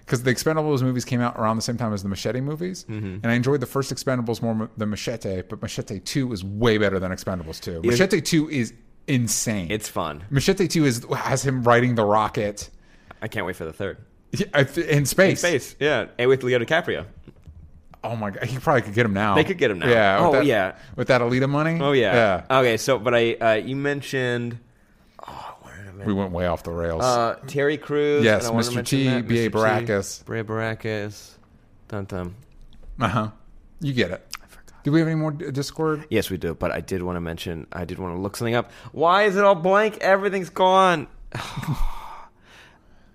because 0.00 0.22
the 0.22 0.32
Expendables 0.32 0.82
movies 0.82 1.04
came 1.04 1.20
out 1.20 1.34
around 1.36 1.56
the 1.56 1.62
same 1.62 1.76
time 1.76 1.92
as 1.92 2.02
the 2.04 2.08
Machete 2.08 2.40
movies, 2.40 2.84
Mm-hmm. 2.88 3.06
and 3.24 3.26
I 3.26 3.32
enjoyed 3.34 3.60
the 3.60 3.66
first 3.66 3.92
Expendables 3.92 4.40
more 4.40 4.70
than 4.76 4.90
Machete, 4.90 5.42
but 5.48 5.60
Machete 5.62 5.98
Two 5.98 6.32
is 6.32 6.44
way 6.44 6.78
better 6.78 6.98
than 7.00 7.10
Expendables 7.10 7.58
Two. 7.60 7.80
Machete 7.82 8.20
Two 8.20 8.48
is 8.48 8.72
insane. 9.06 9.70
it's 9.70 9.88
fun. 9.88 10.24
Machete 10.30 10.66
Two 10.68 10.84
is 10.84 11.04
has 11.16 11.44
him 11.44 11.62
riding 11.62 11.94
the 11.94 12.04
rocket 12.04 12.70
I 13.22 13.28
can't 13.28 13.46
wait 13.46 13.56
for 13.56 13.64
the 13.64 13.72
third. 13.72 13.98
yeah, 14.32 14.64
in 14.76 15.06
space. 15.06 15.38
Space, 15.40 15.76
yeah, 15.80 16.06
and 16.18 16.28
with 16.28 16.42
Leo 16.42 16.58
DiCaprio. 16.58 17.06
Oh 18.04 18.14
my 18.14 18.30
god, 18.30 18.44
he 18.44 18.58
probably 18.58 18.82
could 18.82 18.94
get 18.94 19.06
him 19.06 19.14
now. 19.14 19.34
They 19.34 19.42
could 19.44 19.58
get 19.58 19.70
him 19.70 19.78
now. 19.80 19.88
Yeah. 19.88 20.18
with 20.20 20.28
Oh, 20.28 20.32
that- 20.32 20.46
yeah. 20.46 20.76
With 20.96 21.08
that 21.08 21.20
Alita 21.22 21.48
money. 21.48 21.80
Oh 21.80 21.92
yeah. 21.92 22.42
Yeah. 22.48 22.58
Okay, 22.58 22.76
so 22.76 22.98
but 22.98 23.14
I 23.14 23.34
uh, 23.34 23.54
you 23.54 23.74
mentioned 23.76 24.58
We 26.04 26.12
went 26.12 26.30
way 26.30 26.46
off 26.46 26.62
the 26.62 26.70
rails. 26.72 27.02
uh, 27.02 27.36
Terry 27.46 27.78
Crews. 27.78 28.22
Yes, 28.24 28.46
I 28.46 28.50
Mr. 28.52 28.84
T, 28.86 29.22
B.A. 29.22 29.50
Baracus. 29.50 30.24
B.A. 30.26 30.44
Baracus. 30.44 31.32
Dun 31.88 32.04
dun. 32.04 32.34
uh 33.00 33.08
huh. 33.08 33.30
You 33.80 33.92
get 33.92 34.10
it. 34.10 34.35
Do 34.86 34.92
we 34.92 35.00
have 35.00 35.08
any 35.08 35.16
more 35.16 35.32
Discord? 35.32 36.06
Yes, 36.10 36.30
we 36.30 36.36
do. 36.36 36.54
But 36.54 36.70
I 36.70 36.80
did 36.80 37.02
want 37.02 37.16
to 37.16 37.20
mention. 37.20 37.66
I 37.72 37.84
did 37.84 37.98
want 37.98 38.14
to 38.14 38.20
look 38.20 38.36
something 38.36 38.54
up. 38.54 38.70
Why 38.92 39.24
is 39.24 39.34
it 39.34 39.42
all 39.42 39.56
blank? 39.56 39.98
Everything's 39.98 40.48
gone. 40.48 41.08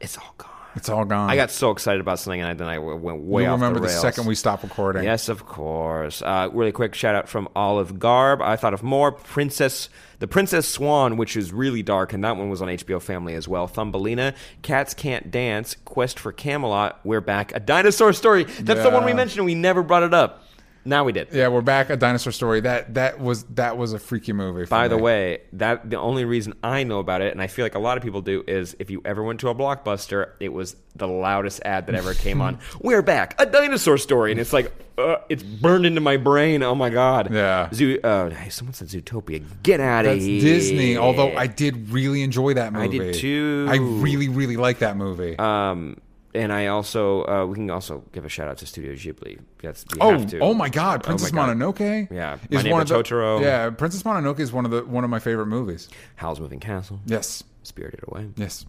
it's 0.01 0.17
all 0.17 0.33
gone. 0.37 0.49
It's 0.75 0.89
all 0.89 1.05
gone. 1.05 1.29
I 1.29 1.37
got 1.37 1.49
so 1.49 1.71
excited 1.71 2.01
about 2.01 2.19
something, 2.19 2.41
and 2.41 2.59
then 2.59 2.67
I 2.67 2.77
went 2.77 3.21
way 3.21 3.43
you 3.43 3.47
off 3.47 3.53
remember 3.53 3.79
the 3.79 3.87
the, 3.87 3.93
second 3.93 4.25
we 4.25 4.35
stopped 4.35 4.63
recording. 4.63 5.05
Yes, 5.05 5.29
of 5.29 5.45
course. 5.45 6.21
Uh, 6.21 6.49
really 6.51 6.73
quick 6.73 6.93
shout 6.93 7.15
out 7.15 7.29
from 7.29 7.47
Olive 7.55 7.99
Garb. 7.99 8.41
I 8.41 8.57
thought 8.57 8.73
of 8.73 8.83
more 8.83 9.13
Princess, 9.13 9.87
the 10.19 10.27
Princess 10.27 10.67
Swan, 10.67 11.15
which 11.15 11.37
is 11.37 11.53
really 11.53 11.83
dark, 11.83 12.11
and 12.11 12.21
that 12.25 12.35
one 12.35 12.49
was 12.49 12.61
on 12.61 12.67
HBO 12.67 13.01
Family 13.01 13.33
as 13.33 13.47
well. 13.47 13.65
Thumbelina, 13.65 14.33
Cats 14.61 14.93
Can't 14.93 15.31
Dance, 15.31 15.77
Quest 15.85 16.19
for 16.19 16.33
Camelot. 16.33 16.99
We're 17.05 17.21
back. 17.21 17.55
A 17.55 17.61
dinosaur 17.61 18.11
story. 18.11 18.43
That's 18.43 18.83
the 18.83 18.89
one 18.89 19.05
we 19.05 19.13
mentioned. 19.13 19.45
We 19.45 19.55
never 19.55 19.83
brought 19.83 20.03
it 20.03 20.13
up. 20.13 20.43
Now 20.83 21.03
we 21.03 21.11
did. 21.11 21.27
Yeah, 21.31 21.49
we're 21.49 21.61
back. 21.61 21.89
A 21.89 21.95
dinosaur 21.95 22.31
story. 22.31 22.61
That 22.61 22.95
that 22.95 23.19
was 23.19 23.43
that 23.55 23.77
was 23.77 23.93
a 23.93 23.99
freaky 23.99 24.33
movie. 24.33 24.65
for 24.65 24.69
By 24.69 24.87
the 24.87 24.97
way, 24.97 25.41
that 25.53 25.89
the 25.89 25.99
only 25.99 26.25
reason 26.25 26.53
I 26.63 26.83
know 26.83 26.99
about 26.99 27.21
it, 27.21 27.31
and 27.31 27.41
I 27.41 27.47
feel 27.47 27.65
like 27.65 27.75
a 27.75 27.79
lot 27.79 27.97
of 27.97 28.03
people 28.03 28.21
do, 28.21 28.43
is 28.47 28.75
if 28.79 28.89
you 28.89 29.01
ever 29.05 29.23
went 29.23 29.39
to 29.41 29.49
a 29.49 29.55
blockbuster, 29.55 30.31
it 30.39 30.49
was 30.49 30.75
the 30.95 31.07
loudest 31.07 31.61
ad 31.63 31.85
that 31.85 31.95
ever 31.95 32.13
came 32.13 32.41
on. 32.41 32.59
We're 32.81 33.03
back, 33.03 33.35
a 33.39 33.45
dinosaur 33.45 33.97
story, 33.97 34.31
and 34.31 34.39
it's 34.39 34.53
like 34.53 34.71
uh, 34.97 35.17
it's 35.29 35.43
burned 35.43 35.85
into 35.85 36.01
my 36.01 36.17
brain. 36.17 36.63
Oh 36.63 36.75
my 36.75 36.89
god! 36.89 37.31
Yeah. 37.31 37.69
Zoo. 37.73 37.99
Uh, 38.03 38.29
hey, 38.31 38.49
someone 38.49 38.73
said 38.73 38.87
Zootopia. 38.87 39.43
Get 39.61 39.79
out 39.79 40.05
of 40.05 40.17
here. 40.17 40.41
Disney. 40.41 40.97
Although 40.97 41.35
I 41.35 41.47
did 41.47 41.89
really 41.89 42.23
enjoy 42.23 42.55
that 42.55 42.73
movie. 42.73 42.99
I 42.99 43.03
did 43.03 43.15
too. 43.15 43.67
I 43.69 43.75
really, 43.75 44.29
really 44.29 44.57
like 44.57 44.79
that 44.79 44.97
movie. 44.97 45.37
Um, 45.37 45.97
and 46.33 46.51
I 46.51 46.67
also 46.67 47.25
uh, 47.25 47.45
we 47.45 47.55
can 47.55 47.69
also 47.69 48.03
give 48.11 48.25
a 48.25 48.29
shout 48.29 48.47
out 48.47 48.57
to 48.59 48.65
Studio 48.65 48.93
Ghibli. 48.93 49.39
That's 49.61 49.85
oh, 49.99 50.25
oh 50.41 50.53
my 50.53 50.69
God, 50.69 51.03
Princess 51.03 51.31
God. 51.31 51.57
Mononoke. 51.57 52.11
Yeah. 52.11 52.37
is 52.49 52.63
My 52.63 52.71
one 52.71 52.81
of 52.81 52.87
the, 52.87 52.95
Totoro. 52.95 53.41
Yeah, 53.41 53.69
Princess 53.69 54.03
Mononoke 54.03 54.39
is 54.39 54.51
one 54.51 54.65
of 54.65 54.71
the 54.71 54.83
one 54.85 55.03
of 55.03 55.09
my 55.09 55.19
favorite 55.19 55.47
movies. 55.47 55.89
Howl's 56.15 56.39
Moving 56.39 56.59
Castle. 56.59 56.99
Yes, 57.05 57.43
Spirited 57.63 58.03
Away. 58.07 58.29
yes. 58.35 58.65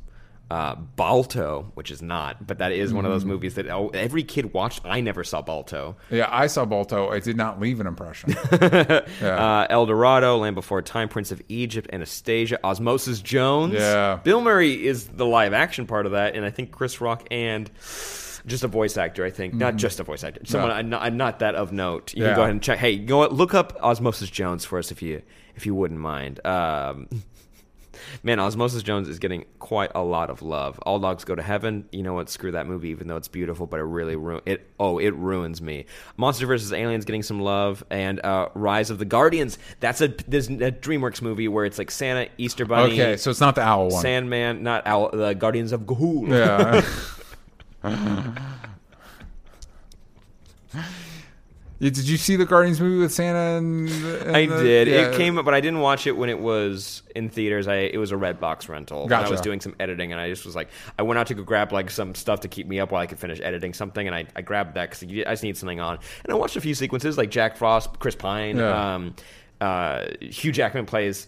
Uh, 0.53 0.75
Balto, 0.75 1.71
which 1.75 1.91
is 1.91 2.03
not, 2.03 2.47
but 2.47 2.59
that 2.59 2.73
is 2.73 2.93
one 2.93 3.05
of 3.07 3.11
Mm. 3.11 3.15
those 3.15 3.25
movies 3.25 3.55
that 3.55 3.69
oh, 3.71 3.89
every 3.95 4.23
kid 4.23 4.53
watched. 4.53 4.81
I 4.85 5.01
never 5.01 5.25
saw 5.25 5.41
Balto. 5.41 5.97
Yeah, 6.11 6.29
I 6.31 6.47
saw 6.47 6.65
Balto. 6.67 7.11
It 7.13 7.25
did 7.25 7.37
not 7.37 7.59
leave 7.61 7.81
an 7.81 7.87
impression. 7.87 8.35
Uh, 9.23 9.67
El 9.71 9.87
Dorado, 9.87 10.37
Land 10.39 10.55
Before 10.57 10.83
Time, 10.83 11.09
Prince 11.09 11.33
of 11.33 11.41
Egypt, 11.49 11.89
Anastasia, 11.93 12.59
Osmosis 12.65 13.21
Jones. 13.21 13.75
Yeah. 13.75 14.19
Bill 14.23 14.41
Murray 14.41 14.87
is 14.87 15.07
the 15.07 15.25
live 15.27 15.53
action 15.53 15.87
part 15.87 16.07
of 16.07 16.13
that, 16.13 16.35
and 16.37 16.45
I 16.45 16.51
think 16.51 16.71
Chris 16.71 17.01
Rock 17.01 17.27
and 17.31 17.71
just 18.47 18.65
a 18.65 18.69
voice 18.69 18.97
actor. 18.97 19.25
I 19.25 19.31
think 19.31 19.55
not 19.55 19.77
just 19.77 20.01
a 20.01 20.05
voice 20.05 20.25
actor. 20.25 20.41
Someone 20.45 20.71
Mm-hmm. 20.71 20.79
I'm 20.79 20.91
not, 20.91 21.03
I'm 21.03 21.17
not 21.17 21.39
that 21.39 21.55
of 21.55 21.73
note. 21.73 22.13
You 22.15 22.23
Yeah. 22.25 22.31
can 22.31 22.37
go 22.37 22.43
ahead 22.43 22.51
and 22.53 22.63
check. 22.63 22.79
Hey, 22.79 22.99
go 22.99 23.27
look 23.29 23.55
up 23.55 23.77
Osmosis 23.81 24.31
Jones 24.31 24.65
for 24.65 24.79
us 24.79 24.91
if 24.91 25.01
you 25.03 25.23
if 25.57 25.65
you 25.67 25.75
wouldn't 25.75 26.01
mind. 26.01 26.45
Um, 26.45 27.09
Man, 28.23 28.39
Osmosis 28.41 28.83
Jones 28.83 29.09
is 29.09 29.19
getting 29.19 29.45
quite 29.59 29.91
a 29.95 30.03
lot 30.03 30.31
of 30.31 30.43
love. 30.43 30.79
All 30.81 30.99
Dogs 30.99 31.25
Go 31.25 31.35
to 31.35 31.43
Heaven. 31.43 31.89
You 31.93 32.03
know 32.03 32.15
what? 32.15 32.31
Screw 32.31 32.53
that 32.53 32.67
movie, 32.67 32.89
even 32.89 33.09
though 33.09 33.17
it's 33.17 33.29
beautiful, 33.29 33.67
but 33.67 33.81
it 33.81 33.85
really 33.85 34.17
ru- 34.17 34.41
it. 34.47 34.69
Oh, 34.79 34.99
it 34.99 35.15
ruins 35.15 35.61
me. 35.63 35.87
Monster 36.17 36.47
vs. 36.47 36.73
Aliens 36.73 37.05
getting 37.05 37.23
some 37.23 37.41
love, 37.41 37.85
and 37.91 38.25
uh, 38.25 38.49
Rise 38.55 38.91
of 38.91 38.99
the 38.99 39.05
Guardians. 39.05 39.59
That's 39.81 40.01
a 40.01 40.09
this 40.29 40.49
a 40.49 40.73
DreamWorks 40.73 41.23
movie 41.23 41.49
where 41.49 41.65
it's 41.65 41.79
like 41.79 41.91
Santa, 41.91 42.29
Easter 42.39 42.65
Bunny, 42.65 43.01
okay, 43.01 43.17
so 43.17 43.31
it's 43.31 43.41
not 43.41 43.55
the 43.55 43.63
owl 43.63 43.89
one. 43.89 44.03
Sandman, 44.03 44.63
not 44.63 44.87
Owl, 44.87 45.11
the 45.11 45.35
Guardians 45.35 45.73
of 45.73 45.83
Ga'Hoole. 45.83 46.29
Yeah. 46.29 46.83
Did 51.91 52.09
you 52.09 52.17
see 52.17 52.37
the 52.37 52.45
Guardians 52.47 52.81
movie 52.81 52.99
with 52.99 53.13
Santa? 53.13 53.59
And, 53.59 53.89
and 53.91 54.37
I 54.37 54.47
the- 54.47 54.63
did. 54.63 54.87
yeah. 54.89 55.09
It 55.09 55.17
came, 55.17 55.37
up 55.37 55.45
but 55.45 55.53
I 55.53 55.61
didn't 55.61 55.81
watch 55.81 56.07
it 56.07 56.17
when 56.17 56.29
it 56.31 56.39
was 56.39 57.03
in 57.17 57.29
theaters. 57.29 57.67
I 57.67 57.75
it 57.77 57.99
was 57.99 58.13
a 58.13 58.15
Redbox 58.15 58.69
rental. 58.69 59.03
And 59.05 59.13
I 59.13 59.29
was 59.29 59.41
doing 59.41 59.61
some 59.61 59.75
editing, 59.81 60.13
and 60.13 60.21
I 60.21 60.29
just 60.31 60.47
was 60.47 60.55
like, 60.55 60.69
I 60.99 61.03
went 61.03 61.19
out 61.19 61.27
to 61.27 61.35
go 61.35 61.43
grab 61.43 61.73
like 61.73 61.91
some 61.91 62.15
stuff 62.15 62.41
to 62.41 62.49
keep 62.49 62.69
me 62.69 62.79
up 62.79 62.93
while 62.93 63.03
I 63.03 63.07
could 63.07 63.19
finish 63.19 63.41
editing 63.41 63.75
something, 63.75 64.07
and 64.07 64.15
I, 64.15 64.27
I 64.37 64.43
grabbed 64.43 64.75
that 64.75 64.91
because 64.91 65.03
I 65.27 65.33
just 65.33 65.43
need 65.43 65.57
something 65.57 65.81
on. 65.81 65.99
And 66.25 66.33
I 66.33 66.37
watched 66.37 66.55
a 66.57 66.61
few 66.61 66.75
sequences 66.75 67.19
like 67.19 67.31
Jack 67.31 67.57
Frost, 67.57 67.99
Chris 67.99 68.15
Pine, 68.15 68.59
Yeah. 68.59 68.95
um, 68.95 69.15
uh, 69.61 70.07
Hugh 70.21 70.53
Jackman 70.53 70.87
plays 70.87 71.27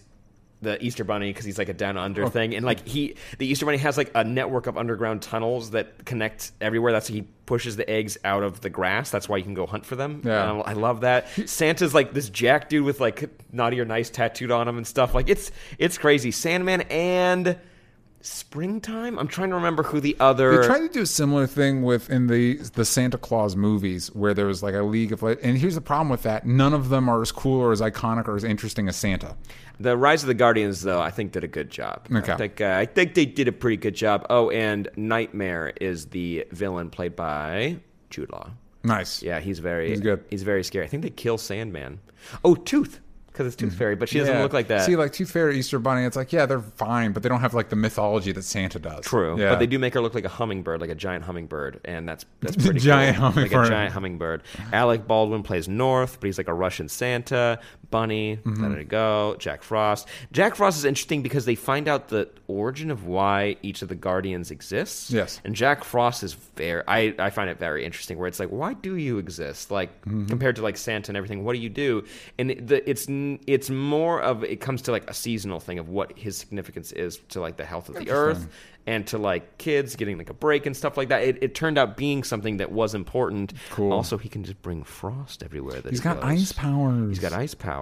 the 0.65 0.83
Easter 0.83 1.05
Bunny 1.05 1.29
because 1.29 1.45
he's 1.45 1.57
like 1.57 1.69
a 1.69 1.73
down 1.73 1.97
Oh. 1.97 2.01
under 2.01 2.27
thing, 2.27 2.53
and 2.55 2.65
like 2.65 2.85
he, 2.85 3.15
the 3.37 3.47
Easter 3.47 3.65
Bunny 3.65 3.77
has 3.77 3.97
like 3.97 4.11
a 4.13 4.23
network 4.25 4.67
of 4.67 4.77
underground 4.77 5.21
tunnels 5.21 5.71
that 5.71 6.03
connect 6.05 6.51
everywhere. 6.59 6.91
That's 6.91 7.07
he 7.07 7.21
pushes 7.45 7.75
the 7.77 7.89
eggs 7.89 8.17
out 8.25 8.43
of 8.43 8.59
the 8.61 8.69
grass. 8.69 9.11
That's 9.11 9.29
why 9.29 9.37
you 9.37 9.43
can 9.43 9.53
go 9.53 9.65
hunt 9.65 9.85
for 9.85 9.95
them. 9.95 10.21
Yeah. 10.25 10.51
And 10.51 10.63
I 10.65 10.73
love 10.73 11.01
that. 11.01 11.27
Santa's 11.47 11.93
like 11.93 12.11
this 12.11 12.29
Jack 12.29 12.67
dude 12.69 12.83
with 12.83 12.99
like 12.99 13.29
naughty 13.53 13.79
or 13.79 13.85
nice 13.85 14.09
tattooed 14.09 14.51
on 14.51 14.67
him 14.67 14.77
and 14.77 14.85
stuff. 14.85 15.13
Like 15.15 15.29
it's 15.29 15.51
it's 15.77 15.97
crazy. 15.97 16.31
Sandman 16.31 16.81
and 16.89 17.55
Springtime. 18.25 19.19
I'm 19.19 19.27
trying 19.27 19.49
to 19.49 19.55
remember 19.55 19.83
who 19.83 19.99
the 19.99 20.17
other. 20.19 20.61
They 20.61 20.67
tried 20.67 20.79
to 20.79 20.89
do 20.89 21.01
a 21.01 21.05
similar 21.05 21.45
thing 21.45 21.83
with 21.83 22.09
in 22.09 22.25
the 22.25 22.55
the 22.73 22.83
Santa 22.83 23.17
Claus 23.19 23.55
movies, 23.55 24.07
where 24.15 24.33
there 24.33 24.47
was 24.47 24.63
like 24.63 24.73
a 24.73 24.81
League 24.81 25.11
of. 25.11 25.21
And 25.21 25.57
here's 25.57 25.75
the 25.75 25.81
problem 25.81 26.09
with 26.09 26.23
that: 26.23 26.45
none 26.45 26.73
of 26.73 26.89
them 26.89 27.07
are 27.07 27.21
as 27.21 27.31
cool 27.31 27.61
or 27.61 27.71
as 27.71 27.81
iconic 27.81 28.27
or 28.27 28.35
as 28.35 28.43
interesting 28.43 28.87
as 28.87 28.95
Santa. 28.95 29.35
The 29.79 29.95
Rise 29.95 30.23
of 30.23 30.27
the 30.27 30.33
Guardians, 30.33 30.81
though, 30.81 31.01
I 31.01 31.11
think 31.11 31.33
did 31.33 31.43
a 31.43 31.47
good 31.47 31.69
job. 31.69 32.07
Okay. 32.11 32.31
I 32.31 32.37
think, 32.37 32.61
uh, 32.61 32.75
I 32.77 32.85
think 32.85 33.13
they 33.13 33.25
did 33.25 33.47
a 33.47 33.51
pretty 33.51 33.77
good 33.77 33.93
job. 33.93 34.25
Oh, 34.29 34.49
and 34.49 34.87
Nightmare 34.95 35.73
is 35.79 36.07
the 36.07 36.47
villain 36.51 36.89
played 36.89 37.15
by 37.15 37.77
Jude 38.09 38.31
Law. 38.31 38.51
Nice. 38.83 39.21
Yeah, 39.21 39.39
he's 39.39 39.59
very 39.59 39.89
He's 39.89 39.99
good. 39.99 40.23
He's 40.29 40.43
very 40.43 40.63
scary. 40.63 40.85
I 40.85 40.87
think 40.87 41.03
they 41.03 41.09
kill 41.09 41.37
Sandman. 41.37 41.99
Oh, 42.43 42.55
Tooth, 42.55 43.01
because 43.35 43.47
it's 43.47 43.55
Tooth 43.55 43.71
mm-hmm. 43.71 43.77
Fairy, 43.77 43.95
but 43.95 44.07
she 44.09 44.19
doesn't 44.19 44.33
Yeah. 44.33 44.41
look 44.41 44.53
like 44.53 44.67
that. 44.69 44.85
See, 44.85 44.95
like 44.95 45.11
Tooth 45.11 45.29
Fairy, 45.29 45.57
Easter 45.59 45.77
Bunny, 45.77 46.05
it's 46.05 46.15
like, 46.15 46.31
yeah, 46.31 46.45
they're 46.45 46.61
fine, 46.61 47.11
but 47.11 47.21
they 47.21 47.29
don't 47.29 47.41
have 47.41 47.53
like 47.53 47.69
the 47.69 47.75
mythology 47.75 48.31
that 48.31 48.43
Santa 48.43 48.79
does. 48.79 49.03
True, 49.05 49.37
Yeah. 49.39 49.49
but 49.49 49.59
they 49.59 49.67
do 49.67 49.77
make 49.77 49.93
her 49.93 50.01
look 50.01 50.15
like 50.15 50.25
a 50.25 50.29
hummingbird, 50.29 50.79
like 50.81 50.89
a 50.89 50.95
giant 50.95 51.25
hummingbird, 51.25 51.81
and 51.85 52.07
that's 52.07 52.25
that's 52.41 52.55
pretty 52.55 52.79
Giant 52.79 53.17
cool. 53.17 53.25
like 53.27 53.33
hummingbird. 53.35 53.65
a 53.65 53.69
giant 53.69 53.93
hummingbird. 53.93 54.43
Alec 54.71 55.07
Baldwin 55.07 55.43
plays 55.43 55.67
North, 55.67 56.19
but 56.19 56.27
he's 56.27 56.37
like 56.37 56.47
a 56.47 56.53
Russian 56.53 56.87
Santa. 56.89 57.59
Bunny, 57.91 58.37
Mm-hmm. 58.37 58.63
let 58.63 58.77
it 58.79 58.87
go. 58.89 59.35
Jack 59.39 59.63
Frost. 59.63 60.07
Jack 60.31 60.55
Frost 60.55 60.77
is 60.77 60.85
interesting 60.85 61.21
because 61.21 61.45
they 61.45 61.55
find 61.55 61.87
out 61.87 62.09
the 62.09 62.29
origin 62.47 62.91
of 62.91 63.05
why 63.05 63.57
each 63.63 63.81
of 63.81 63.89
the 63.89 63.95
Guardians 63.95 64.51
exists. 64.51 65.09
Yes. 65.11 65.39
and 65.43 65.55
Jack 65.55 65.83
Frost 65.83 66.23
is 66.23 66.33
very. 66.33 66.83
I 66.87 67.13
I 67.19 67.29
find 67.29 67.49
it 67.49 67.59
very 67.59 67.85
interesting 67.85 68.17
where 68.17 68.27
it's 68.27 68.39
like, 68.39 68.49
why 68.49 68.73
do 68.73 68.95
you 68.95 69.17
exist? 69.17 69.71
Like 69.71 69.89
Mm-hmm. 70.05 70.25
compared 70.27 70.55
to 70.57 70.61
like 70.61 70.77
Santa 70.77 71.09
and 71.09 71.17
everything, 71.17 71.43
what 71.43 71.53
do 71.53 71.59
you 71.59 71.69
do? 71.69 72.03
And 72.37 72.49
the, 72.51 72.87
it's 72.89 73.07
it's 73.09 73.69
more 73.69 74.21
of 74.21 74.43
it 74.43 74.61
comes 74.61 74.81
to 74.83 74.91
like 74.91 75.09
a 75.09 75.13
seasonal 75.13 75.59
thing 75.59 75.79
of 75.79 75.89
what 75.89 76.17
his 76.17 76.37
significance 76.37 76.91
is 76.91 77.17
to 77.29 77.39
like 77.41 77.57
the 77.57 77.65
health 77.65 77.89
of 77.89 77.95
the 77.95 78.11
earth 78.11 78.47
and 78.87 79.07
to 79.07 79.17
like 79.17 79.57
kids 79.57 79.95
getting 79.95 80.15
like 80.17 80.29
a 80.29 80.33
break 80.33 80.67
and 80.67 80.77
stuff 80.77 80.95
like 80.95 81.09
that. 81.09 81.23
It, 81.23 81.39
it 81.41 81.55
turned 81.55 81.79
out 81.79 81.97
being 81.97 82.23
something 82.23 82.57
that 82.57 82.71
was 82.71 82.93
important. 82.93 83.53
Cool. 83.71 83.91
Also, 83.91 84.15
he 84.17 84.29
can 84.29 84.43
just 84.43 84.61
bring 84.61 84.83
frost 84.83 85.41
everywhere 85.41 85.81
that 85.81 85.89
He's 85.89 85.99
he 85.99 86.03
got 86.03 86.21
goes. 86.21 86.29
ice 86.29 86.51
powers. 86.51 87.09
He's 87.09 87.19
got 87.19 87.33
ice 87.33 87.55
powers. 87.55 87.74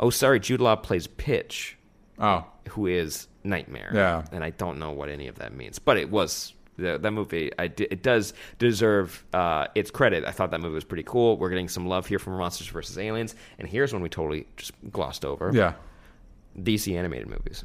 Oh, 0.00 0.10
sorry, 0.10 0.40
Jude 0.40 0.60
Law 0.60 0.76
plays 0.76 1.06
Pitch, 1.06 1.76
Oh, 2.18 2.44
who 2.70 2.86
is 2.86 3.28
Nightmare. 3.42 3.90
Yeah. 3.94 4.24
and 4.32 4.42
I 4.44 4.50
don't 4.50 4.78
know 4.78 4.90
what 4.92 5.08
any 5.08 5.26
of 5.28 5.36
that 5.36 5.52
means, 5.54 5.78
but 5.78 5.96
it 5.96 6.10
was. 6.10 6.52
The, 6.76 6.98
that 6.98 7.12
movie, 7.12 7.52
I 7.56 7.66
it 7.66 8.02
does 8.02 8.34
deserve 8.58 9.24
uh, 9.32 9.68
its 9.76 9.92
credit. 9.92 10.24
I 10.24 10.32
thought 10.32 10.50
that 10.50 10.60
movie 10.60 10.74
was 10.74 10.82
pretty 10.82 11.04
cool. 11.04 11.36
We're 11.38 11.48
getting 11.50 11.68
some 11.68 11.86
love 11.86 12.06
here 12.08 12.18
from 12.18 12.36
Monsters 12.36 12.66
vs. 12.66 12.98
Aliens, 12.98 13.36
and 13.60 13.68
here's 13.68 13.92
one 13.92 14.02
we 14.02 14.08
totally 14.08 14.48
just 14.56 14.72
glossed 14.90 15.24
over. 15.24 15.52
yeah. 15.54 15.74
DC 16.58 16.92
animated 16.96 17.28
movies. 17.28 17.64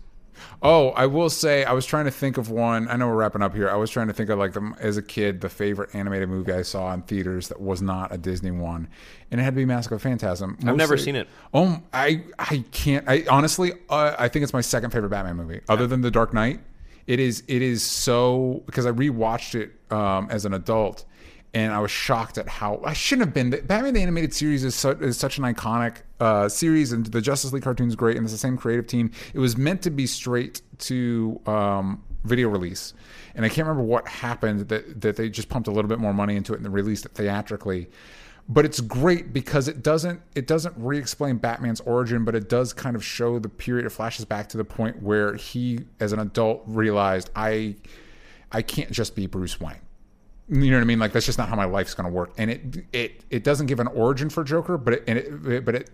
Oh, 0.62 0.90
I 0.90 1.06
will 1.06 1.30
say 1.30 1.64
I 1.64 1.74
was 1.74 1.86
trying 1.86 2.06
to 2.06 2.12
think 2.12 2.38
of 2.38 2.50
one. 2.50 2.88
I 2.88 2.96
know 2.96 3.08
we're 3.08 3.16
wrapping 3.16 3.42
up 3.42 3.56
here. 3.56 3.70
I 3.70 3.76
was 3.76 3.90
trying 3.90 4.08
to 4.08 4.14
think 4.14 4.30
of 4.30 4.40
like 4.40 4.54
the, 4.54 4.74
as 4.80 4.98
a 4.98 5.02
kid 5.02 5.42
the 5.42 5.50
favorite 5.50 5.94
animated 5.94 6.30
movie 6.30 6.52
I 6.52 6.62
saw 6.62 6.94
in 6.94 7.02
theaters 7.04 7.48
that 7.50 7.60
was 7.62 7.82
not 7.82 8.14
a 8.14 8.18
Disney 8.18 8.52
one, 8.52 8.88
and 9.32 9.40
it 9.40 9.44
had 9.44 9.54
to 9.54 9.58
be 9.58 9.66
Mask 9.66 9.92
of 9.92 10.02
Phantasm. 10.02 10.58
I've 10.66 10.76
never 10.76 10.98
seen 10.98 11.16
it. 11.16 11.28
Oh, 11.54 11.82
I 11.94 12.24
I 12.38 12.64
can't. 12.72 13.08
I 13.08 13.26
honestly, 13.30 13.74
uh, 13.90 14.16
I 14.18 14.28
think 14.28 14.44
it's 14.44 14.54
my 14.54 14.62
second 14.62 14.92
favorite 14.92 15.10
Batman 15.10 15.36
movie, 15.36 15.62
other 15.70 15.88
than 15.88 16.02
The 16.02 16.12
Dark 16.12 16.34
Knight. 16.34 16.62
It 17.08 17.20
is. 17.20 17.44
It 17.48 17.62
is 17.62 17.82
so 17.82 18.62
because 18.66 18.86
I 18.86 18.92
rewatched 18.92 19.56
it 19.56 19.72
um, 19.92 20.28
as 20.30 20.46
an 20.46 20.54
adult, 20.54 21.06
and 21.54 21.74
I 21.74 21.80
was 21.80 21.92
shocked 21.92 22.38
at 22.38 22.48
how 22.48 22.82
I 22.84 22.94
shouldn't 22.94 23.28
have 23.28 23.34
been. 23.34 23.50
Batman 23.50 23.94
the 23.94 24.02
animated 24.02 24.34
series 24.34 24.64
is, 24.64 24.76
su- 24.76 24.90
is 24.90 25.18
such 25.18 25.38
an 25.38 25.44
iconic 25.44 25.98
uh, 26.20 26.50
series, 26.50 26.92
and 26.92 27.06
the 27.06 27.22
Justice 27.22 27.54
League 27.54 27.64
cartoon 27.64 27.88
is 27.88 27.96
great, 27.96 28.18
and 28.18 28.26
it's 28.26 28.34
the 28.34 28.40
same 28.40 28.58
creative 28.58 28.88
team. 28.88 29.12
It 29.34 29.40
was 29.40 29.58
meant 29.58 29.82
to 29.84 29.90
be 29.90 30.06
straight 30.06 30.62
to 30.80 31.40
um, 31.46 32.04
video 32.24 32.50
release, 32.50 32.94
and 33.36 33.46
I 33.46 33.50
can't 33.50 33.68
remember 33.68 33.84
what 33.84 34.08
happened 34.08 34.68
that 34.70 35.02
that 35.02 35.16
they 35.16 35.30
just 35.30 35.50
pumped 35.50 35.68
a 35.68 35.72
little 35.72 35.90
bit 35.90 36.00
more 36.00 36.14
money 36.14 36.36
into 36.36 36.54
it 36.54 36.60
and 36.60 36.74
released 36.74 37.06
it 37.06 37.14
theatrically 37.14 37.90
but 38.52 38.66
it's 38.66 38.82
great 38.82 39.32
because 39.32 39.68
it 39.68 39.84
doesn't 39.84 40.22
it 40.34 40.48
doesn't 40.48 40.74
re-explain 40.76 41.38
Batman's 41.38 41.82
origin, 41.82 42.26
but 42.26 42.36
it 42.36 42.50
does 42.50 42.74
kind 42.74 42.96
of 42.96 43.06
show 43.06 43.38
the 43.38 43.48
period. 43.48 43.86
It 43.86 43.92
flashes 43.92 44.26
back 44.26 44.50
to 44.50 44.58
the 44.58 44.66
point 44.66 45.04
where 45.04 45.36
he, 45.36 45.86
as 46.00 46.12
an 46.14 46.20
adult, 46.20 46.64
realized 46.66 47.30
I 47.36 47.76
I 48.52 48.64
can't 48.64 48.90
just 48.90 49.16
be 49.16 49.28
Bruce 49.28 49.60
Wayne. 49.62 49.78
You 50.50 50.72
know 50.72 50.78
what 50.78 50.82
I 50.82 50.86
mean? 50.86 51.00
Like 51.00 51.12
that's 51.12 51.26
just 51.28 51.38
not 51.38 51.48
how 51.48 51.56
my 51.56 51.66
life's 51.66 51.94
going 51.94 52.10
to 52.10 52.14
work. 52.14 52.34
And 52.38 52.50
it 52.50 52.62
it 52.92 53.24
it 53.30 53.44
doesn't 53.44 53.68
give 53.68 53.80
an 53.80 53.88
origin 53.88 54.30
for 54.30 54.44
Joker, 54.44 54.78
but 54.78 54.96
it, 54.96 55.04
and 55.08 55.18
it 55.20 55.66
but 55.66 55.76
it 55.76 55.90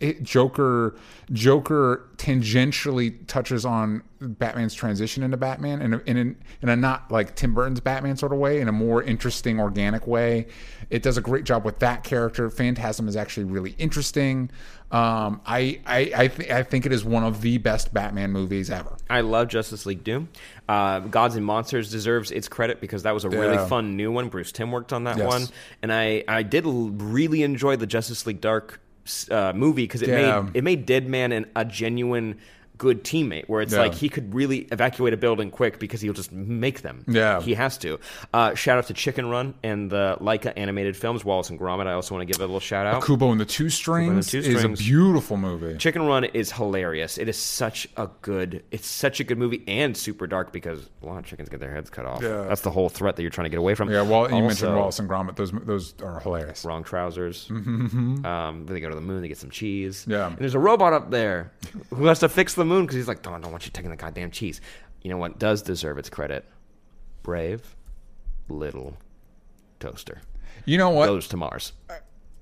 it, 0.00 0.22
Joker 0.22 0.96
Joker 1.32 2.08
tangentially 2.16 3.26
touches 3.26 3.64
on 3.64 4.02
Batman's 4.20 4.74
transition 4.74 5.22
into 5.22 5.36
Batman 5.36 5.80
in 5.80 5.94
a, 5.94 5.98
in, 6.06 6.16
a, 6.16 6.20
in 6.62 6.68
a 6.68 6.76
not 6.76 7.10
like 7.10 7.36
Tim 7.36 7.54
Burton's 7.54 7.80
Batman 7.80 8.16
sort 8.16 8.32
of 8.32 8.38
way, 8.38 8.60
in 8.60 8.68
a 8.68 8.72
more 8.72 9.02
interesting, 9.02 9.60
organic 9.60 10.06
way. 10.06 10.46
It 10.90 11.02
does 11.02 11.16
a 11.16 11.20
great 11.20 11.44
job 11.44 11.64
with 11.64 11.78
that 11.78 12.02
character. 12.04 12.50
Phantasm 12.50 13.08
is 13.08 13.16
actually 13.16 13.44
really 13.44 13.74
interesting. 13.78 14.50
Um, 14.90 15.40
I 15.46 15.80
I 15.86 16.12
I, 16.16 16.28
th- 16.28 16.50
I 16.50 16.62
think 16.64 16.84
it 16.84 16.92
is 16.92 17.04
one 17.04 17.22
of 17.22 17.40
the 17.42 17.58
best 17.58 17.94
Batman 17.94 18.32
movies 18.32 18.70
ever. 18.70 18.96
I 19.08 19.20
love 19.20 19.46
Justice 19.48 19.86
League 19.86 20.02
Doom. 20.02 20.28
Uh, 20.68 20.98
Gods 21.00 21.36
and 21.36 21.46
Monsters 21.46 21.90
deserves 21.92 22.30
its 22.32 22.48
credit 22.48 22.80
because 22.80 23.04
that 23.04 23.14
was 23.14 23.24
a 23.24 23.28
really 23.30 23.54
Yeah. 23.54 23.66
fun 23.66 23.96
new 23.96 24.10
one. 24.10 24.28
Bruce 24.28 24.50
Timm 24.50 24.72
worked 24.72 24.92
on 24.92 25.04
that 25.04 25.16
Yes. 25.16 25.26
one, 25.28 25.42
and 25.82 25.92
I 25.92 26.24
I 26.26 26.42
did 26.42 26.66
l- 26.66 26.90
really 26.90 27.44
enjoy 27.44 27.76
the 27.76 27.86
Justice 27.86 28.26
League 28.26 28.40
Dark 28.40 28.80
uh, 29.30 29.52
movie 29.54 29.84
because 29.84 30.02
it 30.02 30.08
Yeah. 30.08 30.42
made 30.42 30.56
it 30.56 30.64
made 30.64 30.86
Deadman 30.86 31.32
an, 31.32 31.46
a 31.56 31.64
genuine 31.64 32.36
good 32.80 33.04
teammate 33.04 33.44
where 33.46 33.60
it's 33.60 33.74
Yeah. 33.74 33.80
like 33.80 33.94
he 33.94 34.08
could 34.08 34.34
really 34.34 34.60
evacuate 34.72 35.12
a 35.12 35.16
building 35.18 35.50
quick 35.50 35.78
because 35.78 36.00
he'll 36.00 36.14
just 36.14 36.32
make 36.32 36.80
them. 36.80 37.04
Yeah. 37.06 37.40
he 37.42 37.52
has 37.54 37.76
to. 37.78 37.98
Uh, 38.32 38.54
shout 38.54 38.78
out 38.78 38.86
to 38.86 38.94
Chicken 38.94 39.28
Run 39.28 39.52
and 39.62 39.90
the 39.90 40.16
Laika 40.20 40.52
animated 40.56 40.96
films, 40.96 41.22
Wallace 41.24 41.50
and 41.50 41.60
Gromit. 41.60 41.86
I 41.86 41.92
also 41.92 42.14
want 42.14 42.26
to 42.26 42.32
give 42.32 42.40
a 42.40 42.44
little 42.46 42.58
shout 42.58 42.86
out. 42.86 43.04
Kubo 43.04 43.30
and 43.32 43.38
the 43.40 43.44
Two 43.44 43.68
Strings 43.68 44.30
Two 44.30 44.38
is 44.38 44.64
a 44.64 44.68
beautiful 44.70 45.36
movie. 45.36 45.76
Chicken 45.76 46.06
Run 46.06 46.24
is 46.24 46.50
hilarious. 46.52 47.18
It 47.18 47.28
is 47.28 47.36
such 47.36 47.86
a 47.98 48.08
good, 48.22 48.64
it's 48.70 48.86
such 48.88 49.20
a 49.20 49.24
good 49.24 49.36
movie 49.36 49.62
and 49.68 49.94
super 49.94 50.26
dark 50.26 50.50
because 50.52 50.88
a 51.02 51.06
lot 51.06 51.18
of 51.18 51.26
chickens 51.26 51.50
get 51.50 51.60
their 51.60 51.74
heads 51.74 51.90
cut 51.90 52.06
off. 52.06 52.22
Yeah. 52.22 52.44
That's 52.48 52.62
the 52.62 52.70
whole 52.70 52.88
threat 52.88 53.16
that 53.16 53.22
you're 53.22 53.30
trying 53.30 53.44
to 53.44 53.50
get 53.50 53.58
away 53.58 53.74
from. 53.74 53.90
Yeah, 53.90 54.02
well, 54.02 54.30
you 54.30 54.42
mentioned 54.42 54.74
Wallace 54.74 54.98
and 54.98 55.08
Gromit; 55.08 55.36
those 55.36 55.52
those 55.52 55.94
are 56.02 56.20
hilarious. 56.20 56.64
Wrong 56.64 56.82
trousers. 56.82 57.50
Um, 58.24 58.66
they 58.66 58.80
go 58.80 58.88
to 58.88 58.94
the 58.94 59.00
moon. 59.00 59.22
They 59.22 59.28
get 59.28 59.38
some 59.38 59.50
cheese. 59.50 60.04
Yeah. 60.08 60.28
And 60.28 60.38
there's 60.38 60.54
a 60.54 60.58
robot 60.58 60.92
up 60.92 61.10
there 61.10 61.50
who 61.90 62.06
has 62.06 62.20
to 62.20 62.28
fix 62.28 62.54
the 62.54 62.64
moon 62.70 62.82
because 62.82 62.96
he's 62.96 63.08
like, 63.08 63.22
"Don't, 63.22 63.34
I 63.34 63.38
don't 63.40 63.52
want 63.52 63.66
you 63.66 63.72
taking 63.72 63.90
the 63.90 63.96
goddamn 63.96 64.30
cheese." 64.30 64.60
You 65.02 65.10
know 65.10 65.16
what 65.16 65.38
does 65.38 65.62
deserve 65.62 65.98
its 65.98 66.08
credit? 66.10 66.44
Brave, 67.22 67.76
little 68.48 68.96
toaster 69.78 70.20
You 70.64 70.78
know 70.78 70.90
what? 70.90 71.06
goes 71.06 71.28
to 71.28 71.36
Mars. 71.36 71.72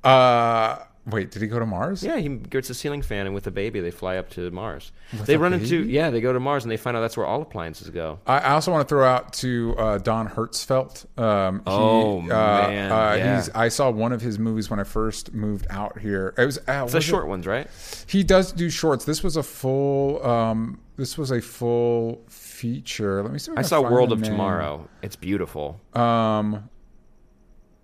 Uh, 0.05 0.79
wait, 1.11 1.31
did 1.31 1.43
he 1.43 1.49
go 1.49 1.59
to 1.59 1.67
Mars? 1.67 2.03
Yeah, 2.03 2.17
he 2.19 2.29
gets 2.29 2.71
a 2.71 2.75
ceiling 2.75 3.03
fan, 3.03 3.27
and 3.27 3.35
with 3.35 3.47
a 3.47 3.51
baby, 3.51 3.81
they 3.81 3.91
fly 3.91 4.17
up 4.17 4.31
to 4.31 4.51
Mars. 4.51 4.93
they 5.25 5.35
a 5.35 5.39
run 5.39 5.53
into 5.53 5.83
yeah, 5.85 6.11
they 6.11 6.21
go 6.21 6.33
to 6.33 6.41
Mars, 6.41 6.65
and 6.65 6.71
they 6.71 6.77
find 6.77 6.97
out 6.97 7.01
that's 7.01 7.17
where 7.17 7.27
all 7.27 7.43
appliances 7.43 7.91
go. 7.91 8.19
I 8.27 8.39
I 8.39 8.51
also 8.53 8.71
want 8.73 8.87
to 8.87 8.93
throw 8.93 9.05
out 9.07 9.33
to 9.35 9.75
uh, 9.79 9.99
Don 9.99 10.29
Hertzfeldt. 10.29 11.19
Um, 11.19 11.59
he, 11.59 11.63
Oh, 11.67 12.21
uh, 12.21 12.23
man, 12.25 12.93
uh, 12.93 13.15
yeah. 13.17 13.37
he's, 13.37 13.51
I 13.51 13.69
saw 13.69 13.91
one 13.91 14.13
of 14.13 14.21
his 14.21 14.39
movies 14.39 14.71
when 14.71 14.79
I 14.81 14.85
first 14.85 15.33
moved 15.35 15.67
out 15.71 15.99
here. 15.99 16.35
It 16.39 16.45
was, 16.45 16.59
uh, 16.59 16.61
It's 16.61 16.67
the 16.67 16.85
was 16.85 16.95
it- 16.95 17.03
short 17.03 17.27
ones, 17.29 17.47
right? 17.47 17.69
He 18.07 18.23
does 18.23 18.53
do 18.53 18.71
shorts. 18.71 19.05
This 19.05 19.23
was 19.23 19.37
a 19.37 19.43
full. 19.43 20.25
Um, 20.27 20.81
this 20.97 21.17
was 21.17 21.31
a 21.31 21.41
full 21.41 22.25
feature. 22.29 23.23
Let 23.23 23.33
me 23.33 23.39
see. 23.39 23.53
if 23.53 23.59
I 23.59 23.63
can 23.63 23.69
saw 23.69 23.83
find 23.83 23.95
World 23.95 24.13
of 24.13 24.21
name. 24.21 24.31
Tomorrow. 24.33 24.89
It's 25.03 25.17
beautiful. 25.17 25.81
Um. 25.95 26.69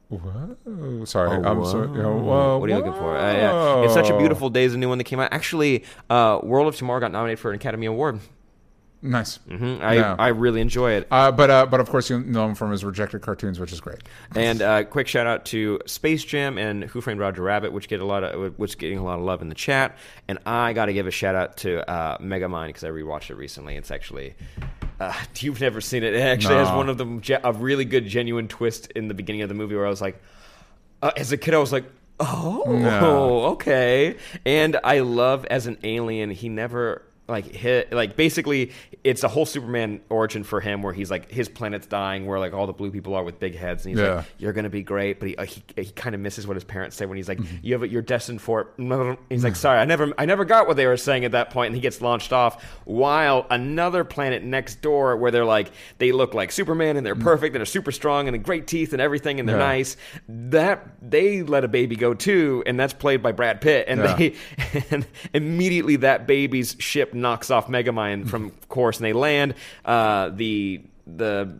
Whoa, 0.09 1.05
sorry. 1.05 1.31
I'm 1.31 1.59
whoa. 1.59 1.65
sorry. 1.65 1.89
Whoa, 1.89 2.17
whoa, 2.19 2.59
What 2.59 2.69
are 2.69 2.73
you 2.73 2.79
looking 2.79 2.93
for? 2.93 3.17
Uh, 3.17 3.33
yeah. 3.33 3.85
It's 3.85 3.95
such 3.95 4.11
a 4.11 4.19
beautiful 4.19 4.51
day. 4.51 4.65
Is 4.65 4.75
a 4.75 4.79
new 4.79 4.89
one 4.89 4.99
that 4.99 5.05
came 5.05 5.21
out. 5.21 5.33
Actually, 5.33 5.85
uh, 6.11 6.41
World 6.43 6.69
of 6.69 6.77
Tomorrow 6.77 7.01
got 7.01 7.13
nominated 7.13 7.39
for 7.39 7.51
an 7.51 7.57
Academy 7.57 7.87
Award. 7.87 8.21
Nice. 9.07 9.37
hmm 9.37 9.77
I 9.83 9.95
Yeah. 9.97 10.17
I 10.19 10.29
really 10.29 10.63
enjoy 10.63 10.93
it. 10.93 11.07
Uh, 11.11 11.31
but 11.31 11.51
uh, 11.51 11.67
but 11.67 11.79
of 11.79 11.91
course 11.91 12.09
you 12.09 12.21
know 12.21 12.47
him 12.47 12.55
from 12.55 12.71
his 12.71 12.85
rejected 12.85 13.21
cartoons, 13.21 13.61
which 13.61 13.71
is 13.71 13.81
great. 13.81 14.03
And 14.35 14.63
uh, 14.63 14.85
quick 14.85 15.07
shout 15.09 15.27
out 15.27 15.45
to 15.47 15.79
Space 15.85 16.25
Jam 16.25 16.57
and 16.57 16.85
Who 16.85 17.01
Framed 17.03 17.21
Roger 17.21 17.43
Rabbit, 17.43 17.73
which 17.73 17.87
get 17.89 18.01
a 18.01 18.05
lot 18.07 18.25
of 18.25 18.59
which 18.59 18.79
getting 18.79 18.97
a 18.99 19.05
lot 19.05 19.19
of 19.19 19.25
love 19.25 19.43
in 19.43 19.51
the 19.51 19.55
chat. 19.55 19.97
And 20.27 20.39
I 20.47 20.73
got 20.73 20.87
to 20.87 20.95
give 20.95 21.07
a 21.07 21.11
shout 21.11 21.35
out 21.35 21.59
to 21.59 21.89
uh, 21.89 22.17
Megamind 22.19 22.69
because 22.69 22.85
I 22.85 22.89
rewatched 22.89 23.29
it 23.31 23.35
recently. 23.37 23.77
It's 23.77 23.91
actually. 23.91 24.35
Uh, 24.99 25.13
you've 25.41 25.61
never 25.61 25.81
seen 25.83 26.03
it. 26.03 26.15
It 26.15 26.21
actually 26.23 26.55
has 26.55 26.69
one 26.71 26.89
of 26.89 26.97
the 26.97 27.05
ge- 27.21 27.41
a 27.45 27.53
really 27.53 27.85
good 27.85 28.07
genuine 28.07 28.49
twist 28.49 28.91
in 28.97 29.09
the 29.09 29.15
beginning 29.15 29.43
of 29.43 29.51
the 29.51 29.55
movie 29.55 29.75
where 29.77 29.87
I 29.87 29.91
was 29.91 30.01
like, 30.01 30.21
uh, 31.03 31.11
as 31.17 31.31
a 31.31 31.37
kid, 31.37 31.53
I 31.53 31.59
was 31.59 31.73
like, 31.73 31.85
oh, 32.21 32.63
No. 32.67 33.41
okay. 33.53 34.17
And 34.47 34.79
I 34.83 35.01
love 35.01 35.45
as 35.47 35.67
an 35.67 35.77
alien, 35.83 36.31
he 36.31 36.49
never 36.49 37.03
like 37.27 37.47
hit 37.47 37.91
like 37.93 38.16
basically 38.16 38.70
it's 39.03 39.22
a 39.25 39.29
whole 39.29 39.47
Superman 39.47 40.01
origin 40.11 40.45
for 40.45 40.61
him 40.61 40.83
where 40.83 40.93
he's 40.93 41.11
like 41.11 41.31
his 41.31 41.49
planet's 41.49 41.87
dying 41.87 42.27
where 42.27 42.39
like 42.39 42.53
all 42.53 42.66
the 42.66 42.72
blue 42.75 42.91
people 42.91 43.14
are 43.14 43.25
with 43.25 43.41
big 43.41 43.55
heads 43.57 43.87
and 43.87 43.95
he's 43.95 44.05
Yeah. 44.05 44.16
like 44.16 44.25
you're 44.37 44.53
gonna 44.53 44.68
be 44.68 44.83
great 44.83 45.20
but 45.20 45.29
he 45.31 45.37
uh, 45.37 45.45
he, 45.47 45.62
he 45.77 45.91
kind 45.93 46.14
of 46.14 46.20
misses 46.20 46.47
what 46.47 46.55
his 46.57 46.64
parents 46.64 46.97
say 46.97 47.07
when 47.07 47.16
he's 47.16 47.27
like 47.29 47.39
Mm-hmm. 47.39 47.57
you 47.62 47.72
have 47.72 47.83
it 47.83 47.91
you're 47.91 48.03
destined 48.03 48.43
for 48.43 48.61
it 48.79 49.18
he's 49.31 49.43
like 49.43 49.57
sorry 49.57 49.79
I 49.79 49.87
never 49.87 50.12
I 50.18 50.27
never 50.27 50.45
got 50.45 50.66
what 50.68 50.77
they 50.77 50.87
were 50.87 50.99
saying 50.99 51.25
at 51.25 51.33
that 51.33 51.49
point 51.49 51.68
and 51.68 51.75
he 51.77 51.81
gets 51.81 52.03
launched 52.03 52.33
off 52.35 52.62
while 52.85 53.47
another 53.49 54.05
planet 54.05 54.43
next 54.43 54.83
door 54.83 55.16
where 55.16 55.31
they're 55.31 55.47
like 55.47 55.70
they 55.97 56.12
look 56.12 56.35
like 56.35 56.53
Superman 56.53 56.99
and 56.99 57.07
they're 57.07 57.14
perfect 57.16 57.55
and 57.55 57.61
they're 57.61 57.66
super 57.66 57.91
strong 57.93 58.29
and 58.29 58.45
great 58.45 58.66
teeth 58.66 58.93
and 58.93 59.01
everything 59.01 59.41
and 59.41 59.49
they're 59.49 59.55
Mm. 59.57 59.61
Yeah. 59.61 59.66
nice 59.66 59.97
that 60.29 60.89
they 61.01 61.43
let 61.43 61.64
a 61.64 61.68
baby 61.68 61.97
go 61.97 62.12
too 62.12 62.62
and 62.66 62.79
that's 62.79 62.93
played 62.93 63.22
by 63.22 63.33
Brad 63.33 63.61
Pitt 63.62 63.87
and 63.89 64.01
Yeah. 64.01 64.14
they 64.16 64.35
and 64.91 65.07
immediately 65.33 65.97
that 65.97 66.27
baby's 66.27 66.77
ship 66.79 67.14
knocks 67.15 67.51
off 67.51 67.69
Megamind 67.69 68.29
from 68.29 68.51
course 68.69 68.99
and 68.99 69.07
they 69.07 69.12
land 69.12 69.55
uh, 69.85 70.31
the 70.31 70.83
the 71.07 71.53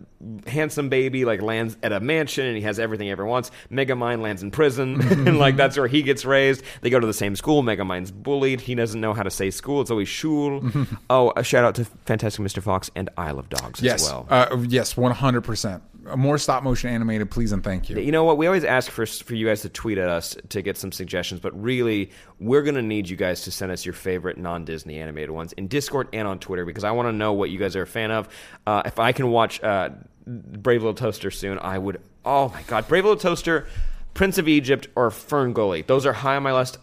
handsome 0.47 0.89
baby 0.89 1.27
like 1.27 1.43
lands 1.43 1.77
at 1.83 1.93
a 1.93 2.01
mansion 2.01 2.47
and 2.47 2.57
he 2.57 2.63
has 2.63 2.79
everything 2.79 3.09
he 3.09 3.11
ever 3.11 3.27
wants 3.27 3.51
Megamind 3.71 4.23
lands 4.23 4.43
in 4.43 4.51
prison 4.51 5.03
and 5.29 5.39
like 5.39 5.55
that's 5.57 5.77
where 5.77 5.87
he 5.87 6.01
gets 6.03 6.25
raised 6.25 6.63
they 6.81 6.89
go 6.89 6.99
to 6.99 7.07
the 7.07 7.13
same 7.13 7.37
school 7.37 7.63
Megamind's 7.63 8.11
bullied 8.11 8.63
he 8.63 8.75
doesn't 8.75 9.03
know 9.03 9.13
how 9.13 9.23
to 9.23 9.31
say 9.31 9.51
school 9.51 9.83
it's 9.83 9.91
always 9.91 10.09
shul 10.09 10.63
oh 11.11 11.31
a 11.37 11.45
shout 11.45 11.63
out 11.63 11.75
to 11.75 11.85
Fantastic 12.07 12.43
Mr. 12.43 12.63
Fox 12.63 12.91
and 12.97 13.11
Isle 13.19 13.39
of 13.39 13.51
Dogs 13.51 13.83
Yes. 13.83 14.03
as 14.03 14.11
well 14.11 14.27
Uh, 14.31 14.65
yes. 14.67 14.97
One 14.97 15.13
hundred 15.13 15.43
percent. 15.43 15.83
More 16.17 16.39
stop 16.39 16.63
motion 16.63 16.91
animated, 16.91 17.31
please 17.31 17.53
and 17.53 17.63
thank 17.63 17.89
you. 17.89 17.99
You 17.99 18.13
know 18.13 18.25
what? 18.25 18.37
We 18.37 18.47
always 18.47 18.65
ask 18.65 18.91
for 18.91 19.07
for 19.07 19.35
you 19.35 19.47
guys 19.47 19.63
to 19.63 19.69
tweet 19.69 19.99
at 19.99 20.09
us 20.09 20.37
to 20.51 20.63
get 20.63 20.77
some 20.77 20.93
suggestions, 20.93 21.41
but 21.41 21.61
really, 21.61 22.11
we're 22.39 22.63
gonna 22.63 22.83
need 22.83 23.09
you 23.09 23.17
guys 23.17 23.43
to 23.43 23.51
send 23.51 23.73
us 23.73 23.85
your 23.85 23.95
favorite 23.95 24.37
non 24.37 24.65
Disney 24.65 24.99
animated 24.99 25.31
ones 25.31 25.53
in 25.55 25.69
Discord 25.69 26.09
and 26.13 26.29
on 26.29 26.39
Twitter 26.39 26.65
because 26.65 26.85
I 26.85 26.91
want 26.91 27.09
to 27.09 27.13
know 27.13 27.33
what 27.33 27.51
you 27.51 27.59
guys 27.59 27.77
are 27.77 27.83
a 27.83 27.87
fan 27.87 28.11
of. 28.11 28.29
Uh, 28.67 28.83
if 28.85 28.99
I 28.99 29.13
can 29.13 29.31
watch 29.31 29.63
uh, 29.63 29.91
Brave 30.27 30.83
Little 30.83 30.95
Toaster 30.95 31.31
soon, 31.31 31.59
I 31.59 31.79
would. 31.79 32.01
Oh 32.25 32.49
my 32.49 32.63
God, 32.63 32.89
Brave 32.89 33.05
Little 33.05 33.21
Toaster, 33.21 33.67
Prince 34.15 34.39
of 34.39 34.49
Egypt, 34.49 34.89
or 34.97 35.11
Fern 35.11 35.53
Gully. 35.53 35.83
Those 35.83 36.07
are 36.07 36.13
high 36.13 36.37
on 36.37 36.43
my 36.43 36.53
list. 36.53 36.79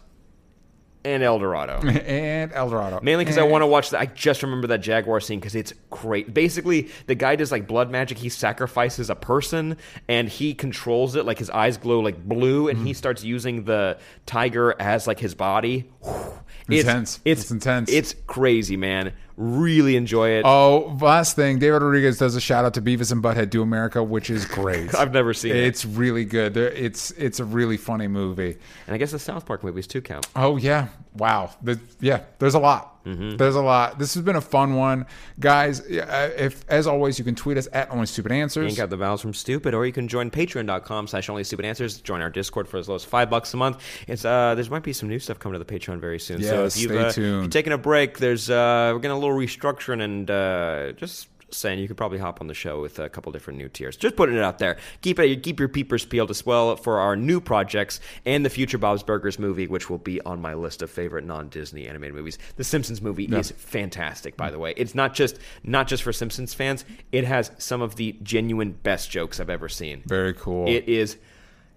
And 1.04 1.22
El 1.22 1.38
Dorado. 1.40 1.78
and 1.88 2.52
El 2.52 2.70
Dorado. 2.70 3.00
Mainly 3.02 3.24
because 3.24 3.38
I 3.38 3.42
want 3.42 3.62
to 3.62 3.66
watch 3.66 3.90
that. 3.90 4.00
I 4.00 4.06
just 4.06 4.42
remember 4.42 4.68
that 4.68 4.78
Jaguar 4.82 5.20
scene 5.20 5.40
because 5.40 5.54
it's 5.56 5.72
great. 5.90 6.32
Basically, 6.32 6.88
the 7.06 7.14
guy 7.16 7.34
does 7.36 7.50
like 7.50 7.66
blood 7.66 7.90
magic. 7.90 8.18
He 8.18 8.28
sacrifices 8.28 9.10
a 9.10 9.16
person 9.16 9.76
and 10.08 10.28
he 10.28 10.54
controls 10.54 11.16
it. 11.16 11.24
Like 11.26 11.38
his 11.38 11.50
eyes 11.50 11.76
glow 11.76 12.00
like 12.00 12.22
blue, 12.24 12.68
and 12.68 12.78
Mm-hmm. 12.78 12.86
he 12.86 12.92
starts 12.94 13.24
using 13.24 13.64
the 13.64 13.98
tiger 14.26 14.74
as 14.80 15.06
like 15.06 15.18
his 15.18 15.34
body. 15.34 15.90
It's 16.68 16.82
Intense. 16.86 17.20
It's, 17.24 17.40
It's 17.42 17.50
intense. 17.50 17.90
It's 17.90 18.14
crazy, 18.28 18.76
man. 18.76 19.12
Really 19.42 19.96
enjoy 19.96 20.28
it. 20.30 20.44
Oh, 20.44 20.96
last 21.00 21.34
thing, 21.34 21.58
David 21.58 21.82
Rodriguez 21.82 22.16
does 22.16 22.36
a 22.36 22.40
shout 22.40 22.64
out 22.64 22.74
to 22.74 22.80
Beavis 22.80 23.10
and 23.10 23.20
Butthead 23.20 23.50
Do 23.50 23.60
America, 23.60 24.00
which 24.00 24.30
is 24.30 24.44
great. 24.46 24.94
I've 24.98 25.12
never 25.12 25.34
seen 25.34 25.50
it. 25.50 25.64
It's 25.64 25.84
really 25.84 26.24
good. 26.24 26.56
It's 26.56 27.10
it's 27.12 27.40
a 27.40 27.44
really 27.44 27.76
funny 27.76 28.06
movie. 28.06 28.56
And 28.86 28.94
I 28.94 28.98
guess 28.98 29.10
the 29.10 29.18
South 29.18 29.44
Park 29.44 29.64
movies 29.64 29.88
too 29.88 30.00
count. 30.00 30.28
Oh 30.36 30.56
yeah, 30.58 30.86
wow. 31.16 31.50
The, 31.62 31.78
yeah, 32.00 32.22
there's 32.38 32.54
a 32.54 32.58
lot. 32.58 32.88
Mm-hmm. 33.04 33.36
There's 33.36 33.56
a 33.56 33.60
lot. 33.62 33.98
This 33.98 34.14
has 34.14 34.22
been 34.22 34.36
a 34.36 34.40
fun 34.40 34.76
one, 34.76 35.06
guys. 35.40 35.80
uh, 35.80 36.30
If 36.38 36.64
as 36.68 36.86
always, 36.86 37.18
you 37.18 37.24
can 37.24 37.34
tweet 37.34 37.58
us 37.58 37.66
at 37.72 37.90
Only 37.90 38.06
Stupid 38.06 38.30
Answers. 38.30 38.64
Yank 38.66 38.78
out 38.78 38.90
the 38.90 38.96
vowels 38.96 39.20
from 39.20 39.34
stupid, 39.34 39.74
or 39.74 39.84
you 39.84 39.92
can 39.92 40.06
join 40.06 40.30
patreon.com 40.30 41.08
slash 41.08 41.28
only 41.28 41.42
stupid 41.42 41.64
answers. 41.64 42.00
Join 42.00 42.20
our 42.20 42.30
Discord 42.30 42.68
for 42.68 42.76
as 42.76 42.88
low 42.88 42.94
as 42.94 43.02
five 43.04 43.28
bucks 43.28 43.52
a 43.54 43.56
month. 43.56 43.82
It's 44.06 44.24
uh 44.24 44.54
there 44.54 44.64
might 44.70 44.84
be 44.84 44.92
some 44.92 45.08
new 45.08 45.18
stuff 45.18 45.40
coming 45.40 45.58
to 45.58 45.64
the 45.64 45.78
Patreon 45.78 45.98
very 45.98 46.20
soon. 46.20 46.40
so 46.44 46.60
Yeah, 46.60 46.66
if 46.66 46.76
you've, 46.76 46.90
stay 46.92 46.98
uh, 46.98 47.08
if 47.08 47.14
tuned. 47.16 47.42
you're 47.42 47.50
taking 47.50 47.72
a 47.72 47.78
break, 47.78 48.18
there's 48.18 48.48
uh 48.48 48.92
we're 48.94 49.00
getting 49.00 49.16
a 49.16 49.18
little 49.18 49.34
restructuring 49.36 50.00
and 50.02 50.30
uh 50.30 50.92
just 50.92 51.26
saying 51.52 51.78
you 51.78 51.88
could 51.88 51.96
probably 51.96 52.18
hop 52.18 52.40
on 52.40 52.46
the 52.46 52.54
show 52.54 52.80
with 52.80 52.98
a 52.98 53.08
couple 53.08 53.32
different 53.32 53.58
new 53.58 53.68
tiers. 53.68 53.96
Just 53.96 54.16
putting 54.16 54.36
it 54.36 54.42
out 54.42 54.58
there. 54.58 54.76
Keep 55.00 55.18
it 55.18 55.42
keep 55.42 55.58
your 55.58 55.68
peepers 55.68 56.04
peeled 56.04 56.30
as 56.30 56.44
well 56.44 56.76
for 56.76 56.98
our 56.98 57.16
new 57.16 57.40
projects 57.40 58.00
and 58.24 58.44
the 58.44 58.50
future 58.50 58.78
Bob's 58.78 59.02
Burgers 59.02 59.38
movie, 59.38 59.66
which 59.66 59.90
will 59.90 59.98
be 59.98 60.20
on 60.22 60.40
my 60.40 60.54
list 60.54 60.82
of 60.82 60.90
favorite 60.90 61.24
non-Disney 61.24 61.86
animated 61.86 62.14
movies. 62.14 62.38
The 62.56 62.64
Simpsons 62.64 63.02
movie 63.02 63.24
is 63.24 63.50
fantastic, 63.52 64.36
by 64.36 64.50
the 64.50 64.58
way. 64.58 64.74
It's 64.76 64.94
not 64.94 65.14
just 65.14 65.38
not 65.62 65.88
just 65.88 66.02
for 66.02 66.12
Simpsons 66.12 66.54
fans. 66.54 66.84
It 67.10 67.24
has 67.24 67.50
some 67.58 67.82
of 67.82 67.96
the 67.96 68.16
genuine 68.22 68.72
best 68.72 69.10
jokes 69.10 69.40
I've 69.40 69.50
ever 69.50 69.68
seen. 69.68 70.02
Very 70.06 70.34
cool. 70.34 70.68
It 70.68 70.88
is. 70.88 71.16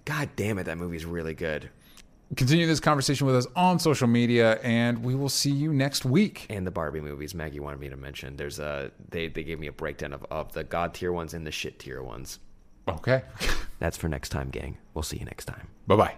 God 0.05 0.29
damn 0.35 0.59
it, 0.59 0.65
that 0.65 0.77
movie's 0.77 1.05
really 1.05 1.33
good. 1.33 1.69
Continue 2.35 2.65
this 2.65 2.79
conversation 2.79 3.27
with 3.27 3.35
us 3.35 3.45
on 3.55 3.77
social 3.77 4.07
media, 4.07 4.59
and 4.63 5.03
we 5.03 5.13
will 5.13 5.29
see 5.29 5.51
you 5.51 5.71
next 5.71 6.05
week. 6.05 6.47
And 6.49 6.65
the 6.65 6.71
Barbie 6.71 7.01
movies, 7.01 7.35
Maggie 7.35 7.59
wanted 7.59 7.79
me 7.79 7.89
to 7.89 7.95
mention. 7.95 8.35
There's 8.35 8.59
a 8.59 8.91
they 9.09 9.27
they 9.27 9.43
gave 9.43 9.59
me 9.59 9.67
a 9.67 9.71
breakdown 9.71 10.11
of, 10.11 10.25
of 10.31 10.51
the 10.53 10.63
god 10.63 10.93
tier 10.93 11.11
ones 11.11 11.33
and 11.33 11.45
the 11.45 11.51
shit 11.51 11.79
tier 11.79 12.01
ones. 12.01 12.39
Okay. 12.87 13.23
That's 13.79 13.97
for 13.97 14.09
next 14.09 14.29
time, 14.29 14.49
gang. 14.49 14.77
We'll 14.93 15.03
see 15.03 15.17
you 15.17 15.25
next 15.25 15.45
time. 15.45 15.67
bye 15.87 15.95
bye. 15.95 16.15